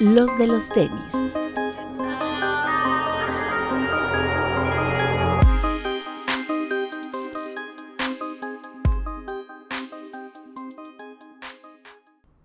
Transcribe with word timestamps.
los 0.00 0.36
de 0.38 0.46
los 0.46 0.68
tenis. 0.68 1.12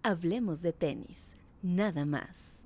Hablemos 0.04 0.62
de 0.62 0.74
tenis, 0.74 1.36
nada 1.62 2.06
más. 2.06 2.62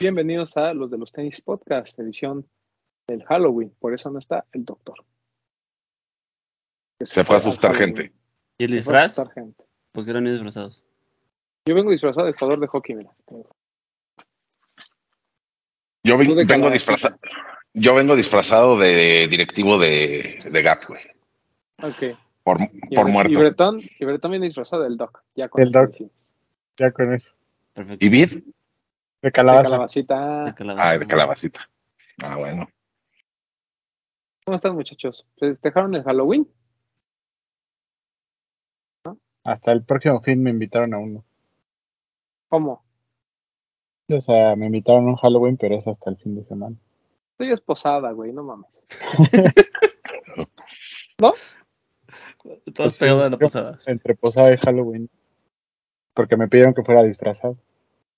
Bienvenidos 0.00 0.56
a 0.56 0.74
los 0.74 0.90
de 0.90 0.98
los 0.98 1.12
tenis 1.12 1.40
podcast, 1.40 1.98
edición 1.98 2.48
del 3.08 3.24
Halloween. 3.24 3.74
Por 3.78 3.94
eso 3.94 4.10
no 4.10 4.18
está 4.18 4.46
el 4.52 4.64
doctor. 4.64 5.04
Se 7.04 7.24
fue 7.24 7.36
a 7.36 7.38
asustar 7.38 7.76
gente. 7.76 8.12
¿Y 8.58 8.64
el 8.64 8.70
Se 8.70 8.80
fue 8.82 8.94
a 8.96 9.02
disfraz? 9.02 9.18
asustar 9.18 9.32
gente. 9.34 9.64
¿Por 9.92 10.04
qué 10.04 10.10
eran 10.10 10.24
disfrazados? 10.24 10.84
Yo 11.68 11.74
vengo 11.74 11.90
disfrazado 11.90 12.26
de 12.26 12.32
jugador 12.32 12.60
de 12.60 12.66
hockey, 12.66 12.94
mira. 12.94 13.10
Yo 16.02 16.16
de 16.16 16.16
vengo 16.16 16.34
calabacita. 16.34 16.70
disfrazado. 16.72 17.18
Yo 17.74 17.94
vengo 17.94 18.16
disfrazado 18.16 18.78
de 18.78 19.28
directivo 19.28 19.78
de, 19.78 20.38
de 20.50 20.62
Gap, 20.62 20.78
güey. 20.88 21.02
Ok. 21.82 22.18
Por, 22.42 22.58
Y 22.88 22.96
por 22.96 23.08
muerto. 23.08 23.30
Y 23.32 23.36
Bretón, 23.36 23.80
y 23.98 24.04
Bretón 24.06 24.30
viene 24.30 24.46
disfrazado 24.46 24.84
del 24.84 24.96
Doc. 24.96 25.22
Ya 25.34 25.50
con 25.50 25.62
esto 25.62 25.78
Doc. 25.78 25.94
Ya 26.78 26.90
con 26.90 27.12
eso. 27.12 27.28
Perfecto. 27.74 28.02
¿Y 28.06 28.08
Vid? 28.08 28.30
De 28.30 28.42
De 29.20 29.32
calabaza. 29.32 29.64
calabacita. 29.64 30.44
De 30.44 30.54
calabaza. 30.54 30.88
Ah, 30.88 30.98
de 30.98 31.06
calabacita. 31.06 31.68
Ah, 32.22 32.36
bueno. 32.38 32.66
¿Cómo 34.46 34.56
están, 34.56 34.74
muchachos? 34.74 35.26
¿Festejaron 35.36 35.94
el 35.94 36.02
Halloween? 36.02 36.48
Hasta 39.44 39.72
el 39.72 39.84
próximo 39.84 40.22
fin 40.22 40.42
me 40.42 40.48
invitaron 40.48 40.94
a 40.94 40.98
uno. 40.98 41.26
¿Cómo? 42.48 42.84
O 44.10 44.20
sea, 44.20 44.56
me 44.56 44.66
invitaron 44.66 45.06
a 45.06 45.10
un 45.10 45.16
Halloween, 45.16 45.56
pero 45.56 45.74
es 45.76 45.86
hasta 45.86 46.10
el 46.10 46.16
fin 46.16 46.34
de 46.34 46.44
semana. 46.44 46.76
Estoy 47.32 47.52
esposada, 47.52 48.10
güey, 48.12 48.32
no 48.32 48.42
mames. 48.42 48.70
Pues 52.74 52.94
sí, 52.94 53.04
de 53.04 53.14
la 53.16 53.28
yo- 53.30 53.38
pasada. 53.38 53.78
Entre 53.86 54.14
posada 54.14 54.52
y 54.52 54.56
Halloween. 54.56 55.10
Porque 56.14 56.36
me 56.36 56.48
pidieron 56.48 56.72
que 56.72 56.82
fuera 56.84 57.02
disfrazado. 57.02 57.56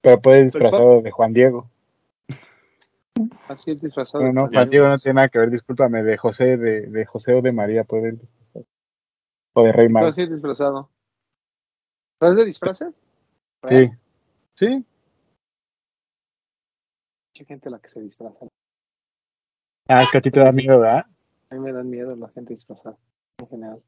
Pero 0.03 0.21
puede 0.21 0.45
disfrazado 0.45 1.03
de 1.03 1.11
Juan 1.11 1.33
Diego. 1.33 1.71
Así 3.49 3.71
es 3.71 3.81
disfrazado. 3.81 4.25
No, 4.25 4.33
no, 4.33 4.49
Juan 4.49 4.71
Diego 4.71 4.89
no 4.89 4.99
tiene 4.99 5.17
nada 5.17 5.29
que 5.29 5.39
ver, 5.39 5.51
discúlpame, 5.51 6.03
de 6.03 6.17
José, 6.17 6.57
de, 6.57 6.83
de 6.87 7.07
José 7.07 7.35
o 7.35 7.43
de 7.43 7.53
María 7.53 7.85
puede 7.85 8.09
ir 8.09 8.19
disfrazado. 8.19 8.67
O 9.55 9.63
de 9.65 9.73
Rey 9.73 9.89
Mago. 9.89 10.07
decir 10.07 10.31
disfrazado. 10.31 10.91
¿Estás 12.15 12.37
de 12.37 12.45
disfraces? 12.45 12.95
Sí. 13.69 13.91
Sí. 14.61 14.67
Mucha 17.33 17.45
gente 17.47 17.71
la 17.71 17.79
que 17.79 17.89
se 17.89 18.03
disfraza. 18.03 18.47
Ah, 19.89 20.03
es 20.03 20.11
que 20.11 20.19
a 20.19 20.21
ti 20.21 20.31
te 20.31 20.41
da 20.41 20.53
miedo, 20.53 20.81
¿verdad? 20.81 21.07
A 21.49 21.55
mí 21.55 21.61
me 21.61 21.73
dan 21.73 21.89
miedo 21.89 22.15
la 22.15 22.29
gente 22.29 22.53
disfrazada, 22.53 22.99
en 23.39 23.49
general. 23.49 23.83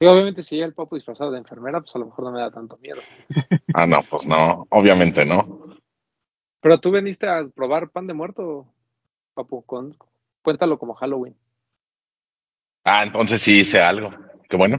Y 0.00 0.06
obviamente 0.06 0.42
si 0.42 0.56
llega 0.56 0.66
el 0.66 0.74
papo 0.74 0.96
disfrazado 0.96 1.30
de 1.30 1.38
enfermera, 1.38 1.80
pues 1.80 1.94
a 1.94 2.00
lo 2.00 2.06
mejor 2.06 2.24
no 2.24 2.32
me 2.32 2.40
da 2.40 2.50
tanto 2.50 2.76
miedo. 2.78 3.00
Ah, 3.74 3.86
no, 3.86 4.02
pues 4.02 4.26
no. 4.26 4.66
Obviamente 4.70 5.24
no. 5.24 5.60
Pero 6.60 6.80
tú 6.80 6.90
veniste 6.90 7.28
a 7.28 7.46
probar 7.46 7.90
pan 7.90 8.08
de 8.08 8.14
muerto, 8.14 8.66
papu, 9.34 9.62
con, 9.62 9.96
cuéntalo 10.42 10.80
como 10.80 10.94
Halloween. 10.94 11.36
Ah, 12.84 13.04
entonces 13.04 13.40
sí 13.40 13.60
hice 13.60 13.80
algo. 13.80 14.10
Qué 14.48 14.56
bueno. 14.56 14.78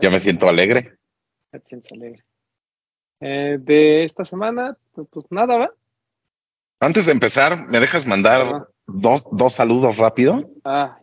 Ya 0.00 0.08
me 0.08 0.20
siento 0.20 0.48
alegre. 0.48 0.96
Ya 1.52 1.58
te 1.58 1.66
sientes 1.66 1.92
alegre. 1.92 2.24
Eh, 3.20 3.58
de 3.60 4.04
esta 4.04 4.24
semana, 4.24 4.76
pues, 4.94 5.06
pues 5.10 5.26
nada, 5.30 5.56
¿va? 5.56 5.70
Antes 6.80 7.06
de 7.06 7.12
empezar, 7.12 7.68
¿me 7.68 7.78
dejas 7.78 8.06
mandar 8.06 8.42
Ajá. 8.42 8.68
dos, 8.86 9.26
dos 9.30 9.52
saludos 9.52 9.98
rápido? 9.98 10.50
Ah, 10.64 10.98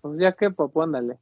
pues 0.00 0.18
ya 0.18 0.32
que, 0.32 0.50
papu, 0.50 0.82
ándale. 0.82 1.18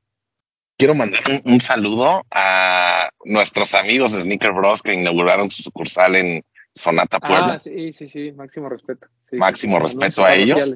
Quiero 0.78 0.94
mandar 0.94 1.20
un, 1.28 1.53
un 1.53 1.60
saludo 1.60 2.22
a 2.31 3.10
nuestros 3.26 3.75
amigos 3.75 4.12
de 4.12 4.22
Sneaker 4.22 4.53
Bros 4.53 4.81
que 4.81 4.94
inauguraron 4.94 5.50
su 5.50 5.62
sucursal 5.62 6.16
en 6.16 6.42
Sonata 6.75 7.20
Puebla. 7.20 7.54
Ah, 7.54 7.59
sí, 7.59 7.92
sí, 7.92 8.09
sí, 8.09 8.32
máximo 8.32 8.70
respeto. 8.70 9.09
Sí, 9.28 9.36
Máximo 9.36 9.76
sí, 9.76 9.82
respeto 9.84 10.25
a 10.25 10.34
ellos. 10.34 10.70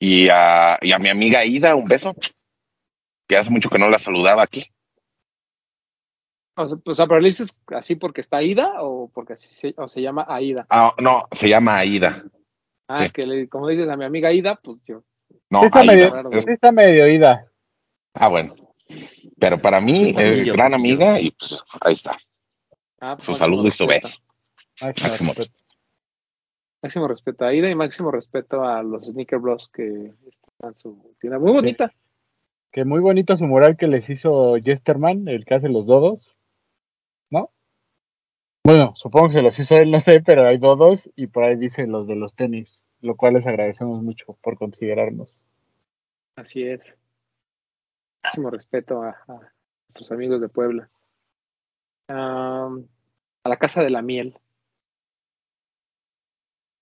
Y 0.00 0.28
a, 0.28 0.78
y 0.82 0.92
a 0.92 0.98
mi 0.98 1.08
amiga 1.08 1.44
Ida, 1.44 1.76
un 1.76 1.86
beso. 1.86 2.14
Que 3.28 3.36
hace 3.36 3.50
mucho 3.50 3.70
que 3.70 3.78
no 3.78 3.88
la 3.88 3.98
saludaba 3.98 4.42
aquí. 4.42 4.66
O 6.56 6.66
sea, 6.68 6.76
pues, 6.78 6.98
pero 6.98 7.20
le 7.20 7.28
dices 7.28 7.54
así 7.68 7.96
porque 7.96 8.20
está 8.22 8.38
Aida 8.38 8.82
o 8.82 9.08
porque 9.12 9.34
así 9.34 9.48
se, 9.54 9.74
o 9.76 9.88
se 9.88 10.00
llama 10.02 10.24
Aida. 10.28 10.66
Ah, 10.70 10.94
no, 11.02 11.24
se 11.32 11.48
llama 11.48 11.76
Aida. 11.78 12.24
Ah, 12.88 12.98
Sí. 13.06 13.10
que 13.12 13.26
le, 13.26 13.48
como 13.48 13.68
dices 13.68 13.88
a 13.88 13.96
mi 13.96 14.04
amiga 14.04 14.28
Aida, 14.30 14.58
pues 14.62 14.78
yo. 14.86 15.02
No, 15.50 15.60
Sí 15.60 15.66
está, 15.66 15.80
Aida. 15.80 15.92
medio, 15.92 16.30
Es- 16.30 16.44
sí 16.44 16.50
está 16.50 16.72
medio 16.72 17.08
ida. 17.08 17.46
ah, 18.14 18.28
bueno. 18.28 18.54
Pero 19.38 19.58
para 19.58 19.80
mí, 19.80 20.12
poquillo, 20.12 20.52
gran 20.54 20.72
amiga 20.72 21.20
y 21.20 21.30
pues 21.32 21.60
ahí 21.80 21.92
está. 21.92 22.16
Ah, 23.00 23.16
pues, 23.16 23.24
Su 23.26 23.34
saludo 23.34 23.68
y 23.68 23.72
su 23.72 23.86
beso. 23.86 24.08
Máximo 24.80 25.08
Máximo 25.10 25.32
respeto. 25.34 25.64
Máximo 26.82 27.08
respeto 27.08 27.44
a 27.44 27.48
Aida 27.48 27.68
y 27.68 27.74
máximo 27.74 28.10
respeto 28.12 28.62
a 28.64 28.82
los 28.82 29.06
Sneaker 29.06 29.38
Bros 29.40 29.68
que 29.74 30.12
están 30.52 30.78
su 30.78 31.14
tienda 31.20 31.38
muy 31.38 31.52
bonita. 31.52 31.92
Que 32.70 32.84
muy 32.84 33.00
bonito 33.00 33.34
su 33.36 33.46
mural 33.46 33.76
que 33.76 33.88
les 33.88 34.08
hizo 34.08 34.56
Jesterman, 34.62 35.26
el 35.28 35.44
que 35.44 35.54
hace 35.54 35.68
los 35.68 35.86
dodos. 35.86 36.35
¿No? 38.66 38.72
Bueno, 38.72 38.92
supongo 38.96 39.28
que 39.28 39.34
se 39.34 39.42
los 39.42 39.56
hizo 39.60 39.76
él, 39.76 39.92
no 39.92 40.00
sé, 40.00 40.20
pero 40.22 40.44
hay 40.44 40.58
dodos 40.58 41.08
y 41.14 41.28
por 41.28 41.44
ahí 41.44 41.56
dice 41.56 41.86
los 41.86 42.08
de 42.08 42.16
los 42.16 42.34
tenis, 42.34 42.82
lo 43.00 43.16
cual 43.16 43.34
les 43.34 43.46
agradecemos 43.46 44.02
mucho 44.02 44.36
por 44.42 44.58
considerarnos. 44.58 45.44
Así 46.34 46.64
es. 46.64 46.98
Máximo 48.24 48.50
respeto 48.50 49.02
a, 49.02 49.10
a 49.10 49.52
nuestros 49.88 50.10
amigos 50.10 50.40
de 50.40 50.48
Puebla. 50.48 50.90
Am, 52.08 52.88
a 53.44 53.48
la 53.48 53.56
Casa 53.56 53.84
de 53.84 53.90
la 53.90 54.02
Miel. 54.02 54.36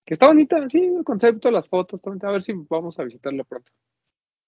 Que 0.06 0.14
está 0.14 0.26
bonita, 0.26 0.66
sí, 0.70 0.78
el 0.78 1.04
concepto, 1.04 1.50
las 1.50 1.68
fotos, 1.68 2.00
a 2.04 2.30
ver 2.30 2.42
si 2.42 2.52
vamos 2.68 2.98
a 2.98 3.04
visitarla 3.04 3.44
pronto. 3.44 3.72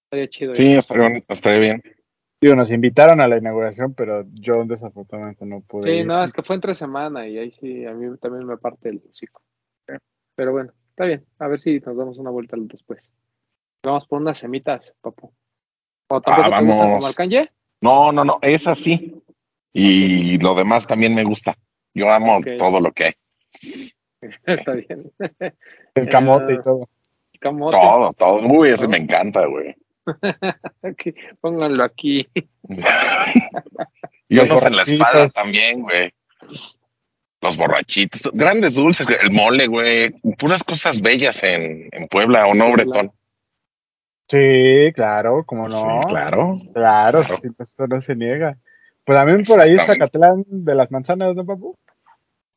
Estaría 0.05 0.27
chido. 0.27 0.55
Sí, 0.55 0.73
estaría, 0.73 1.23
estaría 1.27 1.59
bien. 1.59 1.96
Digo, 2.39 2.55
nos 2.55 2.69
invitaron 2.71 3.19
a 3.19 3.27
la 3.27 3.37
inauguración, 3.37 3.93
pero 3.95 4.23
yo 4.33 4.63
desafortunadamente 4.65 5.45
no 5.45 5.61
pude 5.61 5.83
Sí, 5.91 5.97
ir. 5.99 6.05
no, 6.05 6.23
es 6.23 6.31
que 6.33 6.43
fue 6.43 6.55
entre 6.55 6.75
semana 6.75 7.27
y 7.27 7.37
ahí 7.37 7.51
sí, 7.51 7.85
a 7.85 7.93
mí 7.93 8.15
también 8.19 8.45
me 8.45 8.57
parte 8.57 8.89
el 8.89 9.01
hocico. 9.09 9.41
Pero 10.35 10.51
bueno, 10.51 10.71
está 10.89 11.05
bien. 11.05 11.25
A 11.39 11.47
ver 11.47 11.59
si 11.59 11.79
nos 11.79 11.97
damos 11.97 12.19
una 12.19 12.29
vuelta 12.29 12.55
después. 12.59 13.09
Vamos 13.83 14.07
por 14.07 14.21
unas 14.21 14.37
semitas, 14.37 14.93
papu. 15.01 15.33
¿O 16.09 16.21
tampoco 16.21 16.47
Ah, 16.53 16.59
te 16.59 16.65
gusta 16.65 16.77
vamos. 16.77 16.93
como 16.95 17.07
Arcanje? 17.07 17.49
No, 17.81 18.11
no, 18.11 18.23
no, 18.23 18.37
es 18.43 18.67
así. 18.67 19.19
Y 19.73 20.37
lo 20.39 20.53
demás 20.53 20.85
también 20.85 21.15
me 21.15 21.23
gusta. 21.23 21.57
Yo 21.95 22.09
amo 22.11 22.39
todo 22.59 22.79
lo 22.79 22.91
que 22.91 23.03
hay. 23.05 23.13
está 24.45 24.73
bien. 24.73 25.11
El 25.95 26.09
camote 26.09 26.53
Eh, 26.53 26.57
y 26.59 26.63
todo. 26.63 26.89
Camote. 27.39 27.77
Todo, 27.77 28.13
todo. 28.13 28.47
Uy, 28.47 28.69
ese 28.69 28.77
Todo. 28.77 28.89
me 28.89 28.97
encanta, 28.97 29.45
güey. 29.47 29.75
Aquí, 30.83 31.13
pónganlo 31.41 31.83
aquí. 31.83 32.27
Y 34.29 34.35
Los 34.35 34.49
unos 34.49 34.63
en 34.63 34.75
la 34.75 34.83
borrachitos. 34.83 35.33
también, 35.33 35.81
güey. 35.83 36.11
Los 37.41 37.55
borrachitos. 37.55 38.21
Grandes 38.33 38.73
dulces, 38.73 39.07
el 39.21 39.31
mole, 39.31 39.67
güey. 39.67 40.09
Puras 40.37 40.63
cosas 40.65 40.99
bellas 40.99 41.41
en, 41.43 41.87
en 41.93 42.07
Puebla, 42.09 42.45
¿o 42.47 42.53
no. 42.53 42.73
Bretón? 42.73 43.11
Sí, 44.27 44.91
claro, 44.93 45.45
como 45.45 45.69
no. 45.69 45.77
Sí, 45.77 46.07
claro. 46.09 46.59
Claro, 46.73 47.21
Claro. 47.23 47.39
sí, 47.41 47.49
pues, 47.55 47.69
eso 47.71 47.87
no 47.87 48.01
se 48.01 48.15
niega. 48.15 48.57
Pues 49.05 49.17
también 49.17 49.43
por 49.45 49.61
ahí. 49.61 49.77
Zacatlán 49.77 50.43
de 50.47 50.75
las 50.75 50.91
manzanas, 50.91 51.33
¿no, 51.33 51.45
papu? 51.45 51.77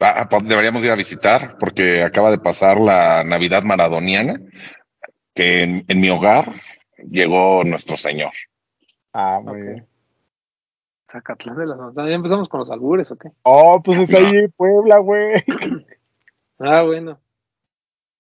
Ah, 0.00 0.26
pues 0.28 0.42
deberíamos 0.48 0.82
ir 0.82 0.90
a 0.90 0.96
visitar 0.96 1.56
porque 1.60 2.02
acaba 2.02 2.32
de 2.32 2.38
pasar 2.38 2.80
la 2.80 3.22
Navidad 3.22 3.62
maradoniana, 3.62 4.40
que 5.34 5.62
en, 5.62 5.84
en 5.86 6.00
mi 6.00 6.08
hogar 6.10 6.50
llegó 7.08 7.64
nuestro 7.64 7.96
Señor. 7.96 8.32
Ah, 9.12 9.40
muy 9.42 9.62
bien. 9.62 9.86
Zacatlán 11.10 11.56
de 11.56 11.66
las 11.66 11.78
manzanas. 11.78 12.10
¿Ya 12.10 12.16
empezamos 12.16 12.48
con 12.48 12.60
los 12.60 12.70
albures 12.70 13.10
o 13.10 13.16
qué? 13.16 13.30
Oh, 13.42 13.80
pues 13.82 13.98
está 13.98 14.18
ahí 14.18 14.36
en 14.36 14.52
Puebla, 14.52 14.98
güey. 14.98 15.44
Ah, 16.62 16.82
bueno. 16.82 17.18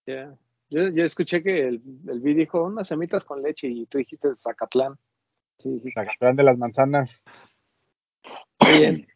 Ya. 0.06 0.34
Yo, 0.70 0.88
yo 0.88 1.04
escuché 1.04 1.42
que 1.42 1.68
el, 1.68 1.82
el 2.08 2.20
vi 2.20 2.32
dijo 2.32 2.64
unas 2.64 2.88
semitas 2.88 3.22
con 3.22 3.42
leche 3.42 3.68
y 3.68 3.84
tú 3.84 3.98
dijiste 3.98 4.30
Zacatlán. 4.38 4.96
Sí, 5.58 5.68
dijiste, 5.68 6.00
Zacatlán 6.00 6.36
de 6.36 6.44
las 6.44 6.56
manzanas. 6.56 7.22
Muy 8.62 8.78
bien. 8.78 9.06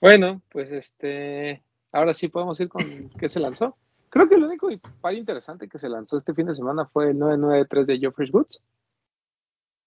Bueno, 0.00 0.42
pues 0.50 0.72
este, 0.72 1.62
ahora 1.92 2.14
sí 2.14 2.28
podemos 2.28 2.58
ir 2.60 2.68
con 2.68 3.10
qué 3.10 3.28
se 3.28 3.38
lanzó. 3.38 3.76
Creo 4.10 4.28
que 4.28 4.36
lo 4.36 4.46
único 4.46 4.68
par 5.00 5.14
interesante 5.14 5.68
que 5.68 5.78
se 5.78 5.88
lanzó 5.88 6.16
este 6.16 6.34
fin 6.34 6.46
de 6.46 6.54
semana 6.54 6.86
fue 6.86 7.10
el 7.10 7.18
993 7.18 7.86
de 7.86 7.98
Geoffrey 7.98 8.30
Woods. 8.30 8.60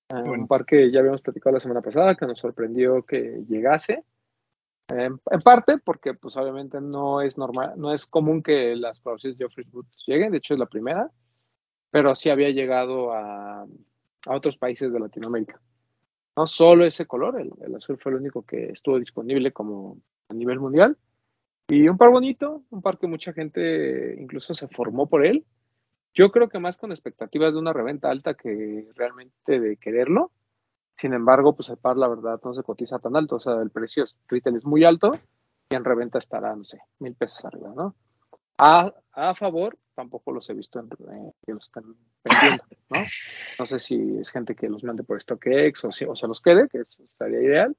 Ah, 0.10 0.22
Bueno. 0.22 0.44
Un 0.44 0.48
par 0.48 0.66
que 0.66 0.92
ya 0.92 1.00
habíamos 1.00 1.22
platicado 1.22 1.54
la 1.56 1.60
semana 1.60 1.82
pasada, 1.82 2.16
que 2.16 2.26
nos 2.26 2.40
sorprendió 2.40 3.04
que 3.04 3.44
llegase. 3.48 4.04
En, 4.90 5.20
en 5.30 5.42
parte 5.42 5.78
porque, 5.80 6.14
pues 6.14 6.38
obviamente 6.38 6.80
no 6.80 7.22
es 7.22 7.38
normal, 7.38 7.74
no 7.76 7.94
es 7.94 8.06
común 8.06 8.42
que 8.42 8.74
las 8.76 9.02
colaboraciones 9.02 9.38
de 9.38 9.44
Geoffrey 9.44 9.66
Boots 9.70 10.04
lleguen, 10.08 10.32
de 10.32 10.38
hecho 10.38 10.54
es 10.54 10.60
la 10.60 10.66
primera, 10.66 11.12
pero 11.92 12.16
sí 12.16 12.30
había 12.30 12.52
llegado 12.52 13.12
a, 13.12 13.64
a 13.64 14.36
otros 14.36 14.56
países 14.56 14.92
de 14.94 15.00
Latinoamérica. 15.00 15.60
No 16.38 16.48
solo 16.48 16.86
ese 16.86 17.06
color, 17.06 17.42
el, 17.42 17.52
el 17.66 17.76
azul 17.76 17.98
fue 17.98 18.14
el 18.14 18.20
único 18.20 18.44
que 18.44 18.70
estuvo 18.70 18.98
disponible 19.00 19.52
como 19.52 19.98
a 20.30 20.34
nivel 20.34 20.60
mundial. 20.60 20.98
Y 21.68 21.90
un 21.90 21.98
par 21.98 22.10
bonito, 22.12 22.64
un 22.70 22.82
par 22.82 22.98
que 22.98 23.08
mucha 23.08 23.34
gente 23.34 24.16
incluso 24.18 24.54
se 24.54 24.70
formó 24.70 25.08
por 25.08 25.26
él. 25.26 25.46
Yo 26.14 26.32
creo 26.32 26.50
que 26.50 26.60
más 26.60 26.78
con 26.78 26.92
expectativas 26.92 27.54
de 27.54 27.60
una 27.60 27.74
reventa 27.74 28.10
alta 28.10 28.34
que 28.34 28.90
realmente 28.96 29.60
de 29.60 29.78
quererlo. 29.78 30.32
Sin 30.96 31.14
embargo, 31.14 31.56
pues 31.56 31.70
el 31.70 31.78
par, 31.78 31.96
la 31.96 32.08
verdad, 32.08 32.40
no 32.44 32.54
se 32.54 32.64
cotiza 32.64 32.98
tan 32.98 33.16
alto. 33.16 33.36
O 33.36 33.40
sea, 33.40 33.62
el 33.62 33.70
precio 33.70 34.04
es, 34.04 34.16
retail 34.28 34.58
es 34.58 34.66
muy 34.66 34.84
alto 34.84 35.12
y 35.70 35.76
en 35.76 35.84
reventa 35.84 36.18
estará, 36.18 36.56
no 36.56 36.64
sé, 36.64 36.80
mil 37.00 37.14
pesos 37.14 37.46
arriba, 37.46 37.72
¿no? 37.76 37.96
A, 38.58 38.92
a 39.12 39.36
favor, 39.36 39.78
tampoco 39.94 40.32
los 40.32 40.50
he 40.50 40.56
visto 40.56 40.80
en, 40.80 40.88
eh, 40.88 41.34
que 41.46 41.54
los 41.54 41.66
están 41.66 41.96
vendiendo, 42.24 42.64
¿no? 42.90 43.00
No 43.60 43.66
sé 43.66 43.78
si 43.78 44.18
es 44.18 44.32
gente 44.32 44.56
que 44.56 44.70
los 44.70 44.84
mande 44.84 45.04
por 45.04 45.22
StockX 45.22 45.86
o, 45.86 45.92
si, 45.92 46.06
o 46.06 46.16
se 46.16 46.28
los 46.28 46.42
quede, 46.42 46.68
que 46.68 46.80
eso 46.80 47.04
estaría 47.04 47.42
ideal. 47.42 47.76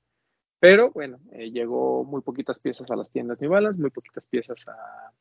Pero 0.61 0.91
bueno, 0.91 1.19
eh, 1.33 1.51
llegó 1.51 2.05
muy 2.05 2.21
poquitas 2.23 2.59
piezas 2.59 2.91
a 2.91 2.97
las 2.97 3.11
tiendas 3.11 3.41
New 3.41 3.51
Balance, 3.51 3.81
muy 3.81 3.91
poquitas 3.91 4.25
piezas 4.27 4.67
a, 4.67 5.13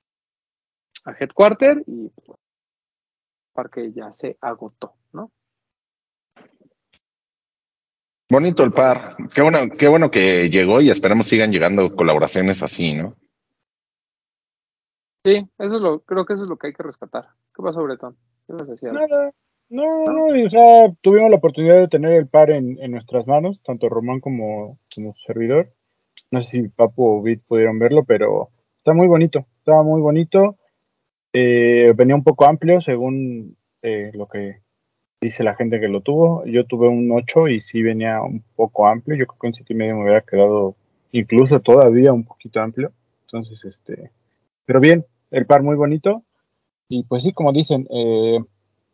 a 1.05 1.11
Headquarter 1.19 1.83
y 1.85 2.09
pues, 2.09 2.36
parque 3.57 3.91
ya 3.91 4.13
se 4.13 4.37
agotó, 4.39 4.93
¿no? 5.13 5.31
Bonito 8.29 8.63
el 8.63 8.71
par. 8.71 9.15
Qué 9.33 9.41
bueno, 9.41 9.57
qué 9.75 9.87
bueno 9.87 10.11
que 10.11 10.49
llegó 10.49 10.79
y 10.79 10.91
esperamos 10.91 11.27
sigan 11.27 11.51
llegando 11.51 11.95
colaboraciones 11.95 12.61
así, 12.61 12.93
¿no? 12.93 13.15
Sí, 15.25 15.49
eso 15.57 15.75
es 15.75 15.81
lo, 15.81 16.01
creo 16.01 16.25
que 16.25 16.33
eso 16.33 16.43
es 16.43 16.49
lo 16.49 16.57
que 16.57 16.67
hay 16.67 16.73
que 16.73 16.83
rescatar. 16.83 17.29
¿Qué 17.55 17.63
pasó, 17.63 17.81
Bretón? 17.81 18.15
¿Qué 18.45 18.53
vas 18.53 18.69
a 18.69 18.71
decir? 18.71 18.91
Nada. 18.91 19.31
No, 19.69 20.05
no, 20.05 20.13
no, 20.13 20.45
o 20.45 20.49
sea, 20.49 20.93
tuvimos 21.01 21.31
la 21.31 21.37
oportunidad 21.37 21.77
de 21.77 21.87
tener 21.87 22.13
el 22.13 22.27
par 22.27 22.51
en, 22.51 22.77
en 22.79 22.91
nuestras 22.91 23.25
manos, 23.27 23.63
tanto 23.63 23.89
Román 23.89 24.19
como, 24.19 24.79
como 24.93 25.13
su 25.13 25.21
servidor. 25.25 25.73
No 26.31 26.41
sé 26.41 26.49
si 26.49 26.67
Papu 26.69 27.03
o 27.03 27.21
Bit 27.23 27.43
pudieron 27.47 27.79
verlo, 27.79 28.05
pero 28.05 28.51
está 28.77 28.93
muy 28.93 29.07
bonito, 29.07 29.45
está 29.57 29.81
muy 29.81 29.99
bonito. 29.99 30.57
Eh, 31.39 31.93
venía 31.95 32.15
un 32.15 32.23
poco 32.23 32.45
amplio 32.45 32.81
según 32.81 33.55
eh, 33.83 34.09
lo 34.15 34.27
que 34.27 34.61
dice 35.21 35.43
la 35.43 35.55
gente 35.55 35.79
que 35.79 35.87
lo 35.87 36.01
tuvo. 36.01 36.43
Yo 36.45 36.65
tuve 36.65 36.87
un 36.87 37.11
8 37.11 37.49
y 37.49 37.59
sí 37.59 37.83
venía 37.83 38.23
un 38.23 38.43
poco 38.55 38.87
amplio. 38.87 39.15
Yo 39.15 39.27
creo 39.27 39.39
que 39.39 39.47
un 39.47 39.53
7 39.53 39.71
y 39.71 39.75
medio 39.75 39.95
me 39.95 40.03
hubiera 40.03 40.21
quedado 40.21 40.75
incluso 41.11 41.59
todavía 41.59 42.11
un 42.11 42.23
poquito 42.23 42.59
amplio. 42.59 42.91
Entonces, 43.25 43.63
este, 43.65 44.09
pero 44.65 44.79
bien, 44.79 45.05
el 45.29 45.45
par 45.45 45.61
muy 45.61 45.75
bonito. 45.75 46.23
Y 46.89 47.03
pues 47.03 47.21
sí, 47.21 47.33
como 47.33 47.53
dicen, 47.53 47.87
eh, 47.91 48.39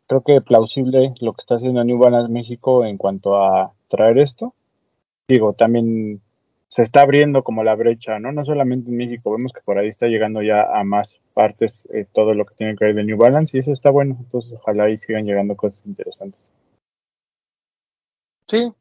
creo 0.06 0.22
que 0.22 0.42
plausible 0.42 1.14
lo 1.22 1.32
que 1.32 1.40
está 1.40 1.54
haciendo 1.54 1.82
New 1.82 1.96
Balance 1.96 2.30
México 2.30 2.84
en 2.84 2.98
cuanto 2.98 3.42
a 3.42 3.72
traer 3.88 4.18
esto. 4.18 4.54
Digo, 5.28 5.54
también 5.54 6.20
se 6.74 6.82
está 6.82 7.02
abriendo 7.02 7.44
como 7.44 7.62
la 7.62 7.76
brecha, 7.76 8.18
¿no? 8.18 8.32
No 8.32 8.42
solamente 8.42 8.90
en 8.90 8.96
México, 8.96 9.30
vemos 9.30 9.52
que 9.52 9.60
por 9.60 9.78
ahí 9.78 9.86
está 9.86 10.08
llegando 10.08 10.42
ya 10.42 10.76
a 10.76 10.82
más 10.82 11.20
partes 11.32 11.88
eh, 11.92 12.04
todo 12.12 12.34
lo 12.34 12.44
que 12.46 12.56
tiene 12.56 12.74
que 12.74 12.86
ver 12.86 12.96
de 12.96 13.04
New 13.04 13.16
Balance 13.16 13.56
y 13.56 13.60
eso 13.60 13.70
está 13.70 13.92
bueno. 13.92 14.16
Entonces, 14.18 14.54
ojalá 14.54 14.82
ahí 14.82 14.98
sigan 14.98 15.24
llegando 15.24 15.54
cosas 15.54 15.86
interesantes. 15.86 16.50
Sí, 18.48 18.72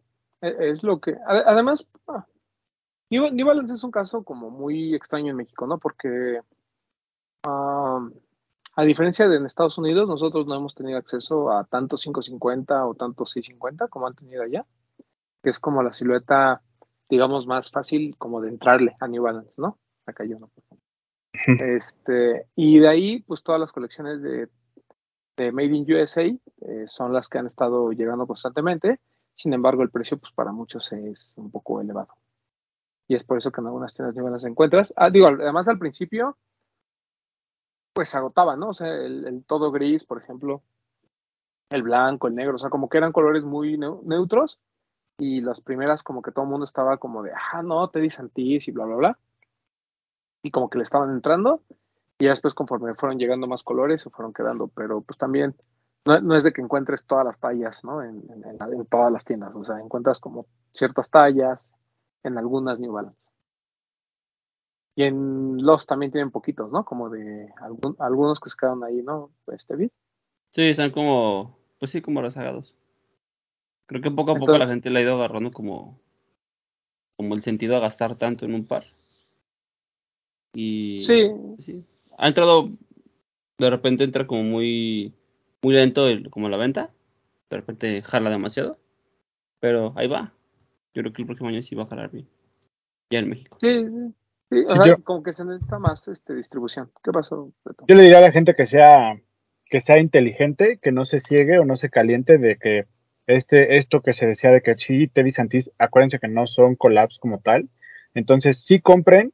e, 0.41 0.71
es 0.71 0.81
lo 0.81 0.99
que. 0.99 1.15
Además, 1.27 1.85
ah, 2.07 2.25
New 3.11 3.45
Balance 3.45 3.75
es 3.75 3.83
un 3.83 3.91
caso 3.91 4.23
como 4.23 4.49
muy 4.49 4.95
extraño 4.95 5.29
en 5.29 5.37
México, 5.37 5.67
¿no? 5.67 5.77
Porque. 5.77 6.39
Um, 7.47 8.11
a 8.75 8.83
diferencia 8.85 9.29
de 9.29 9.37
en 9.37 9.45
Estados 9.45 9.77
Unidos, 9.77 10.07
nosotros 10.07 10.47
no 10.47 10.55
hemos 10.55 10.73
tenido 10.73 10.97
acceso 10.97 11.51
a 11.51 11.63
tanto 11.65 11.97
550 11.97 12.87
o 12.87 12.95
tanto 12.95 13.23
650 13.23 13.87
como 13.89 14.07
han 14.07 14.15
tenido 14.15 14.41
allá, 14.41 14.65
que 15.43 15.51
es 15.51 15.59
como 15.59 15.83
la 15.83 15.93
silueta, 15.93 16.63
digamos, 17.13 17.45
más 17.45 17.69
fácil 17.69 18.15
como 18.17 18.41
de 18.41 18.49
entrarle 18.49 18.95
a 18.99 19.07
New 19.07 19.21
Balance, 19.21 19.53
¿no? 19.57 19.77
Acá 20.07 20.25
yo 20.25 20.39
no. 20.39 20.49
Este, 21.59 22.47
y 22.55 22.79
de 22.79 22.87
ahí, 22.87 23.21
pues 23.21 23.43
todas 23.43 23.61
las 23.61 23.71
colecciones 23.71 24.23
de, 24.23 24.49
de 25.37 25.51
Made 25.51 25.75
in 25.75 25.93
USA 25.93 26.23
eh, 26.23 26.39
son 26.87 27.13
las 27.13 27.29
que 27.29 27.37
han 27.37 27.45
estado 27.45 27.91
llegando 27.91 28.25
constantemente. 28.25 28.99
Sin 29.35 29.53
embargo, 29.53 29.83
el 29.83 29.91
precio, 29.91 30.17
pues 30.17 30.31
para 30.33 30.51
muchos 30.51 30.91
es 30.91 31.33
un 31.35 31.51
poco 31.51 31.81
elevado. 31.81 32.15
Y 33.07 33.13
es 33.13 33.23
por 33.23 33.37
eso 33.37 33.51
que 33.51 33.61
en 33.61 33.67
algunas 33.67 33.93
tiendas 33.93 34.15
New 34.15 34.25
Balance 34.25 34.47
encuentras. 34.47 34.91
Ah, 34.95 35.11
digo, 35.11 35.27
además 35.27 35.67
al 35.67 35.77
principio, 35.77 36.35
pues 37.93 38.09
se 38.09 38.17
agotaba, 38.17 38.55
¿no? 38.55 38.69
O 38.69 38.73
sea, 38.73 38.87
el, 38.87 39.27
el, 39.27 39.45
todo 39.45 39.71
gris, 39.71 40.03
por 40.03 40.19
ejemplo, 40.19 40.63
el 41.69 41.83
blanco, 41.83 42.27
el 42.27 42.33
negro, 42.33 42.55
o 42.55 42.59
sea, 42.59 42.71
como 42.71 42.89
que 42.89 42.97
eran 42.97 43.11
colores 43.11 43.43
muy 43.43 43.77
ne 43.77 43.87
neutros 44.03 44.59
y 45.17 45.41
las 45.41 45.61
primeras 45.61 46.03
como 46.03 46.21
que 46.21 46.31
todo 46.31 46.45
el 46.45 46.51
mundo 46.51 46.65
estaba 46.65 46.97
como 46.97 47.23
de, 47.23 47.31
ah, 47.31 47.61
no, 47.63 47.89
Teddy 47.89 48.09
Santis 48.09 48.67
y 48.67 48.71
bla, 48.71 48.85
bla, 48.85 48.95
bla. 48.95 49.19
Y 50.43 50.51
como 50.51 50.69
que 50.69 50.77
le 50.77 50.83
estaban 50.83 51.11
entrando 51.11 51.63
y 52.19 52.27
después 52.27 52.53
conforme 52.53 52.95
fueron 52.95 53.17
llegando 53.17 53.47
más 53.47 53.63
colores 53.63 54.01
se 54.01 54.09
fueron 54.09 54.33
quedando, 54.33 54.67
pero 54.67 55.01
pues 55.01 55.17
también 55.17 55.55
no, 56.05 56.19
no 56.21 56.35
es 56.35 56.43
de 56.43 56.53
que 56.53 56.61
encuentres 56.61 57.05
todas 57.05 57.25
las 57.25 57.39
tallas, 57.39 57.83
¿no? 57.83 58.01
En, 58.01 58.23
en, 58.29 58.43
en, 58.45 58.85
todas 58.85 59.11
las 59.11 59.25
tiendas, 59.25 59.53
o 59.55 59.63
sea, 59.63 59.79
encuentras 59.79 60.19
como 60.19 60.45
ciertas 60.73 61.09
tallas 61.09 61.67
en 62.23 62.37
algunas 62.37 62.79
New 62.79 62.91
Balance. 62.91 63.19
Y 64.95 65.03
en 65.03 65.65
los 65.65 65.87
también 65.87 66.11
tienen 66.11 66.29
poquitos, 66.29 66.71
¿no? 66.71 66.85
Como 66.85 67.09
de 67.09 67.51
algún, 67.61 67.95
algunos 67.99 68.39
que 68.39 68.49
se 68.49 68.57
quedaron 68.57 68.83
ahí, 68.83 69.01
¿no? 69.01 69.31
Este 69.47 69.75
bit. 69.75 69.91
Sí, 70.51 70.69
están 70.69 70.91
como, 70.91 71.57
pues 71.79 71.89
sí, 71.91 72.01
como 72.01 72.21
rezagados. 72.21 72.75
Creo 73.93 74.01
que 74.01 74.09
poco 74.09 74.31
a 74.31 74.33
Entonces, 74.33 74.55
poco 74.55 74.57
la 74.57 74.67
gente 74.67 74.89
le 74.89 74.99
ha 74.99 75.03
ido 75.03 75.13
agarrando 75.13 75.51
como, 75.51 75.99
como 77.15 77.35
el 77.35 77.43
sentido 77.43 77.77
a 77.77 77.79
gastar 77.79 78.15
tanto 78.15 78.43
en 78.43 78.55
un 78.55 78.65
par. 78.65 78.85
Y 80.51 81.03
sí. 81.03 81.31
sí. 81.59 81.85
Ha 82.17 82.27
entrado, 82.27 82.71
de 83.59 83.69
repente 83.69 84.03
entra 84.03 84.25
como 84.25 84.41
muy, 84.41 85.13
muy 85.61 85.75
lento 85.75 86.07
el, 86.07 86.31
como 86.31 86.49
la 86.49 86.57
venta. 86.57 86.91
De 87.51 87.57
repente 87.57 88.01
jala 88.01 88.31
demasiado. 88.31 88.79
Pero 89.59 89.93
ahí 89.95 90.07
va. 90.07 90.33
Yo 90.95 91.03
creo 91.03 91.13
que 91.13 91.21
el 91.21 91.27
próximo 91.27 91.49
año 91.49 91.61
sí 91.61 91.75
va 91.75 91.83
a 91.83 91.87
jalar 91.87 92.09
bien. 92.09 92.27
Ya 93.11 93.19
en 93.19 93.29
México. 93.29 93.59
Sí, 93.61 93.85
sí. 93.85 94.13
Sí, 94.49 94.65
o 94.67 94.75
sea, 94.75 94.85
yo, 94.85 95.03
como 95.03 95.21
que 95.21 95.33
se 95.33 95.45
necesita 95.45 95.77
más 95.77 96.07
este, 96.07 96.33
distribución. 96.33 96.91
¿Qué 97.03 97.11
pasó? 97.11 97.53
Beto? 97.63 97.85
Yo 97.87 97.95
le 97.95 98.01
diría 98.01 98.17
a 98.17 98.21
la 98.21 98.31
gente 98.31 98.55
que 98.55 98.65
sea, 98.65 99.21
que 99.65 99.81
sea 99.81 99.99
inteligente, 99.99 100.79
que 100.81 100.91
no 100.91 101.05
se 101.05 101.19
ciegue 101.19 101.59
o 101.59 101.65
no 101.65 101.75
se 101.75 101.91
caliente 101.91 102.39
de 102.39 102.57
que 102.57 102.87
este, 103.27 103.77
esto 103.77 104.01
que 104.01 104.13
se 104.13 104.25
decía 104.25 104.51
de 104.51 104.61
que 104.61 104.75
sí, 104.77 105.07
Teddy 105.07 105.31
Santis, 105.31 105.71
acuérdense 105.77 106.19
que 106.19 106.27
no 106.27 106.47
son 106.47 106.75
collabs 106.75 107.19
como 107.19 107.39
tal. 107.39 107.69
Entonces 108.13 108.63
sí 108.63 108.79
compren, 108.79 109.33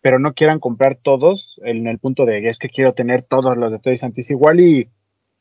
pero 0.00 0.18
no 0.18 0.34
quieran 0.34 0.60
comprar 0.60 0.96
todos 0.96 1.60
en 1.64 1.86
el 1.86 1.98
punto 1.98 2.24
de 2.26 2.48
es 2.48 2.58
que 2.58 2.68
quiero 2.68 2.94
tener 2.94 3.22
todos 3.22 3.56
los 3.56 3.72
de 3.72 3.78
Teddy 3.78 3.96
Santis 3.96 4.30
igual 4.30 4.60
y 4.60 4.88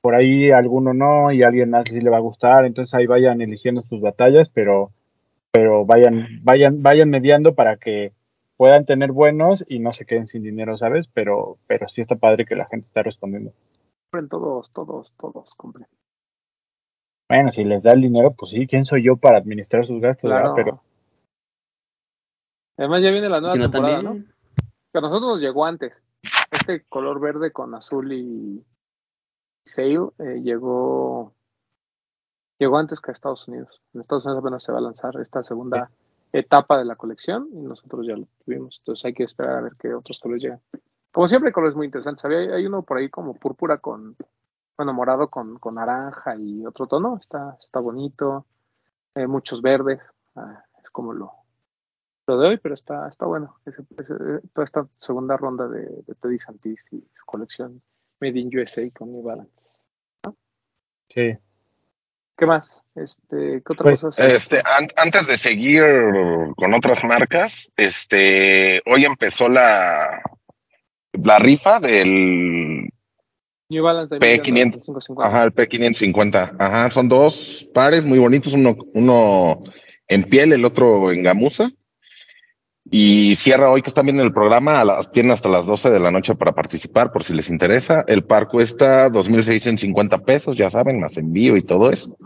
por 0.02 0.16
ahí 0.16 0.52
alguno 0.52 0.94
no 0.94 1.32
y 1.32 1.44
alguien 1.44 1.70
más 1.72 1.84
sí 1.90 2.00
le 2.00 2.10
va 2.10 2.18
a 2.18 2.22
gustar. 2.22 2.66
Entonces 2.66 2.94
ahí 2.94 3.06
vayan 3.06 3.42
eligiendo 3.42 3.82
sus 3.82 4.02
batallas, 4.02 4.50
pero, 4.50 4.92
pero 5.52 5.86
vayan, 5.86 6.40
vayan, 6.44 6.82
vayan 6.82 7.10
mediando 7.10 7.54
para 7.54 7.78
que 7.78 8.14
puedan 8.58 8.86
tener 8.86 9.12
buenos 9.12 9.64
y 9.68 9.80
no 9.80 9.94
se 9.94 10.06
queden 10.06 10.28
sin 10.28 10.44
dinero, 10.44 10.76
¿sabes? 10.78 11.08
Pero, 11.14 11.58
pero 11.68 11.88
sí 11.88 12.02
está 12.02 12.16
padre 12.16 12.46
que 12.46 12.56
la 12.56 12.66
gente 12.66 12.88
está 12.88 13.04
respondiendo. 13.04 13.54
Compren 14.12 14.30
todos, 14.30 14.72
todos, 14.74 15.14
todos, 15.18 15.54
compren. 15.56 15.88
Bueno, 17.30 17.50
si 17.50 17.64
les 17.64 17.84
da 17.84 17.94
el 17.94 18.02
dinero, 18.02 18.34
pues 18.38 18.52
sí, 18.52 18.68
¿quién 18.68 18.86
soy 18.86 19.04
yo 19.04 19.16
para 19.16 19.38
administrar 19.38 19.86
sus 19.86 20.02
gastos? 20.02 20.30
Claro. 20.30 20.54
Pero... 20.56 20.84
Además 22.78 23.02
ya 23.04 23.12
viene 23.12 23.30
la 23.30 23.40
nueva 23.40 23.54
Si 23.54 23.60
no, 23.60 23.70
temporada, 23.70 24.02
también. 24.02 24.26
¿no? 24.28 24.34
Que 24.92 24.98
a 24.98 25.02
nosotros 25.02 25.30
nos 25.34 25.42
llegó 25.42 25.66
antes. 25.66 26.02
Este 26.52 26.84
color 26.86 27.20
verde 27.20 27.52
con 27.52 27.76
azul 27.76 28.12
y 28.12 28.66
sail 29.66 30.10
eh, 30.18 30.42
llegó 30.42 31.34
llegó 32.58 32.78
antes 32.78 33.00
que 33.00 33.12
a 33.12 33.14
Estados 33.14 33.48
Unidos. 33.48 33.82
En 33.94 34.02
Estados 34.02 34.26
Unidos 34.26 34.42
apenas 34.42 34.64
se 34.64 34.72
va 34.72 34.80
a 34.80 34.82
lanzar 34.82 35.14
esta 35.22 35.44
segunda 35.44 35.88
sí 35.88 35.94
etapa 36.32 36.78
de 36.78 36.86
la 36.86 36.96
colección 36.96 37.48
y 37.54 37.62
nosotros 37.62 38.06
ya 38.06 38.16
lo 38.16 38.28
tuvimos. 38.46 38.78
Entonces 38.80 39.06
hay 39.06 39.14
que 39.14 39.24
esperar 39.24 39.58
a 39.58 39.62
ver 39.62 39.74
qué 39.80 39.94
otros 39.94 40.20
colores 40.20 40.44
llegan. 40.44 40.62
Como 41.12 41.28
siempre, 41.28 41.52
colores 41.52 41.76
muy 41.76 41.88
interesantes. 41.88 42.24
Había, 42.24 42.56
hay 42.56 42.66
uno 42.66 42.84
por 42.84 42.98
ahí 42.98 43.10
como 43.10 43.34
púrpura 43.34 43.80
con, 43.80 44.16
bueno, 44.80 44.94
morado 44.94 45.28
con, 45.30 45.60
con 45.60 45.76
naranja 45.76 46.38
y 46.38 46.66
otro 46.66 46.88
tono. 46.88 47.18
Está, 47.22 47.58
está 47.62 47.82
bonito. 47.82 48.46
Eh, 49.14 49.28
muchos 49.28 49.62
verdes. 49.62 50.00
Ah, 50.38 50.64
es 50.82 50.90
como 50.90 51.12
lo, 51.12 51.34
lo 52.28 52.38
de 52.40 52.48
hoy, 52.48 52.58
pero 52.60 52.76
está, 52.76 53.10
está 53.10 53.26
bueno. 53.26 53.58
Ese, 53.66 53.82
ese, 53.98 54.14
toda 54.54 54.64
esta 54.64 54.88
segunda 54.98 55.36
ronda 55.36 55.68
de, 55.68 55.82
de 55.82 56.16
Teddy 56.22 56.40
Santis 56.40 56.80
y 56.92 57.02
su 57.02 57.26
colección 57.26 57.82
Made 58.22 58.40
in 58.40 58.58
USA 58.58 58.90
con 58.98 59.12
New 59.12 59.22
Balance. 59.22 59.70
¿no? 60.26 60.38
Sí. 61.10 61.38
¿Qué 62.38 62.46
más? 62.46 62.82
Este, 62.96 63.62
¿qué 63.62 63.74
otra 63.74 63.84
Pues, 63.84 64.00
cosa? 64.00 64.26
Este, 64.26 64.60
an- 64.60 64.88
antes 64.96 65.28
de 65.28 65.38
seguir 65.38 65.84
con 66.56 66.74
otras 66.74 67.04
marcas, 67.04 67.70
este, 67.76 68.82
hoy 68.86 69.04
empezó 69.04 69.50
la, 69.50 70.22
la 71.12 71.38
rifa 71.40 71.82
del 71.82 72.90
New 73.70 73.84
Balance 73.84 74.16
de 74.16 74.20
P500. 74.20 74.42
550. 74.42 75.26
Ajá, 75.26 75.44
el 75.44 75.54
P550. 75.54 76.56
Ajá, 76.58 76.92
son 76.92 77.08
dos 77.08 77.68
pares 77.74 78.04
muy 78.04 78.18
bonitos, 78.18 78.54
uno, 78.54 78.76
uno 78.94 79.60
en 80.08 80.24
piel, 80.24 80.54
el 80.54 80.66
otro 80.66 81.12
en 81.12 81.24
gamuza. 81.24 81.72
Y 82.92 83.36
cierra 83.36 83.70
hoy 83.70 83.84
que 83.84 83.90
están 83.90 84.08
viendo 84.08 84.24
el 84.24 84.34
programa, 84.34 84.82
a 84.82 84.86
las, 84.86 85.12
tienen 85.12 85.32
hasta 85.32 85.48
las 85.48 85.68
12 85.68 85.92
de 85.92 86.00
la 86.00 86.10
noche 86.10 86.34
para 86.34 86.54
participar, 86.54 87.12
por 87.12 87.24
si 87.24 87.34
les 87.34 87.50
interesa. 87.50 88.04
El 88.08 88.24
par 88.24 88.48
cuesta 88.48 89.10
2.650 89.10 90.26
pesos, 90.26 90.58
ya 90.58 90.72
saben, 90.72 91.00
más 91.00 91.16
envío 91.18 91.56
y 91.56 91.62
todo 91.62 91.92
eso. 91.92 92.18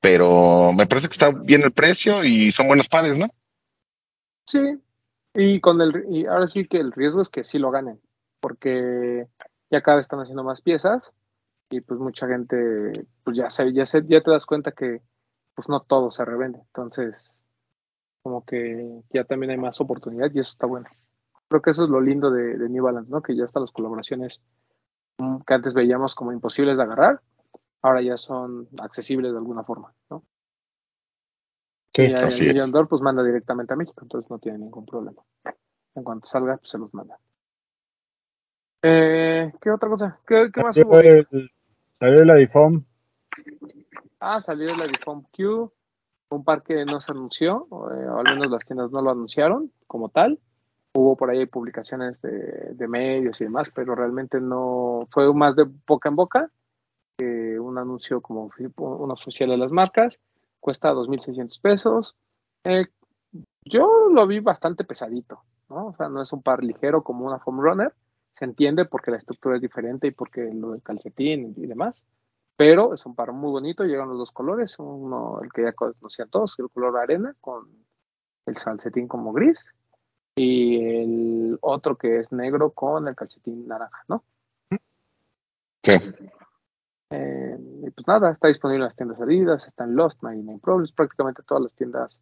Pero 0.00 0.74
me 0.74 0.86
parece 0.86 1.08
que 1.08 1.12
está 1.12 1.30
bien 1.30 1.62
el 1.62 1.72
precio 1.72 2.22
y 2.22 2.52
son 2.52 2.68
buenos 2.68 2.88
pares, 2.88 3.18
¿no? 3.18 3.28
Sí, 4.46 4.60
y 5.32 5.60
con 5.60 5.80
el 5.80 6.04
y 6.10 6.26
ahora 6.26 6.48
sí 6.48 6.66
que 6.66 6.76
el 6.76 6.92
riesgo 6.92 7.22
es 7.22 7.30
que 7.30 7.42
sí 7.42 7.58
lo 7.58 7.70
ganen, 7.70 7.98
porque 8.40 9.26
ya 9.74 9.82
cada 9.82 9.96
vez 9.96 10.04
están 10.04 10.20
haciendo 10.20 10.44
más 10.44 10.60
piezas 10.60 11.12
y 11.68 11.80
pues 11.80 11.98
mucha 11.98 12.28
gente 12.28 12.92
pues 13.24 13.36
ya 13.36 13.50
se, 13.50 13.72
ya 13.72 13.84
se, 13.86 14.06
ya 14.06 14.22
te 14.22 14.30
das 14.30 14.46
cuenta 14.46 14.72
que 14.72 15.02
pues 15.54 15.68
no 15.68 15.80
todo 15.80 16.10
se 16.10 16.24
revende, 16.24 16.60
entonces 16.60 17.32
como 18.22 18.44
que 18.44 19.02
ya 19.10 19.24
también 19.24 19.50
hay 19.50 19.58
más 19.58 19.80
oportunidad 19.80 20.30
y 20.32 20.40
eso 20.40 20.50
está 20.50 20.66
bueno. 20.66 20.88
Creo 21.48 21.60
que 21.60 21.70
eso 21.70 21.84
es 21.84 21.90
lo 21.90 22.00
lindo 22.00 22.30
de, 22.30 22.56
de 22.56 22.68
New 22.68 22.84
Balance, 22.84 23.10
¿no? 23.10 23.20
Que 23.20 23.36
ya 23.36 23.44
están 23.44 23.62
las 23.62 23.72
colaboraciones 23.72 24.40
mm, 25.18 25.38
que 25.46 25.54
antes 25.54 25.74
veíamos 25.74 26.14
como 26.14 26.32
imposibles 26.32 26.76
de 26.76 26.82
agarrar, 26.82 27.20
ahora 27.82 28.00
ya 28.00 28.16
son 28.16 28.68
accesibles 28.78 29.32
de 29.32 29.38
alguna 29.38 29.64
forma, 29.64 29.92
¿no? 30.08 30.24
Sí, 31.94 32.02
y 32.02 32.58
el 32.58 32.70
Dollar 32.72 32.88
pues 32.88 33.02
manda 33.02 33.22
directamente 33.22 33.72
a 33.72 33.76
México, 33.76 34.00
entonces 34.02 34.28
no 34.28 34.38
tiene 34.38 34.58
ningún 34.58 34.84
problema. 34.84 35.22
En 35.94 36.02
cuanto 36.02 36.26
salga, 36.26 36.56
pues 36.56 36.70
se 36.70 36.78
los 36.78 36.92
manda. 36.92 37.18
Eh, 38.86 39.50
¿Qué 39.62 39.70
otra 39.70 39.88
cosa? 39.88 40.18
¿Qué, 40.26 40.50
qué 40.52 40.62
más 40.62 40.76
Salió 40.76 40.90
hubo? 40.90 40.98
El, 41.00 41.50
salió 41.98 42.24
la 42.24 42.34
iPhone. 42.34 42.86
Ah, 44.20 44.42
salió 44.42 44.66
el 44.74 44.80
iPhone 44.82 45.26
Q, 45.34 45.72
un 46.28 46.44
par 46.44 46.62
que 46.62 46.84
no 46.84 47.00
se 47.00 47.12
anunció, 47.12 47.66
eh, 47.70 48.06
o 48.06 48.18
al 48.18 48.24
menos 48.24 48.50
las 48.50 48.64
tiendas 48.66 48.90
no 48.90 49.00
lo 49.00 49.10
anunciaron 49.10 49.72
como 49.86 50.10
tal. 50.10 50.38
Hubo 50.92 51.16
por 51.16 51.30
ahí 51.30 51.46
publicaciones 51.46 52.20
de, 52.20 52.74
de 52.74 52.88
medios 52.88 53.40
y 53.40 53.44
demás, 53.44 53.70
pero 53.74 53.94
realmente 53.94 54.38
no 54.38 55.08
fue 55.10 55.32
más 55.32 55.56
de 55.56 55.66
boca 55.86 56.10
en 56.10 56.16
boca 56.16 56.50
que 57.16 57.58
un 57.58 57.78
anuncio 57.78 58.20
como 58.20 58.50
un 58.76 59.10
oficial 59.10 59.48
de 59.48 59.56
las 59.56 59.72
marcas. 59.72 60.18
Cuesta 60.60 60.92
2.600 60.92 61.60
pesos. 61.60 62.16
Eh, 62.64 62.86
yo 63.64 64.08
lo 64.10 64.26
vi 64.26 64.40
bastante 64.40 64.84
pesadito, 64.84 65.42
¿no? 65.70 65.86
O 65.86 65.96
sea, 65.96 66.08
no 66.08 66.22
es 66.22 66.32
un 66.32 66.42
par 66.42 66.62
ligero 66.62 67.02
como 67.02 67.26
una 67.26 67.38
foam 67.38 67.60
runner. 67.60 67.94
Se 68.34 68.44
entiende 68.44 68.84
porque 68.84 69.10
la 69.10 69.16
estructura 69.16 69.56
es 69.56 69.62
diferente 69.62 70.08
y 70.08 70.10
porque 70.10 70.52
lo 70.52 70.72
del 70.72 70.82
calcetín 70.82 71.54
y 71.56 71.66
demás. 71.66 72.02
Pero 72.56 72.94
es 72.94 73.04
un 73.06 73.14
par 73.14 73.32
muy 73.32 73.50
bonito, 73.50 73.84
llegan 73.84 74.08
los 74.08 74.18
dos 74.18 74.32
colores, 74.32 74.78
uno, 74.78 75.40
el 75.42 75.52
que 75.52 75.62
ya 75.62 75.72
conocían 75.72 76.30
todos, 76.30 76.56
el 76.58 76.70
color 76.70 76.96
arena 76.98 77.34
con 77.40 77.68
el 78.46 78.54
calcetín 78.54 79.08
como 79.08 79.32
gris 79.32 79.64
y 80.36 80.84
el 80.84 81.58
otro 81.60 81.96
que 81.96 82.20
es 82.20 82.30
negro 82.32 82.70
con 82.70 83.08
el 83.08 83.16
calcetín 83.16 83.66
naranja, 83.66 84.04
¿no? 84.08 84.24
Sí. 85.82 85.92
Eh, 87.10 87.58
y 87.86 87.90
pues 87.90 88.06
nada, 88.06 88.32
está 88.32 88.48
disponible 88.48 88.78
en 88.78 88.84
las 88.84 88.96
tiendas 88.96 89.20
Adidas, 89.20 89.66
está 89.66 89.84
en 89.84 89.94
Lost, 89.94 90.22
99 90.22 90.60
Problems, 90.62 90.92
prácticamente 90.92 91.42
todas 91.42 91.64
las 91.64 91.74
tiendas 91.74 92.20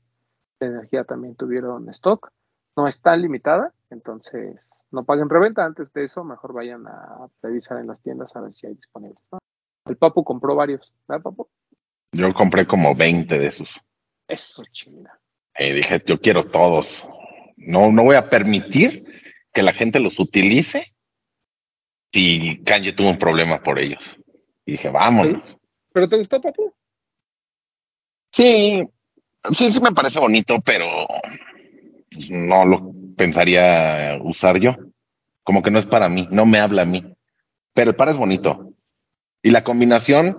de 0.61 0.67
energía 0.67 1.05
también 1.05 1.35
tuvieron 1.37 1.89
stock. 1.91 2.31
No 2.77 2.89
es 2.89 3.01
tan 3.01 3.21
limitada, 3.21 3.73
entonces 3.91 4.85
no 4.91 5.05
paguen 5.05 5.29
reventa 5.29 5.65
antes 5.65 5.93
de 5.93 6.05
eso, 6.05 6.25
mejor 6.25 6.55
vayan 6.55 6.87
a 6.87 7.29
revisar 7.43 7.79
en 7.79 7.87
las 7.87 8.01
tiendas 8.01 8.35
a 8.35 8.41
ver 8.41 8.55
si 8.55 8.67
hay 8.67 8.75
disponibles. 8.75 9.23
¿no? 9.31 9.39
El 9.87 9.97
Papu 9.97 10.25
compró 10.25 10.55
varios, 10.55 10.93
¿verdad, 11.07 11.23
Papu? 11.23 11.49
Yo 12.13 12.31
compré 12.33 12.67
como 12.67 12.95
20 12.95 13.39
de 13.39 13.47
esos. 13.47 13.69
Eso, 14.29 14.63
chinga. 14.73 15.19
Y 15.59 15.73
dije, 15.73 16.03
yo 16.07 16.21
quiero 16.21 16.45
todos. 16.45 16.89
No, 17.57 17.91
no 17.91 18.05
voy 18.05 18.17
a 18.17 18.29
permitir 18.29 19.05
que 19.53 19.63
la 19.63 19.73
gente 19.73 20.01
los 20.01 20.19
utilice 20.19 20.95
si 22.13 22.63
Kanye 22.65 22.93
tuvo 22.93 23.11
un 23.11 23.19
problema 23.19 23.63
por 23.63 23.79
ellos. 23.79 24.17
Y 24.65 24.73
dije, 24.73 24.91
vámonos. 24.91 25.43
¿Pero 25.93 26.09
te 26.09 26.19
gustó, 26.19 26.41
Papu? 26.41 26.73
Sí, 28.31 28.83
sí, 29.53 29.73
sí 29.73 29.81
me 29.81 29.93
parece 29.93 30.19
bonito, 30.19 30.59
pero 30.65 30.87
no 32.31 32.65
lo 32.65 32.93
pensaría 33.17 34.19
usar 34.23 34.59
yo. 34.59 34.77
Como 35.43 35.63
que 35.63 35.71
no 35.71 35.79
es 35.79 35.87
para 35.87 36.09
mí, 36.09 36.29
no 36.31 36.47
me 36.47 36.59
habla 36.59 36.83
a 36.83 36.87
mí. 36.87 37.03
Pero 37.75 37.91
el 37.91 37.97
par 37.97 38.09
es 38.09 38.17
bonito. 38.17 38.71
Y 39.43 39.51
la 39.51 39.65
combinación, 39.65 40.39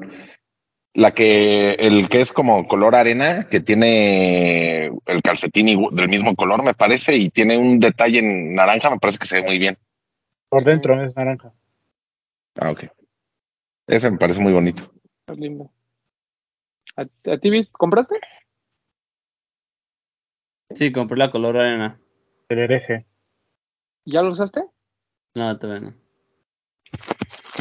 la 0.94 1.12
que, 1.12 1.72
el 1.74 2.08
que 2.10 2.22
es 2.22 2.32
como 2.32 2.68
color 2.68 2.96
arena, 2.96 3.48
que 3.50 3.60
tiene 3.60 4.86
el 5.06 5.22
calcetín 5.24 5.90
del 5.92 6.10
mismo 6.10 6.36
color, 6.36 6.64
me 6.64 6.74
parece, 6.74 7.16
y 7.16 7.30
tiene 7.30 7.58
un 7.58 7.80
detalle 7.80 8.20
en 8.20 8.54
naranja, 8.56 8.90
me 8.90 9.00
parece 9.00 9.20
que 9.20 9.26
se 9.26 9.36
ve 9.36 9.44
muy 9.44 9.60
bien. 9.60 9.78
Por 10.50 10.64
dentro 10.64 11.04
es 11.04 11.16
naranja. 11.16 11.52
Ah, 12.60 12.72
ok. 12.72 12.86
Ese 13.88 14.10
me 14.10 14.18
parece 14.18 14.40
muy 14.40 14.54
bonito. 14.54 14.90
Es 15.28 15.38
lindo. 15.38 15.72
¿A, 16.96 17.02
a 17.02 17.38
ti, 17.40 17.68
compraste? 17.72 18.20
Sí, 20.74 20.92
compré 20.92 21.18
la 21.18 21.30
color 21.32 21.58
arena. 21.58 22.00
El 22.50 22.60
hereje. 22.60 23.06
¿Ya 24.06 24.22
lo 24.22 24.32
usaste? 24.32 24.64
No, 25.36 25.58
todavía 25.58 25.90
no. 25.90 25.94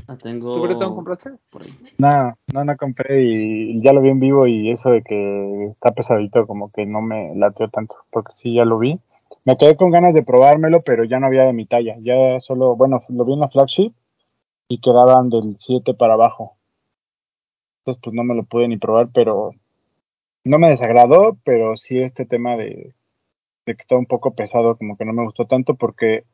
La 0.09 0.17
tengo 0.19 0.57
¿Tú, 0.57 0.63
Bretón, 0.63 0.95
compraste? 0.95 1.31
por 1.51 1.63
ahí. 1.63 1.73
No, 1.99 2.35
no, 2.53 2.65
no 2.65 2.77
compré 2.77 3.23
y 3.23 3.83
ya 3.83 3.93
lo 3.93 4.01
vi 4.03 4.11
en 4.11 4.21
vivo 4.21 4.47
y 4.47 4.71
eso 4.71 4.91
de 4.91 5.03
que 5.03 5.67
está 5.73 5.93
pesadito 5.93 6.47
como 6.47 6.71
que 6.73 6.85
no 6.87 7.01
me 7.01 7.35
latió 7.37 7.69
tanto, 7.69 7.97
porque 8.11 8.33
sí, 8.33 8.55
ya 8.55 8.65
lo 8.65 8.79
vi. 8.79 8.99
Me 9.45 9.57
quedé 9.57 9.77
con 9.77 9.91
ganas 9.91 10.15
de 10.15 10.23
probármelo, 10.23 10.83
pero 10.83 11.05
ya 11.05 11.19
no 11.19 11.27
había 11.27 11.45
de 11.45 11.53
mi 11.53 11.67
talla. 11.67 11.97
Ya 12.01 12.39
solo, 12.41 12.77
bueno, 12.77 13.03
lo 13.09 13.25
vi 13.25 13.33
en 13.35 13.41
la 13.41 13.49
flagship 13.49 13.93
y 14.69 14.81
quedaban 14.81 15.31
del 15.31 15.57
7 15.59 15.95
para 15.95 16.15
abajo. 16.15 16.57
Entonces, 17.81 18.01
pues 18.03 18.15
no 18.15 18.23
me 18.25 18.35
lo 18.35 18.45
pude 18.45 18.69
ni 18.69 18.77
probar, 18.77 19.09
pero 19.13 19.53
no 20.45 20.59
me 20.59 20.69
desagradó, 20.69 21.37
pero 21.45 21.77
sí 21.77 21.99
este 22.01 22.25
tema 22.27 22.57
de, 22.57 22.95
de 23.67 23.75
que 23.75 23.83
está 23.83 23.97
un 23.97 24.07
poco 24.07 24.35
pesado, 24.35 24.77
como 24.77 24.97
que 24.97 25.05
no 25.05 25.13
me 25.13 25.25
gustó 25.25 25.47
tanto 25.47 25.75
porque, 25.75 26.25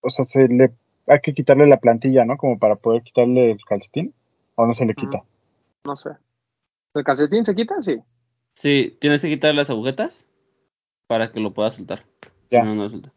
o 0.00 0.10
sea, 0.10 0.24
se 0.24 0.48
le, 0.48 0.72
hay 1.06 1.20
que 1.22 1.34
quitarle 1.34 1.66
la 1.66 1.78
plantilla, 1.78 2.24
¿no? 2.24 2.36
Como 2.36 2.58
para 2.58 2.76
poder 2.76 3.02
quitarle 3.02 3.52
el 3.52 3.64
calcetín, 3.64 4.14
o 4.56 4.66
no 4.66 4.72
se 4.72 4.86
le 4.86 4.94
quita. 4.94 5.22
No 5.86 5.96
sé. 5.96 6.10
¿El 6.94 7.04
calcetín 7.04 7.44
se 7.44 7.54
quita? 7.54 7.82
Sí. 7.82 8.00
Sí, 8.54 8.96
tienes 9.00 9.20
que 9.22 9.28
quitar 9.28 9.54
las 9.54 9.70
agujetas 9.70 10.26
para 11.08 11.32
que 11.32 11.40
lo 11.40 11.52
puedas 11.52 11.74
soltar. 11.74 12.04
Ya. 12.50 12.60
Si 12.60 12.66
No, 12.66 12.74
no 12.74 12.88
suelta. 12.88 13.12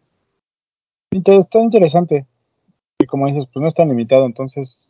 Entonces 1.12 1.46
está 1.46 1.60
interesante. 1.60 2.25
Y 3.00 3.05
como 3.05 3.27
dices, 3.27 3.46
pues 3.53 3.62
no 3.62 3.67
es 3.67 3.75
tan 3.75 3.89
limitado, 3.89 4.25
entonces 4.25 4.81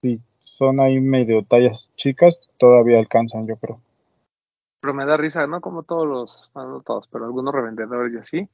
si 0.00 0.20
son 0.44 0.80
ahí 0.80 1.00
medio 1.00 1.44
tallas 1.44 1.90
chicas, 1.96 2.48
todavía 2.58 2.98
alcanzan, 2.98 3.46
yo 3.46 3.56
creo. 3.56 3.80
Pero 4.82 4.94
me 4.94 5.06
da 5.06 5.16
risa, 5.16 5.46
¿no? 5.46 5.60
Como 5.60 5.84
todos 5.84 6.08
los, 6.08 6.50
bueno, 6.54 6.70
no 6.70 6.80
todos, 6.82 7.06
pero 7.06 7.24
algunos 7.24 7.54
revendedores 7.54 8.12
y 8.12 8.18
así. 8.18 8.48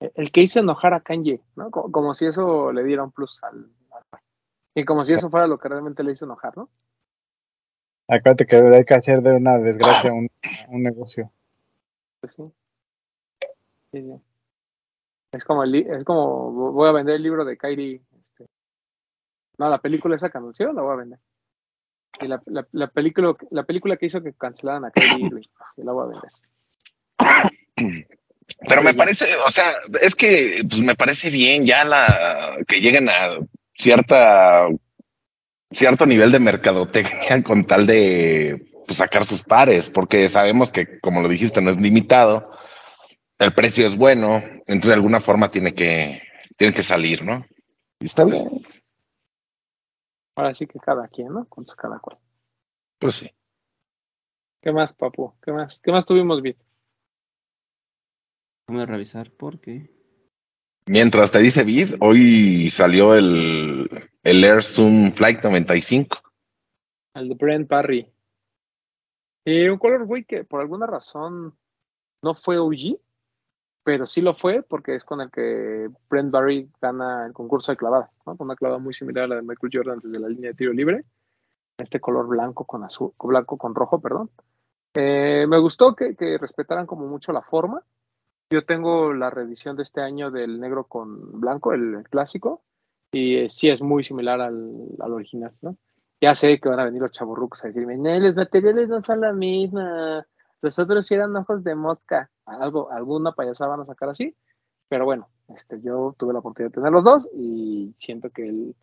Eh, 0.00 0.12
El 0.14 0.30
que 0.30 0.40
hizo 0.42 0.60
enojar 0.60 0.94
a 0.94 1.00
Kanye, 1.00 1.42
¿no? 1.56 1.70
Como, 1.72 1.90
como 1.90 2.14
si 2.14 2.26
eso 2.26 2.72
le 2.72 2.84
diera 2.84 3.02
un 3.02 3.10
plus 3.10 3.42
al, 3.42 3.68
al- 3.90 4.20
Y 4.76 4.84
como 4.84 5.04
si 5.04 5.14
eso 5.14 5.30
fuera 5.30 5.48
lo 5.48 5.58
que 5.58 5.68
realmente 5.68 6.04
le 6.04 6.12
hizo 6.12 6.26
enojar, 6.26 6.56
¿no? 6.56 6.68
Acuérdate 8.06 8.46
que 8.46 8.56
hay 8.56 8.84
que 8.84 8.94
hacer 8.94 9.20
de 9.20 9.32
una 9.32 9.58
desgracia 9.58 10.12
un, 10.12 10.30
un 10.68 10.82
negocio. 10.84 11.32
Pues 12.20 12.34
sí. 12.34 12.44
Sí, 13.90 14.00
sí. 14.02 14.22
Es 15.32 15.44
como, 15.44 15.64
el, 15.64 15.74
es 15.74 16.04
como, 16.04 16.52
voy 16.72 16.88
a 16.88 16.92
vender 16.92 17.16
el 17.16 17.22
libro 17.22 17.44
de 17.44 17.56
Kyrie. 17.58 18.00
este, 18.16 18.46
no, 19.58 19.68
la 19.68 19.78
película 19.80 20.14
esa 20.14 20.30
que 20.30 20.38
anunció 20.38 20.72
la 20.72 20.82
voy 20.82 20.92
a 20.92 20.96
vender. 20.96 21.18
Y 22.20 22.28
la, 22.28 22.40
la, 22.46 22.66
la 22.72 22.86
película, 22.88 23.34
la 23.50 23.64
película 23.64 23.96
que 23.96 24.06
hizo 24.06 24.22
que 24.22 24.32
cancelaran 24.32 24.84
a 24.84 24.90
Kyrie 24.90 25.26
Irving, 25.26 25.42
la 25.76 25.92
voy 25.92 26.04
a 26.04 26.12
vender. 26.12 28.06
Pero 28.68 28.82
me 28.82 28.94
parece, 28.94 29.36
o 29.36 29.50
sea, 29.50 29.74
es 30.00 30.14
que 30.14 30.62
pues, 30.68 30.80
me 30.80 30.94
parece 30.94 31.30
bien 31.30 31.66
ya 31.66 31.84
la 31.84 32.56
que 32.68 32.80
lleguen 32.80 33.08
a 33.08 33.38
cierta 33.74 34.68
cierto 35.70 36.06
nivel 36.06 36.30
de 36.30 36.38
mercadotecnia 36.38 37.42
con 37.42 37.66
tal 37.66 37.86
de 37.86 38.62
pues, 38.86 38.98
sacar 38.98 39.24
sus 39.24 39.42
pares, 39.42 39.90
porque 39.90 40.28
sabemos 40.28 40.70
que, 40.70 41.00
como 41.00 41.20
lo 41.20 41.28
dijiste, 41.28 41.60
no 41.60 41.70
es 41.70 41.78
limitado, 41.78 42.50
el 43.38 43.52
precio 43.52 43.86
es 43.86 43.96
bueno, 43.96 44.42
entonces 44.66 44.88
de 44.88 44.94
alguna 44.94 45.20
forma 45.20 45.50
tiene 45.50 45.74
que 45.74 46.22
tiene 46.56 46.72
que 46.72 46.84
salir, 46.84 47.24
¿no? 47.24 47.44
Y 48.00 48.06
está 48.06 48.24
bien, 48.24 48.48
Ahora 50.36 50.54
sí 50.54 50.66
que 50.66 50.78
cada 50.78 51.08
quien, 51.08 51.32
¿no? 51.32 51.46
Con 51.46 51.64
cada 51.64 51.98
cual. 51.98 52.18
pues 52.98 53.14
sí. 53.14 53.30
¿Qué 54.60 54.72
más, 54.72 54.92
papu? 54.92 55.34
¿Qué 55.42 55.52
más? 55.52 55.78
¿Qué 55.80 55.92
más 55.92 56.06
tuvimos, 56.06 56.40
Bit? 56.40 56.58
Déjame 58.66 58.86
revisar 58.86 59.30
porque. 59.30 59.90
Mientras 60.86 61.30
te 61.30 61.38
dice 61.38 61.64
Vid, 61.64 61.94
hoy 62.00 62.68
salió 62.70 63.14
el, 63.14 63.88
el 64.22 64.44
Air 64.44 64.62
Zoom 64.62 65.12
Flight 65.12 65.42
95. 65.42 66.18
El 67.14 67.28
de 67.28 67.34
Brent 67.34 67.68
Barry. 67.68 68.10
Y 69.44 69.68
un 69.68 69.78
color, 69.78 70.06
güey, 70.06 70.24
que 70.24 70.44
por 70.44 70.60
alguna 70.60 70.86
razón 70.86 71.56
no 72.22 72.34
fue 72.34 72.58
OG, 72.58 72.98
pero 73.84 74.06
sí 74.06 74.22
lo 74.22 74.34
fue 74.34 74.62
porque 74.62 74.94
es 74.94 75.04
con 75.04 75.20
el 75.20 75.30
que 75.30 75.88
Brent 76.08 76.30
Barry 76.30 76.70
gana 76.80 77.26
el 77.26 77.34
concurso 77.34 77.70
de 77.70 77.76
clavadas, 77.76 78.10
¿no? 78.26 78.36
Con 78.36 78.46
una 78.46 78.56
clavada 78.56 78.78
muy 78.80 78.94
similar 78.94 79.24
a 79.24 79.28
la 79.28 79.34
de 79.36 79.42
Michael 79.42 79.70
Jordan 79.72 80.00
desde 80.02 80.18
la 80.18 80.28
línea 80.28 80.50
de 80.50 80.56
tiro 80.56 80.72
libre. 80.72 81.04
Este 81.76 82.00
color 82.00 82.26
blanco 82.26 82.64
con 82.64 82.82
azul, 82.82 83.12
blanco 83.18 83.58
con 83.58 83.74
rojo, 83.74 84.00
perdón. 84.00 84.30
Eh, 84.94 85.44
me 85.48 85.58
gustó 85.58 85.94
que, 85.94 86.14
respetaran 86.40 86.86
como 86.86 87.06
mucho 87.06 87.32
la 87.32 87.42
forma. 87.42 87.82
Yo 88.50 88.64
tengo 88.64 89.12
la 89.12 89.28
reedición 89.28 89.76
de 89.76 89.82
este 89.82 90.00
año 90.00 90.30
del 90.30 90.60
negro 90.60 90.84
con 90.84 91.40
blanco, 91.40 91.74
el, 91.74 92.04
clásico, 92.08 92.62
y 93.12 93.36
eh, 93.36 93.50
sí 93.50 93.68
es 93.68 93.82
muy 93.82 94.02
similar 94.02 94.40
al, 94.40 94.88
al 95.00 95.12
original, 95.12 95.52
¿no? 95.60 95.76
Ya 96.20 96.34
sé 96.34 96.58
que 96.58 96.68
van 96.70 96.80
a 96.80 96.84
venir 96.84 97.02
los 97.02 97.12
chaburrucos 97.12 97.62
a 97.64 97.68
decirme, 97.68 97.98
no, 97.98 98.18
los 98.18 98.34
materiales 98.34 98.88
no 98.88 99.02
son 99.02 99.20
la 99.20 99.32
misma, 99.32 100.26
los 100.64 100.78
otros 100.78 101.06
sí 101.06 101.14
eran 101.14 101.36
ojos 101.36 101.62
de 101.62 101.74
mosca, 101.74 102.30
algo, 102.46 102.90
alguna 102.90 103.32
payasada 103.32 103.70
van 103.72 103.80
a 103.80 103.84
sacar 103.84 104.08
así, 104.08 104.34
pero 104.88 105.04
bueno, 105.04 105.28
este, 105.48 105.80
yo 105.82 106.14
tuve 106.18 106.32
la 106.32 106.38
oportunidad 106.38 106.70
de 106.70 106.74
tener 106.74 106.90
los 106.90 107.04
dos 107.04 107.28
y 107.34 107.94
siento 107.98 108.30
que 108.30 108.48
el, 108.48 108.74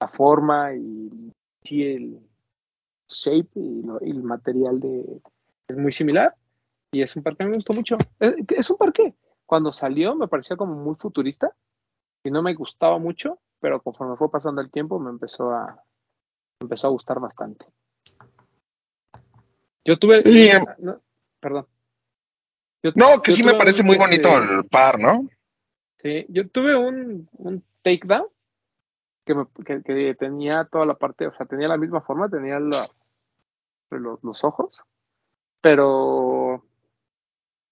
la 0.00 0.06
forma 0.08 0.74
y 0.74 1.32
sí 1.64 1.82
el 1.82 2.20
shape 3.08 3.48
y, 3.56 3.82
lo- 3.82 3.98
y 4.00 4.10
el 4.10 4.22
material 4.22 4.78
de 4.78 5.20
es 5.68 5.76
muy 5.76 5.90
similar 5.92 6.34
y 6.92 7.02
es 7.02 7.16
un 7.16 7.24
parque 7.24 7.38
que 7.38 7.50
me 7.50 7.56
gustó 7.56 7.74
mucho. 7.74 8.06
Es, 8.20 8.34
es 8.48 8.70
un 8.70 8.76
parque, 8.76 9.14
cuando 9.44 9.72
salió 9.72 10.14
me 10.14 10.28
parecía 10.28 10.56
como 10.56 10.74
muy 10.76 10.94
futurista 10.94 11.52
y 12.22 12.30
no 12.30 12.42
me 12.42 12.54
gustaba 12.54 12.98
mucho, 12.98 13.38
pero 13.58 13.82
conforme 13.82 14.16
fue 14.16 14.30
pasando 14.30 14.60
el 14.60 14.70
tiempo 14.70 15.00
me 15.00 15.10
empezó 15.10 15.50
a 15.50 15.82
me 16.60 16.66
empezó 16.66 16.86
a 16.86 16.90
gustar 16.90 17.18
bastante. 17.18 17.66
Yo 19.84 19.98
tuve 19.98 20.20
Sí, 20.20 20.48
em- 20.48 20.64
no, 20.78 21.00
perdón. 21.44 21.66
Yo- 22.82 22.92
No, 22.96 23.20
que 23.22 23.32
sí 23.32 23.42
me 23.44 23.52
parece 23.58 23.82
muy 23.82 23.96
bonito 23.98 24.28
este, 24.42 24.54
el 24.54 24.64
par, 24.64 24.98
¿no? 24.98 25.28
Sí, 25.98 26.24
yo 26.30 26.48
tuve 26.48 26.74
un, 26.74 27.28
un 27.34 27.62
takedown 27.82 28.26
que, 29.26 29.34
me, 29.34 29.46
que, 29.64 29.82
que 29.82 30.14
tenía 30.14 30.64
toda 30.64 30.86
la 30.86 30.94
parte, 30.94 31.26
o 31.26 31.32
sea, 31.34 31.44
tenía 31.46 31.68
la 31.68 31.76
misma 31.76 32.00
forma, 32.00 32.28
tenía 32.30 32.58
la- 32.60 32.88
los, 33.90 34.22
los 34.24 34.42
ojos, 34.44 34.80
pero 35.60 36.64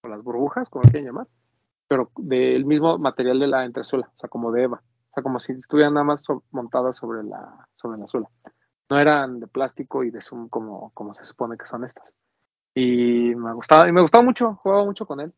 con 0.01 0.11
las 0.11 0.21
burbujas, 0.23 0.69
como 0.69 0.83
quieran 0.83 1.05
llamar, 1.05 1.27
pero 1.87 2.11
del 2.17 2.65
mismo 2.65 2.97
material 2.97 3.39
de 3.39 3.47
la 3.47 3.65
entresuela, 3.65 4.09
o 4.15 4.19
sea, 4.19 4.29
como 4.29 4.51
de 4.51 4.63
Eva, 4.63 4.81
o 5.09 5.13
sea, 5.13 5.23
como 5.23 5.39
si 5.39 5.53
estuvieran 5.53 5.93
nada 5.95 6.03
más 6.05 6.23
so- 6.23 6.43
montadas 6.51 6.97
sobre 6.97 7.23
la, 7.23 7.67
sobre 7.75 7.97
la 7.99 8.07
suela. 8.07 8.29
No 8.89 8.99
eran 8.99 9.39
de 9.39 9.47
plástico 9.47 10.03
y 10.03 10.11
de 10.11 10.21
zoom 10.21 10.49
como, 10.49 10.91
como 10.93 11.13
se 11.15 11.25
supone 11.25 11.57
que 11.57 11.65
son 11.65 11.83
estas. 11.83 12.13
Y 12.75 13.35
me 13.35 13.53
gustaba, 13.53 13.87
y 13.87 13.91
me 13.91 14.01
gustaba 14.01 14.23
mucho, 14.23 14.55
jugaba 14.55 14.83
mucho 14.83 15.05
con 15.05 15.19
él. 15.19 15.31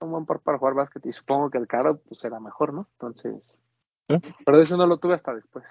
Un 0.00 0.10
buen 0.10 0.26
par 0.26 0.40
para 0.40 0.58
jugar 0.58 0.74
básquet 0.74 1.06
y 1.06 1.12
supongo 1.12 1.50
que 1.50 1.58
el 1.58 1.68
caro 1.68 1.98
pues 2.00 2.24
era 2.24 2.40
mejor, 2.40 2.74
¿no? 2.74 2.88
Entonces, 2.94 3.56
¿Eh? 4.08 4.20
pero 4.44 4.58
de 4.58 4.64
eso 4.64 4.76
no 4.76 4.86
lo 4.86 4.98
tuve 4.98 5.14
hasta 5.14 5.32
después. 5.32 5.64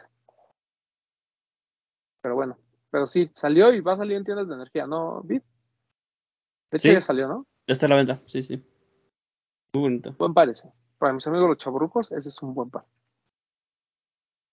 Pero 2.22 2.36
bueno, 2.36 2.58
pero 2.90 3.08
sí, 3.08 3.30
salió 3.36 3.74
y 3.74 3.82
va 3.82 3.94
a 3.94 3.98
salir 3.98 4.16
en 4.16 4.24
tiendas 4.24 4.48
de 4.48 4.56
energía, 4.56 4.88
¿no, 4.88 5.22
Bit? 5.24 5.44
De 6.72 6.78
hecho 6.78 6.88
Sí. 6.88 6.94
ya 6.94 7.02
salió, 7.02 7.28
¿no? 7.28 7.46
Ya 7.68 7.74
está 7.74 7.88
a 7.88 7.90
la 7.90 7.96
venta, 7.96 8.22
sí, 8.26 8.42
sí. 8.42 8.56
Muy 9.74 9.82
bonito. 9.82 10.16
Buen 10.18 10.34
par 10.34 10.48
ese. 10.50 10.72
Para 10.98 11.12
mis 11.12 11.28
amigos 11.28 11.50
los 11.50 11.58
chaburrucos, 11.58 12.12
ese 12.12 12.30
es 12.30 12.42
un 12.42 12.54
buen 12.54 12.70
par. 12.70 12.86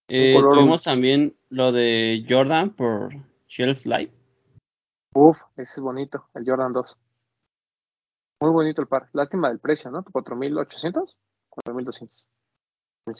Eh, 0.08 0.34
tuvimos 0.50 0.82
también 0.82 1.36
lo 1.50 1.70
de 1.70 2.24
Jordan 2.28 2.70
por 2.70 3.14
Shelf 3.46 3.84
Life. 3.84 4.17
Uf, 5.14 5.38
ese 5.56 5.74
es 5.74 5.80
bonito, 5.80 6.26
el 6.34 6.44
Jordan 6.48 6.72
2. 6.72 6.96
Muy 8.40 8.50
bonito 8.52 8.82
el 8.82 8.88
par. 8.88 9.08
Lástima 9.12 9.48
del 9.48 9.58
precio, 9.58 9.90
¿no? 9.90 10.04
¿4.800? 10.04 11.16
4.200. 11.66 12.08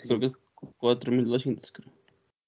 Creo 0.06 0.20
que 0.20 0.26
es 0.26 0.32
4200, 0.76 1.72
creo. 1.72 1.92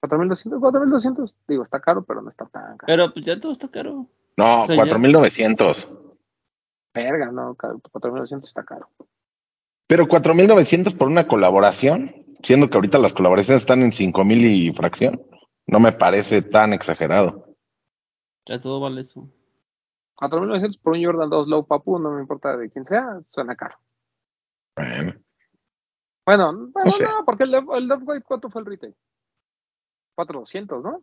4.200, 0.03 0.61
4.200. 0.61 1.35
Digo, 1.49 1.63
está 1.63 1.81
caro, 1.81 2.05
pero 2.05 2.23
no 2.23 2.31
está 2.31 2.47
tan 2.47 2.77
caro. 2.77 2.87
Pero 2.87 3.13
pues 3.13 3.27
ya 3.27 3.39
todo 3.41 3.53
está 3.53 3.69
caro. 3.69 4.07
No, 4.37 4.63
O 4.63 4.67
sea, 4.67 4.77
ya- 4.77 4.83
4900. 4.83 5.89
Verga, 6.95 7.31
no, 7.33 7.55
4.200 7.57 8.45
está 8.45 8.65
caro. 8.65 8.89
Pero 9.89 10.07
4900 10.07 10.95
por 10.95 11.09
una 11.09 11.27
colaboración, 11.27 12.15
siendo 12.43 12.71
que 12.71 12.77
ahorita 12.77 12.99
las 12.99 13.13
colaboraciones 13.13 13.63
están 13.63 13.83
en 13.83 13.93
5000 13.93 14.45
y 14.45 14.73
fracción, 14.73 15.21
no 15.67 15.81
me 15.81 15.93
parece 15.93 16.43
tan 16.43 16.73
exagerado. 16.73 17.45
Ya 18.47 18.59
todo 18.59 18.81
vale 18.81 19.03
eso. 19.03 19.29
4.900 20.17 20.79
por 20.79 20.93
un 20.95 21.05
Jordan 21.05 21.31
2 21.31 21.49
Low 21.49 21.67
Papu, 21.67 21.99
no 21.99 22.11
me 22.11 22.21
importa 22.21 22.57
de 22.57 22.71
quién 22.71 22.85
sea, 22.87 23.21
suena 23.29 23.57
caro. 23.57 23.79
Bueno, 24.77 25.15
Bueno, 26.27 26.69
bueno, 26.73 26.91
sé. 26.91 27.05
no, 27.05 27.25
porque 27.25 27.45
el, 27.45 27.51
Love- 27.53 27.77
el 27.77 27.87
Love 27.89 28.03
White, 28.05 28.25
¿cuánto 28.27 28.51
fue 28.51 28.61
el 28.61 28.67
retail? 28.67 28.95
4.200, 30.17 30.83
¿no? 30.83 31.03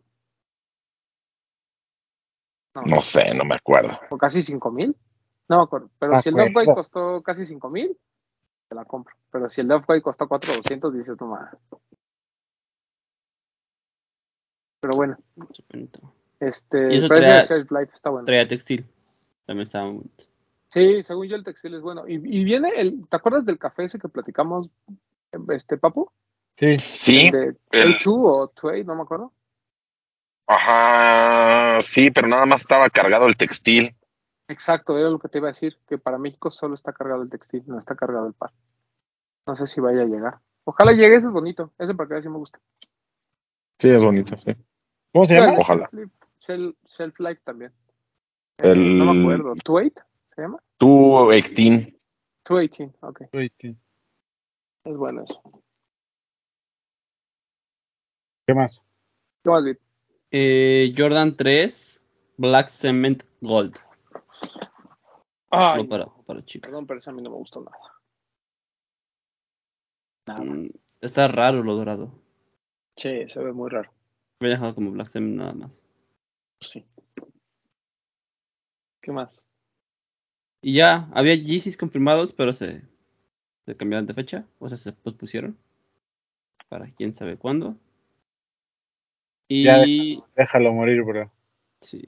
No, 2.74 2.82
no 2.82 3.02
sé, 3.02 3.34
no 3.34 3.44
me 3.44 3.56
acuerdo. 3.56 3.98
o 4.10 4.16
casi 4.18 4.42
5.000. 4.42 4.94
No 5.48 5.56
me 5.56 5.62
acuerdo. 5.64 5.90
Pero 5.98 6.12
Me 6.12 6.22
si 6.22 6.28
el 6.28 6.36
Love 6.36 6.52
White 6.54 6.74
costó 6.74 7.22
casi 7.22 7.44
5.000, 7.46 7.96
te 8.68 8.74
la 8.74 8.84
compro. 8.84 9.16
Pero 9.32 9.48
si 9.48 9.62
el 9.62 9.68
Love 9.68 9.84
White 9.88 10.02
costó 10.02 10.28
4.200, 10.28 10.92
dices, 10.92 11.16
no 11.20 11.26
mames. 11.28 11.54
Pero 14.80 14.96
bueno. 14.96 15.16
Este, 16.40 16.94
Y 16.94 16.98
eso 16.98 17.08
traía- 17.08 17.44
Shelf 17.44 17.70
Life 17.70 17.92
está 17.94 18.10
bueno. 18.10 18.24
Traía 18.26 18.46
textil. 18.48 18.86
También 19.46 19.62
estaba 19.62 19.86
muy 19.86 19.94
bonito. 19.98 20.24
Sí, 20.70 21.02
según 21.02 21.26
yo 21.28 21.36
el 21.36 21.44
textil 21.44 21.74
es 21.74 21.80
bueno. 21.80 22.06
Y, 22.06 22.14
y 22.14 22.44
viene 22.44 22.70
el, 22.76 23.08
¿te 23.08 23.16
acuerdas 23.16 23.44
del 23.46 23.58
café 23.58 23.84
ese 23.84 23.98
que 23.98 24.08
platicamos, 24.08 24.68
este 25.50 25.78
Papu? 25.78 26.10
Sí, 26.56 26.78
Sí, 26.78 27.26
El 27.26 27.32
de 27.32 27.56
el- 27.70 27.94
A2 27.98 28.06
o 28.06 28.52
2 28.54 28.84
no 28.86 28.94
me 28.96 29.02
acuerdo. 29.02 29.32
ajá, 30.46 31.80
sí, 31.82 32.10
pero 32.10 32.26
nada 32.28 32.46
más 32.46 32.60
estaba 32.62 32.88
cargado 32.90 33.26
el 33.26 33.36
textil. 33.36 33.94
Exacto, 34.48 34.98
era 34.98 35.10
lo 35.10 35.18
que 35.18 35.28
te 35.28 35.38
iba 35.38 35.48
a 35.48 35.52
decir, 35.52 35.76
que 35.86 35.98
para 35.98 36.18
México 36.18 36.50
solo 36.50 36.74
está 36.74 36.92
cargado 36.92 37.22
el 37.22 37.28
textil, 37.30 37.62
no 37.66 37.78
está 37.78 37.94
cargado 37.94 38.26
el 38.26 38.32
par. 38.32 38.50
No 39.46 39.54
sé 39.56 39.66
si 39.66 39.80
vaya 39.80 40.02
a 40.02 40.06
llegar. 40.06 40.38
Ojalá 40.64 40.92
llegue, 40.92 41.16
ese 41.16 41.26
es 41.26 41.32
bonito, 41.32 41.72
ese 41.78 41.94
para 41.94 42.08
que 42.16 42.22
sí 42.22 42.28
me 42.28 42.38
gusta. 42.38 42.58
Sí, 43.78 43.90
es 43.90 44.02
bonito, 44.02 44.36
sí. 44.38 44.52
¿cómo 45.12 45.24
se 45.26 45.34
llama? 45.38 45.54
Ojalá. 45.58 45.88
Shelf, 46.48 47.18
Life 47.20 47.42
también. 47.44 47.72
Eh, 48.58 48.70
El- 48.72 48.96
no 48.98 49.12
me 49.12 49.20
acuerdo, 49.20 49.54
¿2 49.64 49.92
se 50.34 50.42
llama? 50.42 50.58
Ectin. 51.32 51.96
218, 52.46 52.96
ok, 53.06 53.22
Sí, 53.32 53.52
sí. 53.58 53.76
es 54.84 54.96
bueno 54.96 55.24
eso. 55.24 55.42
¿Qué 58.46 58.54
más? 58.54 58.80
¿Qué 59.44 59.50
más? 59.50 59.76
Eh, 60.30 60.94
Jordan 60.96 61.36
3 61.36 62.02
Black 62.38 62.68
Cement 62.68 63.22
Gold. 63.42 63.76
Ay, 65.50 65.80
Solo 65.80 65.88
para, 65.88 66.06
para 66.26 66.44
chicos. 66.44 66.68
perdón, 66.68 66.86
pero 66.86 66.98
ese 66.98 67.10
a 67.10 67.12
mí 67.12 67.22
no 67.22 67.30
me 67.30 67.36
gustó 67.36 67.60
nada. 67.60 67.76
Nada. 70.26 70.44
Mm, 70.44 70.70
Está 71.00 71.28
raro 71.28 71.62
lo 71.62 71.74
dorado. 71.76 72.12
Che, 72.96 73.28
se 73.28 73.38
ve 73.42 73.52
muy 73.52 73.70
raro. 73.70 73.90
Me 74.40 74.48
he 74.48 74.50
dejado 74.52 74.74
como 74.74 74.90
Black 74.90 75.08
Cement 75.08 75.36
nada 75.36 75.52
más. 75.52 75.86
Sí. 76.60 76.84
¿Qué 79.00 79.12
más? 79.12 79.40
Y 80.60 80.74
ya, 80.74 81.08
había 81.12 81.34
Yeezys 81.34 81.76
confirmados, 81.76 82.32
pero 82.32 82.52
se, 82.52 82.82
se 83.64 83.76
cambiaron 83.76 84.06
de 84.06 84.14
fecha. 84.14 84.46
O 84.58 84.68
sea, 84.68 84.78
se 84.78 84.92
pospusieron. 84.92 85.56
Para 86.68 86.90
quién 86.90 87.14
sabe 87.14 87.36
cuándo. 87.36 87.76
Ya 89.48 89.84
Y. 89.86 90.22
Déjalo 90.36 90.72
morir, 90.72 91.02
bro. 91.02 91.30
Sí. 91.80 92.02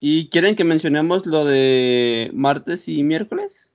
¿Y 0.00 0.28
quieren 0.28 0.54
que 0.54 0.64
mencionemos 0.64 1.26
lo 1.26 1.44
de 1.44 2.30
martes 2.32 2.88
y 2.88 3.02
miércoles? 3.02 3.68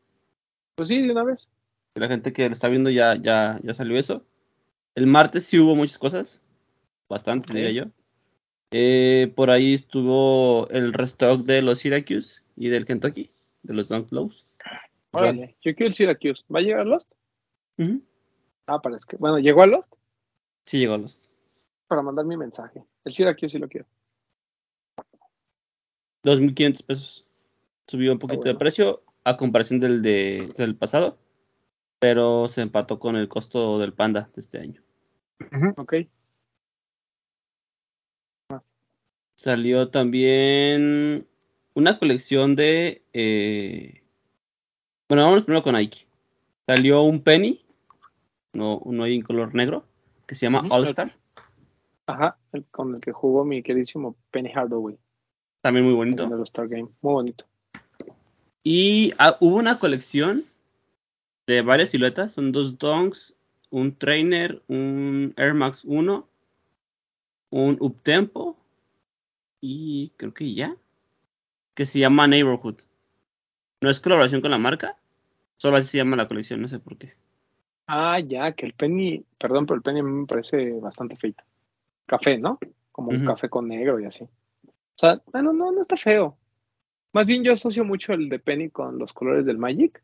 Pues 0.75 0.89
sí, 0.89 1.01
de 1.01 1.11
una 1.11 1.23
vez. 1.23 1.49
La 1.95 2.07
gente 2.07 2.31
que 2.31 2.47
lo 2.47 2.53
está 2.53 2.69
viendo 2.69 2.89
ya, 2.89 3.15
ya, 3.15 3.59
ya 3.61 3.73
salió 3.73 3.99
eso. 3.99 4.25
El 4.95 5.07
martes 5.07 5.45
sí 5.45 5.59
hubo 5.59 5.75
muchas 5.75 5.97
cosas. 5.97 6.41
Bastantes, 7.09 7.53
diría 7.53 7.71
yo. 7.71 7.91
Eh, 8.75 9.31
por 9.35 9.51
ahí 9.51 9.75
estuvo 9.75 10.67
el 10.69 10.93
restock 10.93 11.41
de 11.41 11.61
los 11.61 11.79
Syracuse 11.79 12.41
y 12.55 12.69
del 12.69 12.85
Kentucky, 12.85 13.29
de 13.61 13.73
los 13.75 13.89
Dunk 13.89 14.11
Lows. 14.11 14.47
Órale, 15.11 15.55
yo 15.61 15.75
quiero 15.75 15.89
el 15.89 15.93
Syracuse. 15.93 16.43
¿Va 16.53 16.59
a 16.59 16.63
llegar 16.63 16.87
Lost? 16.87 17.11
Ujú. 17.77 18.01
Ah, 18.65 18.81
parece 18.81 19.05
que. 19.07 19.17
Bueno, 19.17 19.37
llegó 19.37 19.61
a 19.61 19.67
Lost 19.67 19.93
Sí 20.65 20.79
llegó 20.79 20.95
a 20.95 20.97
los. 20.97 21.29
para 21.87 22.01
mandar 22.01 22.25
mi 22.25 22.35
mensaje. 22.35 22.83
El 23.03 23.13
Syracuse 23.13 23.49
sí 23.49 23.59
lo 23.59 23.67
quiero. 23.67 23.85
2.500 26.23 26.83
pesos. 26.83 27.27
Subió 27.87 28.11
un 28.11 28.19
poquito 28.19 28.43
de 28.43 28.51
bueno. 28.51 28.59
precio 28.59 29.03
a 29.23 29.37
comparación 29.37 29.79
del 29.79 30.01
de, 30.01 30.47
del 30.57 30.75
pasado, 30.75 31.19
pero 31.99 32.47
se 32.47 32.61
empató 32.61 32.97
con 32.97 33.17
el 33.17 33.27
costo 33.27 33.77
del 33.77 33.93
Panda 33.93 34.29
de 34.33 34.39
este 34.41 34.57
año. 34.59 34.81
Ok. 35.77 35.95
Salió 39.43 39.89
también 39.89 41.27
una 41.73 41.99
colección 41.99 42.55
de... 42.55 43.01
eh, 43.11 44.01
Bueno, 45.09 45.25
vamos 45.25 45.43
primero 45.43 45.61
con 45.63 45.75
Nike. 45.75 46.05
Salió 46.65 47.01
un 47.01 47.19
Penny, 47.21 47.59
no, 48.53 48.77
uno 48.77 49.03
ahí 49.03 49.15
en 49.15 49.21
color 49.21 49.53
negro, 49.53 49.83
que 50.27 50.35
se 50.35 50.45
llama 50.45 50.63
All 50.69 50.85
Star. 50.87 51.13
Ajá, 52.07 52.37
el- 52.53 52.63
con 52.71 52.95
el 52.95 53.01
que 53.01 53.11
jugó 53.11 53.43
mi 53.43 53.61
queridísimo 53.61 54.15
Penny 54.31 54.49
Hardaway 54.49 54.97
También 55.59 55.85
muy 55.87 55.93
bonito. 55.93 56.23
el 56.23 56.31
All-Star 56.31 56.69
Game. 56.69 56.87
Muy 57.01 57.13
bonito. 57.13 57.45
Y 58.63 59.11
ah, 59.17 59.35
hubo 59.41 59.57
una 59.57 59.77
colección 59.77 60.45
de 61.47 61.61
varias 61.63 61.89
siluetas. 61.89 62.31
Son 62.31 62.53
dos 62.53 62.77
donks, 62.77 63.35
un 63.71 63.93
trainer, 63.93 64.61
un 64.69 65.33
Air 65.35 65.53
Max 65.53 65.83
1, 65.83 66.25
un 67.49 67.77
Uptempo 67.81 68.55
y 69.65 70.11
creo 70.17 70.33
que 70.33 70.53
ya. 70.53 70.75
Que 71.73 71.85
se 71.85 71.97
llama 71.97 72.27
Neighborhood. 72.27 72.81
No 73.79 73.89
es 73.89 74.01
colaboración 74.01 74.41
con 74.41 74.51
la 74.51 74.57
marca, 74.57 74.97
solo 75.55 75.77
así 75.77 75.87
se 75.87 75.97
llama 75.99 76.17
la 76.17 76.27
colección, 76.27 76.61
no 76.61 76.67
sé 76.67 76.79
por 76.79 76.97
qué. 76.97 77.13
Ah, 77.87 78.19
ya, 78.19 78.51
que 78.51 78.65
el 78.65 78.73
Penny, 78.73 79.25
perdón, 79.39 79.65
pero 79.65 79.77
el 79.77 79.81
Penny 79.81 80.01
me 80.03 80.27
parece 80.27 80.73
bastante 80.81 81.15
feito. 81.15 81.43
Café, 82.05 82.37
¿no? 82.37 82.59
Como 82.91 83.11
un 83.11 83.25
café 83.25 83.49
con 83.49 83.69
negro 83.69 84.01
y 84.01 84.05
así. 84.05 84.25
O 84.25 84.97
sea, 84.97 85.21
bueno, 85.31 85.53
no, 85.53 85.71
no 85.71 85.81
está 85.81 85.95
feo. 85.95 86.37
Más 87.13 87.25
bien 87.25 87.43
yo 87.45 87.53
asocio 87.53 87.85
mucho 87.85 88.11
el 88.11 88.27
de 88.27 88.39
Penny 88.39 88.69
con 88.69 88.99
los 88.99 89.13
colores 89.13 89.45
del 89.45 89.57
Magic. 89.57 90.03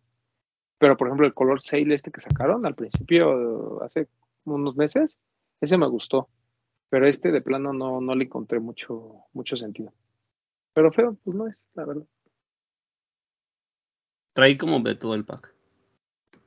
Pero 0.78 0.96
por 0.96 1.08
ejemplo, 1.08 1.28
el 1.28 1.34
color 1.34 1.62
Sail 1.62 1.92
este 1.92 2.12
que 2.12 2.22
sacaron 2.22 2.66
al 2.66 2.76
principio, 2.76 3.84
hace 3.84 4.08
unos 4.46 4.78
meses, 4.78 5.18
ese 5.60 5.78
me 5.78 5.88
gustó. 5.88 6.30
Pero 6.90 7.08
este 7.08 7.32
de 7.32 7.42
plano 7.42 7.72
no, 7.74 8.02
no 8.02 8.16
le 8.16 8.26
encontré 8.26 8.60
mucho, 8.60 9.26
mucho 9.34 9.56
sentido. 9.58 9.94
Pero 10.74 10.92
feo, 10.92 11.18
pues 11.24 11.36
no 11.36 11.48
es, 11.48 11.56
la 11.74 11.86
verdad. 11.86 12.06
Trae 14.34 14.58
como 14.58 14.80
de 14.80 14.96
todo 14.96 15.16
el 15.16 15.26
pack. 15.26 15.54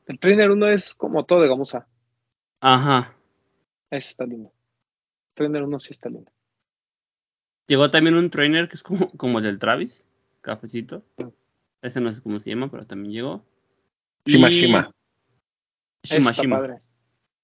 El 0.07 0.19
Trainer 0.19 0.51
1 0.51 0.69
es 0.69 0.95
como 0.95 1.25
todo 1.25 1.43
de 1.43 1.49
gamuza. 1.49 1.87
Ajá. 2.61 3.17
Ese 3.91 4.11
está 4.11 4.25
lindo. 4.27 4.53
Trainer 5.35 5.63
1 5.63 5.79
sí 5.79 5.93
está 5.93 6.09
lindo. 6.09 6.31
Llegó 7.69 7.91
también 7.91 8.17
un 8.17 8.31
trainer 8.31 8.69
que 8.69 8.75
es 8.75 8.83
como, 8.83 9.11
como 9.13 9.39
el 9.39 9.45
del 9.45 9.59
Travis, 9.59 10.09
cafecito. 10.41 11.05
Sí. 11.19 11.25
Ese 11.83 12.01
no 12.01 12.11
sé 12.13 12.23
cómo 12.23 12.39
se 12.39 12.51
llama, 12.51 12.71
pero 12.71 12.87
también 12.87 13.13
llegó. 13.13 13.45
Shima 14.27 14.51
Y- 14.51 14.53
Shima. 14.61 14.91
Ese 16.03 16.19
Shima 16.19 16.31
está 16.31 16.43
Shima. 16.43 16.57
padre. 16.57 16.79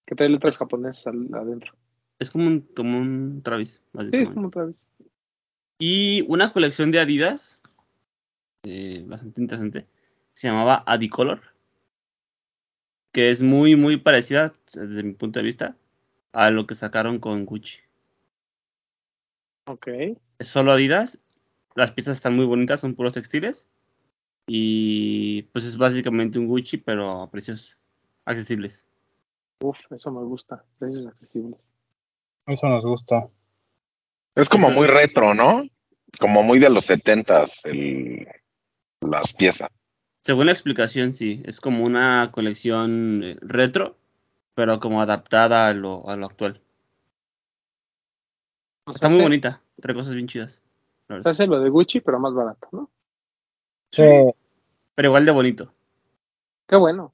Que 0.07 0.15
trae 0.15 0.29
letras 0.29 0.55
Es- 0.55 0.59
japonesas 0.59 1.07
adentro. 1.07 1.75
Es 2.19 2.31
como 2.31 2.47
un, 2.47 2.61
como 2.61 2.99
un 2.99 3.43
Travis, 3.43 3.81
Sí, 4.11 4.17
es 4.17 4.29
como 4.31 4.49
otra 4.49 4.65
vez. 4.65 4.81
Y 5.79 6.25
una 6.29 6.53
colección 6.53 6.91
de 6.91 6.99
Adidas, 6.99 7.61
eh, 8.65 9.05
bastante 9.07 9.41
interesante, 9.41 9.87
se 10.35 10.49
llamaba 10.49 10.83
Adicolor, 10.87 11.41
que 13.13 13.31
es 13.31 13.43
muy, 13.43 13.77
muy 13.77 13.97
parecida, 13.97 14.53
desde 14.75 15.03
mi 15.05 15.13
punto 15.13 15.39
de 15.39 15.45
vista, 15.45 15.77
a 16.33 16.51
lo 16.51 16.67
que 16.67 16.75
sacaron 16.75 17.21
con 17.21 17.47
Gucci. 17.47 17.79
Ok. 19.67 19.87
Es 20.39 20.49
solo 20.49 20.73
Adidas, 20.73 21.21
las 21.77 21.93
piezas 21.93 22.17
están 22.17 22.35
muy 22.35 22.47
bonitas, 22.47 22.81
son 22.81 22.97
puros 22.97 23.13
textiles, 23.13 23.69
y 24.49 25.43
pues 25.53 25.65
es 25.65 25.77
básicamente 25.77 26.39
un 26.41 26.49
Gucci, 26.49 26.79
pero 26.79 27.23
a 27.23 27.31
precios 27.31 27.79
accesibles. 28.25 28.85
Uf, 29.61 29.77
eso 29.91 30.11
me 30.11 30.23
gusta. 30.25 30.65
Precios 30.79 31.07
accesibles. 31.07 31.68
Eso 32.49 32.67
nos 32.67 32.83
gusta. 32.83 33.29
Es 34.35 34.49
como 34.49 34.71
muy 34.71 34.87
retro, 34.87 35.35
¿no? 35.35 35.65
Como 36.19 36.43
muy 36.43 36.59
de 36.59 36.71
los 36.71 36.87
setentas, 36.87 37.53
el, 37.65 38.27
las 39.03 39.35
piezas. 39.35 39.69
Según 40.23 40.47
la 40.47 40.53
explicación, 40.53 41.13
sí, 41.13 41.43
es 41.45 41.61
como 41.61 41.85
una 41.85 42.31
colección 42.33 43.23
eh, 43.23 43.37
retro, 43.43 43.97
pero 44.55 44.81
como 44.81 45.03
adaptada 45.03 45.69
a 45.69 45.75
lo, 45.75 46.09
a 46.09 46.17
lo 46.17 46.25
actual. 46.25 46.63
O 48.85 48.93
sea, 48.93 48.95
Está 48.95 49.09
muy 49.11 49.21
bonita, 49.21 49.61
trae 49.81 49.95
cosas 49.95 50.15
bien 50.15 50.27
chidas. 50.27 50.63
Se 51.23 51.29
hace 51.29 51.47
lo 51.47 51.61
de 51.61 51.69
Gucci, 51.69 52.01
pero 52.01 52.19
más 52.19 52.33
barato, 52.33 52.67
¿no? 52.73 52.91
Sí, 53.93 54.03
Pero 54.95 55.09
igual 55.09 55.27
de 55.27 55.33
bonito. 55.33 55.73
Qué 56.67 56.77
bueno. 56.77 57.13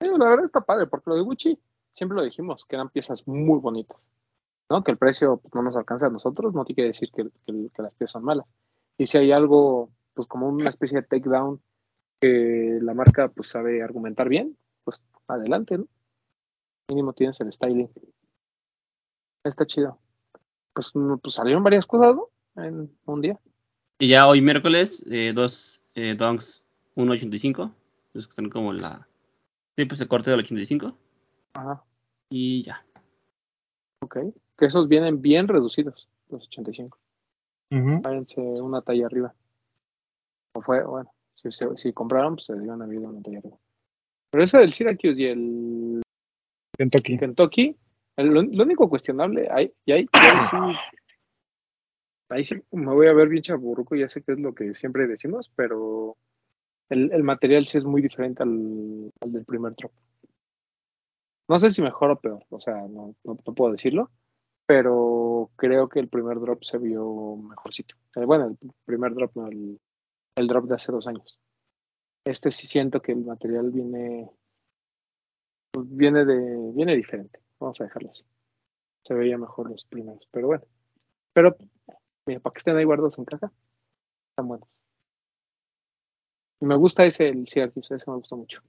Sí, 0.00 0.08
la 0.08 0.28
verdad 0.28 0.44
está 0.44 0.60
padre, 0.60 0.86
porque 0.86 1.08
lo 1.08 1.16
de 1.16 1.22
Gucci 1.22 1.58
siempre 1.92 2.16
lo 2.16 2.24
dijimos, 2.24 2.66
que 2.66 2.76
eran 2.76 2.90
piezas 2.90 3.26
muy 3.26 3.58
bonitas. 3.60 3.96
¿No? 4.70 4.82
Que 4.82 4.92
el 4.92 4.98
precio 4.98 5.36
pues, 5.38 5.54
no 5.54 5.62
nos 5.62 5.76
alcanza 5.76 6.06
a 6.06 6.10
nosotros, 6.10 6.54
no 6.54 6.64
te 6.64 6.74
quiere 6.74 6.88
decir 6.88 7.10
que, 7.14 7.24
que- 7.46 7.70
que 7.74 7.82
las 7.82 7.92
piezas 7.94 8.12
son 8.12 8.24
malas. 8.24 8.46
Y 8.98 9.06
si 9.06 9.18
hay 9.18 9.32
algo, 9.32 9.90
pues 10.14 10.26
como 10.28 10.48
una 10.48 10.70
especie 10.70 11.00
de 11.00 11.06
takedown 11.06 11.60
que 12.20 12.78
la 12.80 12.94
marca 12.94 13.28
pues 13.28 13.48
sabe 13.48 13.82
argumentar 13.82 14.28
bien, 14.28 14.56
pues 14.84 15.02
adelante, 15.26 15.78
¿no? 15.78 15.86
Mínimo 16.88 17.12
tienes 17.12 17.40
el 17.40 17.52
styling. 17.52 17.90
Está 19.44 19.66
chido. 19.66 19.98
Pues, 20.72 20.92
pues 21.22 21.34
salieron 21.34 21.62
varias 21.62 21.86
cosas, 21.86 22.14
¿no? 22.16 22.28
En 22.62 22.90
un 23.06 23.20
día. 23.20 23.38
Y 23.98 24.08
ya 24.08 24.26
hoy 24.26 24.40
miércoles, 24.40 25.02
eh, 25.10 25.32
dos 25.34 25.82
eh, 25.94 26.14
donks 26.14 26.64
1.85. 26.96 27.72
Los 28.12 28.26
que 28.26 28.30
están 28.30 28.48
como 28.50 28.72
la. 28.72 29.06
Sí, 29.76 29.84
pues 29.86 30.00
el 30.00 30.08
corte 30.08 30.30
del 30.30 30.40
85. 30.40 30.96
Ajá. 31.54 31.84
Y 32.30 32.62
ya. 32.64 32.84
Ok. 34.02 34.18
Que 34.56 34.66
esos 34.66 34.88
vienen 34.88 35.20
bien 35.20 35.48
reducidos, 35.48 36.08
los 36.28 36.46
85. 36.46 36.98
ujú. 37.70 38.00
váyanse 38.02 38.40
una 38.40 38.82
talla 38.82 39.06
arriba. 39.06 39.34
O 40.56 40.62
fue, 40.62 40.84
bueno, 40.84 41.10
si, 41.34 41.50
si, 41.52 41.64
si 41.76 41.92
compraron, 41.92 42.36
pues 42.36 42.46
se 42.46 42.52
haber 42.52 42.94
ido 42.94 43.08
una 43.08 43.20
talla 43.22 43.38
arriba. 43.38 43.56
Pero 44.30 44.44
ese 44.44 44.58
del 44.58 44.72
Syracuse 44.72 45.20
y 45.22 45.24
el 45.26 46.02
Kentucky. 46.76 47.18
Kentucky, 47.18 47.76
el- 48.16 48.28
lo, 48.28 48.42
lo 48.42 48.64
único 48.64 48.88
cuestionable, 48.88 49.48
ahí, 49.50 49.72
y 49.84 49.92
ahí, 49.92 50.08
y 50.12 50.16
ahí 50.18 50.38
sí, 50.50 50.56
ahí 52.28 52.44
sí 52.44 52.54
me 52.72 52.92
voy 52.94 53.06
a 53.08 53.12
ver 53.12 53.28
bien 53.28 53.42
chaburruco, 53.42 53.94
ya 53.96 54.08
sé 54.08 54.22
que 54.22 54.32
es 54.32 54.38
lo 54.38 54.54
que 54.54 54.74
siempre 54.74 55.06
decimos, 55.06 55.50
pero 55.56 56.16
el, 56.88 57.12
el 57.12 57.22
material 57.22 57.66
sí 57.66 57.78
es 57.78 57.84
muy 57.84 58.02
diferente 58.02 58.42
al, 58.42 59.10
al 59.20 59.32
del 59.32 59.44
primer 59.44 59.74
drop. 59.74 59.92
No 61.48 61.60
sé 61.60 61.70
si 61.70 61.82
mejor 61.82 62.10
o 62.10 62.20
peor, 62.20 62.44
o 62.50 62.58
sea, 62.58 62.74
no, 62.88 63.14
no, 63.24 63.38
no 63.46 63.54
puedo 63.54 63.72
decirlo, 63.72 64.10
pero 64.66 65.50
creo 65.56 65.88
que 65.88 66.00
el 66.00 66.08
primer 66.08 66.40
drop 66.40 66.64
se 66.64 66.78
vio 66.78 67.36
mejorcito. 67.36 67.96
Eh, 68.16 68.24
bueno, 68.24 68.46
el 68.46 68.72
primer 68.84 69.14
drop, 69.14 69.32
no, 69.34 69.48
el, 69.48 69.80
el 70.36 70.46
drop 70.46 70.66
de 70.66 70.74
hace 70.74 70.92
dos 70.92 71.06
años. 71.06 71.38
Este 72.24 72.50
sí 72.50 72.66
siento 72.66 73.02
que 73.02 73.12
el 73.12 73.24
material 73.24 73.70
viene, 73.70 74.30
pues, 75.70 75.86
viene 75.90 76.24
de, 76.24 76.72
viene 76.74 76.96
diferente. 76.96 77.40
Vamos 77.60 77.80
a 77.80 77.84
dejarlo 77.84 78.10
así. 78.10 78.24
Se 79.04 79.14
veía 79.14 79.36
mejor 79.36 79.70
los 79.70 79.84
primeros, 79.84 80.26
pero 80.30 80.46
bueno. 80.46 80.64
Pero, 81.34 81.56
mira, 82.26 82.40
para 82.40 82.54
que 82.54 82.58
estén 82.58 82.76
ahí 82.76 82.84
guardados 82.84 83.18
en 83.18 83.26
caja, 83.26 83.52
están 84.30 84.48
buenos. 84.48 84.68
Y 86.60 86.66
me 86.66 86.76
gusta 86.76 87.04
ese, 87.04 87.28
el 87.28 87.46
Syracuse, 87.46 87.96
ese 87.96 88.10
me 88.10 88.16
gusta 88.16 88.36
mucho. 88.36 88.62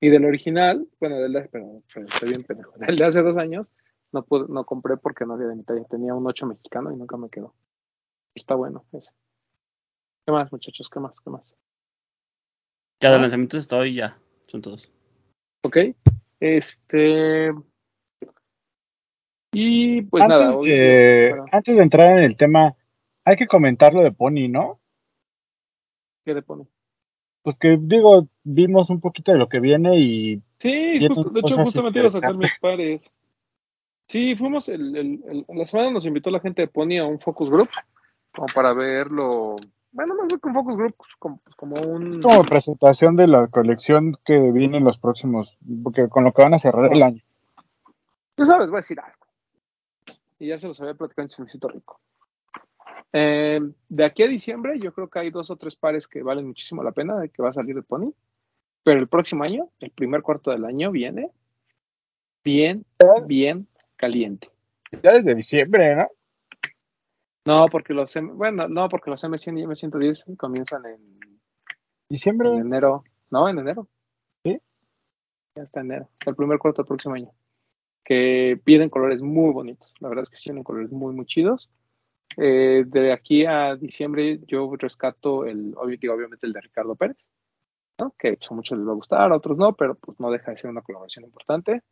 Y 0.00 0.08
del 0.08 0.24
original, 0.24 0.88
bueno, 0.98 1.16
del 1.16 1.48
pendejo. 1.50 2.72
Del 2.78 2.96
de 2.96 3.04
hace 3.04 3.20
dos 3.20 3.36
años, 3.36 3.70
no 4.12 4.22
pude, 4.24 4.46
no 4.48 4.64
compré 4.64 4.96
porque 4.96 5.24
no 5.24 5.34
había 5.34 5.48
de 5.48 5.56
mi 5.56 5.64
talla. 5.64 5.84
Tenía 5.84 6.14
un 6.14 6.26
8 6.26 6.46
mexicano 6.46 6.92
y 6.92 6.96
nunca 6.96 7.16
me 7.16 7.28
quedó. 7.28 7.54
Está 8.34 8.54
bueno 8.54 8.84
ese. 8.92 9.10
¿Qué 10.26 10.32
más, 10.32 10.52
muchachos? 10.52 10.88
¿Qué 10.88 11.00
más? 11.00 11.18
¿Qué 11.20 11.30
más? 11.30 11.54
Ya 13.00 13.10
de 13.10 13.16
¿No? 13.16 13.22
lanzamientos 13.22 13.60
hasta 13.60 13.76
hoy, 13.76 13.94
ya. 13.94 14.18
Son 14.46 14.60
todos. 14.60 14.92
Ok. 15.64 15.76
Este. 16.40 17.52
Y 19.52 20.02
pues 20.02 20.22
antes, 20.22 20.40
nada, 20.40 20.56
de, 20.62 21.42
antes 21.50 21.76
de 21.76 21.82
entrar 21.82 22.18
en 22.18 22.24
el 22.24 22.36
tema, 22.36 22.76
hay 23.24 23.36
que 23.36 23.48
comentar 23.48 23.92
lo 23.92 24.02
de 24.02 24.12
Pony, 24.12 24.48
¿no? 24.48 24.80
¿qué 26.24 26.34
le 26.34 26.42
pone? 26.42 26.66
Pues 27.42 27.58
que 27.58 27.78
digo, 27.80 28.28
vimos 28.44 28.90
un 28.90 29.00
poquito 29.00 29.32
de 29.32 29.38
lo 29.38 29.48
que 29.48 29.60
viene 29.60 29.98
y 29.98 30.42
Sí, 30.58 30.98
de 30.98 31.06
hecho, 31.06 31.56
justamente 31.56 31.98
iba 31.98 32.08
a 32.08 32.12
sacar 32.12 32.36
mis 32.36 32.52
pares. 32.60 33.02
Sí, 34.10 34.34
fuimos, 34.34 34.68
el, 34.68 34.96
el, 34.96 35.20
el- 35.28 35.44
la 35.56 35.64
semana 35.66 35.92
nos 35.92 36.04
invitó 36.04 36.32
la 36.32 36.40
gente 36.40 36.62
de 36.62 36.66
Pony 36.66 36.98
a 36.98 37.04
un 37.06 37.20
focus 37.20 37.48
group, 37.48 37.68
como 38.34 38.48
para 38.52 38.72
verlo. 38.72 39.54
Bueno, 39.92 40.16
más 40.16 40.26
bien 40.26 40.40
un 40.42 40.52
focus 40.52 40.76
group, 40.76 40.94
pues, 40.96 41.10
como, 41.20 41.36
pues, 41.44 41.54
como 41.54 41.76
un. 41.80 42.20
como 42.20 42.42
presentación 42.42 43.14
de 43.14 43.28
la 43.28 43.46
colección 43.46 44.16
que 44.24 44.36
viene 44.50 44.78
en 44.78 44.84
los 44.84 44.98
próximos, 44.98 45.56
porque 45.84 46.08
con 46.08 46.24
lo 46.24 46.32
que 46.32 46.42
van 46.42 46.54
a 46.54 46.58
cerrar 46.58 46.92
el 46.92 47.04
año. 47.04 47.22
Tú 48.34 48.44
sabes, 48.44 48.68
voy 48.68 48.78
a 48.78 48.82
decir 48.82 48.98
algo. 48.98 49.26
Y 50.40 50.48
ya 50.48 50.58
se 50.58 50.66
los 50.66 50.80
había 50.80 50.94
platicado 50.94 51.26
en 51.26 51.28
Chismecito 51.28 51.68
Rico. 51.68 52.00
Eh, 53.12 53.60
de 53.88 54.04
aquí 54.04 54.24
a 54.24 54.26
diciembre, 54.26 54.76
yo 54.80 54.92
creo 54.92 55.08
que 55.08 55.20
hay 55.20 55.30
dos 55.30 55.52
o 55.52 55.56
tres 55.56 55.76
pares 55.76 56.08
que 56.08 56.24
valen 56.24 56.48
muchísimo 56.48 56.82
la 56.82 56.90
pena 56.90 57.16
de 57.16 57.28
que 57.28 57.42
va 57.44 57.50
a 57.50 57.54
salir 57.54 57.76
de 57.76 57.82
Pony. 57.82 58.12
Pero 58.82 58.98
el 58.98 59.06
próximo 59.06 59.44
año, 59.44 59.68
el 59.78 59.92
primer 59.92 60.22
cuarto 60.22 60.50
del 60.50 60.64
año, 60.64 60.90
viene 60.90 61.30
bien, 62.42 62.84
bien 63.26 63.68
caliente. 64.00 64.50
Ya 65.02 65.12
desde 65.12 65.34
diciembre, 65.34 65.94
¿no? 65.94 66.08
No, 67.46 67.66
porque 67.68 67.92
los 67.94 68.14
M- 68.16 68.32
bueno, 68.32 68.66
no, 68.68 68.88
porque 68.88 69.10
los 69.10 69.22
M100 69.22 69.58
y 69.60 69.64
M110 69.64 70.36
comienzan 70.36 70.84
en, 70.86 71.40
Diciembre. 72.08 72.48
en 72.50 72.60
enero. 72.60 73.04
No, 73.30 73.48
en 73.48 73.58
enero. 73.58 73.88
¿Sí? 74.44 74.58
Ya 75.54 75.62
está 75.62 75.80
enero. 75.80 76.08
El 76.26 76.34
primer 76.34 76.58
cuarto 76.58 76.82
del 76.82 76.88
próximo 76.88 77.14
año. 77.14 77.30
Que 78.04 78.60
vienen 78.64 78.90
colores 78.90 79.20
muy 79.22 79.52
bonitos. 79.52 79.94
La 80.00 80.08
verdad 80.08 80.22
es 80.24 80.30
que 80.30 80.36
sí 80.36 80.50
vienen 80.50 80.64
colores 80.64 80.90
muy, 80.90 81.14
muy 81.14 81.26
chidos. 81.26 81.70
Eh, 82.36 82.84
de 82.86 83.12
aquí 83.12 83.44
a 83.44 83.76
diciembre 83.76 84.40
yo 84.46 84.70
rescato 84.76 85.44
el, 85.46 85.74
obviamente 85.76 86.46
el 86.46 86.52
de 86.52 86.60
Ricardo 86.60 86.94
Pérez, 86.94 87.16
¿no? 88.00 88.14
que 88.18 88.36
pues, 88.36 88.50
a 88.50 88.54
muchos 88.54 88.78
les 88.78 88.86
va 88.86 88.92
a 88.92 88.94
gustar, 88.94 89.32
a 89.32 89.36
otros 89.36 89.58
no, 89.58 89.74
pero 89.74 89.96
pues 89.96 90.18
no 90.20 90.30
deja 90.30 90.52
de 90.52 90.58
ser 90.58 90.70
una 90.70 90.80
colaboración 90.82 91.24
importante. 91.24 91.82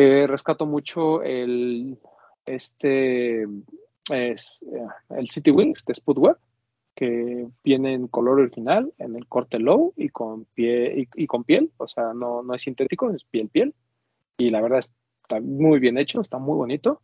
Eh, 0.00 0.28
rescato 0.28 0.64
mucho 0.64 1.24
el 1.24 1.98
este 2.46 3.42
es, 4.12 4.48
el 5.08 5.28
City 5.28 5.50
Wings 5.50 5.84
de 5.84 5.92
Spudweb, 5.92 6.36
que 6.94 7.48
viene 7.64 7.94
en 7.94 8.06
color 8.06 8.38
original, 8.38 8.92
en 8.98 9.16
el 9.16 9.26
corte 9.26 9.58
low 9.58 9.94
y 9.96 10.10
con 10.10 10.44
pie 10.44 11.00
y, 11.00 11.08
y 11.24 11.26
con 11.26 11.42
piel, 11.42 11.72
o 11.78 11.88
sea, 11.88 12.12
no, 12.14 12.44
no 12.44 12.54
es 12.54 12.62
sintético, 12.62 13.10
es 13.10 13.24
piel 13.24 13.48
piel. 13.48 13.74
Y 14.38 14.50
la 14.50 14.60
verdad 14.60 14.78
está 14.78 15.40
muy 15.40 15.80
bien 15.80 15.98
hecho, 15.98 16.20
está 16.20 16.38
muy 16.38 16.54
bonito. 16.54 17.02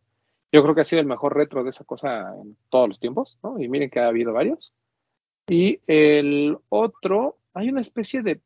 Yo 0.53 0.63
creo 0.63 0.73
que 0.73 0.79
ha 0.79 0.85
sido 0.85 1.01
el 1.01 1.05
mejor 1.05 1.35
retro 1.35 1.65
de 1.65 1.71
esa 1.71 1.83
cosa 1.83 2.33
en 2.41 2.55
todos 2.69 2.87
los 2.87 2.99
tiempos, 3.01 3.37
¿no? 3.43 3.59
Y 3.59 3.67
miren 3.67 3.89
que 3.89 3.99
ha 3.99 4.07
habido 4.07 4.31
varios. 4.31 4.71
Y 5.49 5.81
el 5.85 6.57
otro, 6.69 7.39
hay 7.53 7.67
una 7.67 7.81
especie 7.81 8.21
de, 8.21 8.39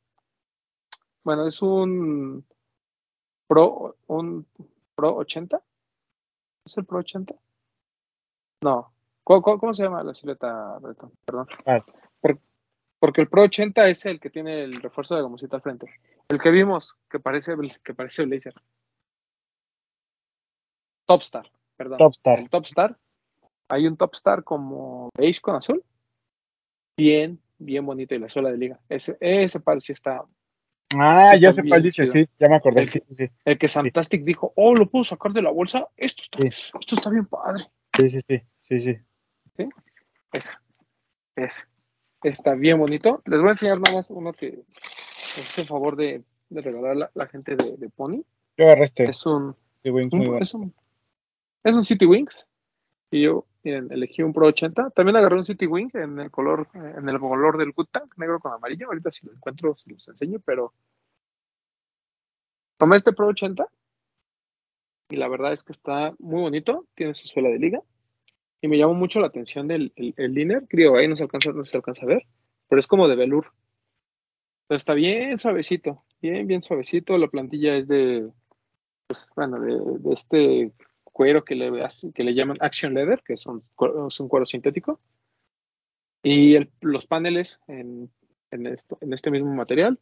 bueno, 1.24 1.46
es 1.46 1.62
un 1.62 2.46
Pro, 3.50 3.96
un 4.08 4.46
Pro 4.96 5.16
80. 5.18 5.60
¿Es 6.66 6.78
el 6.78 6.86
Pro 6.86 7.00
80? 7.00 7.34
No. 8.64 8.94
¿Cómo, 9.24 9.42
cómo- 9.42 9.60
cómo 9.60 9.74
se 9.74 9.84
llama 9.84 10.04
la 10.04 10.14
silueta, 10.14 10.78
Breton? 10.80 11.12
Perdón. 11.26 11.48
Ah. 11.66 11.84
Por- 12.22 12.40
porque 13.00 13.22
el 13.22 13.28
Pro 13.30 13.42
80 13.44 13.88
es 13.90 14.06
el 14.06 14.20
que 14.20 14.30
tiene 14.30 14.64
el 14.64 14.82
refuerzo 14.82 15.16
de 15.16 15.22
gomosita 15.24 15.56
al 15.56 15.62
frente. 15.64 15.88
El 16.30 16.40
que 16.40 16.52
vimos, 16.52 16.96
que 17.10 17.20
parece, 17.20 17.54
que 17.84 17.94
parece 17.96 18.26
Blazer. 18.26 18.54
Topstar, 21.08 21.50
perdón. 21.76 21.98
Topstar. 21.98 22.40
El 22.40 22.50
Topstar. 22.50 22.98
Hay 23.70 23.88
un 23.88 23.98
Topstar 23.98 24.44
como 24.44 25.10
beige 25.18 25.42
con 25.42 25.56
azul. 25.56 25.84
Bien, 26.98 27.42
bien 27.58 27.86
bonito. 27.86 28.14
Y 28.14 28.20
la 28.20 28.30
suela 28.30 28.52
de 28.52 28.58
liga. 28.58 28.80
Ese, 28.90 29.18
ese 29.20 29.60
par 29.60 29.82
sí 29.82 29.94
está. 29.94 30.24
Ah, 30.98 31.34
Sí, 31.36 31.42
ya 31.42 31.54
sé 31.54 31.64
cuál 31.68 31.84
dice, 31.84 32.06
sí, 32.08 32.28
ya 32.40 32.50
me 32.50 32.56
acordé. 32.56 32.82
El 32.82 32.88
Sí, 32.88 33.00
que- 33.02 33.14
sí, 33.14 33.30
El 33.46 33.58
que 33.58 33.68
Fantastic 33.68 34.24
dijo, 34.24 34.54
oh, 34.56 34.74
lo 34.76 34.90
puedo 34.90 35.04
sacar 35.04 35.32
de 35.34 35.42
la 35.42 35.52
bolsa. 35.52 35.88
Esto 35.98 36.24
está, 36.24 36.40
Sí. 36.42 36.72
esto 36.80 36.96
está 36.96 37.10
bien 37.10 37.26
padre. 37.26 37.68
sí, 37.96 38.10
sí, 38.10 38.22
sí, 38.22 38.42
sí, 38.60 38.80
sí. 38.82 38.98
Eso. 40.34 40.52
Eso. 41.36 41.62
Está 42.24 42.54
bien 42.56 42.80
bonito. 42.80 43.22
Les 43.26 43.40
voy 43.40 43.50
a 43.50 43.52
enseñar 43.52 43.80
nada 43.80 43.96
más 43.98 44.10
uno 44.10 44.34
que 44.34 44.64
es 44.70 45.58
el 45.60 45.66
favor 45.66 45.96
de, 45.96 46.24
de 46.50 46.62
regalar 46.62 46.96
la, 46.98 47.12
la 47.14 47.28
gente 47.28 47.56
de, 47.56 47.78
de 47.78 47.90
Pony. 47.90 48.24
Yo 48.58 48.66
agarré 48.66 48.86
este. 48.86 49.04
Es 49.04 49.26
un, 49.26 49.56
de 49.84 49.92
Wings, 49.92 50.12
un- 50.14 50.20
muy 50.20 50.28
bueno. 50.28 50.44
es 50.44 50.54
un 50.54 50.74
es 51.64 51.74
un 51.76 51.86
City 51.86 52.06
Wings. 52.06 52.46
Y 53.12 53.24
yo 53.24 53.46
elegí 53.64 54.22
un 54.22 54.34
Pro 54.34 54.48
80. 54.48 54.92
También 54.92 55.16
agarré 55.16 55.36
un 55.36 55.46
City 55.46 55.66
Wing 55.66 55.90
en 55.94 56.20
el 56.20 56.32
color, 56.32 56.68
en 56.74 57.08
el 57.10 57.20
color 57.20 57.58
del 57.58 57.72
Good 57.72 57.88
Tank, 57.92 58.18
negro 58.18 58.40
con 58.40 58.54
amarillo. 58.54 58.88
Ahorita 58.88 59.12
si 59.12 59.26
lo 59.26 59.34
encuentro 59.34 59.76
se 59.76 59.92
los 59.92 60.08
enseño, 60.08 60.40
pero 60.46 60.74
tomé 62.78 62.98
este 62.98 63.14
Pro 63.14 63.28
80 63.28 63.68
y 65.10 65.16
la 65.16 65.28
verdad 65.28 65.54
es 65.54 65.64
que 65.64 65.72
está 65.72 66.14
muy 66.20 66.42
bonito. 66.42 66.86
Tiene 66.96 67.16
su 67.16 67.28
suela 67.28 67.50
de 67.50 67.60
liga. 67.60 67.82
Y 68.62 68.68
me 68.68 68.78
llamó 68.78 68.94
mucho 68.94 69.20
la 69.20 69.28
atención 69.28 69.72
el, 69.72 69.92
el, 69.96 70.14
el 70.18 70.34
liner. 70.34 70.66
Creo, 70.70 70.96
ahí 70.96 71.08
no 71.08 71.16
se 71.16 71.24
alcanza, 71.24 71.52
no 71.52 71.64
se 71.64 71.78
alcanza 71.78 72.04
a 72.04 72.10
ver, 72.10 72.28
pero 72.68 72.80
es 72.80 72.88
como 72.88 73.08
de 73.08 73.16
velour. 73.16 73.52
Pero 74.68 74.78
está 74.78 74.94
bien 74.94 75.40
suavecito, 75.40 76.04
bien, 76.22 76.46
bien 76.46 76.62
suavecito. 76.62 77.18
La 77.18 77.28
plantilla 77.28 77.76
es 77.76 77.88
de, 77.88 78.30
pues, 79.08 79.30
bueno, 79.36 79.60
de, 79.60 79.80
de 80.00 80.14
este 80.14 80.74
cuero 81.20 81.44
que 81.44 81.54
le, 81.54 81.70
que 82.16 82.24
le 82.24 82.34
llaman 82.34 82.56
Action 82.62 82.94
Leather, 82.94 83.22
que 83.26 83.34
es 83.34 83.46
un, 83.46 83.62
cuero- 83.76 84.08
es 84.08 84.18
un 84.22 84.30
cuero 84.30 84.46
sintético. 84.46 85.02
Y 86.24 86.56
el- 86.56 86.72
los 86.80 87.06
paneles 87.06 87.60
en, 87.68 88.10
en, 88.52 88.68
esto, 88.68 88.98
en 89.02 89.12
este 89.12 89.30
mismo 89.30 89.54
material, 89.54 90.00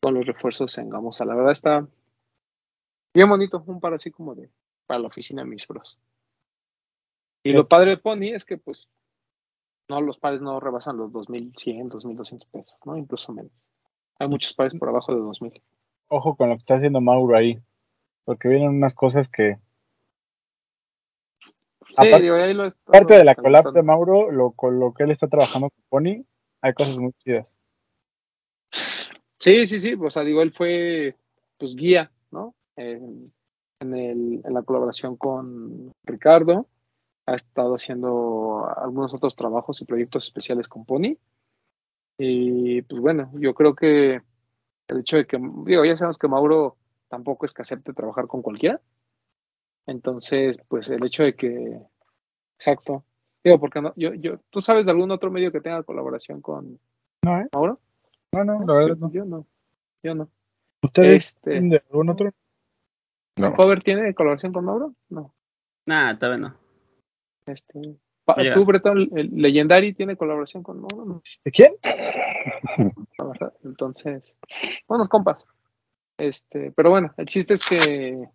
con 0.00 0.14
los 0.14 0.24
refuerzos 0.24 0.78
en 0.78 0.88
gamuza. 0.88 1.24
La 1.24 1.34
verdad 1.34 1.50
está 1.50 1.84
bien 3.12 3.28
bonito, 3.28 3.60
un 3.66 3.80
par 3.80 3.92
así 3.94 4.12
como 4.12 4.36
de 4.36 4.50
para 4.86 5.00
la 5.00 5.08
oficina 5.08 5.44
mis 5.44 5.66
bros. 5.66 5.98
Y 7.44 7.50
lo 7.52 7.66
padre 7.66 7.90
de 7.90 7.96
Pony 7.96 8.32
es 8.32 8.44
que, 8.44 8.56
pues, 8.56 8.88
no, 9.88 10.00
los 10.00 10.16
pares 10.18 10.40
no 10.42 10.60
rebasan 10.60 10.96
los 10.96 11.10
2100, 11.10 11.88
2200 11.88 12.48
pesos, 12.50 12.76
¿no? 12.84 12.96
Incluso 12.96 13.32
menos. 13.32 13.50
Hay 14.20 14.28
muchos 14.28 14.54
pares 14.54 14.76
por 14.78 14.88
abajo 14.88 15.12
de 15.12 15.20
2000. 15.22 15.60
Ojo 16.06 16.36
con 16.36 16.50
lo 16.50 16.54
que 16.54 16.58
está 16.60 16.76
haciendo 16.76 17.00
Mauro 17.00 17.36
ahí. 17.36 17.60
Porque 18.24 18.46
vienen 18.46 18.68
unas 18.68 18.94
cosas 18.94 19.28
que, 19.28 19.58
Sí, 21.86 21.94
Aparte- 21.96 22.22
digo, 22.22 22.36
ahí 22.36 22.54
lo 22.54 22.64
he 22.64 22.68
estado 22.68 22.84
aparte 22.88 23.14
de 23.14 23.24
la 23.24 23.34
collab 23.34 23.72
de 23.72 23.82
Mauro, 23.82 24.30
lo, 24.30 24.52
con 24.52 24.78
lo 24.78 24.92
que 24.94 25.04
él 25.04 25.10
está 25.10 25.28
trabajando 25.28 25.70
con 25.70 25.84
Pony, 25.88 26.24
hay 26.60 26.74
cosas 26.74 26.96
muy 26.96 27.12
chidas. 27.18 27.56
Sí, 29.38 29.66
sí, 29.66 29.80
sí, 29.80 29.94
o 29.94 30.10
sea, 30.10 30.22
digo, 30.22 30.42
él 30.42 30.52
fue, 30.52 31.16
pues, 31.58 31.74
guía, 31.74 32.12
¿no? 32.30 32.54
En, 32.76 33.32
en 33.80 33.94
el, 33.96 34.40
en 34.44 34.54
la 34.54 34.62
colaboración 34.62 35.16
con 35.16 35.92
Ricardo, 36.04 36.68
ha 37.26 37.34
estado 37.34 37.74
haciendo 37.74 38.68
algunos 38.76 39.12
otros 39.14 39.34
trabajos 39.34 39.80
y 39.80 39.84
proyectos 39.84 40.24
especiales 40.24 40.68
con 40.68 40.84
Pony. 40.84 41.16
Y, 42.18 42.82
pues, 42.82 43.00
bueno, 43.00 43.30
yo 43.34 43.54
creo 43.54 43.74
que 43.74 44.22
el 44.88 45.00
hecho 45.00 45.16
de 45.16 45.26
que, 45.26 45.38
digo, 45.64 45.84
ya 45.84 45.96
sabemos 45.96 46.18
que 46.18 46.28
Mauro 46.28 46.76
tampoco 47.08 47.46
es 47.46 47.52
que 47.52 47.62
acepte 47.62 47.92
trabajar 47.92 48.26
con 48.28 48.42
cualquiera. 48.42 48.80
Entonces, 49.86 50.56
pues, 50.68 50.88
el 50.90 51.04
hecho 51.04 51.22
de 51.24 51.34
que, 51.34 51.80
exacto, 52.58 53.04
digo, 53.42 53.58
porque 53.58 53.80
no, 53.80 53.92
yo, 53.96 54.14
yo, 54.14 54.38
¿tú 54.50 54.62
sabes 54.62 54.84
de 54.84 54.90
algún 54.92 55.10
otro 55.10 55.30
medio 55.30 55.50
que 55.52 55.60
tenga 55.60 55.82
colaboración 55.82 56.40
con 56.40 56.78
No, 57.24 57.40
¿eh? 57.40 57.48
Mauro? 57.52 57.80
No, 58.32 58.44
no, 58.44 58.64
la 58.64 58.74
verdad 58.74 58.88
yo, 58.88 58.94
no. 58.96 59.12
yo 59.12 59.24
no, 59.24 59.46
yo 60.02 60.14
no. 60.14 60.28
¿Ustedes 60.82 61.26
Este- 61.36 61.60
de 61.60 61.82
algún 61.90 62.08
otro? 62.10 62.30
No. 63.36 63.54
¿Cover 63.54 63.82
tiene 63.82 64.14
colaboración 64.14 64.52
con 64.52 64.64
Mauro? 64.64 64.94
No. 65.08 65.34
Nah, 65.86 66.16
todavía 66.18 66.48
no. 66.48 66.56
Este, 67.46 67.96
pa- 68.24 68.36
Llega. 68.36 68.54
¿Tú, 68.54 68.64
Bretón, 68.64 69.08
el 69.16 69.30
Legendary 69.34 69.94
tiene 69.94 70.16
colaboración 70.16 70.62
con 70.62 70.80
Mauro? 70.80 71.04
No, 71.04 71.22
¿De 71.44 71.50
quién? 71.50 71.72
la 73.18 73.24
verdad. 73.24 73.52
Entonces, 73.64 74.34
buenos 74.86 75.08
compas. 75.08 75.44
Este, 76.18 76.70
pero 76.72 76.90
bueno, 76.90 77.12
el 77.16 77.26
chiste 77.26 77.54
es 77.54 77.66
que 77.68 78.28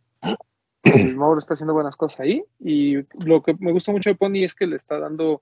Mauro 1.16 1.40
está 1.40 1.54
haciendo 1.54 1.74
buenas 1.74 1.96
cosas 1.96 2.22
ahí 2.22 2.44
y 2.60 2.98
lo 3.24 3.44
que 3.44 3.56
me 3.60 3.72
gusta 3.72 3.92
mucho 3.92 4.10
de 4.10 4.16
Pony 4.16 4.44
es 4.44 4.56
que 4.56 4.68
le 4.68 4.76
está 4.76 5.00
dando, 5.00 5.42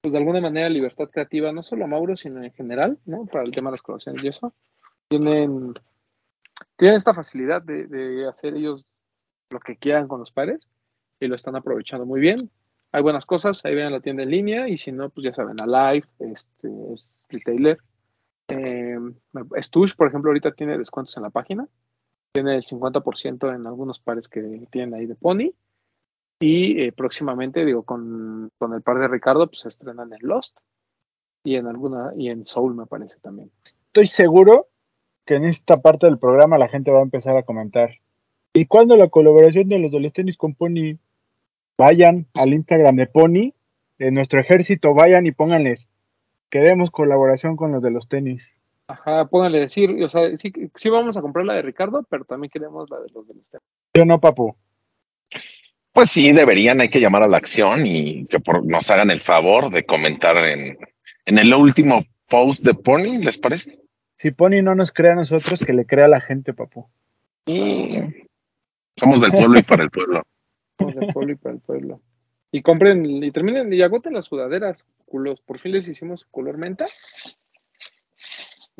pues 0.00 0.12
de 0.12 0.18
alguna 0.18 0.40
manera, 0.40 0.68
libertad 0.68 1.10
creativa, 1.10 1.52
no 1.52 1.62
solo 1.62 1.84
a 1.84 1.88
Mauro, 1.88 2.16
sino 2.16 2.42
en 2.42 2.52
general, 2.52 2.98
¿no? 3.04 3.26
Para 3.26 3.44
el 3.44 3.52
tema 3.52 3.70
de 3.70 3.74
las 3.74 3.82
colaboraciones 3.82 4.24
y 4.24 4.28
eso. 4.28 4.52
Tienen, 5.08 5.74
tienen 6.76 6.96
esta 6.96 7.14
facilidad 7.14 7.62
de, 7.62 7.86
de 7.86 8.28
hacer 8.28 8.54
ellos 8.54 8.86
lo 9.50 9.60
que 9.60 9.76
quieran 9.76 10.08
con 10.08 10.20
los 10.20 10.30
pares 10.30 10.68
y 11.18 11.26
lo 11.26 11.34
están 11.34 11.56
aprovechando 11.56 12.06
muy 12.06 12.20
bien. 12.20 12.36
Hay 12.92 13.02
buenas 13.02 13.26
cosas, 13.26 13.64
ahí 13.64 13.74
vean 13.74 13.92
la 13.92 14.00
tienda 14.00 14.22
en 14.22 14.30
línea 14.30 14.68
y 14.68 14.76
si 14.76 14.90
no, 14.90 15.10
pues 15.10 15.24
ya 15.24 15.32
saben, 15.32 15.60
a 15.60 15.66
Live, 15.66 16.06
este, 16.18 16.68
es 16.92 17.20
retailer. 17.28 17.78
Eh, 18.48 18.98
Stush, 19.62 19.94
por 19.94 20.08
ejemplo, 20.08 20.30
ahorita 20.30 20.52
tiene 20.52 20.76
descuentos 20.76 21.16
en 21.16 21.22
la 21.22 21.30
página. 21.30 21.68
Tiene 22.32 22.56
el 22.56 22.64
50% 22.64 23.54
en 23.54 23.66
algunos 23.66 23.98
pares 23.98 24.28
que 24.28 24.42
tienen 24.70 24.94
ahí 24.94 25.06
de 25.06 25.14
Pony. 25.14 25.52
Y 26.40 26.80
eh, 26.82 26.92
próximamente, 26.92 27.64
digo, 27.64 27.82
con, 27.82 28.50
con 28.58 28.72
el 28.72 28.82
par 28.82 28.98
de 28.98 29.08
Ricardo, 29.08 29.46
pues 29.48 29.60
se 29.60 29.68
estrenan 29.68 30.12
en 30.12 30.20
Lost 30.22 30.56
y 31.44 31.56
en 31.56 31.66
alguna, 31.66 32.12
y 32.16 32.28
en 32.28 32.46
Soul 32.46 32.74
me 32.74 32.86
parece 32.86 33.16
también. 33.20 33.50
Estoy 33.86 34.06
seguro 34.06 34.68
que 35.26 35.34
en 35.36 35.44
esta 35.44 35.80
parte 35.80 36.06
del 36.06 36.18
programa 36.18 36.58
la 36.58 36.68
gente 36.68 36.90
va 36.90 37.00
a 37.00 37.02
empezar 37.02 37.36
a 37.36 37.42
comentar. 37.42 37.90
¿Y 38.52 38.66
cuándo 38.66 38.96
la 38.96 39.08
colaboración 39.08 39.68
de 39.68 39.78
los 39.78 39.90
de 39.90 40.00
los 40.00 40.12
tenis 40.12 40.36
con 40.36 40.54
Pony? 40.54 40.98
Vayan 41.78 42.26
al 42.34 42.52
Instagram 42.52 42.96
de 42.96 43.06
Pony, 43.06 43.52
de 43.98 44.10
nuestro 44.10 44.40
ejército, 44.40 44.92
vayan 44.92 45.26
y 45.26 45.32
pónganles. 45.32 45.88
Queremos 46.50 46.90
colaboración 46.90 47.56
con 47.56 47.72
los 47.72 47.82
de 47.82 47.90
los 47.90 48.08
tenis. 48.08 48.52
Ajá, 48.90 49.24
pónganle 49.26 49.60
decir, 49.60 49.90
o 50.02 50.08
sea, 50.08 50.36
sí, 50.36 50.52
sí 50.74 50.88
vamos 50.88 51.16
a 51.16 51.20
comprar 51.22 51.44
la 51.44 51.54
de 51.54 51.62
Ricardo, 51.62 52.04
pero 52.08 52.24
también 52.24 52.50
queremos 52.50 52.88
la 52.90 52.98
de 53.00 53.08
los 53.12 53.26
de 53.26 53.34
los 53.34 53.48
tenis. 53.48 53.64
Yo 53.94 54.04
no, 54.04 54.20
papu. 54.20 54.56
Pues 55.92 56.10
sí, 56.10 56.32
deberían, 56.32 56.80
hay 56.80 56.88
que 56.88 57.00
llamar 57.00 57.22
a 57.22 57.28
la 57.28 57.36
acción 57.36 57.86
y 57.86 58.26
que 58.26 58.40
por- 58.40 58.64
nos 58.64 58.90
hagan 58.90 59.10
el 59.10 59.20
favor 59.20 59.70
de 59.70 59.84
comentar 59.84 60.36
en, 60.38 60.78
en 61.26 61.38
el 61.38 61.52
último 61.52 62.04
post 62.28 62.62
de 62.64 62.74
Pony, 62.74 63.18
¿les 63.20 63.38
parece? 63.38 63.80
Si 64.16 64.30
Pony 64.30 64.62
no 64.62 64.74
nos 64.74 64.92
crea 64.92 65.12
a 65.12 65.16
nosotros, 65.16 65.58
que 65.58 65.72
le 65.72 65.86
crea 65.86 66.04
a 66.04 66.08
la 66.08 66.20
gente, 66.20 66.52
papu. 66.52 66.88
Y 67.46 67.98
somos 68.96 69.20
del 69.20 69.32
pueblo 69.32 69.58
y 69.58 69.62
para 69.62 69.82
el 69.82 69.90
pueblo. 69.90 70.22
Vamos 70.78 70.94
del 70.96 71.12
pueblo 71.12 71.32
y 71.32 71.36
para 71.36 71.54
el 71.54 71.60
pueblo. 71.60 72.00
Y 72.52 72.62
compren, 72.62 73.04
y 73.06 73.30
terminen, 73.32 73.72
y 73.72 73.80
agoten 73.82 74.14
las 74.14 74.26
sudaderas, 74.26 74.84
culos. 75.06 75.40
Por 75.40 75.58
fin 75.58 75.72
les 75.72 75.88
hicimos 75.88 76.26
color 76.30 76.58
menta. 76.58 76.84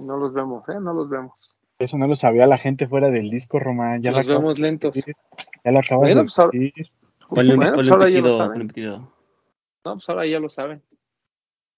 Y 0.01 0.03
no 0.03 0.17
los 0.17 0.33
vemos, 0.33 0.67
¿eh? 0.71 0.81
No 0.81 0.95
los 0.95 1.11
vemos. 1.11 1.55
Eso 1.79 1.99
no 1.99 2.07
lo 2.07 2.15
sabía 2.15 2.47
la 2.47 2.59
gente 2.59 2.89
fuera 2.89 3.11
del 3.11 3.29
disco, 3.29 3.59
Román. 3.59 4.03
Ya 4.03 4.11
los 4.11 4.27
lo 4.27 4.33
acabas 4.33 4.43
vemos 4.43 4.59
lentos. 4.59 4.95
Ya 4.95 5.73
lo 5.73 5.79
acabas 5.79 6.01
Bueno, 6.01 6.23
de 6.23 6.29
pues 6.35 6.51
decir. 6.53 6.91
Ponle, 7.29 7.57
Bueno, 7.57 7.73
ponle 7.75 7.75
pues 7.75 7.87
un 7.87 7.93
ahora 7.93 8.11
ya 8.11 8.21
lo 8.21 8.67
pitido, 8.67 8.97
un. 8.97 9.13
No, 9.85 9.93
pues 9.95 10.09
ahora 10.09 10.27
ya 10.27 10.41
lo 10.41 10.49
saben. 10.49 10.83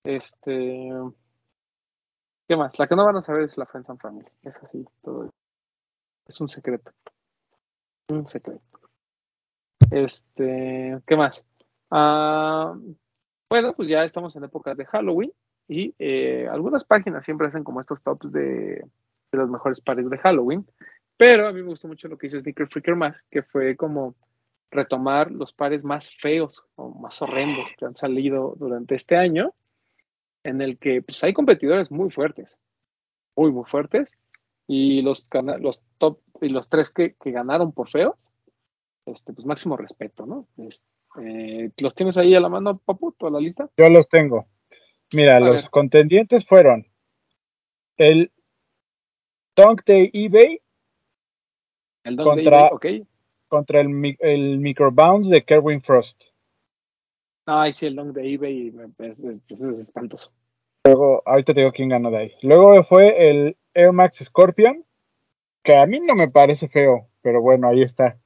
Este. 0.04 0.90
¿Qué 2.48 2.56
más? 2.56 2.78
La 2.78 2.86
que 2.86 2.96
no 2.96 3.04
van 3.04 3.16
a 3.16 3.22
saber 3.22 3.42
es 3.42 3.58
la 3.58 3.66
Friends 3.66 3.90
and 3.90 4.00
Family. 4.00 4.28
Es 4.42 4.62
así, 4.62 4.84
todo. 5.02 5.30
Es 6.26 6.40
un 6.40 6.48
secreto. 6.48 6.92
Un 8.10 8.26
secreto. 8.26 8.62
Este. 9.90 11.00
¿Qué 11.06 11.16
más? 11.16 11.44
Ah, 11.90 12.74
bueno, 13.50 13.74
pues 13.74 13.88
ya 13.88 14.04
estamos 14.04 14.34
en 14.36 14.44
épocas 14.44 14.76
de 14.76 14.86
Halloween. 14.86 15.32
Y 15.68 15.94
eh, 15.98 16.48
algunas 16.50 16.84
páginas 16.84 17.24
siempre 17.24 17.46
hacen 17.46 17.64
como 17.64 17.80
estos 17.80 18.02
tops 18.02 18.30
de, 18.32 18.84
de 19.32 19.38
los 19.38 19.48
mejores 19.48 19.80
pares 19.80 20.08
de 20.08 20.18
Halloween. 20.18 20.66
Pero 21.16 21.46
a 21.46 21.52
mí 21.52 21.62
me 21.62 21.68
gustó 21.68 21.88
mucho 21.88 22.08
lo 22.08 22.18
que 22.18 22.26
hizo 22.26 22.40
Sneaker 22.40 22.68
Freaker 22.68 22.96
Mag, 22.96 23.16
que 23.30 23.42
fue 23.42 23.76
como 23.76 24.14
retomar 24.70 25.30
los 25.30 25.52
pares 25.52 25.84
más 25.84 26.10
feos 26.18 26.64
o 26.76 26.88
más 26.88 27.20
horrendos 27.22 27.68
que 27.78 27.84
han 27.84 27.94
salido 27.94 28.56
durante 28.58 28.94
este 28.94 29.16
año, 29.16 29.54
en 30.44 30.60
el 30.60 30.78
que 30.78 31.02
pues, 31.02 31.22
hay 31.22 31.32
competidores 31.32 31.90
muy 31.90 32.10
fuertes, 32.10 32.58
muy, 33.36 33.52
muy 33.52 33.64
fuertes, 33.64 34.10
y 34.66 35.02
los, 35.02 35.28
los 35.60 35.82
top 35.98 36.20
y 36.40 36.48
los 36.48 36.68
tres 36.68 36.92
que, 36.92 37.14
que 37.22 37.30
ganaron 37.30 37.72
por 37.72 37.90
feos, 37.90 38.16
este, 39.06 39.32
pues 39.32 39.46
máximo 39.46 39.76
respeto, 39.76 40.26
¿no? 40.26 40.48
Eh, 41.20 41.70
¿Los 41.76 41.94
tienes 41.94 42.16
ahí 42.16 42.34
a 42.34 42.40
la 42.40 42.48
mano, 42.48 42.78
Papu, 42.78 43.12
toda 43.12 43.32
la 43.32 43.40
lista? 43.40 43.68
Yo 43.76 43.88
los 43.90 44.08
tengo. 44.08 44.46
Mira, 45.12 45.36
A 45.36 45.40
los 45.40 45.62
ver. 45.62 45.70
contendientes 45.70 46.44
fueron 46.46 46.86
el 47.96 48.30
Dunk 49.54 49.84
de 49.84 50.10
eBay 50.12 50.60
El 52.04 52.16
Contra- 52.16 52.68
ok. 52.72 52.86
contra 53.48 53.80
el, 53.82 54.16
el 54.20 54.58
Microbounce 54.58 55.28
de 55.30 55.44
Kerwin 55.44 55.82
Frost. 55.82 56.20
Ay, 57.44 57.72
sí, 57.74 57.86
el 57.86 57.96
Don 57.96 58.12
de 58.12 58.32
eBay 58.32 58.72
es, 58.98 59.18
es- 59.18 59.60
es 59.60 59.80
espantoso. 59.80 60.32
Luego, 60.84 61.22
ahorita 61.26 61.52
te 61.54 61.60
digo 61.60 61.72
quién 61.72 61.90
ganó 61.90 62.10
de 62.10 62.16
ahí. 62.16 62.32
Luego 62.42 62.82
fue 62.84 63.30
el 63.30 63.56
Air 63.74 63.92
Max 63.92 64.16
Scorpion, 64.24 64.84
que 65.62 65.76
a 65.76 65.86
mí 65.86 66.00
no 66.00 66.14
me 66.14 66.28
parece 66.28 66.68
feo, 66.68 67.08
pero 67.20 67.40
bueno, 67.42 67.68
ahí 67.68 67.82
está. 67.82 68.18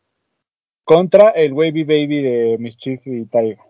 Contra 0.85 1.31
el 1.31 1.53
Wavy 1.53 1.83
Baby 1.85 2.23
de 2.23 2.57
Mischief 2.59 3.05
y 3.07 3.27
Taiga. 3.27 3.63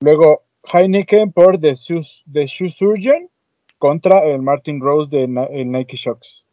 Luego, 0.00 0.44
Heineken 0.72 1.32
por 1.32 1.58
The 1.58 1.74
Shoe, 1.74 2.00
The 2.32 2.46
Shoe 2.46 2.68
Surgeon 2.68 3.28
contra 3.78 4.24
el 4.24 4.42
Martin 4.42 4.80
Rose 4.80 5.10
de 5.10 5.24
el 5.24 5.70
Nike 5.70 5.96
Shocks. 5.96 6.44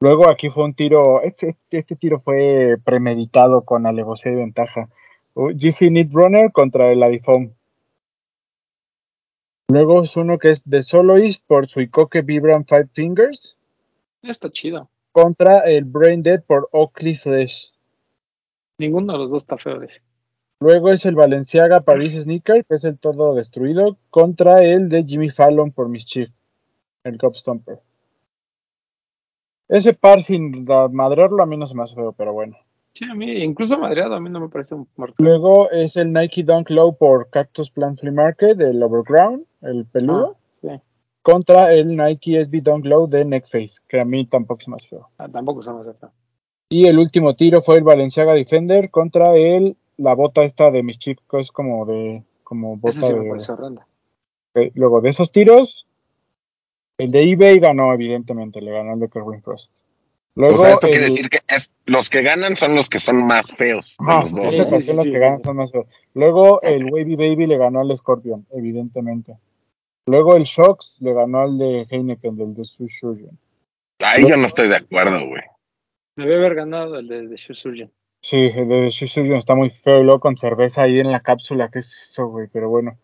Luego 0.00 0.30
aquí 0.30 0.50
fue 0.50 0.64
un 0.64 0.74
tiro, 0.74 1.22
este, 1.22 1.50
este, 1.50 1.78
este 1.78 1.96
tiro 1.96 2.20
fue 2.20 2.76
premeditado 2.84 3.62
con 3.62 3.86
alevosía 3.86 4.32
y 4.32 4.36
ventaja. 4.36 4.88
Uh, 5.34 5.50
GC 5.50 5.90
Need 5.90 6.12
Runner 6.12 6.52
contra 6.52 6.92
el 6.92 7.02
Adifoam. 7.02 7.52
Luego 9.68 10.02
es 10.02 10.16
uno 10.16 10.38
que 10.38 10.50
es 10.50 10.62
The 10.68 10.82
Soloist 10.82 11.44
por 11.46 11.66
Suikoke 11.66 12.22
Vibram 12.22 12.64
Five 12.66 12.88
Fingers 12.92 13.56
Está 14.22 14.50
chido. 14.50 14.90
contra 15.10 15.60
el 15.60 15.84
Brain 15.84 16.22
Dead 16.22 16.42
por 16.44 16.68
Oakley 16.72 17.16
Fresh. 17.16 17.72
Ninguno 18.78 19.12
de 19.12 19.18
los 19.20 19.30
dos 19.30 19.42
está 19.44 19.56
feo 19.56 19.78
de 19.78 19.86
ese. 19.86 20.02
Luego 20.60 20.90
es 20.92 21.04
el 21.04 21.14
Balenciaga 21.14 21.80
Paris 21.80 22.14
Sneaker, 22.22 22.64
que 22.64 22.74
es 22.74 22.84
el 22.84 22.98
todo 22.98 23.34
destruido, 23.34 23.96
contra 24.10 24.62
el 24.64 24.88
de 24.88 25.04
Jimmy 25.04 25.30
Fallon 25.30 25.72
por 25.72 25.88
Mischief, 25.88 26.30
el 27.04 27.18
Cop 27.18 27.34
Stomper. 27.34 27.80
Ese 29.68 29.94
par 29.94 30.22
sin 30.22 30.64
madrearlo 30.92 31.42
a 31.42 31.46
mí 31.46 31.56
no 31.56 31.66
se 31.66 31.74
me 31.74 31.82
hace 31.82 31.94
feo, 31.94 32.12
pero 32.12 32.32
bueno. 32.32 32.56
Sí, 32.92 33.04
a 33.10 33.14
mí, 33.14 33.42
incluso 33.42 33.76
madreado, 33.78 34.14
a 34.14 34.20
mí 34.20 34.30
no 34.30 34.38
me 34.40 34.48
parece 34.48 34.74
un 34.74 34.86
muerto. 34.96 35.16
Luego 35.18 35.70
es 35.70 35.96
el 35.96 36.12
Nike 36.12 36.44
Dunk 36.44 36.70
Low 36.70 36.96
por 36.96 37.28
Cactus 37.28 37.70
Plant 37.70 37.98
Flea 37.98 38.12
Market, 38.12 38.60
el 38.60 38.80
Overground, 38.82 39.44
el 39.62 39.84
peludo, 39.86 40.36
Ah, 40.36 40.38
sí. 40.62 40.80
contra 41.22 41.72
el 41.74 41.96
Nike 41.96 42.44
SB 42.44 42.62
Dunk 42.62 42.84
Low 42.84 43.08
de 43.08 43.24
Neckface, 43.24 43.80
que 43.88 43.98
a 44.00 44.04
mí 44.04 44.26
tampoco 44.26 44.60
se 44.60 44.70
me 44.70 44.76
hace 44.76 44.88
feo. 44.88 45.08
Ah, 45.18 45.28
tampoco 45.28 45.62
se 45.62 45.72
me 45.72 45.80
hace 45.80 45.94
feo. 45.94 46.10
Y 46.68 46.86
el 46.86 46.98
último 46.98 47.34
tiro 47.34 47.62
fue 47.62 47.78
el 47.78 47.84
Balenciaga 47.84 48.32
Defender 48.34 48.90
contra 48.90 49.34
el 49.34 49.76
la 49.96 50.14
bota 50.14 50.42
esta 50.42 50.70
de 50.70 50.82
Mischief, 50.82 51.18
que 51.30 51.40
es 51.40 51.50
como 51.50 51.86
de 51.86 52.22
como 52.42 52.76
bota 52.76 53.08
de. 53.08 53.30
Ok, 53.30 54.72
Luego 54.74 55.00
de 55.00 55.10
esos 55.10 55.32
tiros, 55.32 55.86
el 56.98 57.10
de 57.10 57.32
eBay 57.32 57.58
ganó, 57.58 57.92
evidentemente, 57.92 58.60
le 58.60 58.70
ganó 58.70 58.94
el 58.94 59.00
de 59.00 59.08
Kerwin 59.08 59.42
Frost. 59.42 59.72
Luego, 60.36 60.54
o 60.54 60.58
sea, 60.58 60.70
esto 60.70 60.88
quiere 60.88 61.04
decir 61.04 61.30
que 61.30 61.40
es, 61.48 61.70
los 61.86 62.10
que 62.10 62.22
ganan 62.22 62.56
son 62.56 62.74
los 62.74 62.88
que 62.88 62.98
son 62.98 63.24
más 63.24 63.52
feos 63.52 63.96
de 64.00 64.12
Ajá, 64.12 64.22
los 64.22 64.30
Sí, 64.30 64.82
sí, 64.82 64.82
sí, 64.82 65.12
que 65.12 65.18
ganan 65.18 65.40
son 65.42 65.56
más 65.56 65.70
feos. 65.70 65.86
Luego 66.14 66.60
el 66.62 66.84
Wavy 66.92 67.14
Baby 67.14 67.46
le 67.46 67.56
ganó 67.56 67.80
al 67.80 67.96
Scorpion, 67.96 68.46
evidentemente. 68.50 69.36
Luego 70.06 70.36
el 70.36 70.42
Shocks 70.42 70.96
le 71.00 71.14
ganó 71.14 71.40
al 71.40 71.56
de 71.56 71.86
Heineken, 71.88 72.36
del 72.36 72.54
de 72.54 72.64
Sue 72.64 72.88
Surgeon. 72.88 73.38
Ahí 74.00 74.28
yo 74.28 74.36
no 74.36 74.48
estoy 74.48 74.68
de 74.68 74.76
acuerdo, 74.76 75.24
güey. 75.26 75.42
Debe 76.16 76.36
haber 76.36 76.54
ganado 76.56 76.98
el 76.98 77.08
de, 77.08 77.28
de 77.28 77.38
Surgeon. 77.38 77.90
Sí, 78.24 78.36
el 78.38 78.68
de 78.68 78.90
Sue 78.90 79.06
Surgeon 79.06 79.36
está 79.36 79.54
muy 79.54 79.68
feo, 79.68 80.00
y 80.00 80.02
luego 80.04 80.18
con 80.18 80.38
cerveza 80.38 80.80
ahí 80.80 80.98
en 80.98 81.12
la 81.12 81.20
cápsula, 81.20 81.68
¿qué 81.70 81.80
es 81.80 82.08
eso, 82.10 82.26
güey? 82.28 82.48
Pero 82.50 82.70
bueno. 82.70 82.96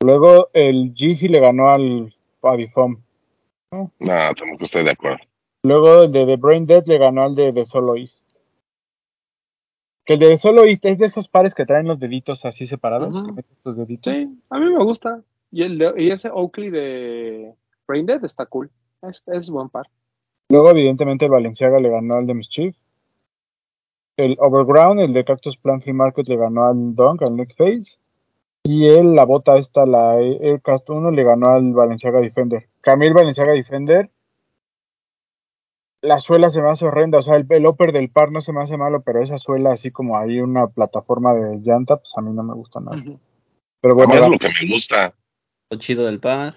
Luego 0.00 0.48
el 0.52 0.94
GC 0.94 1.28
le 1.28 1.40
ganó 1.40 1.70
al 1.70 2.14
Adifoam. 2.42 3.02
No, 3.72 3.90
tampoco 3.98 4.62
estoy 4.62 4.84
de 4.84 4.92
acuerdo. 4.92 5.18
Luego 5.64 6.04
el 6.04 6.12
de 6.12 6.24
The 6.24 6.36
Brain 6.36 6.66
Dead 6.66 6.84
le 6.86 6.98
ganó 6.98 7.24
al 7.24 7.34
de 7.34 7.52
The 7.52 7.64
Solo 7.64 7.96
East. 7.96 8.22
Que 10.06 10.12
el 10.12 10.20
de 10.20 10.28
The 10.28 10.36
Solo 10.36 10.64
East 10.66 10.84
es 10.84 10.98
de 10.98 11.06
esos 11.06 11.26
pares 11.26 11.52
que 11.52 11.66
traen 11.66 11.88
los 11.88 11.98
deditos 11.98 12.44
así 12.44 12.68
separados. 12.68 13.12
Deditos. 13.64 14.14
Sí, 14.14 14.38
a 14.50 14.58
mí 14.60 14.66
me 14.72 14.84
gusta. 14.84 15.20
Y, 15.50 15.64
el 15.64 15.78
de- 15.78 15.94
y 15.96 16.12
ese 16.12 16.30
Oakley 16.30 16.70
de 16.70 17.54
Brain 17.88 18.06
Dead 18.06 18.24
está 18.24 18.46
cool. 18.46 18.70
Es, 19.02 19.24
es 19.26 19.50
buen 19.50 19.68
par. 19.68 19.86
Luego, 20.48 20.70
evidentemente, 20.70 21.24
el 21.24 21.32
Valenciaga 21.32 21.80
le 21.80 21.90
ganó 21.90 22.14
al 22.18 22.26
de 22.28 22.34
Mischief. 22.34 22.76
El 24.18 24.36
Overground, 24.40 25.00
el 25.00 25.12
de 25.12 25.24
Cactus 25.24 25.56
Plant 25.56 25.84
Flea 25.84 25.94
Market, 25.94 26.26
le 26.26 26.36
ganó 26.36 26.66
al 26.66 26.96
Dunk, 26.96 27.22
al 27.22 27.36
Nick 27.36 27.54
Face. 27.56 27.98
Y 28.64 28.88
el, 28.88 29.14
la 29.14 29.24
bota 29.24 29.56
esta, 29.56 29.86
la 29.86 30.14
Aircast 30.14 30.90
1, 30.90 31.12
le 31.12 31.22
ganó 31.22 31.50
al 31.50 31.72
Valenciaga 31.72 32.20
Defender. 32.20 32.68
Camil 32.80 33.14
Valenciaga 33.14 33.52
Defender. 33.52 34.10
La 36.02 36.18
suela 36.18 36.50
se 36.50 36.60
me 36.60 36.68
hace 36.68 36.84
horrenda, 36.84 37.18
o 37.18 37.22
sea, 37.22 37.36
el, 37.36 37.46
el 37.48 37.66
upper 37.66 37.92
del 37.92 38.10
par 38.10 38.32
no 38.32 38.40
se 38.40 38.52
me 38.52 38.60
hace 38.62 38.76
malo, 38.76 39.02
pero 39.02 39.22
esa 39.22 39.38
suela 39.38 39.72
así 39.72 39.90
como 39.92 40.16
hay 40.18 40.40
una 40.40 40.66
plataforma 40.66 41.32
de 41.34 41.58
llanta, 41.58 41.96
pues 41.96 42.12
a 42.16 42.20
mí 42.20 42.32
no 42.32 42.42
me 42.42 42.54
gusta 42.54 42.80
nada. 42.80 42.96
Ujú. 42.98 43.20
Pero 43.80 43.94
A 43.94 43.96
bueno, 43.96 44.14
es 44.14 44.20
ganó, 44.20 44.32
lo 44.32 44.38
que 44.38 44.48
me 44.48 44.72
gusta. 44.72 45.14
Lo 45.70 45.78
chido 45.78 46.04
del 46.04 46.18
par. 46.18 46.54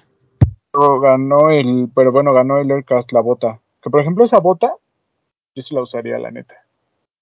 ganó 0.73 1.51
el, 1.51 1.89
pero 1.95 2.11
bueno, 2.11 2.33
ganó 2.33 2.57
el 2.59 2.71
Aircast, 2.71 3.11
la 3.11 3.21
bota. 3.21 3.61
Que 3.83 3.91
por 3.91 4.01
ejemplo 4.01 4.23
esa 4.23 4.39
bota, 4.39 4.75
yo 5.55 5.61
sí 5.61 5.75
la 5.75 5.81
usaría, 5.83 6.17
la 6.17 6.31
neta. 6.31 6.60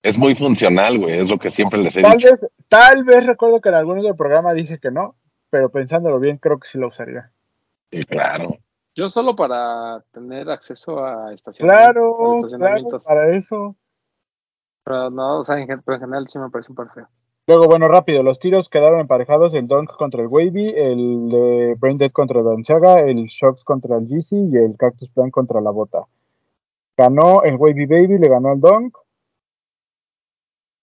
Es 0.02 0.18
muy 0.18 0.36
funcional, 0.36 0.98
güey. 0.98 1.18
Es 1.20 1.30
lo 1.30 1.38
que 1.38 1.52
siempre 1.52 1.80
les 1.80 1.96
he 1.96 2.02
Tal 2.02 2.18
dicho. 2.18 2.30
vez, 2.30 2.48
tal 2.68 3.04
vez 3.04 3.26
recuerdo 3.26 3.60
que 3.60 3.70
en 3.70 3.76
algunos 3.76 4.04
del 4.04 4.16
programa 4.16 4.54
dije 4.54 4.80
que 4.80 4.92
no, 4.92 5.16
pero 5.50 5.70
pensándolo 5.70 6.20
bien 6.20 6.38
creo 6.38 6.58
que 6.60 6.68
sí 6.68 6.78
la 6.78 6.88
usaría. 6.88 7.32
Y 7.92 8.04
claro. 8.04 8.58
Yo 8.96 9.10
solo 9.10 9.36
para 9.36 10.04
tener 10.12 10.50
acceso 10.50 11.04
a 11.04 11.34
estacionamientos. 11.34 11.86
Claro, 11.94 12.14
a 12.14 12.18
claro, 12.18 12.36
estacionamientos. 12.38 13.04
para 13.04 13.36
eso. 13.36 13.76
Pero 14.84 15.10
no, 15.10 15.40
o 15.40 15.46
sea, 15.46 15.60
en, 15.60 15.68
pero 15.68 15.96
en 15.96 16.02
general 16.02 16.28
sí 16.28 16.40
me 16.40 16.50
parece 16.50 16.72
un 16.72 16.76
par 16.76 16.92
feo. 16.94 17.08
Luego, 17.48 17.66
bueno, 17.66 17.88
rápido, 17.88 18.22
los 18.22 18.38
tiros 18.40 18.70
quedaron 18.70 19.00
emparejados, 19.00 19.54
el 19.56 19.68
Dunk 19.68 19.92
contra 19.98 20.22
el 20.22 20.28
Wavy, 20.28 20.70
el 20.76 21.30
de 21.30 21.76
Brain 21.80 21.98
Dead 21.98 22.12
contra 22.12 22.40
el 22.40 22.46
Balenciaga, 22.46 23.00
el 23.02 23.26
Shocks 23.26 23.64
contra 23.64 23.98
el 23.98 24.08
GC 24.08 24.34
y 24.52 24.56
el 24.58 24.76
Cactus 24.78 25.10
Plant 25.10 25.32
contra 25.32 25.60
la 25.60 25.72
Bota. 25.72 26.04
Ganó 26.96 27.42
el 27.44 27.56
Wavy 27.56 27.86
Baby, 27.88 28.20
le 28.20 28.30
ganó 28.30 28.50
al 28.50 28.60
Dunk. 28.60 28.96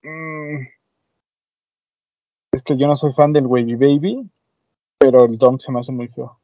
Mm. 0.07 0.67
Es 2.53 2.63
que 2.63 2.77
yo 2.77 2.87
no 2.87 2.97
soy 2.97 3.13
fan 3.13 3.33
del 3.33 3.47
Wavy 3.47 3.75
Baby, 3.75 4.31
pero 4.99 5.25
el 5.25 5.37
Dunk 5.37 5.61
se 5.61 5.73
me 5.73 5.81
hace 5.81 5.93
muy 5.93 6.09
feo. 6.09 6.39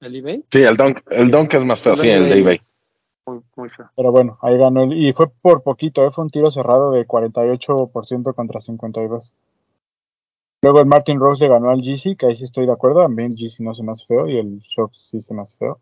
¿El 0.00 0.14
eBay? 0.14 0.44
Sí, 0.50 0.62
el 0.62 0.76
Dunk, 0.76 1.00
el 1.10 1.30
Dunk 1.30 1.54
es 1.54 1.64
más 1.64 1.80
feo, 1.82 1.96
sí, 1.96 2.08
el 2.08 2.28
de 2.28 2.38
eBay. 2.38 2.60
muy, 3.26 3.40
muy 3.56 3.68
feo. 3.70 3.90
Pero 3.96 4.12
bueno, 4.12 4.38
ahí 4.42 4.56
ganó. 4.56 4.84
el- 4.84 4.92
y 4.92 5.12
fue 5.12 5.28
por 5.28 5.62
poquito, 5.64 6.06
¿eh? 6.06 6.12
fue 6.12 6.22
un 6.24 6.30
tiro 6.30 6.50
cerrado 6.50 6.92
de 6.92 7.04
48% 7.06 8.32
contra 8.34 8.60
52%. 8.60 9.32
Luego 10.62 10.80
el 10.80 10.86
Martin 10.86 11.18
Rose 11.20 11.42
le 11.42 11.48
ganó 11.50 11.70
al 11.70 11.80
GC, 11.82 12.16
que 12.16 12.26
ahí 12.26 12.34
sí 12.34 12.44
estoy 12.44 12.66
de 12.66 12.72
acuerdo. 12.72 13.00
A 13.02 13.08
mí 13.08 13.24
el 13.24 13.34
GC 13.34 13.60
no 13.62 13.74
se 13.74 13.82
me 13.82 13.92
hace 13.92 14.04
feo 14.06 14.28
y 14.28 14.38
el 14.38 14.58
Shox 14.60 15.08
sí 15.10 15.20
se 15.22 15.32
me 15.34 15.42
hace 15.42 15.54
feo. 15.56 15.78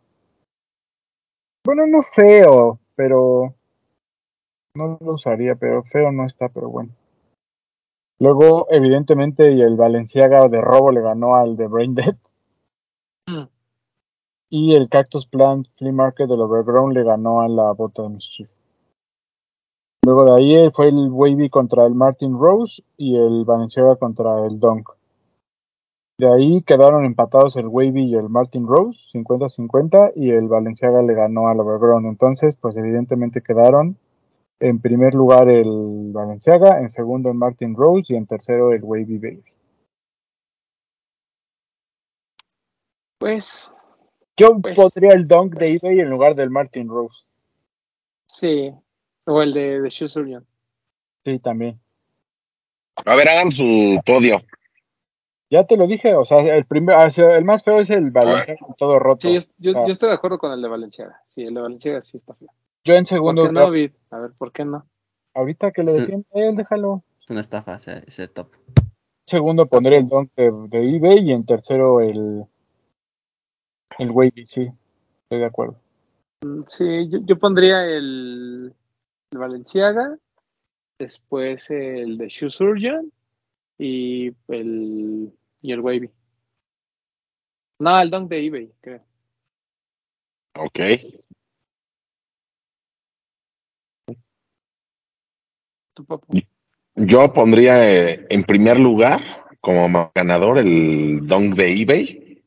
Bueno, 1.64 1.86
no 1.86 2.02
feo, 2.02 2.78
pero 2.94 3.54
no 4.76 4.98
lo 5.00 5.12
usaría, 5.14 5.54
pero 5.56 5.82
feo 5.82 6.12
no 6.12 6.24
está, 6.24 6.48
pero 6.48 6.68
bueno. 6.68 6.90
Luego, 8.18 8.66
evidentemente, 8.70 9.52
y 9.52 9.60
el 9.60 9.76
Valenciaga 9.76 10.46
de 10.48 10.60
robo 10.60 10.90
le 10.90 11.02
ganó 11.02 11.36
al 11.36 11.56
de 11.56 11.66
Brain 11.66 11.94
Dead. 11.94 12.16
Mm. 13.26 13.48
Y 14.48 14.74
el 14.74 14.88
Cactus 14.88 15.26
Plant 15.26 15.66
Flea 15.76 15.92
Market 15.92 16.28
del 16.28 16.40
Overground 16.40 16.94
le 16.94 17.02
ganó 17.02 17.40
a 17.40 17.48
la 17.48 17.72
bota 17.72 18.02
de 18.02 18.10
Mischief. 18.10 18.48
Luego 20.04 20.24
de 20.24 20.34
ahí 20.40 20.54
eh, 20.54 20.70
fue 20.72 20.88
el 20.88 21.08
Wavy 21.10 21.50
contra 21.50 21.84
el 21.84 21.94
Martin 21.94 22.38
Rose 22.38 22.82
y 22.96 23.16
el 23.16 23.44
Valenciaga 23.44 23.96
contra 23.96 24.46
el 24.46 24.60
Dunk. 24.60 24.88
De 26.18 26.32
ahí 26.32 26.62
quedaron 26.62 27.04
empatados 27.04 27.56
el 27.56 27.66
Wavy 27.66 28.04
y 28.04 28.14
el 28.14 28.30
Martin 28.30 28.66
Rose, 28.66 28.98
50-50, 29.12 30.12
y 30.14 30.30
el 30.30 30.48
Valenciaga 30.48 31.02
le 31.02 31.12
ganó 31.12 31.48
al 31.48 31.60
Overground. 31.60 32.06
Entonces, 32.06 32.56
pues 32.56 32.76
evidentemente 32.76 33.42
quedaron 33.42 33.98
en 34.60 34.80
primer 34.80 35.14
lugar 35.14 35.48
el 35.48 36.10
Valenciaga, 36.12 36.80
en 36.80 36.88
segundo 36.88 37.28
el 37.30 37.34
Martin 37.36 37.74
Rose 37.74 38.12
y 38.12 38.16
en 38.16 38.26
tercero 38.26 38.72
el 38.72 38.82
Wavy 38.82 39.18
Baby. 39.18 39.42
Pues 43.18 43.72
Yo 44.36 44.58
Pues, 44.60 44.76
pondría 44.76 45.12
el 45.14 45.26
Dunk 45.26 45.54
de 45.54 45.66
pues. 45.66 45.84
eBay 45.84 46.00
en 46.00 46.10
lugar 46.10 46.34
del 46.34 46.50
Martin 46.50 46.88
Rose. 46.88 47.24
sí. 48.26 48.72
O 49.28 49.42
el 49.42 49.52
de, 49.54 49.80
de 49.80 49.90
Shoe 49.90 50.08
Surgeon. 50.08 50.46
Sí, 51.24 51.40
también. 51.40 51.80
A 53.04 53.16
ver, 53.16 53.28
hagan 53.28 53.50
su 53.50 54.00
podio. 54.06 54.40
Ya 55.50 55.66
te 55.66 55.76
lo 55.76 55.88
dije, 55.88 56.14
o 56.14 56.24
sea, 56.24 56.38
el 56.42 56.64
primer, 56.64 56.94
ah, 56.96 57.08
el 57.16 57.44
más 57.44 57.64
feo 57.64 57.80
es 57.80 57.90
el 57.90 58.12
Valenciaga 58.12 58.56
con 58.60 58.76
todo 58.76 59.00
roto. 59.00 59.26
Sí, 59.26 59.34
yo, 59.58 59.72
yo, 59.72 59.78
Ah. 59.80 59.84
yo 59.84 59.92
estoy 59.92 60.10
de 60.10 60.14
acuerdo 60.14 60.38
con 60.38 60.52
el 60.52 60.62
de 60.62 60.68
Valenciaga. 60.68 61.20
Sí, 61.34 61.42
el 61.42 61.54
de 61.54 61.60
Valenciaga 61.60 62.02
sí 62.02 62.18
está 62.18 62.34
feo. 62.34 62.48
Yo 62.86 62.94
en 62.94 63.00
¿Por 63.00 63.08
segundo 63.08 63.42
qué 63.42 63.52
no, 63.52 63.60
lugar, 63.60 63.72
Vid? 63.72 63.90
A 64.10 64.18
ver, 64.20 64.32
¿por 64.38 64.52
qué 64.52 64.64
no? 64.64 64.86
ahorita 65.34 65.72
que 65.72 65.82
lo 65.82 65.92
Sí. 65.92 66.02
defiende 66.02 66.26
él, 66.34 66.54
déjalo. 66.56 67.02
Es 67.20 67.30
una 67.30 67.40
estafa 67.40 67.74
ese, 67.74 68.04
ese 68.06 68.28
top. 68.28 68.52
Segundo 69.26 69.66
pondré 69.66 69.96
el 69.96 70.08
Dunk 70.08 70.30
de, 70.36 70.52
de 70.68 70.96
eBay 70.96 71.18
y 71.28 71.32
en 71.32 71.44
tercero 71.44 72.00
el 72.00 72.44
el 73.98 74.10
Wavy, 74.12 74.46
sí, 74.46 74.70
estoy 75.24 75.38
de 75.40 75.44
acuerdo. 75.46 75.80
Mm, 76.44 76.62
Sí, 76.68 77.08
yo, 77.08 77.18
yo 77.24 77.38
pondría 77.38 77.84
el, 77.84 78.72
el 79.32 79.38
Valenciaga, 79.38 80.16
después 80.98 81.68
el 81.70 82.18
de 82.18 82.28
Shoe 82.28 82.50
Surgeon 82.50 83.10
y 83.78 84.28
el, 84.48 85.32
y 85.60 85.72
el 85.72 85.80
Wavy. 85.80 86.10
No, 87.80 88.00
el 88.00 88.10
Dunk 88.10 88.30
de 88.30 88.46
eBay, 88.46 88.72
creo. 88.80 89.02
Ok. 90.54 90.78
Tu 95.96 96.04
papu. 96.04 96.26
Yo 96.94 97.32
pondría 97.32 97.90
eh, 97.90 98.26
en 98.28 98.42
primer 98.44 98.78
lugar 98.78 99.46
como 99.60 100.12
ganador 100.14 100.58
el 100.58 101.26
Dunk 101.26 101.54
de 101.54 101.72
eBay. 101.72 102.44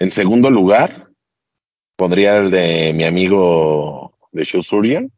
En 0.00 0.10
segundo 0.10 0.50
lugar 0.50 1.08
pondría 1.96 2.38
el 2.38 2.50
de 2.50 2.92
mi 2.94 3.04
amigo 3.04 4.18
de 4.32 4.42
Shusurian. 4.42 5.12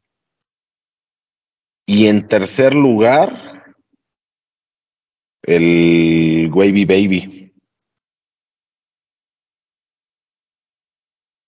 Y 1.86 2.08
en 2.08 2.28
tercer 2.28 2.74
lugar 2.74 3.74
el 5.42 6.50
Wavy 6.52 6.84
Baby. 6.84 7.54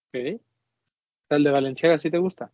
Ok. 0.09 0.41
¿El 1.29 1.45
de 1.45 1.51
Valenciaga 1.51 1.99
sí 1.99 2.11
te 2.11 2.19
gusta? 2.19 2.51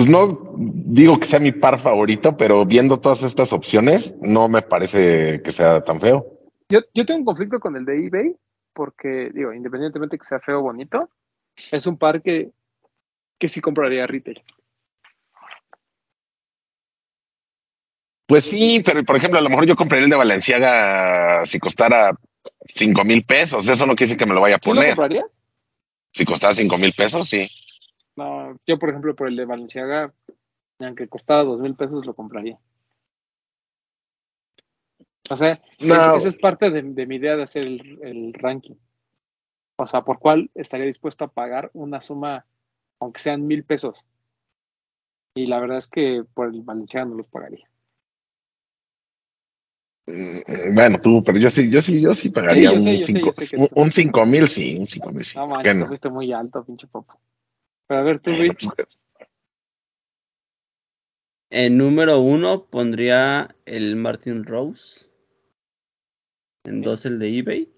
Pues 0.00 0.08
no 0.08 0.54
digo 0.56 1.20
que 1.20 1.26
sea 1.26 1.40
mi 1.40 1.52
par 1.52 1.78
favorito, 1.78 2.34
pero 2.34 2.64
viendo 2.64 3.00
todas 3.00 3.22
estas 3.22 3.52
opciones, 3.52 4.14
no 4.22 4.48
me 4.48 4.62
parece 4.62 5.42
que 5.42 5.52
sea 5.52 5.82
tan 5.84 6.00
feo. 6.00 6.38
Yo, 6.70 6.80
yo 6.94 7.04
tengo 7.04 7.18
un 7.18 7.26
conflicto 7.26 7.60
con 7.60 7.76
el 7.76 7.84
de 7.84 8.06
eBay 8.06 8.34
porque, 8.72 9.28
digo, 9.34 9.52
independientemente 9.52 10.16
que 10.16 10.24
sea 10.24 10.40
feo 10.40 10.60
o 10.60 10.62
bonito, 10.62 11.10
es 11.70 11.86
un 11.86 11.98
par 11.98 12.22
que, 12.22 12.48
que 13.38 13.48
sí 13.48 13.60
compraría 13.60 14.06
retail. 14.06 14.42
Pues 18.26 18.44
sí, 18.44 18.80
pero 18.82 19.04
por 19.04 19.16
ejemplo, 19.16 19.38
a 19.38 19.42
lo 19.42 19.50
mejor 19.50 19.66
yo 19.66 19.76
compraría 19.76 20.04
el 20.04 20.10
de 20.10 20.16
Valenciaga 20.16 21.44
si 21.44 21.58
costara 21.58 22.18
cinco 22.74 23.04
mil 23.04 23.22
pesos. 23.26 23.68
Eso 23.68 23.84
no 23.84 23.94
quiere 23.94 24.06
decir 24.06 24.16
que 24.16 24.24
me 24.24 24.32
lo 24.32 24.40
vaya 24.40 24.56
a 24.56 24.60
¿Sí 24.62 24.70
lo 24.70 24.76
poner. 24.76 24.96
comprarías? 24.96 25.26
Si 26.10 26.24
costara 26.24 26.54
cinco 26.54 26.78
mil 26.78 26.94
pesos, 26.94 27.28
sí. 27.28 27.46
No, 28.16 28.56
yo, 28.66 28.78
por 28.78 28.90
ejemplo, 28.90 29.14
por 29.16 29.28
el 29.28 29.36
de 29.36 29.44
Valenciaga, 29.46 30.14
aunque 30.80 31.08
costara 31.08 31.44
dos 31.44 31.60
mil 31.60 31.76
pesos, 31.76 32.06
lo 32.06 32.14
compraría. 32.14 32.58
O 35.30 35.36
sea, 35.36 35.60
No. 35.80 36.16
esa 36.16 36.28
es 36.28 36.36
parte 36.36 36.70
de, 36.70 36.82
de 36.82 37.06
mi 37.06 37.16
idea 37.16 37.36
de 37.36 37.44
hacer 37.44 37.62
el, 37.64 37.98
el 38.02 38.34
ranking. 38.34 38.74
O 39.76 39.86
sea, 39.86 40.02
por 40.02 40.18
cuál 40.20 40.50
estaría 40.54 40.86
dispuesto 40.86 41.24
a 41.24 41.32
pagar 41.32 41.70
una 41.74 42.00
suma, 42.00 42.46
aunque 43.00 43.20
sean 43.20 43.46
mil 43.46 43.64
pesos. 43.64 44.04
Y 45.34 45.46
la 45.46 45.58
verdad 45.58 45.78
es 45.78 45.88
que 45.88 46.22
por 46.34 46.54
el 46.54 46.62
Valenciaga 46.62 47.06
no 47.06 47.16
los 47.16 47.26
pagaría. 47.26 47.68
Mm, 50.06 50.74
Bueno, 50.74 51.00
tú, 51.00 51.22
pero 51.24 51.38
yo 51.38 51.50
sí, 51.50 51.70
yo 51.70 51.80
sí, 51.82 52.00
yo 52.00 52.12
sí 52.14 52.30
pagaría 52.30 52.68
Sí, 52.68 52.74
yo 52.74 52.80
un 52.80 52.80
sé, 52.80 52.98
yo 53.00 53.06
sé, 53.06 53.12
cinco, 53.14 53.32
yo 53.34 53.44
sé 53.46 53.64
un, 53.74 53.92
cinco 53.92 54.26
mil, 54.26 54.48
sí, 54.48 54.76
un 54.78 54.88
cinco 54.88 55.10
mil, 55.12 55.24
sí. 55.24 55.38
No 55.38 55.46
¿por 55.48 55.56
manches, 55.56 55.72
qué 55.72 55.74
te 55.78 55.80
no? 55.80 55.86
fuiste 55.86 56.08
muy 56.10 56.32
alto, 56.32 56.64
pinche 56.64 56.86
popo. 56.86 57.18
Pero 57.90 58.02
a 58.02 58.04
ver, 58.04 58.20
tú, 58.20 58.30
Vic, 58.30 58.56
pues, 58.76 59.00
En 61.50 61.76
número 61.76 62.20
uno 62.20 62.66
pondría 62.66 63.56
el 63.66 63.96
Martin 63.96 64.44
Rose. 64.44 65.08
En 66.64 66.82
dos 66.82 67.04
el 67.04 67.18
de 67.18 67.36
eBay. 67.36 67.72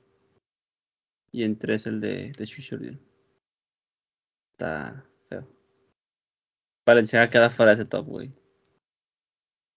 Y 1.33 1.45
en 1.45 1.59
tres 1.59 1.87
el 1.87 1.99
de, 2.03 2.31
de. 2.33 2.99
Está 4.53 5.03
feo. 5.31 5.49
Valenciaga 6.87 7.31
queda 7.31 7.49
fuera 7.49 7.71
de 7.71 7.77
ese 7.77 7.87
top, 7.87 8.07
güey. 8.07 8.35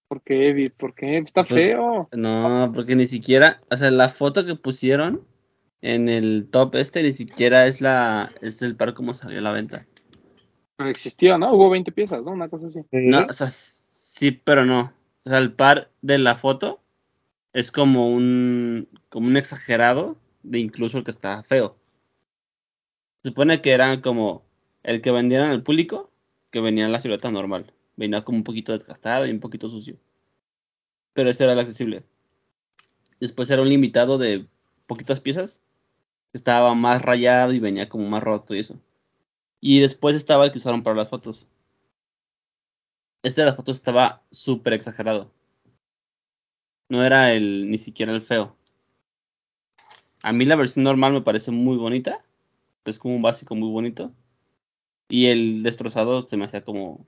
¿por 0.09 0.21
qué, 0.21 0.51
Vic? 0.51 0.73
¿Por 0.75 0.93
qué? 0.95 1.19
Está 1.19 1.43
Porque- 1.43 1.55
feo. 1.55 2.09
No, 2.11 2.73
porque 2.75 2.97
ni 2.97 3.07
siquiera, 3.07 3.63
o 3.71 3.77
sea, 3.77 3.89
la 3.89 4.09
foto 4.09 4.45
que 4.45 4.55
pusieron 4.55 5.25
en 5.79 6.09
el 6.09 6.49
top 6.51 6.75
este 6.75 7.03
ni 7.03 7.13
siquiera 7.13 7.67
es 7.67 7.79
la 7.79 8.33
es 8.41 8.61
el 8.61 8.75
par 8.75 8.93
como 8.95 9.13
salió 9.13 9.39
a 9.39 9.41
la 9.41 9.53
venta. 9.53 9.87
Pero 10.77 10.89
existió, 10.89 11.37
¿no? 11.37 11.53
Hubo 11.53 11.69
20 11.69 11.91
piezas, 11.91 12.23
¿no? 12.23 12.31
Una 12.31 12.49
cosa 12.49 12.67
así. 12.67 12.81
Sí. 12.91 12.97
No, 13.07 13.25
o 13.29 13.33
sea, 13.33 13.47
sí, 13.49 14.31
pero 14.31 14.65
no. 14.65 14.93
O 15.23 15.29
sea, 15.29 15.39
el 15.39 15.53
par 15.53 15.89
de 16.01 16.17
la 16.17 16.35
foto 16.35 16.81
es 17.53 17.71
como 17.71 18.09
un 18.09 18.87
como 19.09 19.27
un 19.27 19.37
exagerado 19.37 20.17
de 20.43 20.59
incluso 20.59 20.97
el 20.97 21.03
que 21.03 21.11
está 21.11 21.41
feo. 21.43 21.77
Se 23.23 23.29
supone 23.29 23.61
que 23.61 23.71
eran 23.71 24.01
como 24.01 24.43
el 24.83 25.01
que 25.01 25.11
vendieran 25.11 25.49
al 25.49 25.63
público, 25.63 26.11
que 26.51 26.61
venía 26.61 26.85
en 26.85 26.91
la 26.91 27.01
silueta 27.01 27.31
normal. 27.31 27.73
Venía 27.95 28.23
como 28.23 28.37
un 28.37 28.43
poquito 28.43 28.73
desgastado 28.73 29.25
y 29.25 29.31
un 29.31 29.39
poquito 29.39 29.69
sucio. 29.69 29.97
Pero 31.13 31.29
ese 31.29 31.45
era 31.45 31.53
el 31.53 31.59
accesible. 31.59 32.03
Después 33.19 33.49
era 33.49 33.61
un 33.61 33.69
limitado 33.69 34.17
de 34.17 34.45
poquitas 34.85 35.21
piezas. 35.21 35.61
Estaba 36.33 36.75
más 36.75 37.01
rayado 37.01 37.53
y 37.53 37.59
venía 37.59 37.89
como 37.89 38.07
más 38.09 38.21
roto 38.21 38.53
y 38.53 38.59
eso. 38.59 38.79
Y 39.67 39.79
después 39.79 40.15
estaba 40.15 40.45
el 40.45 40.51
que 40.51 40.59
usaron 40.59 40.83
para 40.83 40.95
las 40.95 41.09
fotos. 41.09 41.47
Este 43.23 43.41
de 43.41 43.47
las 43.47 43.55
fotos 43.55 43.77
estaba 43.77 44.21
súper 44.29 44.73
exagerado. 44.73 45.31
No 46.87 47.03
era 47.03 47.33
el 47.33 47.71
ni 47.71 47.79
siquiera 47.79 48.13
el 48.13 48.21
feo. 48.21 48.55
A 50.21 50.33
mí 50.33 50.45
la 50.45 50.55
versión 50.55 50.83
normal 50.83 51.13
me 51.13 51.23
parece 51.23 51.49
muy 51.49 51.77
bonita. 51.77 52.23
Es 52.85 52.99
como 52.99 53.15
un 53.15 53.23
básico 53.23 53.55
muy 53.55 53.71
bonito. 53.71 54.13
Y 55.09 55.29
el 55.29 55.63
destrozado 55.63 56.21
se 56.21 56.37
me 56.37 56.45
hacía 56.45 56.63
como. 56.63 56.91
O 56.91 57.07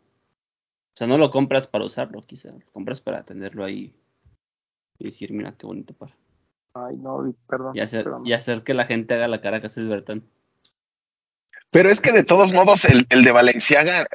sea, 0.95 1.05
no 1.05 1.19
lo 1.19 1.29
compras 1.29 1.67
para 1.67 1.85
usarlo, 1.85 2.23
quizá. 2.23 2.53
Lo 2.53 2.71
compras 2.71 3.01
para 3.01 3.23
tenerlo 3.23 3.63
ahí. 3.63 3.93
Y 4.97 5.03
decir, 5.03 5.31
mira 5.31 5.55
qué 5.55 5.67
bonito 5.67 5.93
par. 5.93 6.15
Ay, 6.73 6.97
no, 6.97 7.35
perdón. 7.47 7.77
Y 7.77 7.81
hacer, 7.81 8.07
y 8.25 8.33
hacer 8.33 8.63
que 8.63 8.73
la 8.73 8.85
gente 8.85 9.13
haga 9.13 9.27
la 9.27 9.41
cara 9.41 9.61
que 9.61 9.67
hace 9.67 9.79
el 9.79 9.89
Bertán. 9.89 10.27
Pero 11.71 11.89
es 11.89 11.99
que 11.99 12.11
de 12.11 12.23
todos 12.23 12.51
modos, 12.53 12.85
el, 12.85 13.05
el 13.09 13.23
de 13.23 13.31
Valenciaga 13.31 14.07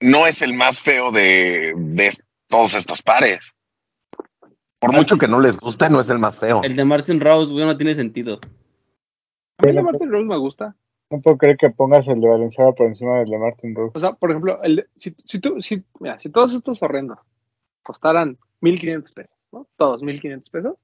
no 0.00 0.26
es 0.26 0.42
el 0.42 0.54
más 0.54 0.78
feo 0.80 1.10
de, 1.10 1.74
de 1.76 2.12
todos 2.48 2.74
estos 2.74 3.02
pares. 3.02 3.52
Por 4.80 4.92
mucho 4.92 5.18
que 5.18 5.26
no 5.26 5.40
les 5.40 5.56
guste, 5.56 5.90
no 5.90 6.00
es 6.00 6.08
el 6.08 6.18
más 6.20 6.38
feo. 6.38 6.62
El 6.62 6.76
de 6.76 6.84
Martin 6.84 7.20
Rose, 7.20 7.52
güey, 7.52 7.64
no 7.66 7.76
tiene 7.76 7.94
sentido. 7.96 8.38
A 9.58 9.66
mí 9.66 9.72
la 9.72 9.82
Martin 9.82 10.10
Rose 10.10 10.24
me 10.24 10.36
gusta. 10.36 10.76
No 11.10 11.20
puedo 11.20 11.36
creer 11.38 11.56
que 11.56 11.70
pongas 11.70 12.06
el 12.06 12.20
de 12.20 12.28
Valenciaga 12.28 12.72
por 12.72 12.86
encima 12.86 13.18
del 13.18 13.30
de 13.30 13.38
Martin 13.38 13.74
Brooks. 13.74 13.96
O 13.96 14.00
sea, 14.00 14.12
por 14.12 14.30
ejemplo, 14.30 14.62
el, 14.62 14.76
de- 14.76 14.86
si, 14.98 15.16
si 15.24 15.40
tú, 15.40 15.60
si, 15.62 15.82
mira, 15.98 16.20
si 16.20 16.28
todos 16.30 16.54
estos 16.54 16.80
horrendos 16.82 17.18
costaran 17.82 18.38
1500 18.60 19.12
pesos, 19.12 19.34
¿no? 19.50 19.66
Todos 19.76 20.02
1500 20.02 20.50
pesos, 20.50 20.76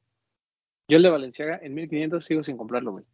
yo 0.88 0.96
el 0.96 1.02
de 1.02 1.10
Valenciaga 1.10 1.60
en 1.62 1.74
1500 1.74 2.24
sigo 2.24 2.42
sin 2.42 2.56
comprarlo, 2.56 2.92
güey. 2.92 3.04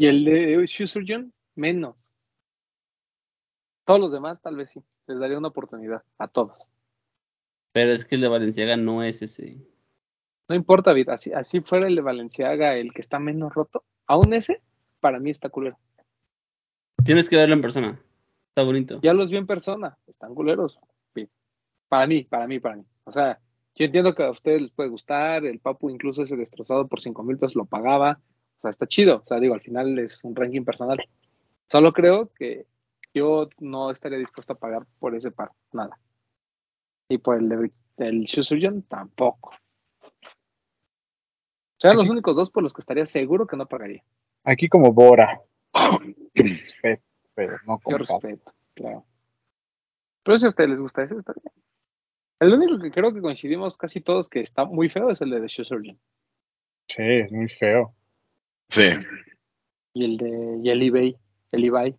Y 0.00 0.06
el 0.06 0.24
de 0.24 0.66
Shoe 0.66 0.86
Surgeon, 0.86 1.32
menos. 1.58 1.96
Todos 3.84 4.00
los 4.00 4.12
demás, 4.12 4.40
tal 4.40 4.56
vez 4.56 4.70
sí. 4.70 4.82
Les 5.06 5.18
daría 5.18 5.38
una 5.38 5.48
oportunidad 5.48 6.02
a 6.18 6.28
todos. 6.28 6.68
Pero 7.72 7.92
es 7.92 8.04
que 8.04 8.14
el 8.14 8.20
de 8.22 8.28
Valenciaga 8.28 8.76
no 8.76 9.02
es 9.02 9.22
ese. 9.22 9.58
No 10.48 10.54
importa, 10.54 10.92
Vid, 10.92 11.10
así, 11.10 11.32
así 11.32 11.60
fuera 11.60 11.86
el 11.86 11.94
de 11.94 12.00
Valenciaga 12.00 12.74
el 12.74 12.92
que 12.92 13.02
está 13.02 13.18
menos 13.18 13.54
roto, 13.54 13.84
aún 14.06 14.32
ese, 14.32 14.62
para 15.00 15.20
mí 15.20 15.30
está 15.30 15.50
culero. 15.50 15.78
Tienes 17.04 17.28
que 17.28 17.36
verlo 17.36 17.54
en 17.54 17.60
persona. 17.60 18.00
Está 18.48 18.62
bonito. 18.62 19.00
Ya 19.02 19.12
los 19.12 19.30
vi 19.30 19.36
en 19.36 19.46
persona, 19.46 19.98
están 20.06 20.34
culeros. 20.34 20.78
Para 21.88 22.06
mí, 22.06 22.24
para 22.24 22.46
mí, 22.46 22.60
para 22.60 22.76
mí. 22.76 22.84
O 23.04 23.12
sea, 23.12 23.40
yo 23.74 23.84
entiendo 23.84 24.14
que 24.14 24.22
a 24.22 24.30
ustedes 24.30 24.60
les 24.60 24.70
puede 24.72 24.90
gustar, 24.90 25.46
el 25.46 25.60
Papu 25.60 25.88
incluso 25.88 26.22
ese 26.22 26.36
destrozado 26.36 26.86
por 26.86 27.00
5 27.00 27.22
mil 27.22 27.38
pesos 27.38 27.56
lo 27.56 27.64
pagaba. 27.64 28.20
O 28.58 28.60
sea, 28.60 28.70
está 28.70 28.86
chido. 28.86 29.22
O 29.24 29.26
sea, 29.26 29.40
digo, 29.40 29.54
al 29.54 29.60
final 29.60 29.98
es 29.98 30.22
un 30.24 30.34
ranking 30.34 30.64
personal. 30.64 30.98
Solo 31.70 31.92
creo 31.92 32.32
que 32.34 32.66
yo 33.14 33.48
no 33.58 33.90
estaría 33.90 34.18
dispuesto 34.18 34.54
a 34.54 34.58
pagar 34.58 34.86
por 34.98 35.14
ese 35.14 35.30
par, 35.30 35.52
nada. 35.72 35.98
Y 37.08 37.18
por 37.18 37.38
el 37.38 37.48
de 37.48 37.72
el 37.98 38.24
Shoe 38.24 38.44
Surgeon 38.44 38.82
tampoco. 38.82 39.50
Serían 41.78 41.98
los 41.98 42.08
únicos 42.08 42.34
dos 42.34 42.50
por 42.50 42.62
los 42.62 42.72
que 42.72 42.80
estaría 42.80 43.06
seguro 43.06 43.46
que 43.46 43.56
no 43.56 43.66
pagaría. 43.66 44.02
Aquí 44.44 44.68
como 44.68 44.92
Bora. 44.92 45.40
Respeto, 46.34 47.02
pero 47.34 47.50
no 47.66 47.76
Yo 47.76 47.82
como 47.82 47.98
respeto, 47.98 48.52
claro. 48.74 49.04
Pero 50.22 50.38
si 50.38 50.46
a 50.46 50.48
ustedes 50.48 50.70
les 50.70 50.78
gusta 50.78 51.02
ese, 51.02 51.16
está 51.16 51.32
bien. 51.32 51.52
El 52.40 52.54
único 52.54 52.78
que 52.78 52.90
creo 52.90 53.12
que 53.12 53.20
coincidimos 53.20 53.76
casi 53.76 54.00
todos 54.00 54.28
que 54.28 54.40
está 54.40 54.64
muy 54.64 54.88
feo 54.88 55.10
es 55.10 55.20
el 55.20 55.30
de 55.30 55.40
The 55.40 55.48
Shoe 55.48 55.64
Surgeon. 55.64 55.98
Sí, 56.88 57.02
es 57.02 57.32
muy 57.32 57.48
feo. 57.48 57.94
Sí, 58.70 58.90
Y 59.94 60.04
el 60.04 60.16
de 60.18 60.60
y 60.62 61.16
el 61.52 61.64
eBay, 61.64 61.94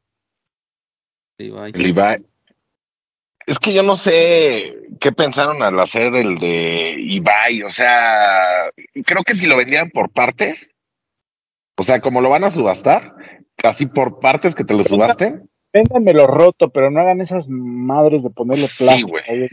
el 1.38 1.86
Ibai. 1.88 2.26
Es 3.46 3.58
que 3.60 3.74
yo 3.74 3.82
no 3.82 3.96
sé 3.96 4.76
qué 5.00 5.12
pensaron 5.12 5.64
al 5.64 5.80
hacer 5.80 6.14
el 6.16 6.38
de 6.38 6.96
Ibai. 7.00 7.64
O 7.64 7.70
sea, 7.70 8.70
creo 9.06 9.24
que 9.24 9.34
si 9.34 9.46
lo 9.46 9.58
vendían 9.58 9.90
por 9.90 10.12
partes, 10.12 10.70
o 11.78 11.84
sea, 11.84 12.02
como 12.02 12.22
lo 12.22 12.30
van 12.30 12.44
a 12.44 12.52
subastar, 12.52 13.16
casi 13.56 13.88
por 13.88 14.20
partes 14.20 14.54
que 14.54 14.66
te 14.66 14.74
lo 14.74 14.84
subasten. 14.84 15.50
Véndanmelo 15.72 16.28
roto, 16.28 16.70
pero 16.72 16.92
no 16.92 17.00
hagan 17.00 17.22
esas 17.22 17.48
madres 17.48 18.24
de 18.24 18.30
ponerle 18.32 18.64
Sí, 18.64 18.84
plástico. 18.84 19.10
güey. 19.10 19.24
ahí. 19.28 19.48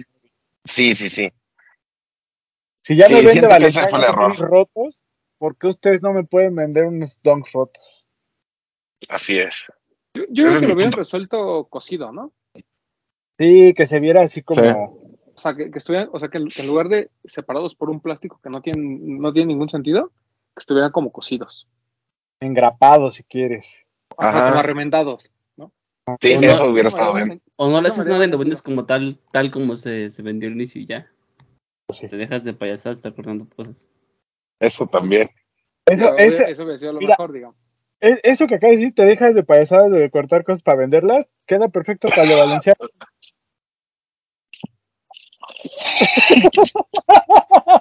Sí, 0.64 0.94
sí, 0.94 1.09
sí. 1.09 1.32
Si 2.82 2.97
ya 2.97 3.07
Sí, 3.07 3.14
me 3.14 3.22
vende 3.22 3.47
unos 3.47 4.38
rotos, 4.38 5.07
¿por 5.38 5.57
qué 5.57 5.68
ustedes 5.68 6.03
no 6.03 6.12
me 6.12 6.24
pueden 6.24 6.55
vender 6.55 6.84
unos 6.84 7.18
donks 7.22 7.53
rotos? 7.53 8.07
Así 9.09 9.38
es. 9.38 9.64
Yo, 10.31 10.45
creo 10.45 10.61
que 10.61 10.67
lo 10.69 10.75
hubieran 10.75 10.93
resuelto 10.93 11.64
cosido, 11.71 12.12
¿no? 12.12 12.33
Sí, 13.39 13.75
que 13.75 13.87
se 13.87 14.01
viera 14.01 14.23
así 14.23 14.43
como... 14.43 14.61
Sí. 14.62 14.69
O 15.35 15.39
sea, 15.39 15.55
que, 15.55 15.71
que 15.71 15.79
estuvieran, 15.79 16.09
o 16.12 16.19
sea, 16.19 16.29
que 16.29 16.39
en, 16.39 16.49
que 16.49 16.62
en 16.62 16.69
lugar 16.69 16.89
de 16.89 17.11
separados 17.25 17.75
por 17.75 17.91
un 17.91 18.01
plástico 18.01 18.41
que 18.43 18.49
no 18.49 18.62
tiene, 18.62 18.81
no 19.01 19.33
tiene 19.35 19.49
ningún 19.49 19.69
sentido, 19.69 20.09
que 20.55 20.61
estuvieran 20.61 20.93
como 20.93 21.12
cosidos. 21.12 21.69
engrapado 22.41 23.11
si 23.11 23.23
quieres. 23.23 23.67
Ajá. 24.17 24.49
como 24.49 24.61
arremendados. 24.61 25.31
Sí, 26.21 26.35
O 26.35 26.41
no- 26.41 26.47
eso 26.47 26.71
hubiera 26.71 26.89
estado 26.89 27.14
bien. 27.14 27.43
O 27.57 27.69
no 27.69 27.83
le 27.83 27.89
haces 27.89 28.07
nada 28.07 28.25
y 28.25 28.31
lo 28.31 28.39
vendes 28.39 28.62
como 28.62 28.87
tal, 28.87 29.19
tal 29.33 29.51
como 29.51 29.75
se, 29.77 30.11
se 30.12 30.23
vendió 30.23 30.49
al 30.49 30.55
inicio 30.55 30.81
y 30.81 30.87
ya. 30.87 31.11
Sí. 31.93 32.07
Te 32.07 32.17
dejas 32.17 32.45
de 32.45 32.55
payasadas, 32.55 32.99
estar 32.99 33.12
cortando 33.12 33.47
cosas. 33.55 33.89
Eso 34.61 34.87
también. 34.87 35.29
Eso, 35.85 36.17
ese- 36.17 36.49
eso 36.51 36.62
hubiera 36.62 36.79
sido 36.79 36.93
lo 36.93 37.01
mira. 37.01 37.17
mejor, 37.19 37.33
digamos. 37.33 37.57
Es- 38.01 38.20
eso 38.22 38.47
que 38.47 38.57
acabas 38.57 38.76
de 38.76 38.82
decir, 38.82 38.94
te 38.94 39.05
dejas 39.05 39.34
de 39.34 39.42
payasadas 39.44 39.90
de 39.90 40.11
cortar 40.11 40.44
cosas 40.44 40.62
para 40.62 40.78
venderlas, 40.78 41.26
queda 41.47 41.68
perfecto 41.68 42.09
para 42.09 42.22
el 42.22 42.28
de 42.28 42.34
Valenciaga. 42.40 42.86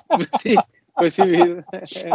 Pues 0.07 0.29
sí, 0.41 0.55
pues 0.95 1.13
sí. 1.13 1.23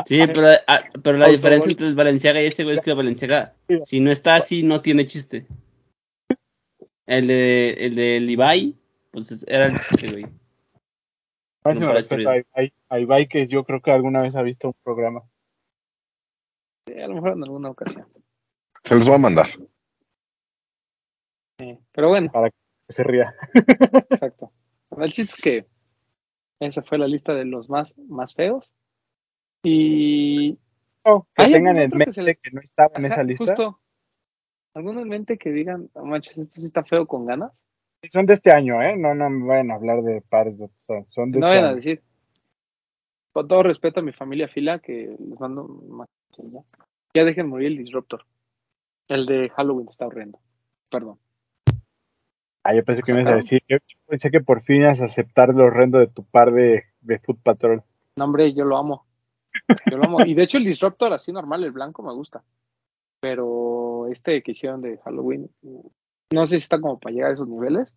Sí, 0.07 0.27
pero, 0.27 0.49
ah, 0.67 0.81
pero 1.03 1.19
la 1.19 1.29
diferencia 1.29 1.71
entre 1.71 1.87
el 1.89 1.95
Valenciaga 1.95 2.43
y 2.43 2.47
ese 2.47 2.65
güey 2.65 2.77
es 2.77 2.83
que 2.83 2.91
el 2.91 2.97
Valenciaga, 2.97 3.55
si 3.85 4.01
no 4.01 4.11
está 4.11 4.37
así, 4.37 4.63
no 4.63 4.81
tiene 4.81 5.07
chiste. 5.07 5.47
El 7.07 7.27
de, 7.27 7.71
el 7.79 7.95
de 7.97 8.21
Levi, 8.21 8.77
pues 9.11 9.31
es- 9.33 9.45
era 9.49 9.67
el 9.67 9.79
chiste, 9.79 10.09
güey. 10.13 10.25
Máximo 11.65 11.89
para 11.89 11.99
respeto 11.99 12.31
a 12.31 12.37
Ibai, 12.39 12.73
a 12.89 12.99
Ibai, 13.01 13.29
que 13.29 13.47
yo 13.47 13.65
creo 13.65 13.81
que 13.83 13.91
alguna 13.91 14.23
vez 14.23 14.35
ha 14.35 14.43
visto 14.43 14.69
un 14.69 14.75
programa. 14.83 15.23
Sí, 16.87 16.99
a 17.01 17.09
lo 17.09 17.15
mejor 17.15 17.33
en 17.33 17.45
alguna 17.45 17.71
ocasión. 17.71 18.07
Se 18.85 18.95
los 18.95 19.07
voy 19.07 19.17
a 19.17 19.19
mandar. 19.19 19.49
Sí, 21.59 21.79
Pero 21.93 22.09
bueno, 22.09 22.31
Que 22.33 22.93
se 22.93 23.05
ría. 23.05 23.35
exacto. 24.11 24.51
Bueno, 24.89 25.05
El 25.05 25.13
chiste 25.13 25.35
es 25.37 25.41
que 25.43 25.67
esa 26.61 26.83
fue 26.83 26.99
la 26.99 27.07
lista 27.07 27.35
de 27.35 27.45
los 27.45 27.69
más, 27.69 27.97
más 27.99 28.35
feos. 28.35 28.73
Y 29.63 30.59
No, 31.05 31.27
que 31.37 31.45
¿Hay 31.45 31.53
tengan 31.53 31.79
en 31.79 31.91
que 31.91 31.97
mente 31.97 32.23
le- 32.23 32.37
que 32.37 32.51
no 32.51 32.61
estaba 32.61 32.91
en 32.97 33.05
Ajá, 33.07 33.15
esa 33.15 33.23
lista. 33.23 33.45
Justo. 33.45 33.81
¿Alguno 34.75 35.01
en 35.01 35.09
mente 35.09 35.37
que 35.37 35.51
digan, 35.51 35.91
no 35.95 36.05
manches, 36.05 36.37
este 36.39 36.61
sí 36.61 36.67
está 36.67 36.85
feo 36.85 37.07
con 37.07 37.27
ganas? 37.27 37.53
Son 38.11 38.25
de 38.25 38.35
este 38.35 38.51
año, 38.53 38.81
¿eh? 38.81 38.97
No, 38.97 39.15
no 39.15 39.29
me 39.29 39.47
vayan 39.47 39.71
a 39.71 39.75
hablar 39.75 40.03
de 40.03 40.23
pares 40.23 40.59
de 40.59 40.69
son, 40.87 41.07
son 41.11 41.31
de 41.33 41.41
No 41.41 41.47
este 41.47 41.49
vayan 41.49 41.65
a 41.65 41.69
año. 41.69 41.77
decir. 41.77 42.03
Con 43.33 43.47
todo 43.49 43.63
respeto 43.63 44.01
a 44.01 44.03
mi 44.03 44.13
familia 44.13 44.49
fila, 44.49 44.79
que 44.79 45.15
les 45.19 45.39
mando 45.41 45.65
ya. 46.37 46.61
Ya 47.15 47.25
dejen 47.25 47.49
morir 47.49 47.69
el 47.69 47.79
Disruptor. 47.79 48.25
El 49.09 49.27
de 49.27 49.51
Halloween 49.51 49.89
está 49.89 50.07
horrendo. 50.07 50.39
Perdón. 50.91 51.19
Ah, 52.63 52.75
yo 52.75 52.85
pensé 52.85 53.03
que 53.03 53.15
me 53.15 53.23
ibas 53.23 53.33
a 53.33 53.37
decir. 53.37 53.63
Yo 53.69 53.79
pensé 54.07 54.31
que 54.31 54.41
por 54.41 54.61
fin 54.63 54.83
ibas 54.83 55.01
a 55.01 55.07
aceptar 55.07 55.55
lo 55.55 55.65
horrendo 55.65 55.99
de 55.99 56.07
tu 56.07 56.25
par 56.25 56.53
de, 56.53 56.85
de 57.01 57.19
Food 57.19 57.39
Patrol. 57.43 57.83
No, 58.17 58.25
hombre, 58.25 58.53
yo 58.53 58.65
lo 58.65 58.77
amo. 58.77 59.07
Yo 59.91 59.97
lo 59.97 60.05
amo. 60.05 60.25
Y 60.25 60.35
de 60.35 60.43
hecho, 60.43 60.59
el 60.59 60.65
Disruptor, 60.65 61.13
así 61.13 61.33
normal, 61.33 61.65
el 61.65 61.73
blanco, 61.73 62.03
me 62.03 62.13
gusta. 62.13 62.45
Pero 63.21 64.07
este 64.09 64.43
que 64.43 64.53
hicieron 64.53 64.81
de 64.83 64.99
Halloween, 64.99 65.51
no 66.33 66.47
sé 66.47 66.59
si 66.59 66.65
está 66.65 66.81
como 66.81 66.99
para 66.99 67.15
llegar 67.15 67.31
a 67.31 67.35
esos 67.35 67.49
niveles. 67.49 67.95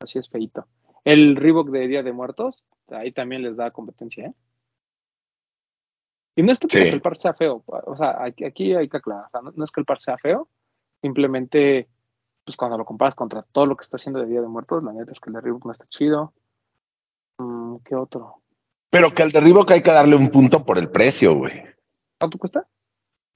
Así 0.00 0.18
es 0.18 0.28
feito. 0.28 0.66
El 1.04 1.36
Reebok 1.36 1.70
de 1.70 1.88
Día 1.88 2.02
de 2.02 2.12
Muertos, 2.12 2.62
ahí 2.88 3.12
también 3.12 3.42
les 3.42 3.56
da 3.56 3.70
competencia, 3.70 4.26
¿eh? 4.26 4.34
Y 6.34 6.42
no 6.42 6.52
es 6.52 6.58
que 6.58 6.68
Sí. 6.68 6.78
el 6.78 7.02
par 7.02 7.16
sea 7.16 7.34
feo. 7.34 7.62
O 7.66 7.96
sea, 7.96 8.22
aquí, 8.24 8.44
aquí 8.44 8.74
hay 8.74 8.88
que 8.88 8.96
aclarar. 8.96 9.26
O 9.26 9.30
sea, 9.30 9.40
no, 9.42 9.52
no 9.54 9.64
es 9.64 9.70
que 9.70 9.80
el 9.80 9.84
par 9.86 10.00
sea 10.00 10.16
feo. 10.18 10.48
Simplemente, 11.02 11.88
pues 12.44 12.56
cuando 12.56 12.78
lo 12.78 12.84
comparas 12.84 13.14
contra 13.14 13.42
todo 13.52 13.66
lo 13.66 13.76
que 13.76 13.82
está 13.82 13.96
haciendo 13.96 14.20
de 14.20 14.26
Día 14.26 14.40
de 14.40 14.48
Muertos, 14.48 14.82
la 14.82 14.92
neta 14.92 15.12
es 15.12 15.20
que 15.20 15.30
el 15.30 15.34
de 15.34 15.40
Reebok 15.42 15.64
no 15.66 15.72
está 15.72 15.86
chido. 15.88 16.32
Mm, 17.38 17.76
¿Qué 17.84 17.94
otro? 17.94 18.42
Pero 18.90 19.14
que 19.14 19.22
al 19.22 19.32
derribo 19.32 19.64
que 19.66 19.74
hay 19.74 19.82
que 19.82 19.90
darle 19.92 20.16
un 20.16 20.30
punto 20.30 20.64
por 20.64 20.78
el 20.78 20.90
precio, 20.90 21.34
güey. 21.34 21.62
¿Cuánto 22.18 22.38
cuesta? 22.38 22.66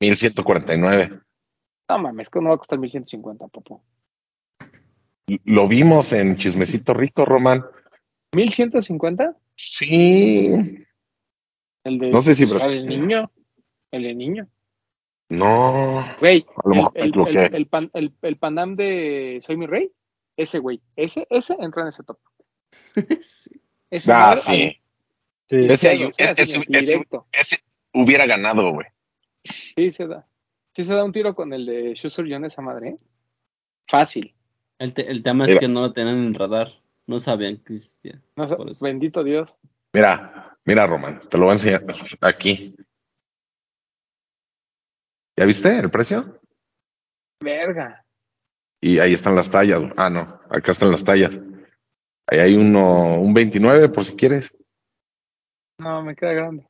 1149. 0.00 1.10
No 1.88 1.98
mames, 1.98 2.28
que 2.30 2.40
no 2.40 2.50
va 2.50 2.54
a 2.56 2.58
costar 2.58 2.78
1150, 2.78 3.48
papu. 3.48 3.80
Lo 5.44 5.66
vimos 5.66 6.12
en 6.12 6.36
Chismecito 6.36 6.94
Rico, 6.94 7.24
Román. 7.24 7.64
¿1150? 8.32 9.34
Sí. 9.54 10.78
El 11.86 11.98
de 12.00 12.10
No 12.10 12.20
sé 12.20 12.34
si- 12.34 12.42
el 12.42 12.86
niño. 12.86 13.30
El 13.92 14.02
de 14.02 14.14
niño. 14.14 14.48
No. 15.28 16.04
Güey, 16.18 16.44
A 16.64 16.68
lo 16.68 16.72
el, 16.72 16.76
mejor 16.78 16.92
el, 16.96 17.36
el, 17.46 17.54
el 17.54 17.66
pan- 17.68 17.90
el- 17.94 18.12
el 18.22 18.36
Panam 18.36 18.74
de 18.74 19.38
Soy 19.42 19.56
mi 19.56 19.66
rey, 19.66 19.92
ese 20.36 20.58
güey, 20.58 20.80
ese, 20.96 21.26
ese 21.30 21.54
entra 21.60 21.82
en 21.82 21.88
ese 21.88 22.02
top. 22.02 22.18
Ese 23.88 24.12
Ah, 24.12 24.36
sí. 24.44 24.76
Ese- 25.48 26.10
hubiera 27.92 28.26
ganado, 28.26 28.72
güey. 28.72 28.86
Sí 29.44 29.92
se 29.92 30.08
da. 30.08 30.26
Sí 30.74 30.84
se 30.84 30.92
da 30.92 31.04
un 31.04 31.12
tiro 31.12 31.34
con 31.36 31.52
el 31.52 31.64
de 31.66 31.94
Schuster 31.94 32.26
John 32.28 32.44
esa 32.44 32.60
madre, 32.62 32.88
¿eh? 32.90 32.96
Fácil. 33.88 34.34
El, 34.80 34.92
te- 34.92 35.08
el 35.10 35.22
tema 35.22 35.46
es 35.46 35.56
que 35.58 35.68
no 35.68 35.82
lo 35.82 35.92
tenían 35.92 36.18
en 36.18 36.34
radar. 36.34 36.72
No 37.06 37.20
sabían 37.20 37.58
que 37.58 37.74
existía. 37.74 38.20
No 38.34 38.48
bendito 38.80 39.22
Dios. 39.22 39.54
Mira, 39.96 40.54
mira, 40.66 40.86
Román, 40.86 41.22
te 41.30 41.38
lo 41.38 41.44
voy 41.44 41.52
a 41.52 41.54
enseñar 41.54 41.82
aquí. 42.20 42.76
¿Ya 45.38 45.46
viste 45.46 45.78
el 45.78 45.90
precio? 45.90 46.38
Verga. 47.42 48.04
Y 48.82 48.98
ahí 48.98 49.14
están 49.14 49.34
las 49.34 49.50
tallas. 49.50 49.82
Ah, 49.96 50.10
no, 50.10 50.20
acá 50.50 50.72
están 50.72 50.92
las 50.92 51.02
tallas. 51.02 51.30
Ahí 52.26 52.40
hay 52.40 52.56
uno, 52.56 53.18
un 53.18 53.32
29 53.32 53.88
por 53.88 54.04
si 54.04 54.14
quieres, 54.16 54.54
No, 55.78 56.02
me 56.02 56.14
queda 56.14 56.34
grande. 56.34 56.68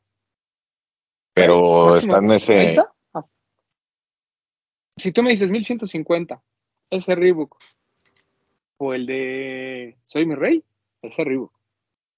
pero 1.34 1.86
Máximo, 1.94 2.12
está 2.14 2.24
en 2.24 2.30
Ahí 2.30 2.36
ese. 2.36 2.64
está. 2.66 2.94
Ah, 3.12 3.24
Si 4.98 5.10
tú 5.10 5.24
me 5.24 5.30
dices 5.30 5.50
1150, 5.50 6.40
ese 6.90 7.12
Reebok, 7.16 7.58
o 8.76 8.94
el 8.94 9.04
de 9.04 9.98
Soy 10.06 10.26
mi 10.26 10.36
rey, 10.36 10.62
ese 11.02 11.24
Reebok. 11.24 11.55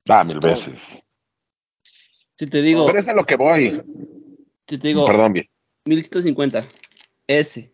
Ah, 0.09 0.25
mil 0.25 0.41
veces. 0.41 0.75
Si 2.35 2.47
te 2.47 2.63
digo, 2.63 2.87
Pero 2.87 2.99
es 2.99 3.09
a 3.09 3.15
lo 3.15 3.25
que 3.25 3.37
voy. 3.37 3.83
si 4.67 4.79
te 4.79 4.89
digo 4.89 5.07
Perdón, 5.07 5.33
bien. 5.33 5.49
1150, 5.85 6.63
ese, 7.27 7.73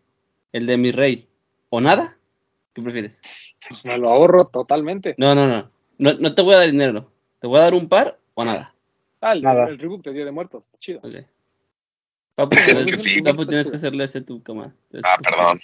el 0.51 0.65
de 0.65 0.77
mi 0.77 0.91
rey, 0.91 1.27
o 1.69 1.81
nada, 1.81 2.17
¿qué 2.73 2.81
prefieres? 2.81 3.21
Pues 3.67 3.83
me 3.85 3.97
lo 3.97 4.09
ahorro 4.09 4.47
totalmente. 4.47 5.15
No, 5.17 5.35
no, 5.35 5.47
no, 5.47 5.71
no, 5.97 6.13
no 6.13 6.35
te 6.35 6.41
voy 6.41 6.55
a 6.55 6.59
dar 6.59 6.71
dinero, 6.71 7.11
te 7.39 7.47
voy 7.47 7.59
a 7.59 7.63
dar 7.63 7.73
un 7.73 7.87
par 7.89 8.19
o 8.33 8.45
nada. 8.45 8.73
Ah, 9.21 9.33
el, 9.33 9.41
Nada. 9.41 9.67
el 9.67 9.79
Reebok 9.79 10.03
de 10.03 10.13
Día 10.13 10.25
de 10.25 10.31
Muertos. 10.31 10.63
Chido. 10.79 10.99
Ok. 11.03 11.15
Papu, 12.35 12.55
Es 12.55 12.65
tienes, 12.65 12.85
que 12.85 13.03
sí. 13.03 13.21
Papu, 13.21 13.45
tienes 13.45 13.69
que 13.69 13.75
hacerle 13.75 14.03
ese 14.03 14.21
tu 14.21 14.43
cama. 14.43 14.75
Ah, 15.03 15.17
perdón. 15.23 15.59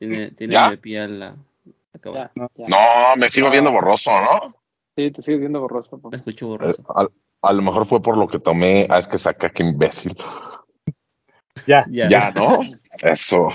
Tiene, 0.00 0.30
tiene 0.30 0.54
¿Ya? 0.54 0.78
la, 1.06 1.36
Ya. 2.04 2.30
No, 2.34 3.16
me 3.16 3.28
sigo 3.30 3.50
viendo 3.50 3.70
borroso, 3.72 4.10
¿no? 4.10 4.54
Sí, 4.96 5.10
te 5.10 5.22
sigues 5.22 5.40
viendo 5.40 5.60
borroso. 5.60 5.98
papá. 5.98 6.16
Escucho 6.16 6.46
Eh, 6.46 6.48
borroso. 6.48 6.84
a, 6.94 7.06
a 7.48 7.52
lo 7.52 7.62
mejor 7.62 7.86
fue 7.86 8.00
por 8.00 8.16
lo 8.16 8.26
que 8.28 8.38
tomé. 8.38 8.86
Ah, 8.90 8.98
es 8.98 9.08
que 9.08 9.18
saca, 9.18 9.50
qué 9.50 9.62
imbécil. 9.64 10.16
Ya. 11.66 11.84
Ya. 11.90 12.08
Ya, 12.08 12.30
¿no? 12.30 12.60
Eso. 13.02 13.48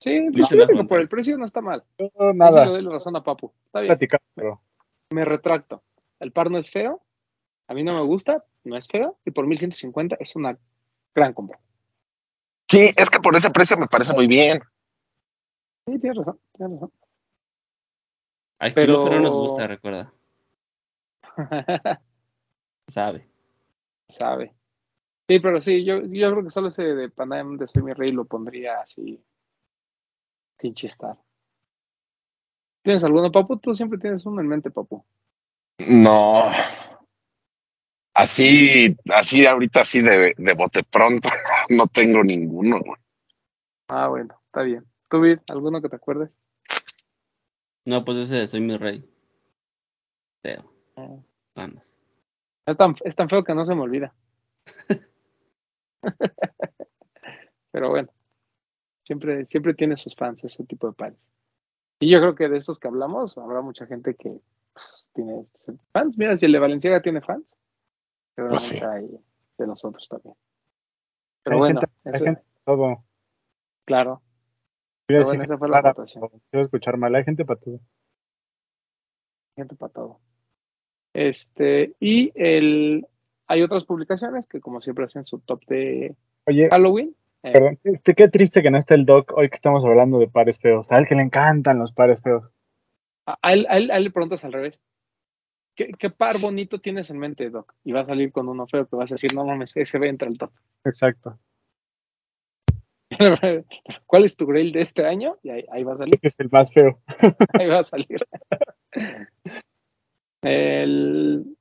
Sí, 0.00 0.28
Dice 0.30 0.56
pues 0.56 0.66
Junta. 0.68 0.84
por 0.84 1.00
el 1.00 1.08
precio 1.08 1.36
no 1.38 1.44
está 1.46 1.60
mal. 1.60 1.82
No, 1.98 2.04
Ahí 2.04 2.10
sí 2.10 2.20
le 2.28 2.34
nada. 2.34 2.64
doy 2.66 2.82
la 2.82 2.90
razón 2.92 3.16
a 3.16 3.22
Papu. 3.22 3.52
Está 3.66 3.80
bien. 3.80 3.88
Platicar, 3.90 4.20
pero 4.34 4.60
Me 5.10 5.24
retracto. 5.24 5.82
El 6.20 6.32
par 6.32 6.50
no 6.50 6.58
es 6.58 6.70
feo. 6.70 7.02
A 7.66 7.74
mí 7.74 7.82
no 7.82 7.94
me 7.94 8.02
gusta. 8.02 8.44
No 8.64 8.76
es 8.76 8.86
feo. 8.86 9.18
Y 9.24 9.30
por 9.32 9.46
1150 9.46 10.16
es 10.20 10.36
una 10.36 10.56
gran 11.14 11.32
compra. 11.32 11.58
Sí, 12.68 12.92
es 12.96 13.10
que 13.10 13.20
por 13.20 13.34
ese 13.36 13.50
precio 13.50 13.76
me 13.76 13.86
parece 13.88 14.12
muy 14.12 14.26
bien. 14.26 14.60
Sí, 15.88 15.98
tienes 15.98 16.18
razón. 16.18 16.38
Tienes 16.52 16.74
razón. 16.80 16.92
Aquí 18.60 18.74
Pero- 18.74 19.08
no 19.08 19.20
nos 19.20 19.34
gusta, 19.36 19.66
recuerda. 19.66 20.12
Sabe. 22.88 23.28
Sabe. 24.08 24.54
Sí, 25.28 25.38
pero 25.40 25.60
sí, 25.60 25.84
yo, 25.84 26.00
yo 26.06 26.30
creo 26.32 26.42
que 26.44 26.50
solo 26.50 26.68
ese 26.68 26.82
de 26.82 27.10
Panam 27.10 27.58
de 27.58 27.68
Soy 27.68 27.82
mi 27.82 27.92
rey 27.92 28.12
lo 28.12 28.24
pondría 28.24 28.80
así. 28.80 29.22
Sin 30.58 30.74
chistar. 30.74 31.16
¿Tienes 32.82 33.04
alguno, 33.04 33.30
Papu? 33.30 33.58
Tú 33.58 33.74
siempre 33.74 33.98
tienes 33.98 34.24
uno 34.24 34.40
en 34.40 34.48
mente, 34.48 34.70
Papu. 34.70 35.04
No. 35.88 36.50
Así, 38.14 38.96
así 39.12 39.46
ahorita 39.46 39.82
así 39.82 40.00
de, 40.00 40.34
de 40.36 40.54
bote 40.54 40.82
pronto, 40.82 41.28
no 41.68 41.86
tengo 41.86 42.24
ninguno. 42.24 42.80
güey. 42.80 43.00
Ah, 43.88 44.08
bueno, 44.08 44.40
está 44.46 44.62
bien. 44.62 44.84
¿Tú, 45.10 45.20
Vid, 45.20 45.38
alguno 45.48 45.80
que 45.80 45.88
te 45.88 45.96
acuerdes? 45.96 46.30
No, 47.86 48.04
pues 48.04 48.18
ese 48.18 48.36
de 48.36 48.46
soy 48.46 48.60
mi 48.60 48.74
rey. 48.76 49.08
Feo. 50.42 50.70
Ah. 50.96 51.16
Ganas. 51.54 51.98
Es 52.66 52.76
tan, 52.76 52.94
es 53.04 53.16
tan 53.16 53.28
feo 53.28 53.42
que 53.44 53.54
no 53.54 53.64
se 53.64 53.74
me 53.74 53.80
olvida. 53.82 54.14
Pero 57.70 57.90
bueno, 57.90 58.08
siempre, 59.04 59.46
siempre 59.46 59.74
tiene 59.74 59.96
sus 59.96 60.14
fans 60.16 60.42
ese 60.44 60.64
tipo 60.64 60.86
de 60.88 60.92
pares. 60.94 61.18
Y 62.00 62.10
yo 62.10 62.20
creo 62.20 62.34
que 62.34 62.48
de 62.48 62.58
estos 62.58 62.78
que 62.78 62.88
hablamos, 62.88 63.36
habrá 63.38 63.60
mucha 63.60 63.86
gente 63.86 64.14
que 64.14 64.40
pues, 64.72 65.10
tiene 65.14 65.46
fans. 65.92 66.16
Mira, 66.16 66.36
si 66.38 66.46
el 66.46 66.52
de 66.52 66.58
Valenciaga 66.58 67.02
tiene 67.02 67.20
fans, 67.20 67.44
seguramente 68.34 68.68
Pues 68.68 68.78
sí. 68.80 68.84
hay 68.84 69.08
de 69.58 69.66
nosotros 69.66 70.06
también. 70.08 70.34
Pero 71.42 71.54
hay 71.56 71.58
bueno, 71.58 71.80
gente, 71.80 71.94
hay 72.04 72.12
ese- 72.14 72.24
gente 72.24 72.42
para 72.64 72.76
todo. 72.76 73.04
claro. 73.84 74.22
Pero 75.08 75.24
bueno, 75.24 75.40
decir 75.40 75.52
esa 75.52 75.58
fue 75.58 75.68
la 75.68 75.72
para- 75.72 75.92
votación. 75.94 76.28
quiero 76.50 76.62
escuchar 76.64 76.96
mal, 76.98 77.14
hay 77.14 77.24
gente 77.24 77.44
para 77.44 77.58
todo. 77.58 77.80
gente 79.56 79.74
para 79.74 79.92
todo. 79.92 80.20
Este, 81.14 81.94
y 81.98 82.30
el, 82.34 83.06
hay 83.46 83.62
otras 83.62 83.84
publicaciones 83.84 84.46
que 84.46 84.60
como 84.60 84.80
siempre 84.80 85.04
hacen 85.06 85.24
su 85.24 85.40
top 85.40 85.64
de 85.66 86.14
Oye, 86.46 86.68
Halloween. 86.70 87.14
Eh, 87.42 87.52
perdón, 87.52 87.78
qué 88.04 88.28
triste 88.28 88.62
que 88.62 88.70
no 88.70 88.78
esté 88.78 88.94
el 88.94 89.06
doc 89.06 89.32
hoy 89.36 89.48
que 89.48 89.56
estamos 89.56 89.84
hablando 89.84 90.18
de 90.18 90.28
pares 90.28 90.58
feos. 90.58 90.90
A 90.92 90.98
él 90.98 91.06
que 91.08 91.14
le 91.14 91.22
encantan 91.22 91.78
los 91.78 91.92
pares 91.92 92.20
feos. 92.22 92.44
a, 93.26 93.52
él, 93.52 93.66
a 93.68 93.78
él- 93.78 93.90
a 93.90 93.96
él 93.96 94.04
le 94.04 94.10
preguntas 94.10 94.44
al 94.44 94.52
revés. 94.52 94.80
¿Qué, 95.74 95.92
qué 95.98 96.10
par 96.10 96.38
bonito 96.40 96.80
tienes 96.80 97.08
en 97.10 97.18
mente, 97.18 97.48
Doc? 97.50 97.74
Y 97.84 97.92
va 97.92 98.00
a 98.00 98.06
salir 98.06 98.32
con 98.32 98.48
uno 98.48 98.66
feo 98.66 98.86
que 98.86 98.96
vas 98.96 99.10
a 99.12 99.14
decir, 99.14 99.32
no 99.34 99.44
mames, 99.44 99.76
ese 99.76 99.98
ve 99.98 100.08
entre 100.08 100.28
el 100.28 100.36
top. 100.36 100.50
Exacto. 100.84 101.38
¿Cuál 104.06 104.24
es 104.24 104.36
tu 104.36 104.46
grail 104.46 104.72
de 104.72 104.82
este 104.82 105.06
año? 105.06 105.36
Y 105.42 105.50
ahí, 105.50 105.64
ahí 105.72 105.84
va 105.84 105.94
a 105.94 105.98
salir. 105.98 106.14
Este 106.16 106.28
es 106.28 106.40
el 106.40 106.48
más 106.50 106.72
feo. 106.72 107.00
Ahí 107.58 107.68
va 107.68 107.80
a 107.80 107.84
salir. 107.84 108.20
El- 110.42 111.56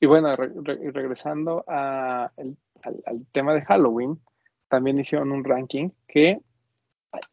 y 0.00 0.06
bueno, 0.06 0.34
re- 0.36 0.52
re- 0.62 0.90
regresando 0.92 1.64
a 1.68 2.32
el- 2.36 2.56
al, 2.82 3.02
al 3.06 3.26
tema 3.32 3.54
de 3.54 3.62
Halloween, 3.62 4.20
también 4.68 4.98
hicieron 4.98 5.32
un 5.32 5.44
ranking 5.44 5.90
que 6.08 6.40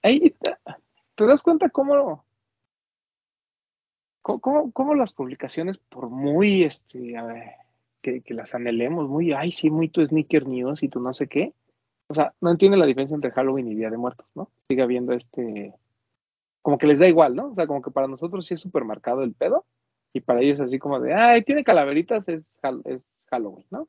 ahí 0.04 0.32
te, 0.32 0.56
te 1.16 1.26
das 1.28 1.44
cuenta 1.44 1.70
cómo, 1.70 2.26
cómo, 4.22 4.72
cómo- 4.72 4.96
las 4.96 5.14
publicaciones, 5.14 5.78
por 5.78 6.10
muy 6.10 6.64
este, 6.64 7.18
a 7.18 7.24
ver, 7.24 7.44
que, 8.02 8.22
que 8.22 8.34
las 8.34 8.54
anhelemos, 8.56 9.08
muy, 9.10 9.34
ay, 9.34 9.52
sí, 9.52 9.70
muy 9.70 9.90
tu 9.90 10.06
sneaker 10.06 10.48
news 10.48 10.84
y 10.84 10.90
tu 10.90 11.00
no 11.00 11.14
sé 11.14 11.28
qué. 11.28 11.54
O 12.10 12.14
sea, 12.14 12.34
no 12.42 12.52
entiende 12.52 12.78
la 12.78 12.86
diferencia 12.86 13.16
entre 13.16 13.32
Halloween 13.32 13.68
y 13.68 13.76
Día 13.76 13.90
de 13.90 13.98
Muertos, 13.98 14.26
¿no? 14.36 14.50
Sigue 14.70 14.82
habiendo 14.82 15.14
este, 15.14 15.74
como 16.62 16.78
que 16.78 16.88
les 16.88 17.00
da 17.00 17.08
igual, 17.08 17.36
¿no? 17.36 17.50
O 17.52 17.56
sea, 17.56 17.68
como 17.68 17.82
que 17.82 17.92
para 17.92 18.08
nosotros 18.08 18.46
sí 18.46 18.54
es 18.54 18.62
súper 18.62 18.86
marcado 18.86 19.24
el 19.24 19.34
pedo, 19.34 19.66
y 20.14 20.22
para 20.22 20.42
ellos 20.42 20.60
así 20.60 20.80
como 20.80 21.00
de, 21.00 21.14
ay, 21.14 21.44
tiene 21.44 21.64
calaveritas, 21.64 22.28
es, 22.30 22.50
es 22.86 23.02
Halloween, 23.30 23.66
¿no? 23.70 23.88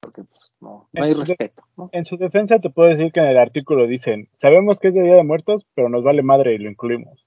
Porque 0.00 0.22
pues 0.24 0.52
no, 0.60 0.88
no 0.92 1.04
hay 1.04 1.12
respeto, 1.28 1.62
¿no? 1.76 1.88
En 1.92 2.04
su 2.06 2.16
defensa 2.16 2.58
te 2.58 2.70
puedo 2.70 2.88
decir 2.88 3.10
que 3.12 3.20
en 3.20 3.26
el 3.26 3.38
artículo 3.38 3.86
dicen, 3.86 4.28
sabemos 4.36 4.78
que 4.78 4.88
es 4.88 4.94
de 4.94 5.02
Día 5.02 5.14
de 5.16 5.24
Muertos, 5.24 5.66
pero 5.74 5.88
nos 5.88 6.04
vale 6.04 6.22
madre 6.22 6.54
y 6.54 6.58
lo 6.58 6.70
incluimos. 6.70 7.26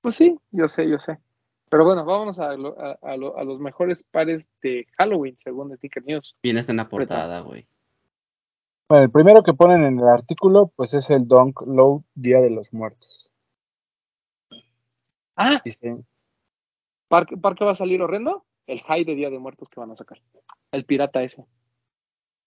Pues 0.00 0.16
sí, 0.16 0.38
yo 0.50 0.68
sé, 0.68 0.88
yo 0.88 0.98
sé. 0.98 1.18
Pero 1.70 1.84
bueno, 1.84 2.04
vámonos 2.04 2.38
a, 2.38 2.54
lo- 2.56 2.78
a, 2.78 2.98
a 3.02 3.16
lo- 3.16 3.36
a 3.38 3.44
los 3.44 3.58
mejores 3.60 4.04
pares 4.04 4.46
de 4.62 4.86
Halloween, 4.96 5.36
según 5.38 5.74
Sneaker 5.76 6.04
News. 6.04 6.36
Viene 6.42 6.60
hasta 6.60 6.72
en 6.72 6.76
la 6.76 6.88
portada, 6.88 7.40
güey. 7.40 7.66
Bueno, 8.88 9.04
el 9.04 9.10
primero 9.10 9.42
que 9.42 9.54
ponen 9.54 9.84
en 9.84 9.98
el 9.98 10.08
artículo, 10.08 10.70
pues 10.76 10.92
es 10.94 11.08
el 11.10 11.26
Dunk 11.26 11.62
Low 11.66 12.04
Día 12.14 12.40
de 12.40 12.50
los 12.50 12.72
Muertos. 12.72 13.32
Ah, 15.36 15.60
Dicen, 15.64 16.06
¿par, 17.08 17.26
qué- 17.26 17.36
par 17.36 17.54
qué 17.56 17.64
va 17.64 17.72
a 17.72 17.76
salir 17.76 18.00
horrendo? 18.02 18.44
El 18.66 18.80
high 18.82 19.04
de 19.04 19.14
Día 19.14 19.30
de 19.30 19.38
Muertos 19.38 19.68
que 19.68 19.80
van 19.80 19.90
a 19.90 19.96
sacar. 19.96 20.18
El 20.72 20.84
pirata 20.84 21.22
ese. 21.22 21.44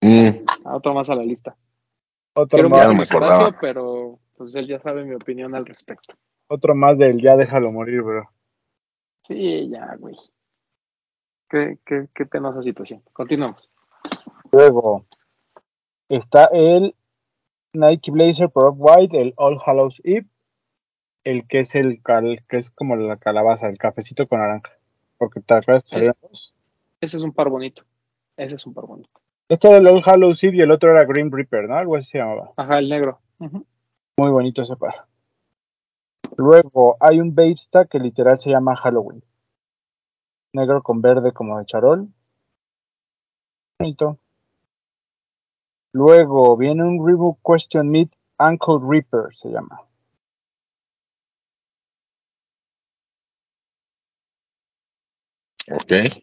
Mm, 0.02 0.46
A 0.66 0.76
otro 0.76 0.94
más 0.94 1.10
a 1.10 1.16
la 1.16 1.24
lista. 1.24 1.58
otro 2.34 2.58
Quiero 2.60 2.70
Ya 2.70 2.76
más, 2.76 2.88
no 2.88 2.94
me 2.94 3.04
acordaba. 3.04 3.58
Pero 3.60 4.20
pues 4.38 4.56
él 4.56 4.68
ya 4.68 4.80
sabe 4.80 5.04
mi 5.04 5.16
opinión 5.16 5.56
al 5.56 5.66
respecto. 5.66 6.14
otro 6.50 6.76
más 6.76 6.98
del 6.98 7.20
ya 7.22 7.36
déjalo 7.36 7.72
morir, 7.72 8.02
bro. 8.04 8.30
Sí, 9.24 9.68
ya, 9.70 9.96
güey. 9.98 10.16
Qué, 11.50 11.78
qué, 11.86 12.08
qué 12.14 12.26
penosa 12.26 12.62
situación. 12.64 13.02
Continuamos. 13.12 13.70
Luego 14.52 15.06
está 16.10 16.46
el 16.46 16.96
Nike 17.74 18.12
Blazer 18.12 18.50
por 18.50 18.74
White, 18.76 19.20
el 19.20 19.34
All 19.38 19.60
Hallows 19.66 20.02
Eve, 20.04 20.28
el 21.24 21.48
que 21.48 21.60
es 21.60 21.76
el 21.76 22.02
cal, 22.02 22.44
que 22.48 22.58
es 22.58 22.72
como 22.72 22.96
la 22.96 23.18
calabaza, 23.18 23.68
el 23.68 23.78
cafecito 23.78 24.28
con 24.28 24.40
naranja. 24.40 24.72
Porque 25.18 25.42
te 25.42 25.54
acuerdas, 25.54 25.86
dos. 26.22 26.54
Ese 27.02 27.18
es 27.18 27.24
un 27.24 27.34
par 27.34 27.50
bonito. 27.50 27.84
Ese 28.38 28.56
es 28.56 28.66
un 28.66 28.74
par 28.74 28.86
bonito. 28.86 29.10
Esto 29.50 29.70
era 29.70 29.78
el 29.78 29.88
All 29.88 30.04
Hallows 30.06 30.44
Eve 30.44 30.58
y 30.58 30.62
el 30.62 30.72
otro 30.72 30.92
era 30.92 31.06
Green 31.06 31.32
Reaper, 31.32 31.68
¿no? 31.70 31.76
Algo 31.76 31.96
así 31.96 32.12
se 32.12 32.18
llamaba. 32.20 32.52
Ajá, 32.58 32.80
el 32.80 32.90
negro. 32.90 33.20
Muy 33.40 34.32
bonito 34.32 34.62
ese 34.62 34.76
par. 34.76 35.06
Luego 36.36 36.98
hay 37.00 37.20
un 37.20 37.34
Babesta 37.34 37.86
que 37.86 38.00
literal 38.00 38.38
se 38.38 38.50
llama 38.50 38.76
Halloween. 38.76 39.24
Negro 40.54 40.84
con 40.84 41.02
verde 41.02 41.32
como 41.32 41.58
de 41.58 41.66
charol. 41.66 42.10
Bonito. 43.80 44.20
Luego 45.98 46.56
viene 46.56 46.84
un 46.84 47.04
Reebok 47.04 47.40
Question 47.44 47.90
Meet 47.90 48.12
Ankle 48.38 48.78
Reaper 48.88 49.34
se 49.34 49.50
llama. 49.50 49.82
ok. 55.72 56.22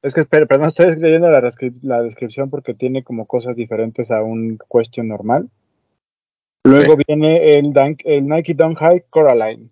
Es 0.00 0.14
que 0.14 0.20
espera, 0.20 0.46
perdón, 0.46 0.68
estoy 0.68 0.96
leyendo 0.96 1.30
la, 1.30 2.02
descripción 2.02 2.48
porque 2.48 2.72
tiene 2.72 3.04
como 3.04 3.26
cosas 3.26 3.54
diferentes 3.54 4.10
a 4.10 4.22
un 4.22 4.58
question 4.72 5.08
normal. 5.08 5.50
Luego 6.64 6.96
viene 7.06 7.58
el, 7.58 7.74
Dunk, 7.74 8.00
el 8.06 8.26
Nike 8.26 8.54
Dunk 8.54 8.78
High 8.78 9.04
Coraline. 9.10 9.68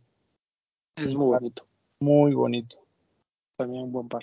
Es 0.96 1.14
muy 1.14 1.28
bonito. 1.28 1.66
Muy 2.00 2.34
bonito. 2.34 2.76
También 3.56 3.84
un 3.84 3.92
buen 3.92 4.08
par. 4.08 4.22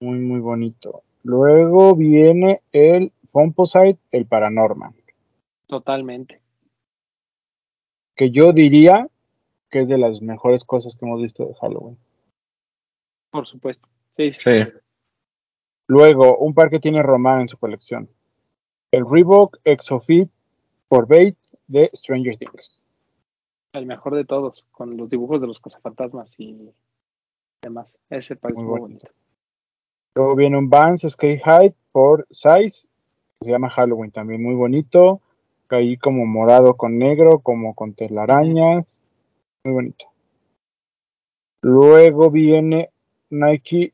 Muy, 0.00 0.20
muy 0.20 0.38
bonito. 0.38 1.02
Luego 1.24 1.96
viene 1.96 2.62
el 2.70 3.12
Composite, 3.34 3.98
el 4.12 4.26
Paranorman. 4.26 4.94
Totalmente. 5.66 6.40
Que 8.14 8.30
yo 8.30 8.52
diría 8.52 9.08
que 9.70 9.80
es 9.80 9.88
de 9.88 9.98
las 9.98 10.22
mejores 10.22 10.62
cosas 10.62 10.94
que 10.94 11.04
hemos 11.04 11.20
visto 11.20 11.44
de 11.44 11.54
Halloween. 11.54 11.98
Por 13.32 13.48
supuesto. 13.48 13.88
Sí, 14.16 14.32
sí. 14.34 14.40
Sí. 14.40 14.72
Luego, 15.88 16.38
un 16.38 16.54
par 16.54 16.70
que 16.70 16.78
tiene 16.78 17.02
Román 17.02 17.40
en 17.40 17.48
su 17.48 17.58
colección. 17.58 18.08
El 18.92 19.04
Reebok 19.04 19.58
Exofit 19.64 20.30
por 20.86 21.08
Bait 21.08 21.36
de 21.66 21.90
Stranger 21.92 22.38
Things. 22.38 22.80
El 23.72 23.86
mejor 23.86 24.14
de 24.14 24.24
todos, 24.24 24.64
con 24.70 24.96
los 24.96 25.10
dibujos 25.10 25.40
de 25.40 25.48
los 25.48 25.60
cazafantasmas 25.60 26.38
y 26.38 26.70
demás. 27.62 27.92
Ese 28.10 28.36
parece 28.36 28.60
Muy 28.60 28.70
muy, 28.70 28.78
bonito. 28.78 29.08
bonito. 29.08 29.20
Luego 30.14 30.36
viene 30.36 30.56
un 30.56 30.70
Vans 30.70 31.00
Skate 31.00 31.42
High 31.42 31.74
por 31.90 32.28
Size, 32.30 32.86
se 33.44 33.50
llama 33.50 33.70
Halloween, 33.70 34.10
también 34.10 34.42
muy 34.42 34.54
bonito. 34.54 35.20
Ahí 35.68 35.96
como 35.96 36.24
morado 36.24 36.76
con 36.76 36.98
negro, 36.98 37.40
como 37.40 37.74
con 37.74 37.94
telarañas. 37.94 39.00
Muy 39.64 39.74
bonito. 39.74 40.06
Luego 41.62 42.30
viene 42.30 42.90
Nike 43.30 43.92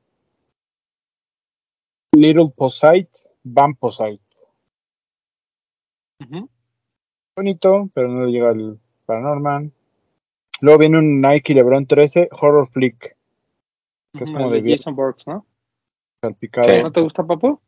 Little 2.12 2.52
Posite, 2.54 3.10
Van 3.44 3.74
Posite. 3.74 4.20
Bonito, 7.36 7.88
pero 7.94 8.08
no 8.08 8.26
le 8.26 8.32
llega 8.32 8.50
al 8.50 8.78
Paranorman. 9.06 9.72
Luego 10.60 10.78
viene 10.78 10.98
un 10.98 11.20
Nike 11.22 11.54
LeBron 11.54 11.86
13 11.86 12.28
Horror 12.32 12.68
Flick, 12.68 13.16
que 14.12 14.24
es 14.24 14.30
como 14.30 14.50
de 14.50 14.62
Jason 14.62 14.94
Borges, 14.94 15.26
¿no? 15.26 15.46
salpicado. 16.20 16.68
Sí. 16.68 16.82
¿No 16.82 16.92
te 16.92 17.00
gusta, 17.00 17.24
Papu? 17.24 17.60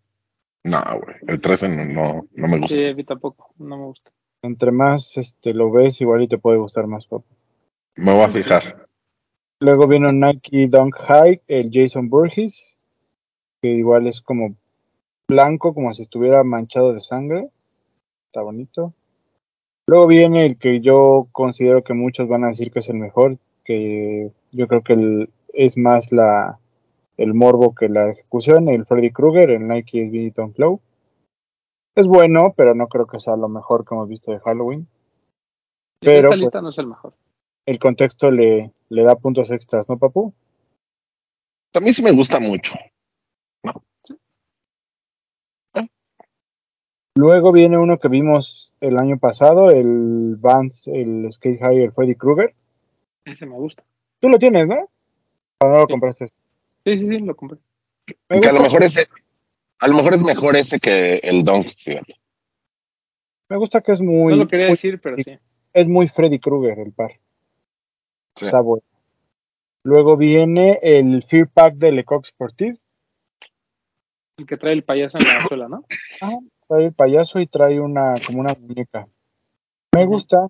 No, 0.64 0.80
güey. 1.02 1.16
El 1.26 1.40
13 1.40 1.68
no, 1.68 1.84
no, 1.84 2.20
no 2.34 2.48
me 2.48 2.58
gusta. 2.58 2.76
Sí, 2.76 2.84
a 2.84 2.94
mí 2.94 3.04
tampoco. 3.04 3.52
No 3.58 3.76
me 3.76 3.84
gusta. 3.84 4.10
Entre 4.42 4.70
más 4.72 5.16
este, 5.16 5.54
lo 5.54 5.70
ves, 5.70 6.00
igual 6.00 6.22
y 6.22 6.28
te 6.28 6.38
puede 6.38 6.58
gustar 6.58 6.86
más, 6.86 7.06
papá. 7.06 7.24
Me 7.96 8.12
voy 8.12 8.22
a 8.22 8.28
fijar. 8.28 8.76
Luego 9.60 9.86
viene 9.86 10.08
un 10.08 10.20
Nike 10.20 10.66
Dunk 10.68 10.96
High, 10.96 11.42
el 11.46 11.70
Jason 11.72 12.08
Burgess, 12.08 12.78
que 13.60 13.68
igual 13.68 14.06
es 14.08 14.20
como 14.20 14.56
blanco, 15.28 15.72
como 15.74 15.92
si 15.94 16.02
estuviera 16.02 16.42
manchado 16.42 16.92
de 16.92 17.00
sangre. 17.00 17.48
Está 18.26 18.42
bonito. 18.42 18.92
Luego 19.86 20.06
viene 20.06 20.46
el 20.46 20.58
que 20.58 20.80
yo 20.80 21.28
considero 21.32 21.82
que 21.84 21.94
muchos 21.94 22.28
van 22.28 22.44
a 22.44 22.48
decir 22.48 22.70
que 22.72 22.80
es 22.80 22.88
el 22.88 22.96
mejor, 22.96 23.38
que 23.64 24.30
yo 24.52 24.66
creo 24.68 24.82
que 24.82 24.92
el- 24.94 25.30
es 25.52 25.76
más 25.76 26.10
la 26.12 26.58
el 27.22 27.34
morbo 27.34 27.72
que 27.72 27.88
la 27.88 28.10
ejecución, 28.10 28.68
el 28.68 28.84
Freddy 28.84 29.12
Krueger, 29.12 29.50
el 29.50 29.68
Nike 29.68 30.08
SB 30.08 30.34
Dunk 30.34 30.58
Low. 30.58 30.80
Es 31.94 32.08
bueno, 32.08 32.52
pero 32.56 32.74
no 32.74 32.88
creo 32.88 33.06
que 33.06 33.20
sea 33.20 33.36
lo 33.36 33.48
mejor 33.48 33.84
que 33.86 33.94
hemos 33.94 34.08
visto 34.08 34.32
de 34.32 34.40
Halloween. 34.40 34.88
Pero, 36.00 36.16
esta 36.16 36.28
pues, 36.30 36.40
lista 36.40 36.60
no 36.60 36.70
es 36.70 36.78
el 36.78 36.88
mejor. 36.88 37.14
El 37.64 37.78
contexto 37.78 38.28
le, 38.32 38.72
le 38.88 39.02
da 39.04 39.14
puntos 39.14 39.52
extras, 39.52 39.88
¿no, 39.88 39.98
papu? 39.98 40.34
A 41.74 41.80
mí 41.80 41.92
sí 41.92 42.02
me 42.02 42.10
gusta 42.10 42.40
mucho. 42.40 42.74
Luego 47.14 47.52
viene 47.52 47.78
uno 47.78 47.98
que 47.98 48.08
vimos 48.08 48.72
el 48.80 48.98
año 48.98 49.18
pasado, 49.18 49.70
el 49.70 50.36
Vans, 50.40 50.88
el 50.88 51.32
Skate 51.32 51.60
High, 51.60 51.82
el 51.84 51.92
Freddy 51.92 52.16
Krueger. 52.16 52.52
Ese 53.24 53.46
me 53.46 53.56
gusta. 53.58 53.84
Tú 54.18 54.28
lo 54.28 54.40
tienes, 54.40 54.66
¿no? 54.66 54.88
¿O 55.60 55.68
no 55.68 55.74
lo 55.74 55.86
Sí. 55.86 55.92
compraste? 55.92 56.26
Sí, 56.84 56.98
sí, 56.98 57.08
sí, 57.08 57.18
lo 57.20 57.34
compré. 57.36 57.58
Me 58.28 58.40
Que 58.40 58.48
a 58.48 58.52
lo 58.52 58.60
mejor 58.62 58.82
ese, 58.82 59.06
a 59.80 59.88
lo 59.88 59.94
mejor 59.94 60.14
es 60.14 60.20
mejor 60.22 60.56
ese 60.56 60.80
que 60.80 61.16
el 61.22 61.44
Dunk, 61.44 61.68
fíjate. 61.76 62.14
me 63.48 63.56
gusta 63.56 63.80
que 63.80 63.92
es 63.92 64.00
muy, 64.00 64.32
no 64.32 64.44
lo 64.44 64.48
quería 64.48 64.66
muy- 64.66 64.72
decir, 64.72 65.00
pero 65.00 65.16
sí. 65.18 65.38
es 65.72 65.86
muy 65.88 66.08
Freddy 66.08 66.38
Krueger 66.40 66.78
el 66.80 66.92
par. 66.92 67.12
Sí. 68.36 68.46
Está 68.46 68.60
bueno. 68.60 68.82
Luego 69.84 70.16
viene 70.16 70.78
el 70.82 71.22
Fear 71.24 71.48
Pack 71.48 71.74
de 71.74 71.92
Lecoq 71.92 72.24
Sportive. 72.26 72.78
El 74.38 74.46
que 74.46 74.56
trae 74.56 74.72
el 74.72 74.84
payaso 74.84 75.18
en 75.18 75.24
la 75.28 75.46
suela, 75.46 75.68
¿no? 75.68 75.84
Ajá, 76.20 76.38
trae 76.68 76.86
el 76.86 76.92
payaso 76.94 77.40
y 77.40 77.46
trae 77.46 77.78
una 77.80 78.14
como 78.26 78.40
una 78.40 78.54
muñeca. 78.54 79.06
Me 79.94 80.06
gusta. 80.06 80.48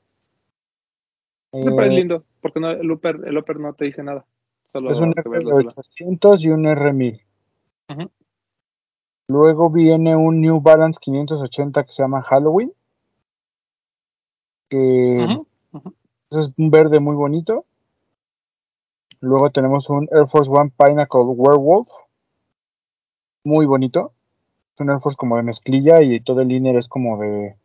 Par 1.50 1.84
es 1.84 1.90
Eh, 1.90 1.94
lindo, 1.94 2.24
porque 2.40 2.60
no, 2.60 2.70
el, 2.70 2.90
upper, 2.90 3.20
el 3.26 3.36
upper 3.36 3.58
no 3.58 3.74
te 3.74 3.84
dice 3.86 4.02
nada. 4.02 4.24
Solo 4.72 4.90
es 4.90 4.98
un 4.98 5.12
te 5.12 5.28
ves 5.28 5.44
la 5.44 5.50
suela. 5.50 5.72
R800 5.72 6.40
y 6.40 6.48
un 6.48 6.64
R1000. 6.64 7.20
Ujú. 7.90 8.10
Luego 9.28 9.70
viene 9.70 10.16
un 10.16 10.40
New 10.40 10.60
Balance 10.60 10.98
580 11.00 11.84
que 11.84 11.92
se 11.92 12.02
llama 12.02 12.22
Halloween. 12.22 12.72
Que 14.68 15.16
es 16.30 16.50
un 16.56 16.70
verde 16.70 17.00
muy 17.00 17.14
bonito. 17.14 17.66
Luego 19.20 19.50
tenemos 19.50 19.88
un 19.90 20.08
Air 20.10 20.26
Force 20.26 20.50
One 20.50 20.72
Pinnacle 20.76 21.20
Werewolf. 21.20 21.88
Muy 23.44 23.66
bonito. 23.66 24.12
Es 24.74 24.80
un 24.80 24.90
Air 24.90 25.00
Force 25.00 25.16
como 25.16 25.36
de 25.36 25.42
mezclilla 25.42 26.02
y 26.02 26.20
todo 26.20 26.40
el 26.40 26.48
liner 26.48 26.76
es 26.76 26.88
como 26.88 27.18
de 27.18 27.56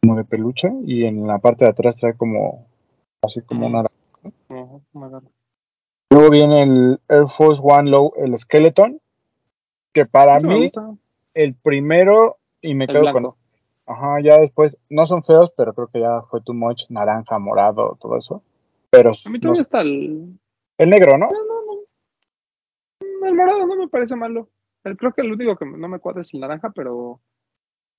como 0.00 0.16
de 0.16 0.24
peluche 0.24 0.72
y 0.84 1.04
en 1.04 1.26
la 1.26 1.38
parte 1.38 1.64
de 1.64 1.72
atrás 1.72 1.96
trae 1.96 2.14
como 2.14 2.66
así 3.22 3.42
como 3.42 3.66
una. 3.66 3.84
Luego 6.10 6.30
viene 6.30 6.62
el 6.62 7.00
Air 7.08 7.26
Force 7.36 7.60
One 7.62 7.90
Low, 7.90 8.12
el 8.16 8.36
Skeleton, 8.38 9.00
que 9.92 10.06
para 10.06 10.38
mí 10.40 10.62
gusta. 10.64 10.94
el 11.34 11.54
primero 11.54 12.38
y 12.62 12.74
me 12.74 12.84
El 12.84 12.90
quedo 12.92 13.02
con 13.04 13.12
blanco. 13.12 13.36
Ajá, 13.86 14.20
ya 14.22 14.38
después, 14.38 14.76
no 14.90 15.06
son 15.06 15.22
feos, 15.24 15.50
pero 15.56 15.72
creo 15.72 15.86
que 15.88 16.00
ya 16.00 16.22
fue 16.22 16.40
too 16.42 16.54
much, 16.54 16.84
naranja, 16.90 17.38
morado, 17.38 17.96
todo 18.00 18.16
eso. 18.16 18.42
Pero 18.90 19.12
A 19.24 19.30
mí 19.30 19.38
todavía 19.40 19.62
está 19.62 19.80
el... 19.80 20.38
el 20.78 20.90
negro, 20.90 21.16
¿no? 21.18 21.28
No, 21.28 21.44
no, 21.44 21.64
no. 23.20 23.26
El 23.26 23.34
morado 23.34 23.66
no 23.66 23.76
me 23.76 23.88
parece 23.88 24.14
malo. 24.16 24.48
El- 24.84 24.96
creo 24.96 25.12
que 25.12 25.22
el 25.22 25.32
único 25.32 25.56
que 25.56 25.64
no 25.66 25.88
me 25.88 25.98
cuadra 25.98 26.20
es 26.22 26.32
el 26.34 26.40
naranja, 26.40 26.70
pero... 26.74 27.20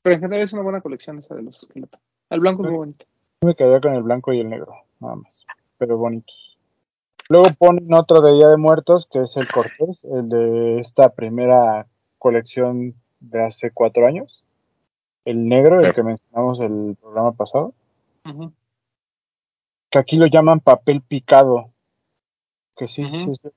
Pero 0.01 0.15
en 0.15 0.21
general 0.21 0.43
es 0.45 0.53
una 0.53 0.61
buena 0.61 0.81
colección 0.81 1.19
esa 1.19 1.35
de 1.35 1.43
los 1.43 1.61
esqueletos. 1.61 1.99
El 2.29 2.39
blanco 2.39 2.63
es 2.63 2.69
muy 2.69 2.77
bonito. 2.77 3.05
Me 3.41 3.55
quedé 3.55 3.81
con 3.81 3.93
el 3.93 4.03
blanco 4.03 4.31
y 4.31 4.39
el 4.39 4.49
negro, 4.49 4.73
nada 4.99 5.15
más. 5.15 5.43
Pero 5.77 5.97
bonitos. 5.97 6.57
Luego 7.29 7.45
ponen 7.59 7.93
otro 7.93 8.21
de 8.21 8.33
Día 8.33 8.47
de 8.47 8.57
Muertos, 8.57 9.07
que 9.11 9.19
es 9.21 9.37
el 9.37 9.47
Cortés, 9.47 10.03
el 10.03 10.27
de 10.29 10.79
esta 10.79 11.09
primera 11.09 11.85
colección 12.17 12.95
de 13.19 13.43
hace 13.43 13.69
cuatro 13.71 14.07
años. 14.07 14.43
El 15.25 15.47
negro, 15.47 15.79
el 15.79 15.93
que 15.93 16.01
mencionamos 16.01 16.59
el 16.59 16.97
programa 16.99 17.33
pasado. 17.33 17.73
Que 19.91 19.99
aquí 19.99 20.17
lo 20.17 20.25
llaman 20.25 20.59
papel 20.59 21.01
picado. 21.01 21.69
Que 22.75 22.87
sí, 22.87 23.03
Ujú. 23.03 23.35
sí, 23.35 23.49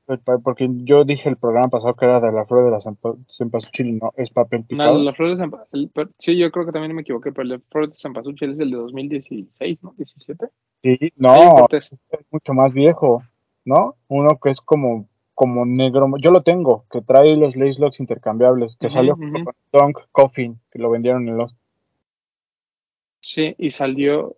porque 0.43 0.68
yo 0.85 1.05
dije 1.05 1.29
el 1.31 1.37
programa 1.37 1.68
pasado 1.68 1.95
que 1.95 2.05
era 2.05 2.20
de 2.20 2.33
la 2.33 2.45
flor 2.45 2.64
de 2.64 2.73
la 2.73 2.79
cempa- 2.81 3.16
cempasúchil 3.29 3.87
y 3.87 3.93
no, 3.93 4.12
es 4.16 4.31
papel 4.31 4.62
No, 4.62 4.66
picado. 4.66 4.99
la 4.99 5.14
flor 5.14 5.37
de 5.37 5.89
per- 5.95 6.11
sí, 6.18 6.37
yo 6.37 6.51
creo 6.51 6.66
que 6.66 6.73
también 6.73 6.95
me 6.95 7.03
equivoqué, 7.03 7.31
pero 7.31 7.45
el 7.45 7.49
de 7.51 7.59
flor 7.70 7.89
de 7.89 7.95
Zampasuchi 7.95 8.47
es 8.47 8.59
el 8.59 8.70
de 8.73 8.77
2016, 8.77 9.79
¿no? 9.83 9.95
17. 9.97 10.49
Sí, 10.83 10.99
no, 11.16 11.66
es 11.70 11.91
mucho 12.33 12.53
más 12.53 12.75
viejo, 12.75 13.23
¿no? 13.64 13.96
Uno 14.08 14.38
que 14.42 14.50
es 14.50 14.60
como, 14.60 15.08
como 15.34 15.64
negro, 15.64 16.08
yo 16.18 16.30
lo 16.30 16.42
tengo, 16.42 16.84
que 16.90 17.02
trae 17.02 17.36
los 17.36 17.56
lace 17.56 17.80
locks 17.80 18.00
intercambiables, 18.00 18.76
que 18.76 18.88
salió 18.88 19.16
junto 19.16 19.44
con 19.44 19.54
Dunk 19.72 19.98
Coffin, 20.12 20.60
que 20.70 20.78
lo 20.78 20.90
vendieron 20.90 21.28
en 21.28 21.36
los... 21.36 21.56
Sí, 23.20 23.54
y 23.58 23.70
salió. 23.70 24.36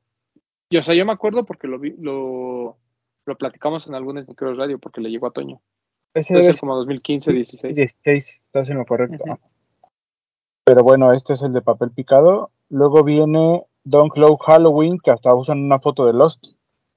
Y, 0.69 0.77
o 0.77 0.85
sea, 0.85 0.95
yo 0.95 1.07
me 1.07 1.13
acuerdo 1.13 1.45
porque 1.45 1.67
lo 1.67 1.79
vi, 1.79 1.95
lo, 1.99 2.77
lo 3.25 3.39
platicamos 3.39 3.87
en 3.87 3.95
algunos 3.95 4.29
micros 4.29 4.59
radio 4.59 4.79
porque 4.79 5.01
le 5.01 5.11
llegó 5.11 5.27
a 5.27 5.33
Toño. 5.33 5.61
Ese 6.13 6.43
ser 6.43 6.59
como 6.59 6.77
2015, 6.77 7.33
16. 7.33 7.75
16, 7.75 8.43
estás 8.45 8.69
en 8.69 8.79
lo 8.79 8.85
correcto. 8.85 9.25
Pero 10.65 10.83
bueno, 10.83 11.13
este 11.13 11.33
es 11.33 11.43
el 11.43 11.53
de 11.53 11.61
papel 11.61 11.91
picado. 11.91 12.51
Luego 12.69 13.03
viene 13.03 13.65
Dunk 13.85 14.17
Low 14.17 14.37
Halloween, 14.37 14.99
que 15.03 15.11
hasta 15.11 15.35
usan 15.35 15.65
una 15.65 15.81
foto 15.81 16.07
de 16.07 16.13
Lost 16.13 16.45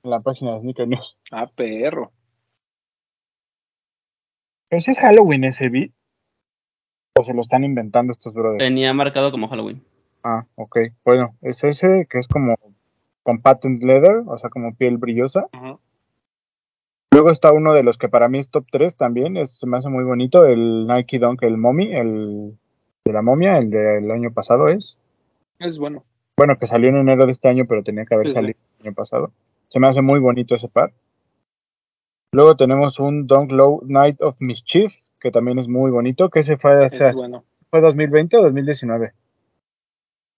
en 0.04 0.12
la 0.12 0.20
página 0.22 0.54
de 0.54 0.62
Sneaker 0.62 0.88
News. 0.88 1.18
Ah, 1.32 1.50
perro. 1.54 2.12
¿Ese 4.70 4.92
es 4.92 5.00
Halloween 5.00 5.44
ese 5.46 5.70
beat? 5.70 5.92
¿O 7.18 7.24
se 7.24 7.34
lo 7.34 7.42
están 7.42 7.64
inventando 7.64 8.12
estos 8.12 8.34
brothers? 8.34 8.60
Venía 8.64 8.94
marcado 8.94 9.32
como 9.32 9.48
Halloween. 9.48 9.84
Ah, 10.24 10.46
ok. 10.56 10.78
Bueno, 11.06 11.36
es 11.42 11.64
ese 11.64 12.08
que 12.10 12.20
es 12.20 12.28
como 12.28 12.56
con 13.24 13.42
patent 13.42 13.82
leather, 13.84 14.24
o 14.28 14.38
sea, 14.38 14.50
como 14.50 14.76
piel 14.76 14.98
brillosa. 14.98 15.48
Luego 17.12 17.32
está 17.32 17.52
uno 17.52 17.74
de 17.74 17.84
los 17.84 17.98
que 17.98 18.10
para 18.10 18.28
mí 18.30 18.38
es 18.40 18.50
top 18.50 18.66
3 18.72 18.96
también, 18.98 19.38
es- 19.38 19.58
se 19.58 19.66
me 19.66 19.78
hace 19.78 19.90
muy 19.90 20.04
bonito, 20.04 20.46
el 20.46 20.86
Nike 20.88 21.20
Dunk, 21.20 21.42
el 21.44 21.58
Mommy, 21.58 21.96
el 21.96 22.58
de 23.06 23.14
la 23.14 23.22
momia, 23.22 23.58
el 23.58 23.70
del 23.70 24.12
año 24.12 24.32
pasado 24.34 24.68
es. 24.68 24.98
Es 25.60 25.78
bueno. 25.80 26.04
Bueno, 26.38 26.58
que 26.60 26.68
salió 26.68 26.90
en 26.90 26.98
enero 26.98 27.26
de 27.26 27.32
este 27.32 27.48
año, 27.48 27.66
pero 27.68 27.84
tenía 27.84 28.06
que 28.06 28.14
haber 28.14 28.28
Sí, 28.28 28.32
sí. 28.32 28.36
salido 28.36 28.60
el 28.80 28.88
año 28.88 28.94
pasado. 28.96 29.32
Se 29.70 29.80
me 29.80 29.88
hace 29.88 30.02
muy 30.02 30.20
bonito 30.20 30.54
ese 30.56 30.68
par. 30.68 30.92
Luego 32.32 32.56
tenemos 32.56 33.00
un 33.00 33.26
Dunk 33.28 33.52
Low 33.52 33.82
Night 33.86 34.22
of 34.22 34.36
Mischief, 34.40 34.94
que 35.20 35.32
también 35.32 35.60
es 35.60 35.68
muy 35.68 35.92
bonito, 35.92 36.30
que 36.30 36.40
ese 36.40 36.58
fue, 36.58 36.80
Es 36.86 37.16
bueno. 37.16 37.44
fue 37.70 37.82
2020 37.82 38.38
o 38.38 38.44
2019. 38.44 39.14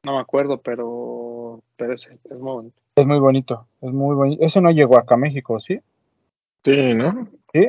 No 0.06 0.14
me 0.14 0.20
acuerdo, 0.20 0.62
pero 0.62 1.62
pero, 1.76 1.94
es, 1.94 2.08
es 2.08 2.38
muy 2.38 2.52
bonito. 2.52 2.76
Es 2.96 3.06
muy 3.06 3.20
bonito, 3.20 3.68
es 3.82 3.92
muy 3.92 4.16
bonito. 4.16 4.44
Ese 4.44 4.62
no 4.62 4.72
llegó 4.72 4.98
acá 4.98 5.16
a 5.16 5.18
México, 5.18 5.60
¿sí? 5.60 5.80
Sí, 6.64 6.94
¿no? 6.94 7.28
¿Sí? 7.54 7.68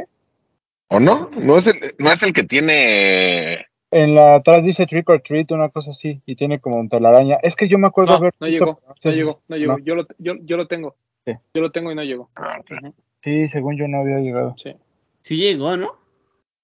¿O 0.88 0.98
no? 0.98 1.30
No 1.44 1.56
es 1.58 1.66
el, 1.68 1.94
no 1.98 2.10
es 2.12 2.22
el 2.22 2.32
que 2.32 2.42
tiene. 2.42 3.66
En 3.92 4.14
la 4.14 4.36
atrás 4.36 4.64
dice 4.64 4.86
Trick 4.86 5.08
or 5.08 5.20
Treat, 5.20 5.50
una 5.52 5.68
cosa 5.68 5.92
así, 5.92 6.20
y 6.26 6.36
tiene 6.36 6.60
como 6.60 6.78
un 6.78 6.88
telaraña. 6.88 7.38
Es 7.42 7.56
que 7.56 7.68
yo 7.68 7.78
me 7.78 7.86
acuerdo 7.88 8.12
No, 8.12 8.18
haber 8.18 8.34
no 8.40 8.46
llegó, 8.48 8.80
no 9.04 9.10
llegó, 9.10 9.40
no 9.48 9.56
llegó. 9.56 9.72
no. 9.72 9.78
Yo, 9.84 9.94
lo, 9.94 10.06
yo, 10.18 10.34
yo 10.42 10.56
lo 10.56 10.66
tengo. 10.66 10.94
Sí. 11.24 11.32
Yo 11.54 11.62
lo 11.62 11.70
tengo 11.70 11.90
y 11.90 11.94
no 11.94 12.02
llegó. 12.02 12.30
Ah, 12.34 12.58
ok. 12.60 12.70
Ujú, 12.82 12.94
Sí, 13.22 13.48
según 13.48 13.76
yo 13.76 13.86
no 13.88 14.00
había 14.00 14.18
llegado. 14.18 14.54
Sí. 14.62 14.74
Sí 15.20 15.36
llegó, 15.36 15.76
¿no? 15.76 15.98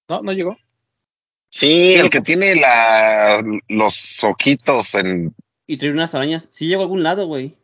No, 0.09 0.23
no 0.23 0.33
llegó. 0.33 0.57
Sí, 1.51 1.95
el 1.95 2.11
que 2.11 2.21
tiene 2.21 2.57
la, 2.57 3.43
los 3.69 4.23
ojitos 4.25 4.95
en. 4.95 5.35
Y 5.67 5.77
trae 5.77 5.91
unas 5.91 6.15
arañas. 6.15 6.49
Sí 6.51 6.67
llegó 6.67 6.83
a 6.83 6.85
algún 6.85 7.03
lado, 7.03 7.27
güey. 7.27 7.57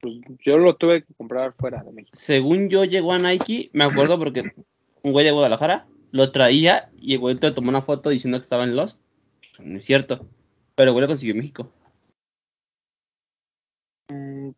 Pues 0.00 0.14
yo 0.44 0.56
lo 0.56 0.76
tuve 0.76 1.04
que 1.04 1.14
comprar 1.14 1.52
fuera 1.52 1.82
de 1.82 1.92
México. 1.92 2.12
Según 2.14 2.70
yo 2.70 2.84
llegó 2.84 3.12
a 3.12 3.18
Nike, 3.18 3.70
me 3.72 3.84
acuerdo 3.84 4.18
porque 4.18 4.52
un 5.02 5.12
güey 5.12 5.24
de 5.24 5.32
Guadalajara 5.32 5.86
lo 6.10 6.32
traía 6.32 6.90
y 6.98 7.14
el 7.14 7.20
güey 7.20 7.36
te 7.36 7.50
tomó 7.50 7.68
una 7.68 7.82
foto 7.82 8.10
diciendo 8.10 8.38
que 8.38 8.42
estaba 8.42 8.64
en 8.64 8.76
Lost. 8.76 9.00
No 9.58 9.78
es 9.78 9.84
cierto. 9.84 10.26
Pero 10.74 10.88
el 10.88 10.92
güey 10.92 11.02
lo 11.02 11.08
consiguió 11.08 11.32
en 11.32 11.38
México. 11.38 11.70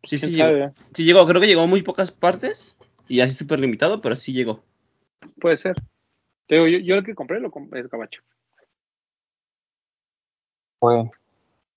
Sí, 0.03 0.17
sí 0.17 0.31
llegó. 0.31 0.49
sabe, 0.49 0.73
Sí 0.93 1.05
llegó, 1.05 1.25
creo 1.27 1.41
que 1.41 1.47
llegó 1.47 1.61
a 1.61 1.67
muy 1.67 1.81
pocas 1.81 2.11
partes 2.11 2.75
y 3.07 3.21
así 3.21 3.33
súper 3.33 3.59
limitado, 3.59 4.01
pero 4.01 4.15
sí 4.15 4.33
llegó. 4.33 4.63
Puede 5.39 5.57
ser. 5.57 5.75
Te 6.47 6.55
digo, 6.55 6.67
yo, 6.67 6.79
yo 6.79 6.95
el 6.95 7.05
que 7.05 7.15
compré 7.15 7.39
lo 7.39 7.51
compré 7.51 7.81
es 7.81 7.89
Gabacho. 7.89 8.21
Bueno. 10.81 11.11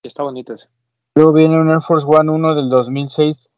Está 0.03 0.23
bonito 0.23 0.53
ese. 0.53 0.67
Luego 1.15 1.33
viene 1.33 1.59
un 1.59 1.69
Air 1.69 1.81
Force 1.81 2.05
One 2.07 2.29
1 2.29 2.55
del 2.55 2.69
2006, 2.69 3.49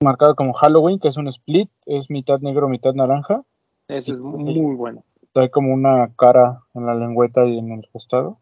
marcado 0.00 0.34
como 0.34 0.54
Halloween, 0.54 0.98
que 0.98 1.08
es 1.08 1.16
un 1.16 1.28
split, 1.28 1.70
es 1.86 2.08
mitad 2.08 2.38
negro, 2.40 2.68
mitad 2.68 2.94
naranja. 2.94 3.42
Ese 3.88 4.12
es 4.12 4.18
muy, 4.18 4.58
muy 4.58 4.74
bueno. 4.74 5.04
Trae 5.32 5.50
como 5.50 5.74
una 5.74 6.10
cara 6.16 6.62
en 6.74 6.86
la 6.86 6.94
lengüeta 6.94 7.44
y 7.44 7.58
en 7.58 7.72
el 7.72 7.88
costado. 7.92 8.38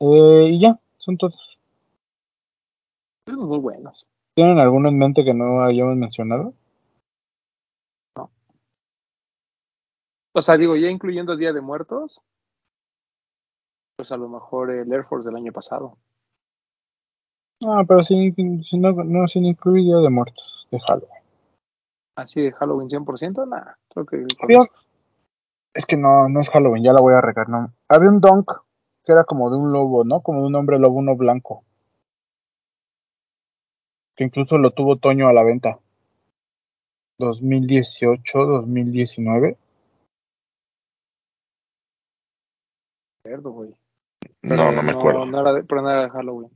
Eh, 0.00 0.48
y 0.50 0.60
ya, 0.60 0.78
son 0.98 1.16
todos. 1.16 1.55
Muy 3.26 3.58
buenos. 3.58 4.06
¿Tienen 4.34 4.58
alguno 4.58 4.88
en 4.88 4.98
mente 4.98 5.24
que 5.24 5.34
no 5.34 5.62
hayamos 5.62 5.96
mencionado? 5.96 6.54
O 10.32 10.42
sea, 10.42 10.58
digo, 10.58 10.76
ya 10.76 10.90
incluyendo 10.90 11.34
Día 11.34 11.54
de 11.54 11.62
Muertos, 11.62 12.20
pues 13.96 14.12
a 14.12 14.18
lo 14.18 14.28
mejor 14.28 14.70
el 14.70 14.92
Air 14.92 15.04
Force 15.04 15.26
del 15.26 15.36
año 15.36 15.50
pasado. 15.50 15.96
Ah, 17.66 17.82
pero 17.88 18.02
sin, 18.02 18.34
sin, 18.62 18.82
no, 18.82 18.92
no, 18.92 19.26
sin 19.26 19.46
incluir 19.46 19.84
Día 19.84 19.96
de 19.96 20.10
Muertos 20.10 20.68
de 20.70 20.78
Halloween. 20.80 21.22
Así 22.16 22.42
de 22.42 22.52
Halloween 22.52 22.90
100%, 22.90 23.48
nada. 23.48 23.78
Creo 23.88 24.04
que 24.04 24.26
Había-. 24.42 24.70
Es 25.74 25.86
que 25.86 25.96
no, 25.96 26.28
no 26.28 26.40
es 26.40 26.50
Halloween, 26.50 26.84
ya 26.84 26.92
la 26.92 27.00
voy 27.00 27.14
a 27.14 27.22
regar, 27.22 27.48
no. 27.48 27.72
Había 27.88 28.10
un 28.10 28.20
Dunk 28.20 28.52
que 29.04 29.12
era 29.12 29.24
como 29.24 29.50
de 29.50 29.56
un 29.56 29.72
lobo, 29.72 30.04
¿no? 30.04 30.20
Como 30.20 30.40
de 30.40 30.46
un 30.48 30.54
hombre 30.54 30.78
lobo, 30.78 30.96
uno 30.96 31.16
blanco. 31.16 31.64
Que 34.16 34.24
incluso 34.24 34.58
lo 34.58 34.70
tuvo 34.70 34.96
Toño 34.96 35.28
a 35.28 35.32
la 35.32 35.44
venta. 35.44 35.78
2018, 37.18 38.38
2019. 38.46 39.58
acuerdo, 43.26 43.50
güey. 43.50 43.74
No, 44.42 44.72
no 44.72 44.82
me 44.82 44.92
acuerdo. 44.92 45.26
No 45.26 45.40
era 45.40 45.52
de, 45.52 45.64
pero 45.64 45.82
no 45.82 45.90
era 45.90 46.02
de 46.02 46.10
Halloween. 46.10 46.50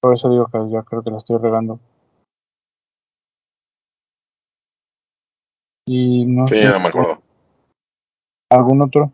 Por 0.00 0.14
eso 0.14 0.30
digo 0.30 0.46
que 0.46 0.58
ya 0.70 0.82
creo 0.82 1.02
que 1.02 1.10
la 1.10 1.18
estoy 1.18 1.38
regando. 1.38 1.78
Y 5.86 6.24
no 6.26 6.46
Sí, 6.46 6.56
sé, 6.56 6.68
no 6.68 6.80
me 6.80 6.88
acuerdo. 6.88 7.22
¿Algún 8.50 8.82
otro? 8.82 9.12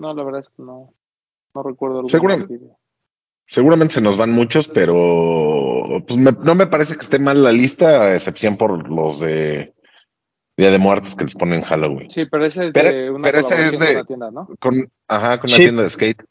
No, 0.00 0.14
la 0.14 0.22
verdad 0.24 0.40
es 0.40 0.48
que 0.48 0.62
no. 0.62 0.94
No 1.54 1.62
recuerdo 1.62 2.04
Seguramente. 2.04 2.58
Seguramente 3.54 3.94
se 3.94 4.00
nos 4.00 4.16
van 4.16 4.30
muchos, 4.30 4.68
pero 4.68 4.94
pues 6.06 6.16
me- 6.20 6.30
no 6.44 6.54
me 6.54 6.68
parece 6.68 6.94
que 6.94 7.00
esté 7.00 7.18
mal 7.18 7.42
la 7.42 7.50
lista, 7.50 8.02
a 8.02 8.14
excepción 8.14 8.56
por 8.56 8.88
los 8.88 9.18
de 9.18 9.72
Día 10.56 10.70
de 10.70 10.78
Muertos 10.78 11.16
que 11.16 11.24
les 11.24 11.34
ponen 11.34 11.62
Halloween. 11.62 12.08
Sí, 12.10 12.26
pero 12.30 12.46
ese 12.46 12.66
es 12.68 12.72
Pero- 12.72 12.92
de 12.92 13.10
una 13.10 13.22
pero 13.24 13.38
ese 13.40 13.54
es 13.64 13.72
con 13.76 14.06
tienda, 14.06 14.30
¿no? 14.30 14.48
Con, 14.60 14.88
ajá, 15.08 15.40
con 15.40 15.50
la 15.50 15.56
Sí. 15.56 15.62
tienda 15.62 15.82
de 15.82 15.90
skate. 15.90 16.22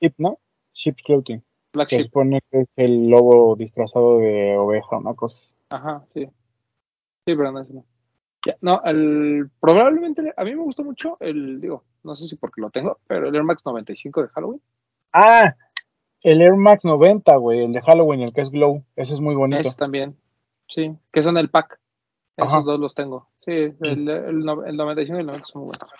Ship, 0.00 0.14
¿no? 0.18 0.40
Ship 0.72 0.96
Clothing. 1.04 1.44
Black 1.74 1.90
Que 1.90 1.96
Sheep. 1.98 2.06
supone 2.06 2.40
que 2.50 2.62
es 2.62 2.68
el 2.74 3.08
lobo 3.08 3.54
disfrazado 3.54 4.18
de 4.18 4.56
oveja, 4.56 4.96
una 4.98 5.14
cosa. 5.14 5.46
Ajá, 5.70 6.04
sí. 6.12 6.24
Sí, 6.26 7.36
pero 7.36 7.52
no, 7.52 7.60
ese 7.60 7.72
no. 7.72 7.84
Ya, 8.44 8.56
no, 8.62 8.82
el, 8.84 9.48
probablemente 9.60 10.34
a 10.36 10.42
mí 10.44 10.56
me 10.56 10.62
gustó 10.62 10.82
mucho 10.82 11.18
el, 11.20 11.60
digo, 11.60 11.84
no 12.02 12.16
sé 12.16 12.26
si 12.26 12.34
porque 12.34 12.60
lo 12.60 12.70
tengo, 12.70 12.98
pero 13.06 13.28
el 13.28 13.34
Air 13.36 13.44
Max 13.44 13.62
95 13.64 14.22
de 14.22 14.28
Halloween. 14.30 14.60
Ah, 15.12 15.54
el 16.24 16.40
Air 16.40 16.56
Max 16.56 16.84
90, 16.84 17.36
güey, 17.36 17.64
el 17.64 17.72
de 17.72 17.82
Halloween, 17.82 18.22
el 18.22 18.32
que 18.32 18.40
es 18.40 18.50
Glow. 18.50 18.82
Ese 18.96 19.14
es 19.14 19.20
muy 19.20 19.34
bonito. 19.34 19.60
Ese 19.60 19.76
también. 19.76 20.16
Sí, 20.66 20.96
que 21.12 21.22
son 21.22 21.36
el 21.36 21.50
pack. 21.50 21.78
Esos 22.36 22.52
Ajá. 22.52 22.62
dos 22.62 22.80
los 22.80 22.94
tengo. 22.94 23.28
Sí, 23.44 23.52
el, 23.52 24.08
el, 24.08 24.48
el 24.66 24.76
95 24.76 25.18
y 25.18 25.20
el 25.20 25.26
90 25.26 25.44
son 25.44 25.62
muy 25.62 25.68
buenos. 25.68 25.94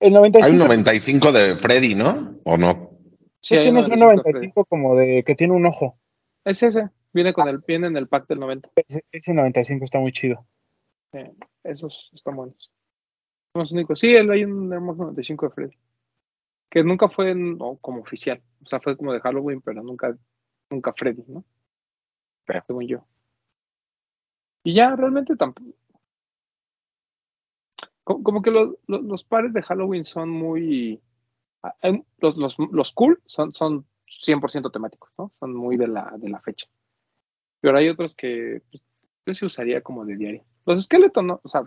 El 0.00 0.12
95. 0.12 0.46
Hay 0.46 0.52
un 0.52 0.58
95 0.58 1.32
de 1.32 1.56
Freddy, 1.56 1.94
¿no? 1.94 2.26
¿O 2.44 2.56
no? 2.56 2.90
Sí, 3.40 3.56
tú 3.56 3.62
tienes 3.62 3.86
un 3.86 3.98
95 4.00 4.22
Freddy. 4.22 4.46
95 4.48 4.64
como 4.64 4.96
de 4.96 5.22
que 5.24 5.34
tiene 5.36 5.54
un 5.54 5.66
ojo. 5.66 5.96
Es 6.44 6.62
ese. 6.62 6.90
Viene 7.12 7.32
con 7.32 7.48
el, 7.48 7.58
viene 7.58 7.86
en 7.86 7.96
el 7.96 8.08
pack 8.08 8.26
del 8.26 8.40
90. 8.40 8.70
Ese, 8.74 9.04
ese 9.12 9.32
95 9.32 9.84
está 9.84 10.00
muy 10.00 10.12
chido. 10.12 10.44
Esos 11.62 12.10
están 12.14 12.34
buenos. 12.34 12.70
Son 13.52 13.62
los 13.62 13.72
únicos. 13.72 14.00
Sí, 14.00 14.08
el, 14.14 14.30
hay 14.30 14.44
un 14.44 14.72
Air 14.72 14.80
Max 14.80 14.98
95 14.98 15.46
de 15.46 15.54
Freddy. 15.54 15.76
Que 16.70 16.84
nunca 16.84 17.08
fue 17.08 17.34
no, 17.34 17.76
como 17.80 18.00
oficial. 18.02 18.42
O 18.62 18.66
sea, 18.66 18.80
fue 18.80 18.96
como 18.96 19.12
de 19.12 19.20
Halloween, 19.20 19.60
pero 19.60 19.82
nunca, 19.82 20.16
nunca 20.70 20.92
Freddy, 20.92 21.24
¿no? 21.26 21.44
Según 22.66 22.86
yo. 22.86 23.06
Y 24.64 24.74
ya, 24.74 24.94
realmente 24.96 25.36
tampoco. 25.36 25.70
Como, 28.04 28.22
como 28.22 28.42
que 28.42 28.50
los, 28.50 28.76
los, 28.86 29.02
los 29.02 29.24
pares 29.24 29.52
de 29.52 29.62
Halloween 29.62 30.04
son 30.04 30.30
muy. 30.30 31.00
ah, 31.62 31.74
Los, 32.18 32.36
los, 32.36 32.56
los 32.58 32.92
cool 32.92 33.22
son, 33.26 33.52
son 33.52 33.86
100% 34.06 34.72
temáticos, 34.72 35.10
¿no? 35.18 35.32
Son 35.38 35.54
muy 35.54 35.76
de 35.76 35.88
la, 35.88 36.12
de 36.18 36.28
la 36.28 36.40
fecha. 36.40 36.66
Pero 37.60 37.78
hay 37.78 37.88
otros 37.88 38.14
que 38.14 38.62
pues, 38.70 38.82
yo 39.26 39.34
sí 39.34 39.44
usaría 39.46 39.82
como 39.82 40.04
de 40.04 40.16
diario. 40.16 40.44
Los 40.66 40.84
Skeleton, 40.84 41.26
no, 41.26 41.40
o 41.42 41.48
sea, 41.48 41.62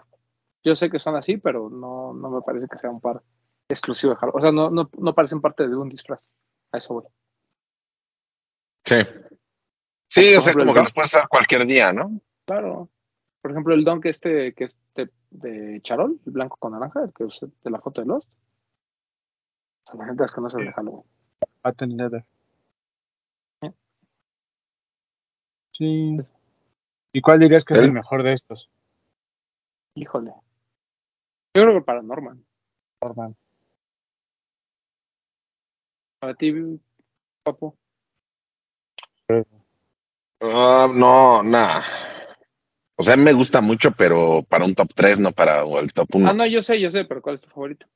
yo 0.64 0.76
sé 0.76 0.90
que 0.90 1.00
son 1.00 1.16
así, 1.16 1.38
pero 1.38 1.70
no, 1.70 2.14
no 2.14 2.30
me 2.30 2.42
parece 2.42 2.68
que 2.68 2.78
sea 2.78 2.90
un 2.90 3.02
par 3.02 3.22
exclusivo 3.70 4.14
de 4.14 4.20
Halloween. 4.20 4.38
O 4.38 4.42
sea, 4.42 4.52
no, 4.52 4.70
no, 4.70 4.90
no 4.98 5.16
parecen 5.16 5.42
parte 5.42 5.68
de 5.68 5.76
un 5.76 5.90
disfraz. 5.90 6.28
A 6.72 6.78
eso 6.78 6.94
voy. 6.94 7.04
Sí. 8.86 8.96
Sí, 10.10 10.36
o 10.36 10.42
sea, 10.42 10.54
como 10.54 10.74
que 10.74 10.82
los 10.82 10.94
puedes 10.94 11.12
usar 11.12 11.28
cualquier 11.28 11.66
día, 11.66 11.92
¿no? 11.92 12.22
Claro. 12.46 12.90
Por 13.42 13.52
ejemplo, 13.52 13.74
el 13.74 13.84
Dunk 13.84 14.06
este 14.06 14.54
que 14.54 14.66
es 14.66 14.78
de, 14.96 15.10
de 15.32 15.82
Charol, 15.82 16.20
el 16.26 16.32
blanco 16.32 16.58
con 16.58 16.74
naranja, 16.74 17.04
el 17.04 17.14
que 17.14 17.26
usé 17.26 17.48
de 17.64 17.72
la 17.72 17.80
foto 17.80 18.02
de 18.02 18.08
Lost. 18.08 18.30
O 19.86 19.92
sea, 19.92 20.00
la 20.00 20.06
gente 20.06 20.24
desconoce 20.24 20.60
el 20.60 20.66
de 20.68 20.74
Halloween. 20.74 21.04
Patent 21.62 21.94
Leather. 21.94 22.26
Sí. 23.62 23.70
Sí. 25.72 26.18
¿Y 27.12 27.22
cuál 27.22 27.40
dirías 27.40 27.66
que 27.66 27.74
es 27.74 27.80
¿El? 27.80 27.86
el 27.88 27.92
mejor 27.92 28.24
de 28.24 28.34
estos? 28.34 28.70
Híjole. 29.96 30.32
Yo 31.56 31.64
creo 31.64 31.74
que 31.74 31.86
para 31.86 32.02
Norman. 32.02 32.44
Norman? 33.02 33.36
Para 36.24 36.36
ti, 36.36 36.54
Papo. 37.44 37.78
Ah, 40.40 40.90
no, 40.90 41.44
nada. 41.44 41.84
O 42.96 43.04
sea, 43.04 43.18
me 43.18 43.34
gusta 43.34 43.60
mucho, 43.60 43.92
pero 43.92 44.42
para 44.44 44.64
un 44.64 44.74
top 44.74 44.88
3, 44.96 45.20
no 45.20 45.34
para 45.34 45.64
el 45.64 45.92
top 45.92 46.16
1. 46.16 46.30
Ah, 46.30 46.34
no, 46.34 46.46
yo 46.46 46.62
sé, 46.62 46.80
yo 46.80 46.90
sé, 46.92 47.04
pero 47.04 47.22
¿cuál 47.22 47.36
es 47.36 47.42
tu 47.42 47.50
favorito? 47.50 47.88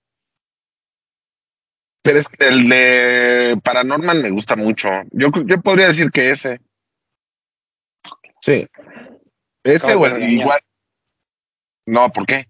Pero 2.01 2.19
es 2.19 2.27
que 2.27 2.49
el 2.49 2.67
de 2.67 3.61
Paranorman 3.63 4.21
me 4.21 4.31
gusta 4.31 4.57
mucho. 4.57 4.89
Yo, 5.11 5.29
yo 5.45 5.61
podría 5.61 5.87
decir 5.87 6.11
que 6.11 6.31
ese. 6.31 6.59
Sí. 8.41 8.67
Ese 9.63 9.95
o 9.95 10.05
el 10.05 10.33
igual. 10.33 10.59
No, 11.85 12.11
¿por 12.11 12.25
qué? 12.25 12.49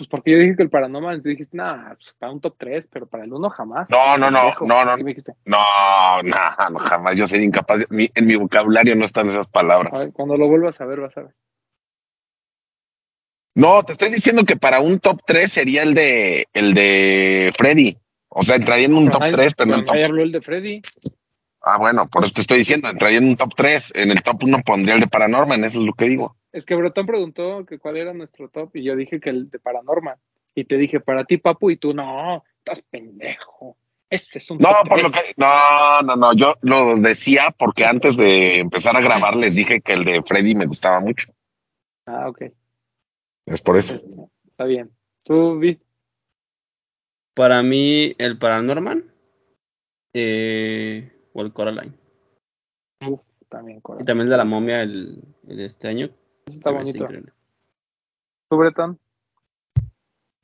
Pues 0.00 0.08
porque 0.08 0.30
yo 0.30 0.38
dije 0.38 0.56
que 0.56 0.62
el 0.62 0.70
Paranormal, 0.70 1.18
y 1.18 1.22
tú 1.22 1.28
dijiste, 1.28 1.54
nah, 1.58 1.92
pues 1.92 2.14
para 2.18 2.32
un 2.32 2.40
top 2.40 2.54
3, 2.56 2.88
pero 2.90 3.06
para 3.06 3.24
el 3.24 3.32
1 3.34 3.50
jamás. 3.50 3.90
No, 3.90 4.16
no, 4.16 4.30
no, 4.30 4.38
Pendejo. 4.40 4.66
no, 4.66 4.84
no. 4.86 4.96
No, 5.44 6.22
no, 6.22 6.70
no, 6.70 6.78
jamás. 6.78 7.16
Yo 7.16 7.26
sería 7.26 7.44
incapaz. 7.44 7.80
mi- 7.90 8.08
en 8.14 8.24
mi 8.26 8.34
vocabulario 8.36 8.96
no 8.96 9.04
están 9.04 9.28
esas 9.28 9.46
palabras. 9.48 9.92
ver, 9.92 10.10
cuando 10.14 10.38
lo 10.38 10.48
vuelvas 10.48 10.80
a 10.80 10.86
ver, 10.86 11.00
vas 11.00 11.14
a 11.18 11.24
ver. 11.24 11.34
No, 13.56 13.82
te 13.82 13.92
estoy 13.92 14.10
diciendo 14.10 14.44
que 14.46 14.56
para 14.56 14.80
un 14.80 15.00
top 15.00 15.20
3 15.26 15.52
sería 15.52 15.82
el 15.82 15.92
de 15.92 16.46
el 16.54 16.72
de 16.72 17.52
Freddy. 17.58 17.98
O 18.30 18.42
sea, 18.42 18.56
entraría 18.56 18.86
en 18.86 18.94
un 18.94 19.04
Pero 19.04 19.12
top 19.18 19.20
nadie- 19.20 19.32
3, 19.36 19.54
pero 19.54 19.70
no 19.70 19.84
top. 19.84 19.96
habló 20.02 20.22
el 20.22 20.32
de 20.32 20.40
Freddy. 20.40 20.82
Ah, 21.60 21.76
bueno, 21.76 22.08
por 22.08 22.24
eso 22.24 22.32
te 22.32 22.40
estoy 22.40 22.58
diciendo, 22.60 22.88
entraría 22.88 23.18
en 23.18 23.28
un 23.28 23.36
top 23.36 23.52
3. 23.54 23.92
En 23.94 24.10
el 24.12 24.22
top 24.22 24.44
1 24.44 24.60
pondría 24.64 24.94
el 24.94 25.00
de 25.00 25.08
Paranorman, 25.08 25.62
eso 25.64 25.78
es 25.78 25.84
lo 25.84 25.92
que 25.92 26.06
digo. 26.06 26.36
Es 26.52 26.66
que 26.66 26.74
Bretón 26.74 27.06
preguntó 27.06 27.64
que 27.64 27.78
cuál 27.78 27.96
era 27.96 28.12
nuestro 28.12 28.48
top 28.48 28.74
y 28.76 28.82
yo 28.82 28.96
dije 28.96 29.20
que 29.20 29.30
el 29.30 29.50
de 29.50 29.58
Paranormal. 29.58 30.16
Y 30.54 30.64
te 30.64 30.76
dije, 30.76 30.98
para 31.00 31.24
ti, 31.24 31.38
papu, 31.38 31.70
y 31.70 31.76
tú, 31.76 31.94
no, 31.94 32.42
estás 32.58 32.82
pendejo. 32.82 33.76
Ese 34.08 34.38
es 34.38 34.50
un 34.50 34.58
No, 34.58 34.68
top 34.68 34.88
por 34.88 35.02
lo 35.02 35.10
tres". 35.10 35.24
que. 35.26 35.34
No, 35.36 36.02
no, 36.02 36.16
no. 36.16 36.34
Yo 36.34 36.54
lo 36.62 36.96
decía 36.96 37.54
porque 37.56 37.84
antes 37.84 38.16
de 38.16 38.58
empezar 38.58 38.96
a 38.96 39.00
grabar 39.00 39.36
les 39.36 39.54
dije 39.54 39.80
que 39.80 39.92
el 39.92 40.04
de 40.04 40.22
Freddy 40.24 40.56
me 40.56 40.66
gustaba 40.66 40.98
mucho. 41.00 41.32
Ah, 42.06 42.28
ok. 42.28 42.42
Es 43.46 43.62
por 43.62 43.76
eso. 43.76 43.98
Está 44.46 44.64
bien. 44.64 44.90
Tú, 45.22 45.58
Vi. 45.60 45.80
Para 47.34 47.62
mí, 47.62 48.14
el 48.18 48.36
Paranorman 48.38 49.04
eh, 50.12 51.12
o 51.32 51.42
el 51.42 51.52
Coraline. 51.52 51.94
Uf, 53.06 53.20
también, 53.48 53.80
Cora. 53.80 54.02
Y 54.02 54.04
también 54.04 54.26
el 54.26 54.30
de 54.30 54.36
la 54.36 54.44
momia 54.44 54.82
el, 54.82 55.22
el 55.48 55.56
de 55.56 55.64
este 55.66 55.86
año. 55.86 56.10
Está 56.50 56.70
bonito. 56.70 57.08
¿Tú, 58.48 58.56
Bretón? 58.56 58.98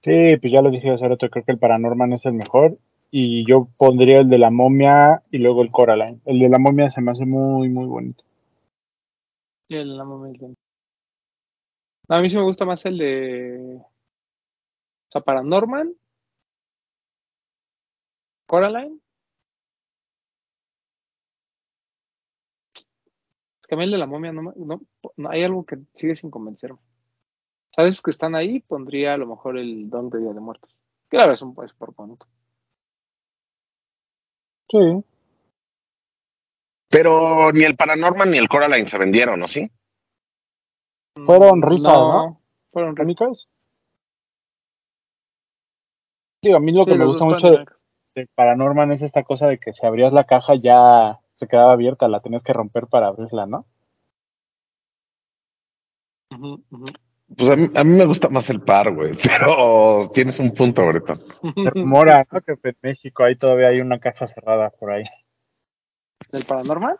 Sí, 0.02 0.36
pues 0.40 0.52
ya 0.52 0.62
lo 0.62 0.70
dije 0.70 0.90
hace 0.90 1.08
rato, 1.08 1.28
creo 1.28 1.44
que 1.44 1.52
el 1.52 1.58
Paranorman 1.58 2.12
es 2.12 2.24
el 2.26 2.34
mejor. 2.34 2.78
Y 3.10 3.46
yo 3.48 3.68
pondría 3.76 4.18
el 4.18 4.28
de 4.28 4.38
la 4.38 4.50
momia 4.50 5.22
y 5.30 5.38
luego 5.38 5.62
el 5.62 5.70
Coraline. 5.70 6.20
El 6.24 6.38
de 6.38 6.48
la 6.48 6.58
momia 6.58 6.90
se 6.90 7.00
me 7.00 7.12
hace 7.12 7.24
muy, 7.24 7.68
muy 7.68 7.86
bonito. 7.86 8.24
Y 9.68 9.76
el 9.76 9.98
Amo 10.00 10.18
Milton. 10.18 10.54
No, 12.08 12.16
a 12.16 12.20
mí 12.20 12.30
sí 12.30 12.36
me 12.36 12.44
gusta 12.44 12.64
más 12.64 12.84
el 12.86 12.98
de. 12.98 13.78
O 13.78 15.10
sea, 15.10 15.22
Paranormal. 15.22 15.96
Coraline. 18.46 19.00
Es 23.66 23.68
que 23.68 23.74
a 23.74 23.78
mí 23.78 23.84
el 23.84 23.90
de 23.90 23.98
la 23.98 24.06
momia 24.06 24.30
no, 24.30 24.42
me- 24.42 24.52
no, 24.54 24.80
no 25.16 25.28
hay 25.28 25.42
algo 25.42 25.66
que 25.66 25.76
sigue 25.96 26.14
sin 26.14 26.30
convencerme. 26.30 26.78
Sabes 27.74 28.00
que 28.00 28.12
están 28.12 28.36
ahí, 28.36 28.60
pondría 28.60 29.14
a 29.14 29.16
lo 29.16 29.26
mejor 29.26 29.58
el 29.58 29.90
Don 29.90 30.08
de 30.08 30.20
Día 30.20 30.32
de 30.32 30.38
Muertos. 30.38 30.70
Que 31.10 31.16
la 31.16 31.24
verdad 31.24 31.34
es 31.34 31.42
un 31.42 31.52
pues 31.52 31.72
por 31.72 31.92
bonito. 31.92 32.28
Sí. 34.70 35.02
Pero 36.88 37.50
ni 37.50 37.64
el 37.64 37.74
Paranorman 37.74 38.30
ni 38.30 38.38
el 38.38 38.48
Coraline 38.48 38.88
se 38.88 38.98
vendieron, 38.98 39.40
¿no? 39.40 39.48
¿Sí? 39.48 39.68
Fueron 41.24 41.58
Mm, 41.58 41.62
rifas, 41.64 41.98
¿no? 41.98 42.40
Fueron. 42.70 42.94
¿Únicas? 43.00 43.48
Sí, 46.40 46.52
a 46.52 46.60
mí 46.60 46.70
lo 46.70 46.84
Sí, 46.84 46.92
que 46.92 46.98
me 46.98 47.04
gusta 47.06 47.24
mucho 47.24 47.50
de, 47.50 47.66
de 48.14 48.28
Paranorman 48.32 48.92
es 48.92 49.02
esta 49.02 49.24
cosa 49.24 49.48
de 49.48 49.58
que 49.58 49.72
si 49.72 49.84
abrías 49.84 50.12
la 50.12 50.22
caja 50.22 50.54
ya 50.54 51.18
se 51.36 51.46
quedaba 51.46 51.72
abierta, 51.72 52.08
la 52.08 52.20
tenías 52.20 52.42
que 52.42 52.52
romper 52.52 52.86
para 52.86 53.08
abrirla, 53.08 53.46
¿no? 53.46 53.66
Pues 57.36 57.50
a 57.50 57.56
mí, 57.56 57.66
a 57.74 57.84
mí 57.84 57.90
me 57.90 58.06
gusta 58.06 58.28
más 58.28 58.50
el 58.50 58.60
par, 58.60 58.94
güey. 58.94 59.12
Pero 59.22 60.10
tienes 60.12 60.38
un 60.38 60.52
punto, 60.52 60.86
Breton. 60.86 61.18
Se 61.18 61.70
rumora, 61.70 62.26
¿no? 62.30 62.40
Que 62.40 62.52
en 62.62 62.76
México 62.82 63.24
ahí 63.24 63.36
todavía 63.36 63.68
hay 63.68 63.80
una 63.80 63.98
caja 63.98 64.26
cerrada 64.26 64.70
por 64.70 64.90
ahí. 64.90 65.04
¿Del 66.32 66.44
Paranormal? 66.44 66.96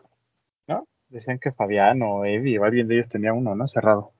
Decían 1.09 1.39
que 1.39 1.51
Fabián 1.51 2.01
o 2.01 2.25
Eddie 2.25 2.59
o 2.59 2.65
alguien 2.65 2.87
de 2.87 2.95
ellos 2.95 3.07
tenía 3.07 3.33
uno, 3.33 3.55
¿no? 3.55 3.65
Cerrado. 3.67 4.11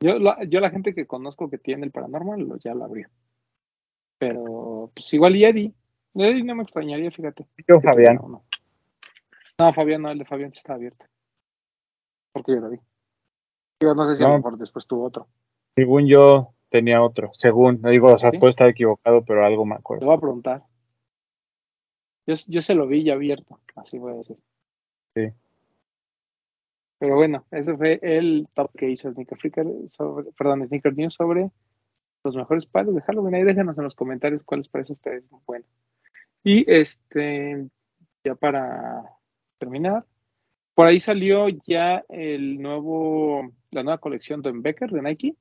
Yo 0.00 0.18
la, 0.18 0.42
yo 0.44 0.60
la 0.60 0.70
gente 0.70 0.94
que 0.94 1.06
conozco 1.06 1.48
que 1.48 1.58
tiene 1.58 1.86
el 1.86 1.92
paranormal 1.92 2.40
lo, 2.40 2.56
ya 2.58 2.74
lo 2.74 2.84
abrió. 2.84 3.08
Pero 4.18 4.90
pues 4.94 5.12
igual 5.14 5.36
y 5.36 5.44
Eddie. 5.44 5.72
Eddie 6.14 6.42
no 6.42 6.56
me 6.56 6.64
extrañaría, 6.64 7.10
fíjate. 7.10 7.46
Yo, 7.68 7.80
Fabián. 7.80 8.18
tuviera 8.18 8.20
uno. 8.22 8.44
No, 9.58 9.72
Fabián 9.72 10.02
no, 10.02 10.10
el 10.10 10.18
de 10.18 10.24
Fabián 10.24 10.52
sí 10.52 10.58
está 10.58 10.74
abierto. 10.74 11.04
Porque 12.32 12.52
yo 12.52 12.60
lo 12.60 12.70
vi. 12.70 12.78
Digo, 13.80 13.94
no 13.94 14.06
sé 14.08 14.16
si 14.16 14.22
a 14.22 14.26
No. 14.26 14.32
lo 14.32 14.38
mejor 14.38 14.58
después 14.58 14.86
tuvo 14.86 15.04
otro. 15.04 15.28
Según 15.74 16.06
yo 16.06 16.54
tenía 16.68 17.02
otro. 17.02 17.30
Según, 17.32 17.80
no 17.80 17.90
digo, 17.90 18.12
o 18.12 18.16
sea, 18.18 18.30
¿Sí? 18.30 18.38
puedo 18.38 18.50
estar 18.50 18.68
equivocado, 18.68 19.24
pero 19.24 19.44
algo 19.44 19.64
me 19.64 19.74
Te 19.76 19.80
acuerdo. 19.80 20.06
voy 20.06 20.14
a 20.16 20.20
preguntar. 20.20 20.62
Yo, 22.26 22.34
yo 22.48 22.60
se 22.60 22.74
lo 22.74 22.86
vi 22.86 23.04
ya 23.04 23.14
abierto, 23.14 23.60
así 23.76 23.98
voy 23.98 24.12
a 24.12 24.16
decir. 24.16 24.36
Sí. 25.14 25.28
Pero 26.98 27.14
bueno, 27.14 27.44
ese 27.50 27.76
fue 27.76 27.98
el 28.02 28.48
top 28.54 28.70
que 28.76 28.90
hizo 28.90 29.10
Sneaker 29.12 29.38
Freaker 29.38 29.66
sobre, 29.92 30.32
perdón, 30.32 30.66
Sneaker 30.66 30.94
News 30.96 31.14
sobre 31.14 31.50
los 32.24 32.34
mejores 32.34 32.66
palos 32.66 32.94
de 32.94 33.02
Halloween. 33.02 33.34
Ahí 33.36 33.44
déjenos 33.44 33.76
en 33.78 33.84
los 33.84 33.94
comentarios 33.94 34.42
cuáles 34.44 34.68
parece 34.68 34.92
a 34.92 34.96
ustedes 34.96 35.24
bueno. 35.46 35.64
Y 36.42 36.68
este, 36.70 37.68
ya 38.24 38.34
para 38.34 39.04
terminar, 39.58 40.04
por 40.74 40.86
ahí 40.86 41.00
salió 41.00 41.48
ya 41.48 42.04
el 42.08 42.60
nuevo, 42.60 43.50
la 43.70 43.82
nueva 43.82 43.98
colección 43.98 44.42
de 44.42 44.52
Becker 44.52 44.90
de 44.90 45.02
Nike, 45.02 45.36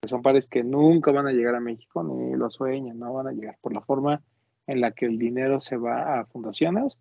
que 0.00 0.08
son 0.08 0.22
pares 0.22 0.48
que 0.48 0.62
nunca 0.62 1.10
van 1.10 1.26
a 1.26 1.32
llegar 1.32 1.54
a 1.56 1.60
México, 1.60 2.02
ni 2.04 2.36
lo 2.36 2.50
sueñan, 2.50 2.98
no 2.98 3.12
van 3.12 3.26
a 3.26 3.32
llegar 3.32 3.58
por 3.60 3.74
la 3.74 3.80
forma 3.80 4.22
en 4.66 4.80
la 4.80 4.92
que 4.92 5.06
el 5.06 5.18
dinero 5.18 5.60
se 5.60 5.76
va 5.76 6.20
a 6.20 6.26
fundaciones, 6.26 6.98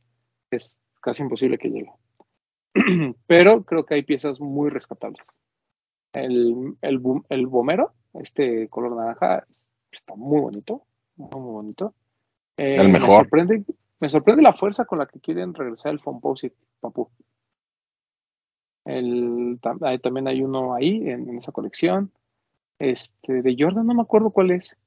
es 0.49 0.76
casi 1.01 1.22
imposible 1.22 1.58
que 1.58 1.70
llegue. 1.70 1.91
Pero 3.28 3.64
creo 3.64 3.86
que 3.86 3.95
hay 3.95 4.03
piezas 4.03 4.39
muy 4.39 4.70
rescatables. 4.70 5.26
El, 6.14 6.78
el, 6.82 7.01
el 7.30 7.47
bomero, 7.47 7.93
este 8.14 8.68
color 8.70 8.95
naranja, 8.95 9.45
está 9.91 10.16
muy 10.16 10.39
bonito, 10.41 10.84
muy, 11.16 11.30
muy 11.39 11.51
bonito. 11.51 11.93
Eh, 12.58 12.76
El 12.78 12.88
Me 12.88 12.93
mejor. 12.93 13.18
sorprende, 13.18 13.64
me 14.00 14.10
sorprende 14.10 14.41
la 14.43 14.54
fuerza 14.54 14.86
con 14.86 15.00
la 15.00 15.06
que 15.08 15.20
quieren 15.20 15.54
regresar 15.54 15.91
el 15.93 16.00
Fomposite, 16.00 16.56
Papu. 16.80 17.10
El, 18.86 19.60
también 19.62 20.28
hay 20.28 20.41
uno 20.41 20.74
ahí 20.74 21.10
en, 21.10 21.30
en 21.30 21.38
esa 21.39 21.52
colección. 21.52 22.12
Este, 22.80 23.41
de 23.41 23.56
Jordan 23.58 23.86
no 23.86 23.93
me 23.93 24.02
acuerdo 24.02 24.30
cuál 24.30 24.52
es. 24.52 24.78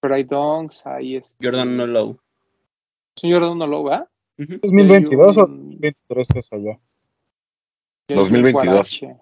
Pero 0.00 0.14
hay 0.14 0.24
donks, 0.24 0.86
hay 0.86 1.16
este. 1.16 1.44
Jordan 1.46 1.76
No 1.76 1.86
Low. 1.86 2.18
Es 3.16 3.24
un 3.24 3.32
Jordan 3.32 3.50
1 3.50 3.66
Low, 3.66 3.84
¿verdad? 3.84 4.08
Ujú. 4.38 4.58
2022 4.62 5.36
Y 5.36 5.40
hay 5.40 5.42
o 5.42 5.46
un- 5.46 5.56
2023 5.80 6.28
es 6.36 6.52
allá. 6.52 6.78
y 8.08 8.12
hay 8.12 8.18
un 8.18 8.22
2022. 8.24 8.64
guarache. 8.64 9.16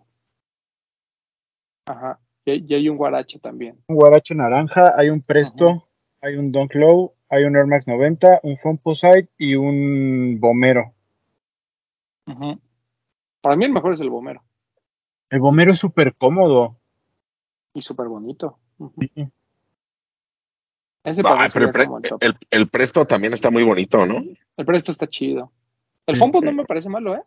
Ajá. 1.86 2.20
Y 2.44 2.50
hay, 2.50 2.66
y 2.68 2.74
hay 2.74 2.88
un 2.88 2.96
guarache 2.96 3.38
también. 3.38 3.82
Un 3.88 3.96
guarache 3.96 4.34
naranja, 4.34 4.92
hay 4.96 5.08
un 5.10 5.20
Presto, 5.22 5.68
Ajá. 5.68 5.84
hay 6.22 6.36
un 6.36 6.52
Dunk 6.52 6.74
Low, 6.74 7.14
hay 7.28 7.44
un 7.44 7.56
Air 7.56 7.66
Max 7.66 7.86
90, 7.86 8.40
un 8.42 8.56
Fomposite 8.56 9.28
y 9.38 9.54
un 9.54 10.38
Bomero. 10.40 10.92
Para 13.40 13.56
mí 13.56 13.64
el 13.64 13.72
mejor 13.72 13.94
es 13.94 14.00
el 14.00 14.10
bomero. 14.10 14.42
El 15.30 15.40
Bomero 15.40 15.72
es 15.72 15.78
súper 15.78 16.14
cómodo. 16.16 16.76
Y 17.74 17.82
súper 17.82 18.08
bonito. 18.08 18.58
Sí. 18.98 19.10
Ese 21.04 21.20
Ah, 21.24 21.48
pero 21.52 21.66
el, 21.66 21.72
pre- 21.72 21.84
como 21.84 21.98
el 21.98 22.02
top. 22.02 22.22
el- 22.24 22.36
el 22.50 22.68
Presto 22.68 23.06
también 23.06 23.32
está 23.32 23.50
muy 23.50 23.62
bonito, 23.62 24.04
¿no? 24.06 24.16
El 24.56 24.66
presto 24.66 24.90
está 24.90 25.06
chido. 25.06 25.52
El 26.06 26.16
Sí, 26.16 26.18
Fompo 26.20 26.40
sí. 26.40 26.46
no 26.46 26.52
me 26.52 26.64
parece 26.64 26.88
malo, 26.88 27.14
¿eh? 27.14 27.22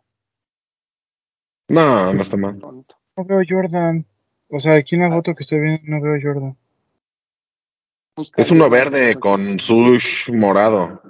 No, 1.68 2.12
no 2.12 2.20
está 2.22 2.36
mal. 2.36 2.58
No 2.58 3.24
veo 3.24 3.40
Jordan. 3.48 4.04
O 4.48 4.60
sea, 4.60 4.74
aquí 4.74 4.96
en 4.96 5.02
la 5.02 5.10
foto 5.10 5.34
que 5.34 5.44
estoy 5.44 5.60
viendo 5.60 5.82
no 5.86 6.00
veo 6.02 6.18
Jordan. 6.22 6.56
Busca 8.20 8.42
Es 8.42 8.50
uno 8.50 8.68
verde 8.68 9.18
con 9.18 9.58
sush 9.58 10.30
morado. 10.30 11.00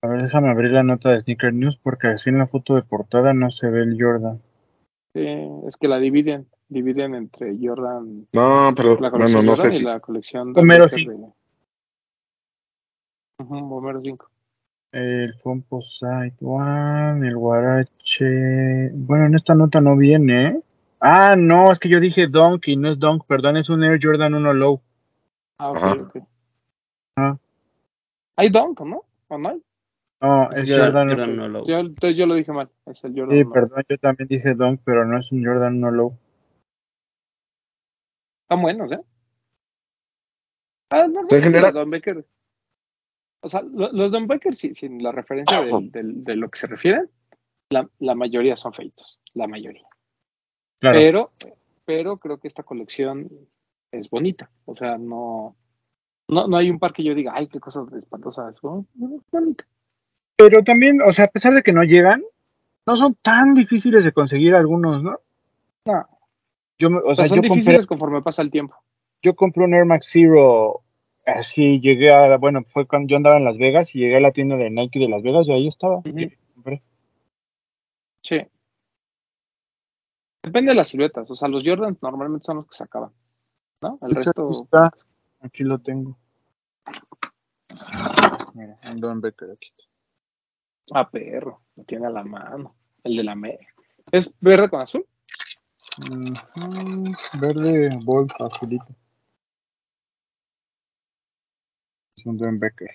A 0.00 0.06
ver, 0.08 0.22
déjame 0.22 0.48
abrir 0.50 0.72
la 0.72 0.82
nota 0.82 1.10
de 1.10 1.20
Sneaker 1.20 1.52
News 1.52 1.76
porque 1.76 2.06
así 2.08 2.30
en 2.30 2.38
la 2.38 2.46
foto 2.46 2.74
de 2.74 2.80
portada 2.82 3.34
no 3.34 3.50
se 3.50 3.68
ve 3.68 3.82
el 3.82 3.96
Jordan. 4.00 4.40
Sí, 5.14 5.26
es 5.68 5.76
que 5.76 5.88
la 5.88 5.98
dividen. 5.98 6.46
Dividen 6.70 7.14
entre 7.14 7.54
Jordan, 7.60 8.26
No, 8.32 8.72
pero 8.74 8.96
la 8.98 9.10
bueno, 9.10 9.26
colección 9.26 9.44
no 9.44 9.52
Jordan 9.54 9.70
sé 9.72 9.76
y 9.76 9.78
si. 9.80 9.84
la 9.84 10.00
colección 10.00 10.54
de 10.54 10.60
Homero 10.62 10.84
Becker 10.84 10.98
cinco. 11.00 11.12
de- 13.38 13.44
Ujú, 13.44 13.74
Homero 13.76 14.00
5. 14.02 14.26
El 14.92 15.34
Composite 15.42 16.34
One, 16.40 17.28
el 17.28 17.36
Guarache. 17.36 18.90
Bueno, 18.94 19.26
en 19.26 19.34
esta 19.34 19.54
nota 19.54 19.82
no 19.82 19.96
viene, 19.98 20.46
¿eh? 20.46 20.60
Ah, 21.00 21.34
no, 21.36 21.70
es 21.72 21.78
que 21.78 21.90
yo 21.90 22.00
dije 22.00 22.26
Dunk 22.26 22.68
y 22.68 22.76
no 22.76 22.88
es 22.88 22.98
Dunk, 22.98 23.24
perdón, 23.26 23.58
es 23.58 23.68
un 23.68 23.84
Air 23.84 23.98
Jordan 24.02 24.32
1 24.34 24.54
Low. 24.54 24.80
Ah, 25.58 25.70
ok, 25.70 25.76
Ajá. 25.76 25.92
ok. 26.02 26.16
Ah. 27.16 27.38
Hay 28.36 28.48
Dunk, 28.50 28.80
¿no? 28.80 29.04
¿O 29.28 29.38
no 29.38 29.48
hay? 29.50 29.62
No, 30.20 30.48
Es 30.50 30.70
es 30.70 30.78
Jordan, 30.78 31.08
Jordan, 31.08 31.36
No 31.36 31.48
Low. 31.48 31.66
Yo, 31.66 31.78
entonces 31.78 32.16
yo 32.16 32.26
lo 32.26 32.34
dije 32.34 32.52
mal. 32.52 32.70
Es 32.86 33.02
el 33.04 33.12
Jordan. 33.14 33.38
Sí, 33.38 33.44
perdón, 33.52 33.82
yo 33.88 33.98
también 33.98 34.28
dije 34.28 34.54
Dunk, 34.54 34.80
pero 34.84 35.04
no 35.04 35.18
es 35.18 35.30
un 35.32 35.44
Jordan 35.44 35.76
1 35.78 35.90
Low. 35.90 36.16
Están 38.44 38.62
buenos, 38.62 38.92
¿eh? 38.92 39.00
Ah, 40.90 41.06
no, 41.08 41.26
general- 41.28 41.62
los 41.64 41.74
Don 41.74 41.90
Becker. 41.90 42.24
O 43.40 43.48
sea, 43.48 43.62
lo- 43.62 43.90
los 43.92 44.12
Don 44.12 44.26
Becker, 44.26 44.54
sin, 44.54 44.74
sin 44.74 45.02
la 45.02 45.10
referencia 45.10 45.60
de 45.62 46.36
lo 46.36 46.48
que 46.50 46.58
se 46.58 46.66
refieren, 46.66 47.10
la, 47.70 47.88
la 47.98 48.14
mayoría 48.14 48.56
son 48.56 48.72
feitos. 48.72 49.18
La 49.34 49.46
mayoría. 49.48 49.88
Claro. 50.80 50.98
Pero, 50.98 51.32
pero 51.84 52.16
creo 52.18 52.38
que 52.38 52.46
esta 52.48 52.62
colección 52.62 53.28
es 53.92 54.10
bonita. 54.10 54.50
O 54.64 54.74
sea, 54.74 54.98
no, 54.98 55.54
no, 56.28 56.48
no 56.48 56.56
hay 56.56 56.70
un 56.70 56.78
par 56.78 56.92
que 56.92 57.04
yo 57.04 57.14
diga, 57.14 57.32
ay, 57.34 57.46
qué 57.46 57.60
cosa 57.60 57.84
espantosa 57.96 58.48
es. 58.50 58.60
bonita. 58.60 59.64
Pero 60.36 60.64
también, 60.64 61.00
o 61.02 61.12
sea, 61.12 61.26
a 61.26 61.28
pesar 61.28 61.54
de 61.54 61.62
que 61.62 61.72
no 61.72 61.84
llegan, 61.84 62.22
no 62.86 62.96
son 62.96 63.14
tan 63.22 63.54
difíciles 63.54 64.04
de 64.04 64.12
conseguir 64.12 64.54
algunos, 64.54 65.02
¿no? 65.02 65.18
No, 65.84 66.06
Yo, 66.78 66.88
o 66.88 67.10
o 67.10 67.14
sea, 67.14 67.26
son 67.26 67.36
yo 67.36 67.42
compré, 67.42 67.60
difíciles 67.60 67.86
conforme 67.86 68.22
pasa 68.22 68.42
el 68.42 68.50
tiempo. 68.50 68.74
yo 69.22 69.34
compré 69.34 69.64
un 69.64 69.74
Air 69.74 69.84
Max 69.84 70.08
Zero, 70.10 70.82
así 71.26 71.80
llegué 71.80 72.12
a, 72.12 72.36
bueno, 72.38 72.62
fue 72.64 72.86
cuando 72.86 73.08
yo 73.08 73.16
andaba 73.16 73.36
en 73.36 73.44
Las 73.44 73.58
Vegas 73.58 73.94
y 73.94 74.00
llegué 74.00 74.16
a 74.16 74.20
la 74.20 74.32
tienda 74.32 74.56
de 74.56 74.70
Nike 74.70 74.98
de 74.98 75.08
Las 75.08 75.22
Vegas 75.22 75.46
y 75.46 75.52
ahí 75.52 75.68
estaba. 75.68 76.02
Compré. 76.02 76.82
Sí. 78.22 78.40
Depende 80.42 80.70
de 80.70 80.76
las 80.76 80.88
siluetas. 80.88 81.30
O 81.30 81.36
sea, 81.36 81.48
los 81.48 81.62
Jordans 81.64 82.02
normalmente 82.02 82.44
son 82.44 82.56
los 82.56 82.66
que 82.66 82.74
se 82.74 82.84
acaban. 82.84 83.10
¿No? 83.82 83.98
El 84.00 84.12
Aquí 84.12 84.14
resto. 84.14 84.50
está, 84.50 84.90
aquí 85.40 85.64
lo 85.64 85.78
tengo. 85.80 86.16
Mira, 88.54 88.78
un 88.90 89.00
Don 89.00 89.20
Becker, 89.20 89.50
aquí 89.50 89.68
está. 89.68 89.84
Ah, 90.92 91.10
perro. 91.10 91.62
Lo 91.76 91.84
tiene 91.84 92.06
a 92.06 92.10
la 92.10 92.22
mano. 92.22 92.76
El 93.02 93.16
de 93.16 93.24
la 93.24 93.34
media. 93.34 93.68
¿Es 94.12 94.30
verde 94.40 94.68
con 94.70 94.80
azul? 94.82 95.06
Verde, 97.40 97.90
Bolt, 98.04 98.32
azulito. 98.40 98.94
Es 102.16 102.26
un 102.26 102.36
Don 102.36 102.58
Becker. 102.58 102.90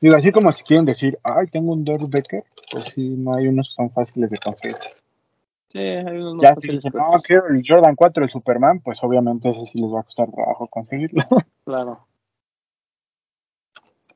Digo, 0.00 0.16
así 0.16 0.32
como 0.32 0.50
si 0.52 0.62
quieren 0.64 0.86
decir, 0.86 1.18
ay, 1.22 1.46
tengo 1.48 1.72
un 1.72 1.84
Don 1.84 2.08
Becker, 2.10 2.44
pues 2.70 2.84
sí, 2.94 3.14
no 3.16 3.34
hay 3.34 3.48
unos 3.48 3.68
que 3.68 3.74
son 3.74 3.90
fáciles 3.90 4.30
de 4.30 4.38
conseguir. 4.38 4.76
Sí, 5.68 5.78
hay 5.78 6.16
unos 6.16 6.36
más 6.36 6.42
Ya 6.42 6.54
si 6.60 6.72
dicen, 6.72 6.92
no, 6.94 7.20
quiero 7.22 7.48
el 7.48 7.62
Jordan 7.66 7.94
4, 7.94 8.24
el 8.24 8.30
Superman, 8.30 8.80
pues 8.80 9.02
obviamente 9.02 9.50
ese 9.50 9.66
sí 9.66 9.78
les 9.80 9.92
va 9.92 10.00
a 10.00 10.04
costar 10.04 10.30
trabajo 10.30 10.66
conseguirlo. 10.68 11.22
Claro. 11.64 12.06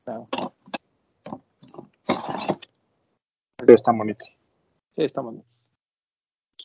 Claro. 0.03 0.27
Pero 3.57 3.73
está 3.75 3.91
bonito. 3.91 4.25
Sí, 4.95 5.03
está. 5.03 5.21
Pues 5.21 5.43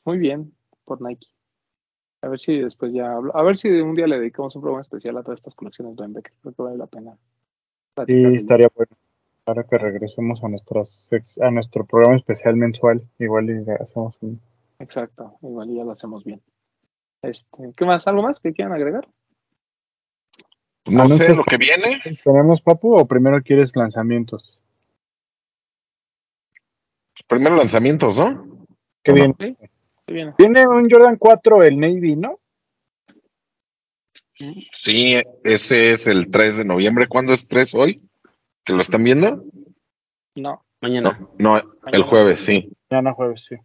muy 0.07 0.19
bien 0.19 0.53
por 0.85 1.03
Nike. 1.03 1.27
A 2.23 2.29
ver 2.29 2.41
si 2.41 2.59
después 2.59 2.93
ya 2.93 3.13
hablo. 3.13 3.37
A 3.37 3.43
ver 3.43 3.57
si 3.57 3.69
un 3.69 3.95
día 3.95 4.07
le 4.07 4.19
dedicamos 4.19 4.57
un 4.57 4.63
programa 4.63 4.83
especial 4.83 5.17
a 5.19 5.23
todas 5.23 5.39
estas 5.39 5.55
colecciones 5.55 5.95
de 5.97 6.07
Becker. 6.09 6.33
Creo 6.41 6.55
que 6.55 6.63
vale 6.63 6.77
la 6.79 6.87
pena. 6.87 7.17
Sí, 8.07 8.25
estaría 8.35 8.69
bueno. 8.75 8.97
Ahora 9.47 9.65
que 9.65 9.79
regresemos 9.79 10.43
a, 10.43 10.49
nuestras, 10.49 11.09
a 11.41 11.51
nuestro 11.51 11.85
programa 11.85 12.17
especial 12.17 12.57
mensual, 12.57 13.03
igual 13.19 13.49
y 13.49 13.71
hacemos 13.71 14.17
un... 14.21 14.41
Exacto. 14.79 15.39
Igual 15.43 15.75
ya 15.75 15.85
lo 15.85 15.93
hacemos 15.93 16.25
bien. 16.25 16.43
Este, 17.23 17.73
¿Qué 17.77 17.85
más? 17.85 18.07
¿Algo 18.07 18.23
más 18.23 18.41
que 18.41 18.53
quieran 18.53 18.75
agregar? 18.75 19.09
No 20.87 21.09
sé 21.09 21.35
lo 21.35 21.45
que 21.45 21.57
viene. 21.57 22.01
¿Tenemos, 22.25 22.61
Papu, 22.61 22.97
o 22.97 23.07
primero 23.07 23.43
quieres 23.43 23.75
lanzamientos? 23.75 24.63
Primero 27.27 27.57
lanzamientos, 27.57 28.17
¿no? 28.17 28.67
¿Qué 29.03 29.13
¿O 29.13 29.17
no? 29.17 29.35
viene? 29.35 29.35
Sí. 29.39 29.69
Viene. 30.07 30.35
Viene 30.39 30.67
un 30.67 30.89
Jordan 30.89 31.17
4, 31.17 31.63
el 31.65 31.79
Navy, 31.79 32.17
¿no? 32.17 32.41
Sí, 34.73 35.17
ese 35.43 35.93
es 35.93 36.07
el 36.07 36.31
3 36.31 36.59
de 36.59 36.65
noviembre. 36.65 37.09
¿Cuándo 37.09 37.33
es 37.33 37.47
3 37.49 37.75
hoy? 37.75 38.09
¿Que 38.65 38.73
lo 38.73 38.81
están 38.81 39.03
viendo? 39.03 39.45
No. 40.37 40.65
Mañana. 40.81 41.19
No, 41.39 41.57
no, 41.57 41.75
el 41.93 42.03
jueves, 42.03 42.41
sí. 42.41 42.71
Mañana 42.89 43.13
jueves, 43.13 43.45
sí. 43.45 43.57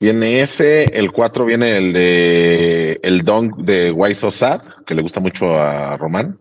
Viene 0.00 0.40
ese, 0.40 0.84
el 0.98 1.12
4 1.12 1.44
viene 1.44 1.76
el 1.76 1.92
de 1.92 3.00
el 3.02 3.22
Dunk 3.22 3.56
de 3.58 3.92
Why 3.92 4.14
So 4.14 4.30
Sad, 4.30 4.62
que 4.86 4.94
le 4.94 5.02
gusta 5.02 5.20
mucho 5.20 5.54
a 5.54 5.96
Román. 5.98 6.36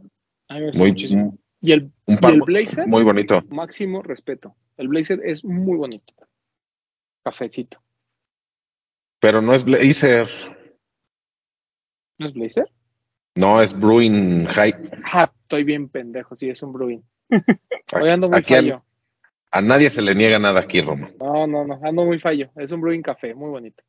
A 0.47 0.53
mí 0.55 0.59
me 0.61 0.65
gusta 0.67 0.79
Muy, 0.79 0.89
muchísimo. 0.91 1.37
Y 1.61 1.73
el, 1.73 1.91
un 2.05 2.15
y 2.15 2.17
par 2.17 2.33
el 2.35 2.41
Blazer, 2.41 2.87
muy 2.87 3.03
bonito. 3.03 3.43
máximo 3.49 4.01
respeto. 4.01 4.55
El 4.77 4.87
Blazer 4.87 5.19
es 5.25 5.43
muy 5.43 5.77
bonito. 5.77 6.13
Cafecito. 7.23 7.79
Pero 9.19 9.41
no 9.41 9.53
es 9.53 9.65
Blazer, 9.65 10.29
¿No 12.17 12.27
es 12.27 12.33
Blazer? 12.33 12.71
no 13.35 13.61
es 13.61 13.77
Bruin 13.77 14.45
High. 14.45 14.73
Ah, 15.11 15.29
estoy 15.41 15.65
bien 15.65 15.89
pendejo. 15.89 16.37
Sí, 16.37 16.49
es 16.49 16.61
un 16.63 16.71
Bruin. 16.71 17.03
Hoy 17.93 18.09
ando 18.09 18.29
muy 18.29 18.41
fallo. 18.41 18.83
A 19.51 19.61
nadie 19.61 19.89
se 19.89 20.01
le 20.01 20.15
niega 20.15 20.39
nada 20.39 20.59
aquí, 20.61 20.81
Román. 20.81 21.13
No, 21.19 21.47
no, 21.47 21.65
no. 21.65 21.79
Ando 21.83 22.05
muy 22.05 22.19
fallo. 22.19 22.49
Es 22.55 22.71
un 22.71 22.81
Bruin 22.81 23.01
café. 23.01 23.33
Muy 23.33 23.49
bonito. 23.49 23.83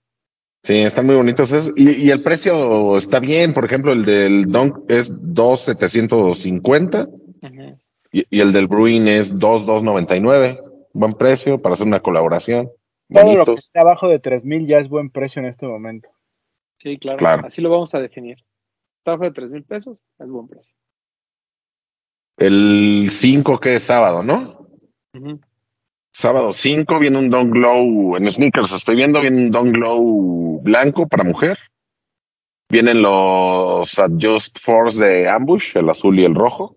Sí, 0.63 0.79
están 0.79 1.07
muy 1.07 1.15
bonitos 1.17 1.51
esos. 1.53 1.73
Y, 1.77 1.91
y 2.07 2.11
el 2.11 2.23
precio 2.23 2.97
está 2.99 3.19
bien. 3.21 3.55
Por 3.55 3.65
ejemplo, 3.65 3.93
el 3.93 4.05
del 4.05 4.47
Dunk 4.47 4.91
es 4.91 5.11
2,750 5.11 7.09
Ujú. 7.43 7.79
y, 8.13 8.25
y 8.29 8.41
el 8.41 8.53
del 8.53 8.67
Bruin 8.67 9.09
es 9.09 9.31
2,299. 9.39 10.59
Buen 10.93 11.15
precio 11.15 11.61
para 11.61 11.75
hacer 11.75 11.87
una 11.87 12.01
colaboración. 12.01 12.69
Todo 13.13 13.37
lo 13.37 13.45
que 13.45 13.55
esté 13.55 13.81
abajo 13.81 14.09
de 14.09 14.19
3000 14.19 14.67
ya 14.67 14.79
es 14.79 14.89
buen 14.89 15.11
precio 15.11 15.41
en 15.41 15.49
este 15.49 15.67
momento. 15.67 16.11
Sí, 16.79 16.99
claro. 16.99 17.19
Claro. 17.19 17.47
Así 17.47 17.61
lo 17.61 17.71
vamos 17.71 17.95
a 17.95 18.01
definir. 18.01 18.39
Trabajo 19.03 19.25
de 19.25 19.33
3 19.33 19.51
mil 19.51 19.65
pesos 19.65 19.99
es 20.19 20.29
buen 20.29 20.47
precio. 20.49 20.75
El 22.37 23.09
5 23.11 23.61
que 23.61 23.77
es 23.77 23.83
sábado, 23.83 24.23
¿no? 24.23 24.67
Ujú. 25.15 25.41
Sábado 26.21 26.53
5 26.53 26.99
viene 26.99 27.19
un 27.19 27.31
Don 27.31 27.49
Glow 27.51 28.15
en 28.15 28.31
sneakers. 28.31 28.73
Estoy 28.73 28.95
viendo, 28.97 29.23
viene 29.23 29.39
un 29.39 29.51
Don 29.51 29.73
Glow 29.73 30.61
blanco 30.63 31.09
para 31.09 31.25
mujer. 31.25 31.59
Vienen 32.69 33.01
los 33.01 33.99
Adjust 33.99 34.59
Force 34.61 35.01
de 35.01 35.31
Ambush, 35.31 35.75
el 35.79 35.89
azul 35.89 36.19
y 36.19 36.27
el 36.27 36.35
rojo. 36.35 36.77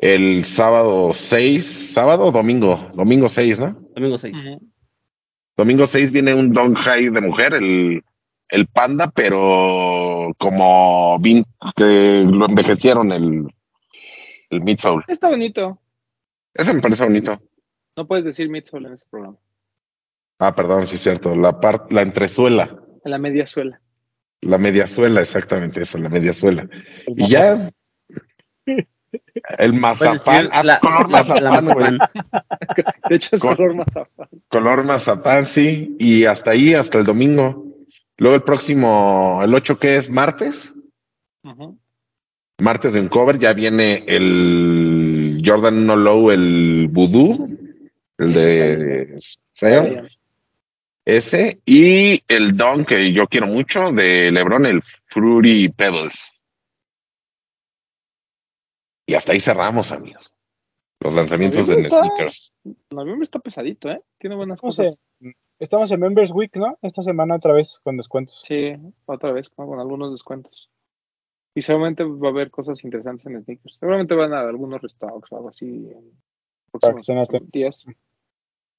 El 0.00 0.46
sábado 0.46 1.12
6, 1.12 1.90
sábado 1.92 2.24
o 2.24 2.32
domingo, 2.32 2.90
domingo 2.94 3.28
6, 3.28 3.58
¿no? 3.58 3.78
Domingo 3.94 4.16
6. 4.16 4.38
Ujú. 4.38 4.70
Domingo 5.54 5.86
6 5.86 6.10
viene 6.10 6.34
un 6.34 6.52
Don 6.52 6.74
High 6.74 7.10
de 7.10 7.20
mujer, 7.20 7.52
el, 7.52 8.02
el 8.48 8.66
panda, 8.66 9.10
pero 9.14 10.32
como 10.38 11.18
vin- 11.18 11.44
que 11.76 12.24
lo 12.26 12.46
envejecieron 12.46 13.12
el, 13.12 13.44
el 14.48 14.60
midsole. 14.62 15.02
Está 15.06 15.28
bonito. 15.28 15.81
Ese 16.54 16.74
me 16.74 16.80
parece 16.80 17.04
bonito. 17.04 17.40
No 17.96 18.06
puedes 18.06 18.24
decir 18.24 18.48
midsole 18.48 18.88
en 18.88 18.94
este 18.94 19.06
programa. 19.10 19.38
Ah, 20.38 20.54
perdón, 20.54 20.88
sí 20.88 20.96
es 20.96 21.02
cierto. 21.02 21.36
La 21.36 21.60
parte, 21.60 21.94
la 21.94 22.02
entresuela. 22.02 22.76
En 23.04 23.10
la 23.10 23.18
media 23.18 23.46
suela. 23.46 23.80
La 24.40 24.58
mediazuela, 24.58 25.20
exactamente 25.20 25.82
eso, 25.82 25.98
la 25.98 26.08
mediazuela. 26.08 26.66
Y 27.06 27.28
ya. 27.28 27.70
El 29.58 29.74
mazapán, 29.74 30.12
decir 30.14 30.50
ah, 30.52 30.62
la, 30.62 30.78
color 30.78 31.10
la, 31.10 31.22
mazapán, 31.22 31.44
la 31.44 31.50
güey. 31.50 31.92
mazapán. 31.92 31.98
De 33.08 33.16
hecho, 33.16 33.36
es 33.36 33.42
color 33.42 33.84
azul. 33.94 34.28
Color 34.48 34.84
mazapán, 34.84 35.46
sí. 35.46 35.94
Y 35.98 36.24
hasta 36.24 36.52
ahí, 36.52 36.74
hasta 36.74 36.98
el 36.98 37.04
domingo. 37.04 37.66
Luego 38.16 38.36
el 38.36 38.42
próximo, 38.42 39.40
el 39.44 39.54
8 39.54 39.78
que 39.78 39.96
es 39.98 40.10
martes. 40.10 40.72
Ujú. 41.44 41.78
Martes 42.60 42.94
en 42.94 43.08
cover 43.08 43.38
ya 43.38 43.52
viene 43.52 44.04
el 44.06 44.91
Jordan 45.44 45.86
No 45.86 45.96
Low, 45.96 46.30
el 46.30 46.88
Voodoo, 46.90 47.46
el 48.18 48.32
de 48.32 49.18
Zion. 49.54 50.08
Ese. 51.04 51.60
Y 51.66 52.22
el 52.28 52.56
Don 52.56 52.84
que 52.84 53.12
yo 53.12 53.26
quiero 53.26 53.46
mucho 53.46 53.90
de 53.90 54.30
LeBron, 54.30 54.66
el 54.66 54.82
Fruity 55.06 55.68
Pebbles. 55.68 56.30
Y 59.06 59.14
hasta 59.14 59.32
ahí 59.32 59.40
cerramos, 59.40 59.90
amigos. 59.90 60.32
Los 61.00 61.14
lanzamientos 61.14 61.66
de 61.66 61.88
sneakers. 61.88 62.52
Noviembre 62.90 63.24
está 63.24 63.40
pesadito, 63.40 63.90
¿eh? 63.90 64.00
Tiene 64.18 64.36
buenas 64.36 64.58
No 64.58 64.68
cosas. 64.68 64.94
sé. 65.20 65.34
Estamos 65.58 65.90
en 65.90 66.00
Members 66.00 66.30
Week, 66.32 66.54
¿no? 66.56 66.78
Esta 66.82 67.02
semana 67.02 67.36
otra 67.36 67.52
vez 67.52 67.78
con 67.82 67.96
descuentos. 67.96 68.40
Sí, 68.46 68.72
otra 69.06 69.32
vez, 69.32 69.48
¿no? 69.58 69.66
con 69.66 69.80
algunos 69.80 70.12
descuentos. 70.12 70.70
Y 71.54 71.62
seguramente 71.62 72.02
va 72.04 72.28
a 72.28 72.30
haber 72.30 72.50
cosas 72.50 72.82
interesantes 72.84 73.26
en 73.26 73.42
sneakers. 73.44 73.76
Seguramente 73.78 74.14
van 74.14 74.32
a 74.32 74.38
haber 74.40 74.50
algunos 74.50 74.80
restocks 74.80 75.30
o 75.32 75.36
algo 75.36 75.48
así 75.50 75.66
en 75.90 76.12
próximos 76.80 77.28
días. 77.52 77.84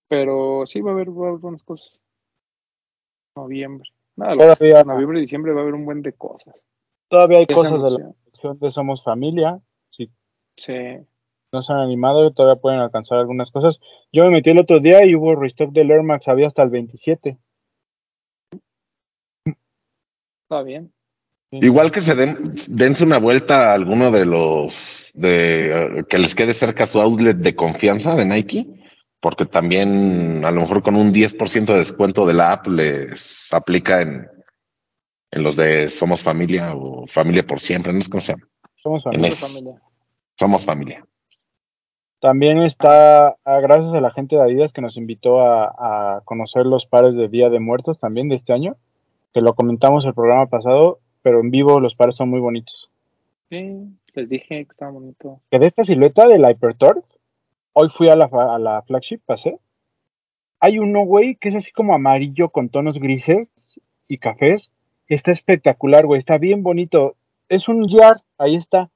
Pero 0.07 0.65
sí 0.65 0.81
va 0.81 0.91
a 0.91 0.93
haber, 0.95 1.09
va 1.11 1.25
a 1.25 1.29
haber 1.29 1.39
buenas 1.39 1.63
cosas. 1.63 1.99
Noviembre. 3.35 3.89
Nada, 4.15 4.35
Todavía- 4.35 4.83
noviembre 4.83 5.19
y 5.19 5.21
diciembre 5.21 5.53
va 5.53 5.59
a 5.59 5.63
haber 5.63 5.75
un 5.75 5.85
buen 5.85 6.01
de 6.01 6.13
cosas. 6.13 6.55
Todavía 7.09 7.39
hay 7.39 7.47
cosas 7.47 7.81
de 7.83 7.99
la 7.99 8.13
sección 8.25 8.59
de 8.59 8.69
Somos 8.71 9.03
Familia. 9.03 9.59
Si 9.91 10.09
Sí. 10.57 10.73
no 11.51 11.61
se 11.61 11.73
han 11.73 11.79
animado, 11.79 12.31
todavía 12.31 12.59
pueden 12.61 12.79
alcanzar 12.79 13.19
algunas 13.19 13.51
cosas. 13.51 13.79
Yo 14.11 14.23
me 14.25 14.31
metí 14.31 14.49
el 14.49 14.59
otro 14.59 14.79
día 14.79 15.05
y 15.05 15.15
hubo 15.15 15.35
restock 15.35 15.71
del 15.71 15.91
Air 15.91 16.03
Max, 16.03 16.27
había 16.27 16.47
hasta 16.47 16.63
el 16.63 16.69
27. 16.69 17.37
Está 20.43 20.61
bien. 20.63 20.91
Igual 21.61 21.91
que 21.91 22.01
se 22.01 22.15
den, 22.15 22.53
dense 22.67 23.03
una 23.03 23.19
vuelta 23.19 23.71
a 23.71 23.73
alguno 23.73 24.11
de 24.11 24.25
los 24.25 24.81
de 25.13 25.99
eh, 25.99 26.03
que 26.09 26.17
les 26.17 26.33
quede 26.33 26.53
cerca 26.53 26.87
su 26.87 26.99
outlet 26.99 27.37
de 27.37 27.55
confianza 27.55 28.15
de 28.15 28.25
Nike. 28.25 28.65
porque 29.23 29.45
también 29.45 30.43
a 30.43 30.51
lo 30.51 30.59
mejor 30.59 30.83
con 30.83 30.97
un 30.97 31.13
10% 31.13 31.65
de 31.65 31.79
descuento 31.79 32.25
de 32.25 32.33
la 32.33 32.51
app 32.51 32.67
les 32.67 33.47
aplica 33.51 34.01
en, 34.01 34.27
en 35.31 35.43
los 35.43 35.55
de 35.55 35.89
Somos 35.89 36.21
Familia 36.21 36.75
o 36.75 37.07
Familia 37.07 37.45
por 37.45 37.61
Siempre, 37.61 37.93
no 37.93 37.99
es 37.99 38.09
cómo 38.09 38.19
se 38.19 38.33
llama. 38.33 38.47
Somos 38.75 39.03
familia. 39.03 39.81
Somos 40.37 40.65
Familia. 40.65 41.05
También 42.19 42.63
está, 42.63 43.37
ah, 43.45 43.59
gracias 43.61 43.93
a 43.93 44.01
la 44.01 44.11
gente 44.11 44.35
de 44.35 44.41
Adidas 44.41 44.73
que 44.73 44.81
nos 44.81 44.97
invitó 44.97 45.39
a, 45.39 46.17
a 46.17 46.21
conocer 46.25 46.65
los 46.65 46.85
pares 46.85 47.15
de 47.15 47.29
Día 47.29 47.49
de 47.49 47.61
Muertos 47.61 47.99
también 47.99 48.27
de 48.27 48.35
este 48.35 48.51
año, 48.51 48.75
que 49.33 49.39
lo 49.39 49.53
comentamos 49.53 50.03
el 50.03 50.13
programa 50.13 50.47
pasado, 50.47 50.99
pero 51.23 51.39
en 51.39 51.49
vivo 51.49 51.79
los 51.79 51.95
pares 51.95 52.15
son 52.15 52.29
muy 52.29 52.39
bonitos. 52.39 52.91
Sí, 53.49 53.87
les 54.13 54.29
dije 54.29 54.65
que 54.65 54.71
estaba 54.71 54.91
bonito. 54.91 55.39
Que 55.49 55.57
de 55.57 55.65
esta 55.65 55.83
silueta 55.83 56.27
del 56.27 56.47
Hypertorque, 56.47 57.07
hoy 57.73 57.89
fui 57.89 58.09
a 58.09 58.15
la, 58.15 58.25
a 58.25 58.59
la 58.59 58.81
flagship, 58.83 59.21
pasé. 59.25 59.57
Hay 60.59 60.79
uno, 60.79 61.01
güey, 61.05 61.35
que 61.35 61.49
es 61.49 61.55
así 61.55 61.71
como 61.71 61.95
amarillo 61.95 62.49
con 62.49 62.69
tonos 62.69 62.99
grises 62.99 63.51
y 64.07 64.17
cafés. 64.17 64.71
Está 65.07 65.31
espectacular, 65.31 66.05
güey, 66.05 66.19
está 66.19 66.37
bien 66.37 66.63
bonito. 66.63 67.15
Es 67.49 67.67
un 67.67 67.87
YAR, 67.87 68.21
ahí 68.37 68.55
está. 68.55 68.89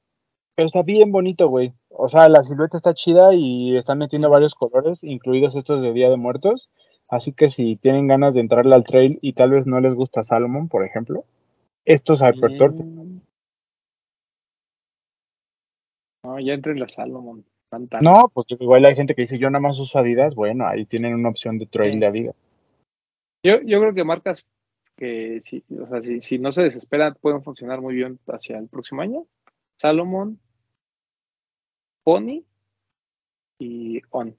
Pero 0.56 0.68
está 0.68 0.84
bien 0.84 1.12
bonito, 1.12 1.48
güey. 1.50 1.74
O 1.90 2.10
sea, 2.10 2.30
la 2.30 2.44
silueta 2.44 2.78
está 2.78 2.94
chida 2.94 3.34
y 3.34 3.76
están 3.76 3.98
metiendo 3.98 4.30
varios 4.30 4.56
colores, 4.56 5.04
incluidos 5.04 5.56
estos 5.56 5.82
de 5.82 5.94
Día 5.94 6.10
de 6.10 6.18
Muertos. 6.18 6.70
Así 7.10 7.32
que 7.32 7.50
si 7.50 7.76
tienen 7.76 8.08
ganas 8.08 8.34
de 8.34 8.42
entrarle 8.42 8.76
al 8.76 8.84
trail 8.84 9.20
y 9.22 9.34
tal 9.34 9.52
vez 9.52 9.66
no 9.66 9.80
les 9.80 9.94
gusta 9.94 10.24
Salomon, 10.24 10.68
por 10.68 10.84
ejemplo, 10.84 11.26
estos 11.88 12.22
Hypertorque. 12.22 12.84
Mm. 12.84 13.22
No, 16.26 16.40
ya 16.40 16.54
entre 16.54 16.76
la 16.76 16.88
Salomon. 16.88 17.46
No, 18.02 18.30
pues 18.34 18.48
igual 18.52 18.86
hay 18.86 18.96
gente 18.96 19.14
que 19.14 19.22
dice 19.24 19.38
yo 19.40 19.50
nada 19.50 19.62
más 19.62 19.80
uso 19.80 20.00
Adidas. 20.00 20.36
Bueno, 20.36 20.68
ahí 20.68 20.86
tienen 20.86 21.14
una 21.14 21.30
opción 21.30 21.58
de 21.58 21.66
trail 21.66 21.94
Sí. 21.94 22.00
de 22.00 22.06
Adidas. 22.06 22.36
Yo, 23.44 23.62
yo 23.62 23.80
creo 23.80 23.94
que 23.94 24.04
marcas 24.04 24.46
que 24.96 25.40
si, 25.42 25.64
o 25.80 25.86
sea, 25.86 26.02
si, 26.02 26.22
si 26.22 26.40
no 26.40 26.52
se 26.52 26.64
desesperan 26.64 27.16
pueden 27.22 27.44
funcionar 27.44 27.82
muy 27.82 27.94
bien 27.96 28.20
hacia 28.28 28.58
el 28.58 28.68
próximo 28.68 29.02
año. 29.02 29.26
Salomon, 29.80 30.40
Pony 32.04 32.44
y 33.60 34.02
On. 34.10 34.36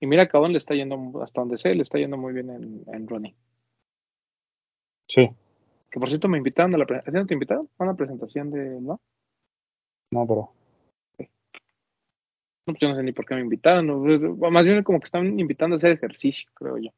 Y 0.00 0.06
mira 0.06 0.26
que 0.26 0.36
a 0.36 0.40
On 0.40 0.52
le 0.52 0.58
está 0.58 0.74
yendo 0.74 1.22
hasta 1.22 1.40
donde 1.40 1.58
sé, 1.58 1.74
le 1.74 1.82
está 1.82 1.98
yendo 1.98 2.16
muy 2.16 2.32
bien 2.32 2.50
en, 2.50 2.84
en 2.92 3.08
running. 3.08 3.34
Sí, 5.08 5.28
Que 5.94 6.00
por 6.00 6.08
cierto 6.08 6.26
me 6.26 6.38
invitaron 6.38 6.74
a 6.74 6.78
la 6.78 6.86
presentación. 6.86 7.22
¿No 7.22 7.26
te 7.28 7.34
invitaron? 7.34 7.68
A 7.78 7.84
una 7.84 7.94
presentación 7.94 8.50
de, 8.50 8.80
¿no? 8.80 9.00
no, 10.10 10.26
pero 10.26 10.52
No, 11.20 11.26
pues 12.64 12.78
yo 12.80 12.88
no 12.88 12.96
sé 12.96 13.04
ni 13.04 13.12
por 13.12 13.24
qué 13.24 13.36
me 13.36 13.42
invitaron. 13.42 13.86
¿no? 13.86 14.50
Más 14.50 14.64
bien 14.64 14.82
como 14.82 14.98
que 14.98 15.04
están 15.04 15.38
invitando 15.38 15.74
a 15.74 15.76
hacer 15.76 15.92
ejercicio, 15.92 16.50
creo 16.54 16.78
yo. 16.78 16.90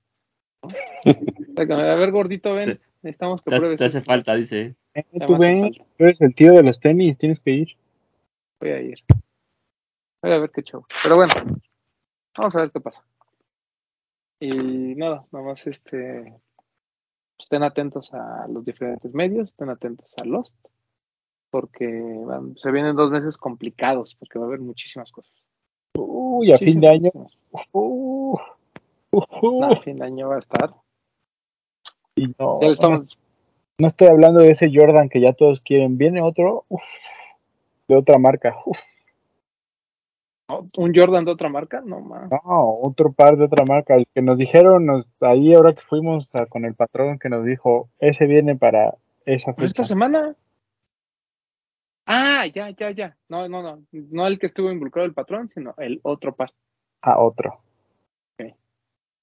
a 1.58 1.96
ver, 1.96 2.10
gordito, 2.10 2.54
ven. 2.54 2.80
Necesitamos 3.02 3.42
que 3.42 3.50
Te, 3.50 3.58
pruebes. 3.58 3.78
te 3.78 3.84
hace 3.84 3.98
esto. 3.98 4.10
falta, 4.10 4.34
dice. 4.34 4.76
Eh, 4.94 5.04
tú 5.26 5.36
ven, 5.36 5.64
falta. 5.74 5.84
tú 5.98 6.04
eres 6.04 6.20
el 6.22 6.34
tío 6.34 6.54
de 6.54 6.62
los 6.62 6.80
tenis, 6.80 7.18
tienes 7.18 7.38
que 7.38 7.50
ir. 7.50 7.68
Voy 8.62 8.70
a 8.70 8.80
ir. 8.80 9.04
Voy 10.22 10.32
a 10.32 10.38
ver 10.38 10.50
qué 10.52 10.62
show. 10.62 10.86
Pero 11.02 11.16
bueno, 11.16 11.34
vamos 12.34 12.56
a 12.56 12.60
ver 12.60 12.70
qué 12.70 12.80
pasa. 12.80 13.04
Y 14.40 14.94
nada, 14.94 15.26
nada 15.32 15.44
más 15.44 15.66
este. 15.66 16.32
Estén 17.38 17.62
atentos 17.62 18.12
a 18.14 18.46
los 18.48 18.64
diferentes 18.64 19.12
medios, 19.12 19.50
estén 19.50 19.68
atentos 19.68 20.14
a 20.18 20.24
Lost, 20.24 20.54
porque 21.50 21.86
se 22.56 22.70
vienen 22.70 22.96
dos 22.96 23.10
meses 23.10 23.36
complicados, 23.36 24.16
porque 24.18 24.38
va 24.38 24.46
a 24.46 24.48
haber 24.48 24.60
muchísimas 24.60 25.12
cosas. 25.12 25.46
Uy, 25.98 26.52
a 26.52 26.58
fin 26.58 26.80
de 26.80 26.88
año. 26.88 27.10
Uh, 27.52 27.60
uh, 27.72 28.38
uh, 29.12 29.60
No, 29.60 29.66
a 29.68 29.80
fin 29.82 29.98
de 29.98 30.06
año 30.06 30.28
va 30.28 30.36
a 30.36 30.40
estar. 30.40 30.74
y 32.14 32.34
no, 32.38 32.60
Ya 32.60 32.68
estamos, 32.68 33.18
no 33.78 33.86
estoy 33.86 34.08
hablando 34.08 34.40
de 34.40 34.50
ese 34.50 34.70
Jordan 34.72 35.08
que 35.08 35.20
ya 35.20 35.32
todos 35.32 35.60
quieren. 35.60 35.98
Viene 35.98 36.22
otro 36.22 36.64
uf, 36.68 36.82
de 37.88 37.96
otra 37.96 38.18
marca. 38.18 38.56
Un 40.48 40.92
Jordan 40.94 41.24
de 41.24 41.32
otra 41.32 41.48
marca, 41.48 41.80
no 41.84 42.00
más. 42.00 42.30
no, 42.30 42.78
otro 42.82 43.12
par 43.12 43.36
de 43.36 43.44
otra 43.44 43.64
marca. 43.64 43.94
El 43.96 44.06
que 44.14 44.22
nos 44.22 44.38
dijeron 44.38 44.86
nos, 44.86 45.06
ahí 45.20 45.52
ahora 45.54 45.72
que 45.74 45.80
fuimos 45.82 46.32
a- 46.34 46.46
con 46.46 46.64
el 46.64 46.74
patrón 46.74 47.18
que 47.18 47.28
nos 47.28 47.44
dijo, 47.44 47.88
ese 47.98 48.26
viene 48.26 48.56
para 48.56 48.94
esa 49.24 49.52
Pues 49.52 49.68
esta 49.70 49.82
fecha. 49.82 49.88
semana. 49.88 50.34
Ah, 52.06 52.46
ya, 52.46 52.70
ya, 52.70 52.90
ya. 52.92 53.16
No, 53.28 53.48
no, 53.48 53.62
no. 53.62 53.82
No 53.90 54.26
el 54.28 54.38
que 54.38 54.46
estuvo 54.46 54.70
involucrado 54.70 55.06
el 55.06 55.14
patrón, 55.14 55.50
sino 55.52 55.74
el 55.78 55.98
otro 56.04 56.34
par. 56.34 56.52
A 57.02 57.18
otro. 57.20 57.60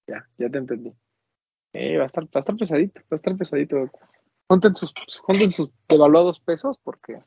Ya, 0.05 0.27
ya 0.37 0.49
te 0.49 0.57
entendí. 0.57 0.93
Eh, 1.71 1.97
va 1.97 2.03
a 2.03 2.07
estar, 2.07 2.25
va 2.25 2.29
a 2.35 2.39
estar 2.41 2.57
pesadito, 2.57 2.99
va 3.03 3.05
a 3.11 3.15
estar 3.15 3.37
pesadito. 3.37 3.89
Junten 4.49 4.75
sus, 4.75 4.93
junten 5.21 5.53
sus 5.53 5.69
devaluados 5.87 6.41
pesos 6.41 6.77
porque 6.83 7.13
va 7.13 7.21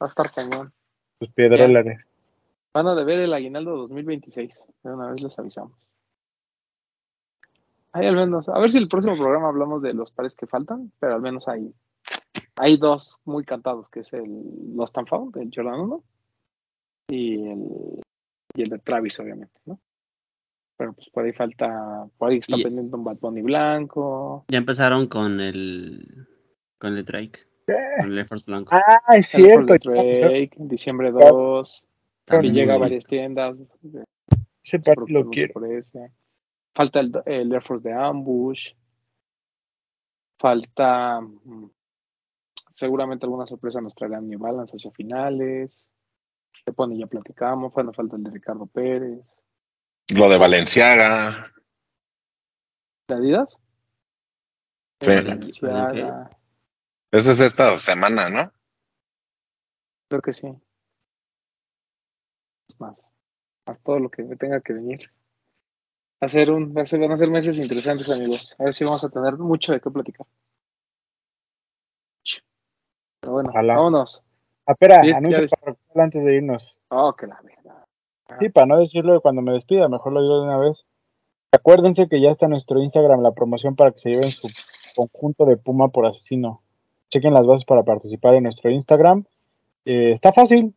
a 0.00 0.06
estar 0.06 0.30
cañón. 0.30 0.72
Sus 1.20 1.30
piedrólares. 1.34 2.08
Van 2.76 2.88
a 2.88 2.94
deber 2.94 3.20
el 3.20 3.32
aguinaldo 3.32 3.74
2026. 3.88 4.66
De 4.82 4.92
una 4.92 5.10
vez 5.10 5.22
les 5.22 5.38
avisamos. 5.38 5.72
Ahí 7.92 8.06
al 8.06 8.16
menos, 8.16 8.50
a 8.50 8.58
ver 8.58 8.70
si 8.70 8.76
el 8.76 8.86
próximo 8.88 9.16
programa 9.16 9.48
hablamos 9.48 9.80
de 9.80 9.94
los 9.94 10.10
pares 10.10 10.36
que 10.36 10.46
faltan, 10.46 10.92
pero 11.00 11.14
al 11.14 11.22
menos 11.22 11.48
hay, 11.48 11.72
hay 12.56 12.76
dos 12.76 13.18
muy 13.24 13.44
cantados, 13.46 13.88
que 13.88 14.00
es 14.00 14.12
el 14.12 14.30
Lost 14.76 14.98
and 14.98 15.08
Found, 15.08 15.34
el 15.38 15.50
Jordan 15.54 15.80
1, 15.80 16.04
y 17.08 17.48
el, 17.48 18.00
y 18.54 18.62
el 18.62 18.68
de 18.68 18.78
Travis, 18.80 19.18
obviamente, 19.20 19.58
¿no? 19.64 19.80
Pero 20.76 20.92
pues 20.92 21.08
por 21.08 21.24
ahí 21.24 21.32
falta, 21.32 22.06
por 22.18 22.28
ahí 22.28 22.36
está 22.36 22.58
Y- 22.58 22.62
pendiente 22.64 22.94
un 22.94 23.04
Bad 23.04 23.16
Bunny 23.18 23.40
blanco. 23.40 24.44
Ya 24.48 24.58
empezaron 24.58 25.06
con 25.06 25.40
el. 25.40 26.28
Con 26.78 26.94
el 26.98 27.04
Drake. 27.06 27.38
Con 28.00 28.12
el 28.12 28.26
Force 28.26 28.44
Blanco. 28.46 28.74
Ah, 28.74 29.16
es 29.16 29.28
cierto. 29.28 29.74
Drake, 29.82 30.50
diciembre 30.58 31.12
2, 31.12 31.86
que 32.26 32.32
También 32.32 32.54
llega 32.54 32.74
a 32.74 32.78
varias 32.78 33.04
tiendas. 33.04 33.56
Ese 34.64 34.80
par 34.80 34.96
por- 34.96 35.10
lo 35.10 35.30
quiero. 35.30 35.52
por 35.54 35.66
ese. 35.72 36.12
Falta 36.74 37.00
el, 37.00 37.12
el 37.24 37.52
Air 37.52 37.62
Force 37.62 37.88
de 37.88 37.94
Ambush. 37.94 38.60
Falta. 40.38 41.20
mm, 41.20 41.70
Seguramente 42.74 43.24
alguna 43.24 43.46
sorpresa 43.46 43.80
nos 43.80 43.94
traerán 43.94 44.28
New 44.28 44.38
Balance 44.38 44.76
hacia 44.76 44.90
finales. 44.90 45.86
Se 46.64 46.72
pone 46.74 46.98
ya 46.98 47.06
platicamos. 47.06 47.72
Bueno, 47.72 47.92
falta 47.94 48.16
el 48.16 48.22
de 48.24 48.30
Ricardo 48.30 48.66
Pérez. 48.66 49.20
Lo 50.14 50.28
de 50.28 50.36
Valenciaga. 50.36 51.50
¿De 53.08 53.14
Adidas? 53.14 53.48
Sí. 55.00 55.10
Esa 57.12 57.32
es 57.32 57.40
esta 57.40 57.78
semana, 57.78 58.28
¿no? 58.28 58.52
Creo 60.10 60.20
que 60.22 60.32
sí. 60.34 60.48
Más. 62.78 63.06
Más 63.66 63.78
todo 63.82 63.98
lo 63.98 64.08
que 64.10 64.22
me 64.22 64.36
tenga 64.36 64.60
que 64.60 64.72
venir. 64.72 65.10
Va 66.22 66.26
a 66.26 66.28
ser 66.28 66.50
un, 66.50 66.74
va 66.76 66.82
a 66.82 66.86
ser- 66.86 67.00
van 67.00 67.12
a 67.12 67.16
ser 67.16 67.28
meses 67.30 67.58
interesantes, 67.58 68.10
amigos. 68.10 68.56
A 68.58 68.64
ver 68.64 68.72
si 68.72 68.84
vamos 68.84 69.04
a 69.04 69.08
tener 69.10 69.36
mucho 69.36 69.72
de 69.72 69.80
qué 69.80 69.90
platicar. 69.90 70.26
Pero 73.20 73.32
bueno, 73.34 73.50
Ojalá. 73.50 73.76
vámonos. 73.76 74.22
Ah, 74.66 74.72
espera, 74.72 75.02
Sí, 75.02 75.10
anuncio 75.12 75.46
parroquial 75.48 76.00
antes 76.04 76.24
de 76.24 76.34
irnos. 76.36 76.78
Oh, 76.88 77.12
que 77.14 77.26
la 77.26 77.40
verdad. 77.42 77.84
Sí, 78.40 78.48
para 78.48 78.66
no 78.66 78.78
decirlo 78.78 79.20
cuando 79.20 79.42
me 79.42 79.52
despida, 79.52 79.88
mejor 79.88 80.12
lo 80.12 80.22
digo 80.22 80.38
de 80.40 80.46
una 80.46 80.58
vez. 80.58 80.84
Acuérdense 81.52 82.08
que 82.08 82.20
ya 82.20 82.30
está 82.30 82.46
en 82.46 82.50
nuestro 82.50 82.80
Instagram 82.82 83.20
la 83.22 83.32
promoción 83.32 83.76
para 83.76 83.92
que 83.92 83.98
se 83.98 84.10
lleven 84.10 84.28
su 84.30 84.48
conjunto 84.96 85.44
de 85.44 85.56
Puma 85.56 85.88
por 85.88 86.06
asesino. 86.06 86.62
Chequen 87.10 87.32
las 87.34 87.46
bases 87.46 87.64
para 87.64 87.84
participar 87.84 88.34
en 88.34 88.44
nuestro 88.44 88.70
Instagram. 88.70 89.24
Eh, 89.84 90.10
está 90.12 90.32
fácil. 90.32 90.74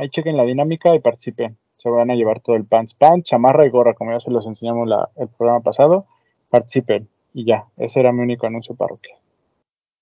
Ahí 0.00 0.08
chequen 0.08 0.38
la 0.38 0.44
dinámica 0.44 0.94
y 0.94 1.00
participen. 1.00 1.58
Se 1.76 1.90
van 1.90 2.10
a 2.10 2.14
llevar 2.14 2.40
todo 2.40 2.56
el 2.56 2.64
pants, 2.64 2.94
pants, 2.94 3.28
chamarra 3.28 3.66
y 3.66 3.68
gorra, 3.68 3.92
como 3.92 4.12
ya 4.12 4.20
se 4.20 4.30
los 4.30 4.46
enseñamos 4.46 4.88
la- 4.88 5.10
el 5.16 5.28
programa 5.28 5.60
pasado. 5.60 6.06
Participen. 6.48 7.06
Y 7.34 7.44
ya, 7.44 7.66
ese 7.76 8.00
era 8.00 8.10
mi 8.10 8.22
único 8.22 8.46
anuncio 8.46 8.74
parroquial. 8.74 9.18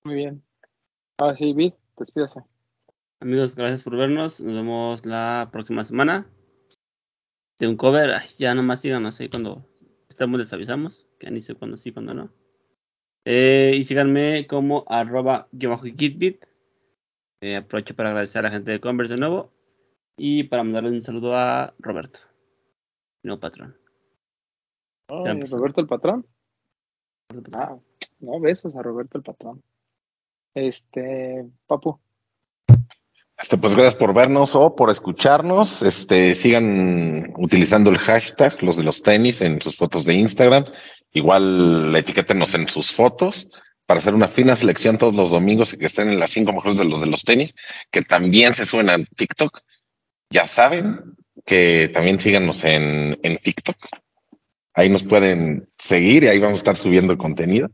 Muy 0.05 0.15
bien. 0.15 0.41
Ahora 1.19 1.35
sí, 1.35 1.53
Vid, 1.53 1.73
despídase. 1.97 2.45
Amigos, 3.19 3.57
gracias 3.57 3.83
por 3.83 3.97
vernos. 3.97 4.41
Nos 4.41 4.55
vemos 4.55 5.05
la 5.05 5.49
próxima 5.51 5.83
semana. 5.83 6.29
De 7.59 7.66
un 7.66 7.77
cover, 7.77 8.11
ay, 8.11 8.29
ya 8.39 8.55
nomás 8.55 8.81
síganos 8.83 9.19
ahí 9.19 9.29
cuando 9.29 9.66
estamos, 10.09 10.39
les 10.39 10.53
avisamos. 10.53 11.09
Que 11.19 11.29
ni 11.33 11.41
sé 11.41 11.57
cuándo 11.57 11.77
sí, 11.77 11.91
cuándo 11.91 12.15
no. 12.15 12.31
Eh, 13.25 13.75
y 13.75 13.83
síganme 13.83 14.47
como 14.47 14.85
arroba 14.87 15.49
bajo 15.51 15.83
kitbit. 15.83 16.45
Eh, 17.41 17.57
aprovecho 17.57 17.97
para 17.97 18.11
agradecer 18.11 18.39
a 18.39 18.43
la 18.43 18.51
gente 18.53 18.70
de 18.70 18.79
Converse 18.79 19.15
de 19.15 19.20
nuevo. 19.20 19.58
Y 20.19 20.43
para 20.45 20.65
mandarle 20.65 20.90
un 20.90 21.01
saludo 21.01 21.36
a 21.36 21.73
Roberto, 21.78 22.19
nuevo 23.23 23.40
patrón. 23.40 23.77
Roberto 25.09 25.81
el 25.81 25.86
patrón. 25.86 26.27
Ah, 27.55 27.78
no, 28.19 28.40
besos 28.40 28.74
a 28.74 28.82
Roberto 28.82 29.16
el 29.16 29.23
patrón. 29.23 29.62
Este, 30.55 31.47
Papu. 31.69 32.01
Este, 33.39 33.57
pues 33.59 33.77
gracias 33.77 33.95
por 33.95 34.12
vernos 34.12 34.57
o 34.57 34.74
por 34.74 34.90
escucharnos. 34.90 35.82
Este, 35.82 36.35
sigan 36.35 37.32
utilizando 37.36 37.90
el 37.90 37.99
hashtag, 37.99 38.61
los 38.65 38.77
de 38.77 38.82
los 38.82 39.01
tenis, 39.03 39.40
en 39.40 39.62
sus 39.62 39.77
fotos 39.77 40.05
de 40.05 40.15
Instagram. 40.15 40.65
Igual 41.12 41.95
etiquétenos 41.95 42.53
en 42.55 42.69
sus 42.69 42.93
fotos 42.93 43.49
para 43.86 43.99
hacer 44.01 44.15
una 44.15 44.28
fina 44.28 44.57
selección 44.57 44.99
todos 44.99 45.15
los 45.15 45.31
domingos 45.31 45.73
y 45.73 45.78
que 45.78 45.86
estén 45.86 46.09
en 46.09 46.19
las 46.19 46.31
cinco 46.31 46.53
mejores 46.53 46.77
de 46.77 46.85
los 46.85 47.01
de 47.01 47.07
los 47.07 47.23
tenis, 47.23 47.55
que 47.90 48.03
también 48.03 48.53
se 48.53 48.66
suben 48.66 48.90
a 48.90 48.99
TikTok. 49.16 49.61
Ya 50.31 50.45
saben 50.45 51.17
que 51.47 51.91
también 51.93 52.21
síganos 52.21 52.63
en, 52.65 53.19
en 53.23 53.37
TikTok. 53.39 53.77
Ahí 54.75 54.89
nos 54.91 55.03
pueden 55.05 55.67
seguir 55.79 56.25
y 56.25 56.29
ahí 56.29 56.39
vamos 56.39 56.59
a 56.59 56.63
estar 56.63 56.77
subiendo 56.77 57.17
contenido. 57.19 57.69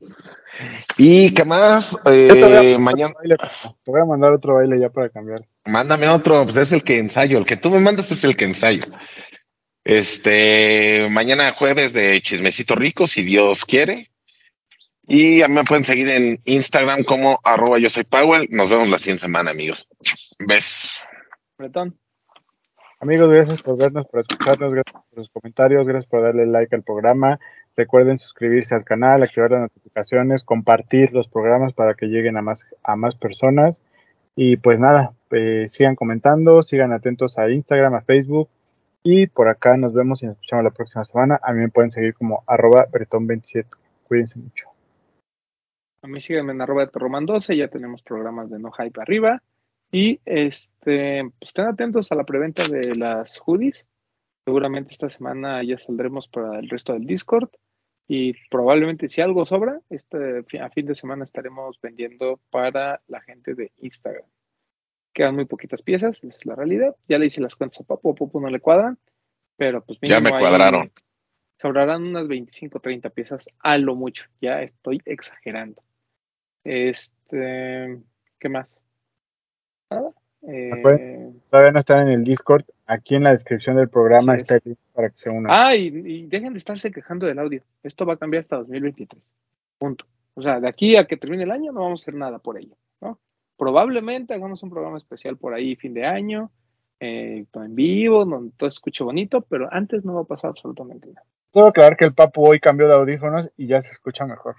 ¿Y 0.97 1.35
qué 1.35 1.45
más? 1.45 1.91
Yo 1.91 2.01
te 2.05 2.45
voy 2.45 2.53
a 2.55 2.63
Eh, 2.63 2.79
mañana, 2.79 3.13
baile, 3.15 3.37
te 3.85 3.91
voy 3.91 4.01
a 4.01 4.05
mandar 4.05 4.33
otro 4.33 4.55
baile 4.55 4.79
ya 4.79 4.89
para 4.89 5.09
cambiar. 5.11 5.45
mándame 5.67 6.09
otro, 6.09 6.45
pues 6.45 6.57
es 6.57 6.73
el 6.73 6.85
que 6.85 6.99
ensayo. 6.99 7.39
El 7.39 7.45
que 7.45 7.57
tú 7.57 7.71
me 7.71 7.81
mandas 7.81 8.11
es 8.13 8.23
el 8.25 8.37
que 8.37 8.45
ensayo. 8.45 8.85
Este, 9.83 11.09
mañana 11.11 11.53
jueves 11.53 11.93
de 11.93 12.23
Chismecito 12.23 12.75
Rico, 12.75 13.07
si 13.07 13.23
Dios 13.23 13.65
quiere. 13.65 14.11
Y 15.07 15.43
a 15.43 15.49
mí 15.49 15.55
me 15.57 15.65
pueden 15.65 15.85
seguir 15.85 16.09
en 16.09 16.41
Instagram 16.45 17.05
como 17.05 17.39
arroba 17.45 17.79
yo 17.79 17.91
soy 17.91 18.05
Powell. 18.05 18.49
Nos 18.51 18.71
vemos 18.71 18.89
la 18.89 18.99
siguiente 18.99 19.23
semana, 19.23 19.51
amigos. 19.51 19.87
Besos. 20.39 21.03
Bretón. 21.59 21.99
Amigos, 23.01 23.31
gracias 23.31 23.63
por 23.63 23.77
vernos, 23.77 24.07
por 24.07 24.21
escucharnos, 24.21 24.73
gracias 24.73 25.05
por 25.11 25.19
sus 25.19 25.31
comentarios, 25.31 25.87
gracias 25.87 26.09
por 26.09 26.23
darle 26.23 26.47
like 26.47 26.75
al 26.75 26.83
programa. 26.83 27.39
Recuerden 27.77 28.19
suscribirse 28.19 28.75
al 28.75 28.85
canal, 28.85 29.23
activar 29.23 29.51
las 29.51 29.63
notificaciones, 29.63 30.45
compartir 30.45 31.13
los 31.13 31.29
programas 31.29 31.73
para 31.73 31.95
que 31.95 32.07
lleguen 32.07 32.37
a 32.37 32.43
más, 32.43 32.65
a 32.83 32.97
más 32.97 33.17
personas. 33.17 33.83
Y 34.37 34.57
pues 34.57 34.79
nada, 34.79 35.13
eh, 35.31 35.67
sigan 35.71 35.97
comentando, 35.97 36.63
sigan 36.63 36.93
atentos 36.93 37.37
a 37.39 37.51
Instagram, 37.51 37.95
a 37.95 38.03
Facebook. 38.03 38.49
Y 39.03 39.27
por 39.27 39.49
acá 39.49 39.77
nos 39.77 39.93
vemos 39.93 40.23
y 40.23 40.27
nos 40.27 40.37
escuchamos 40.37 40.65
la 40.65 40.71
próxima 40.71 41.05
semana. 41.05 41.39
A 41.43 41.53
mí 41.53 41.61
me 41.61 41.69
pueden 41.69 41.91
seguir 41.91 42.15
como 42.15 42.43
arroba 42.47 42.87
bretón27. 42.91 43.67
Cuídense 44.05 44.39
mucho. 44.39 44.69
A 46.03 46.07
mí 46.07 46.21
síganme 46.21 46.53
en 46.53 46.61
arroba 46.61 46.87
de 46.87 46.91
Roman 46.93 47.27
12, 47.27 47.57
ya 47.57 47.69
tenemos 47.69 48.03
programas 48.03 48.51
de 48.51 48.59
No 48.59 48.71
Hype 48.71 49.01
arriba. 49.01 49.43
Y 49.95 50.21
este, 50.25 51.23
pues 51.39 51.51
estén 51.51 51.67
atentos 51.67 52.11
a 52.11 52.17
la 52.17 52.25
preventa 52.25 52.67
de 52.67 52.97
las 52.97 53.39
hoodies. 53.39 53.87
Seguramente 54.45 54.91
esta 54.91 55.09
semana 55.09 55.63
ya 55.63 55.79
saldremos 55.79 56.27
para 56.27 56.59
el 56.59 56.69
resto 56.69 56.95
del 56.95 57.07
Discord. 57.07 57.49
Y 58.09 58.33
probablemente 58.51 59.09
si 59.09 59.21
algo 59.21 59.47
sobra, 59.47 59.81
este, 59.91 60.45
a 60.61 60.71
fin 60.71 60.87
de 60.87 60.97
semana 60.97 61.23
estaremos 61.23 61.81
vendiendo 61.81 62.41
para 62.51 63.03
la 63.07 63.21
gente 63.21 63.55
de 63.55 63.71
Instagram. 63.79 64.25
Quedan 65.13 65.37
muy 65.37 65.45
poquitas 65.45 65.81
piezas, 65.81 66.19
esa 66.19 66.27
es 66.27 66.45
la 66.45 66.57
realidad. 66.57 66.97
Ya 67.09 67.19
le 67.19 67.27
hice 67.27 67.41
las 67.41 67.55
cuentas 67.55 67.83
a 67.83 67.85
Papo, 67.85 68.11
a 68.11 68.15
Papo 68.17 68.41
no 68.41 68.51
le 68.51 68.59
cuadran, 68.59 68.99
pero 69.57 69.85
pues 69.85 70.01
Ya 70.03 70.17
me 70.17 70.31
mínimo 70.31 70.41
cuadraron. 70.41 70.91
Sobrarán 71.63 72.03
unas 72.03 72.27
25 72.27 72.81
30 72.81 73.11
piezas 73.11 73.49
a 73.61 73.79
lo 73.79 73.95
mucho. 73.95 74.25
Ya 74.41 74.61
estoy 74.61 75.01
exagerando. 75.05 75.85
Este, 76.65 78.03
¿qué 78.41 78.49
más? 78.49 78.84
Nada. 79.91 80.11
Eh. 80.47 81.33
Todavía 81.51 81.73
no 81.73 81.79
están 81.79 82.09
en 82.09 82.15
el 82.15 82.25
Discord. 82.25 82.65
Aquí 82.87 83.15
en 83.15 83.25
la 83.25 83.33
descripción 83.33 83.77
del 83.77 83.89
programa 83.89 84.37
está 84.37 84.57
el 84.57 84.63
link 84.65 84.79
para 84.93 85.09
que 85.09 85.17
se 85.17 85.31
unan. 85.31 85.53
ah, 85.55 85.75
y, 85.75 85.87
y 85.87 86.27
dejen 86.27 86.53
de 86.53 86.59
estarse 86.59 86.91
quejando 86.93 87.27
del 87.27 87.39
audio. 87.39 87.63
Esto 87.83 88.05
va 88.05 88.15
a 88.15 88.17
cambiar 88.19 88.43
hasta 88.43 88.57
2023. 88.57 89.23
Punto. 89.79 90.05
O 90.35 90.43
sea, 90.43 90.61
de 90.61 90.69
aquí 90.69 90.97
a 90.97 91.07
que 91.07 91.17
termine 91.17 91.45
el 91.45 91.51
año 91.51 91.73
no 91.73 91.83
vamos 91.83 92.01
a 92.01 92.05
hacer 92.05 92.15
nada 92.15 92.39
por 92.39 92.59
ello. 92.59 92.75
¿no? 93.01 93.19
Probablemente 93.57 94.35
hagamos 94.35 94.63
un 94.63 94.71
programa 94.71 94.99
especial 94.99 95.37
por 95.37 95.55
ahí 95.55 95.77
fin 95.77 95.95
de 95.95 96.05
año, 96.05 96.51
eh, 97.01 97.47
en 97.55 97.75
vivo, 97.75 98.25
donde 98.25 98.53
todo 98.57 98.71
se 98.71 98.75
escuche 98.77 99.05
bonito, 99.05 99.41
pero 99.43 99.69
antes 99.73 100.05
no 100.05 100.15
va 100.15 100.23
a 100.23 100.25
pasar 100.25 100.51
absolutamente 100.51 101.09
nada. 101.09 101.25
Puedo 101.53 101.69
aclarar 101.69 101.97
que 101.97 102.05
el 102.05 102.15
Papu 102.15 102.49
hoy 102.49 102.59
cambió 102.61 102.89
de 102.89 102.95
audífonos 102.95 103.51
y 103.57 103.69
ya 103.69 103.81
se 103.81 103.89
escucha 103.89 104.27
mejor. 104.27 104.57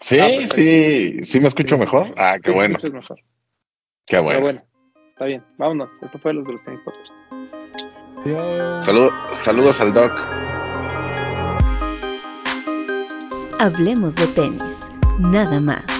Sí, 0.00 0.18
Ah, 0.20 0.46
sí, 0.54 1.22
sí 1.22 1.40
me 1.40 1.48
escucho 1.48 1.78
mejor. 1.78 2.12
Ah, 2.16 2.38
qué 2.42 2.50
Sí, 2.50 2.56
bueno, 2.56 2.78
mejor. 2.92 3.18
Qué 4.08 4.16
Pero 4.16 4.22
bueno. 4.22 4.40
bueno, 4.40 4.62
está 5.10 5.24
bien. 5.26 5.44
Vámonos. 5.58 5.88
Esto 6.02 6.18
fue 6.18 6.32
los 6.34 6.46
de 6.46 6.52
los 6.54 6.64
tenis 6.64 6.80
podcast. 6.84 7.12
Saludos, 8.84 9.12
saludos 9.36 9.80
al 9.80 9.92
Doc. 9.92 10.12
Hablemos 13.60 14.14
de 14.14 14.26
tenis, 14.28 14.88
nada 15.20 15.60
más. 15.60 15.97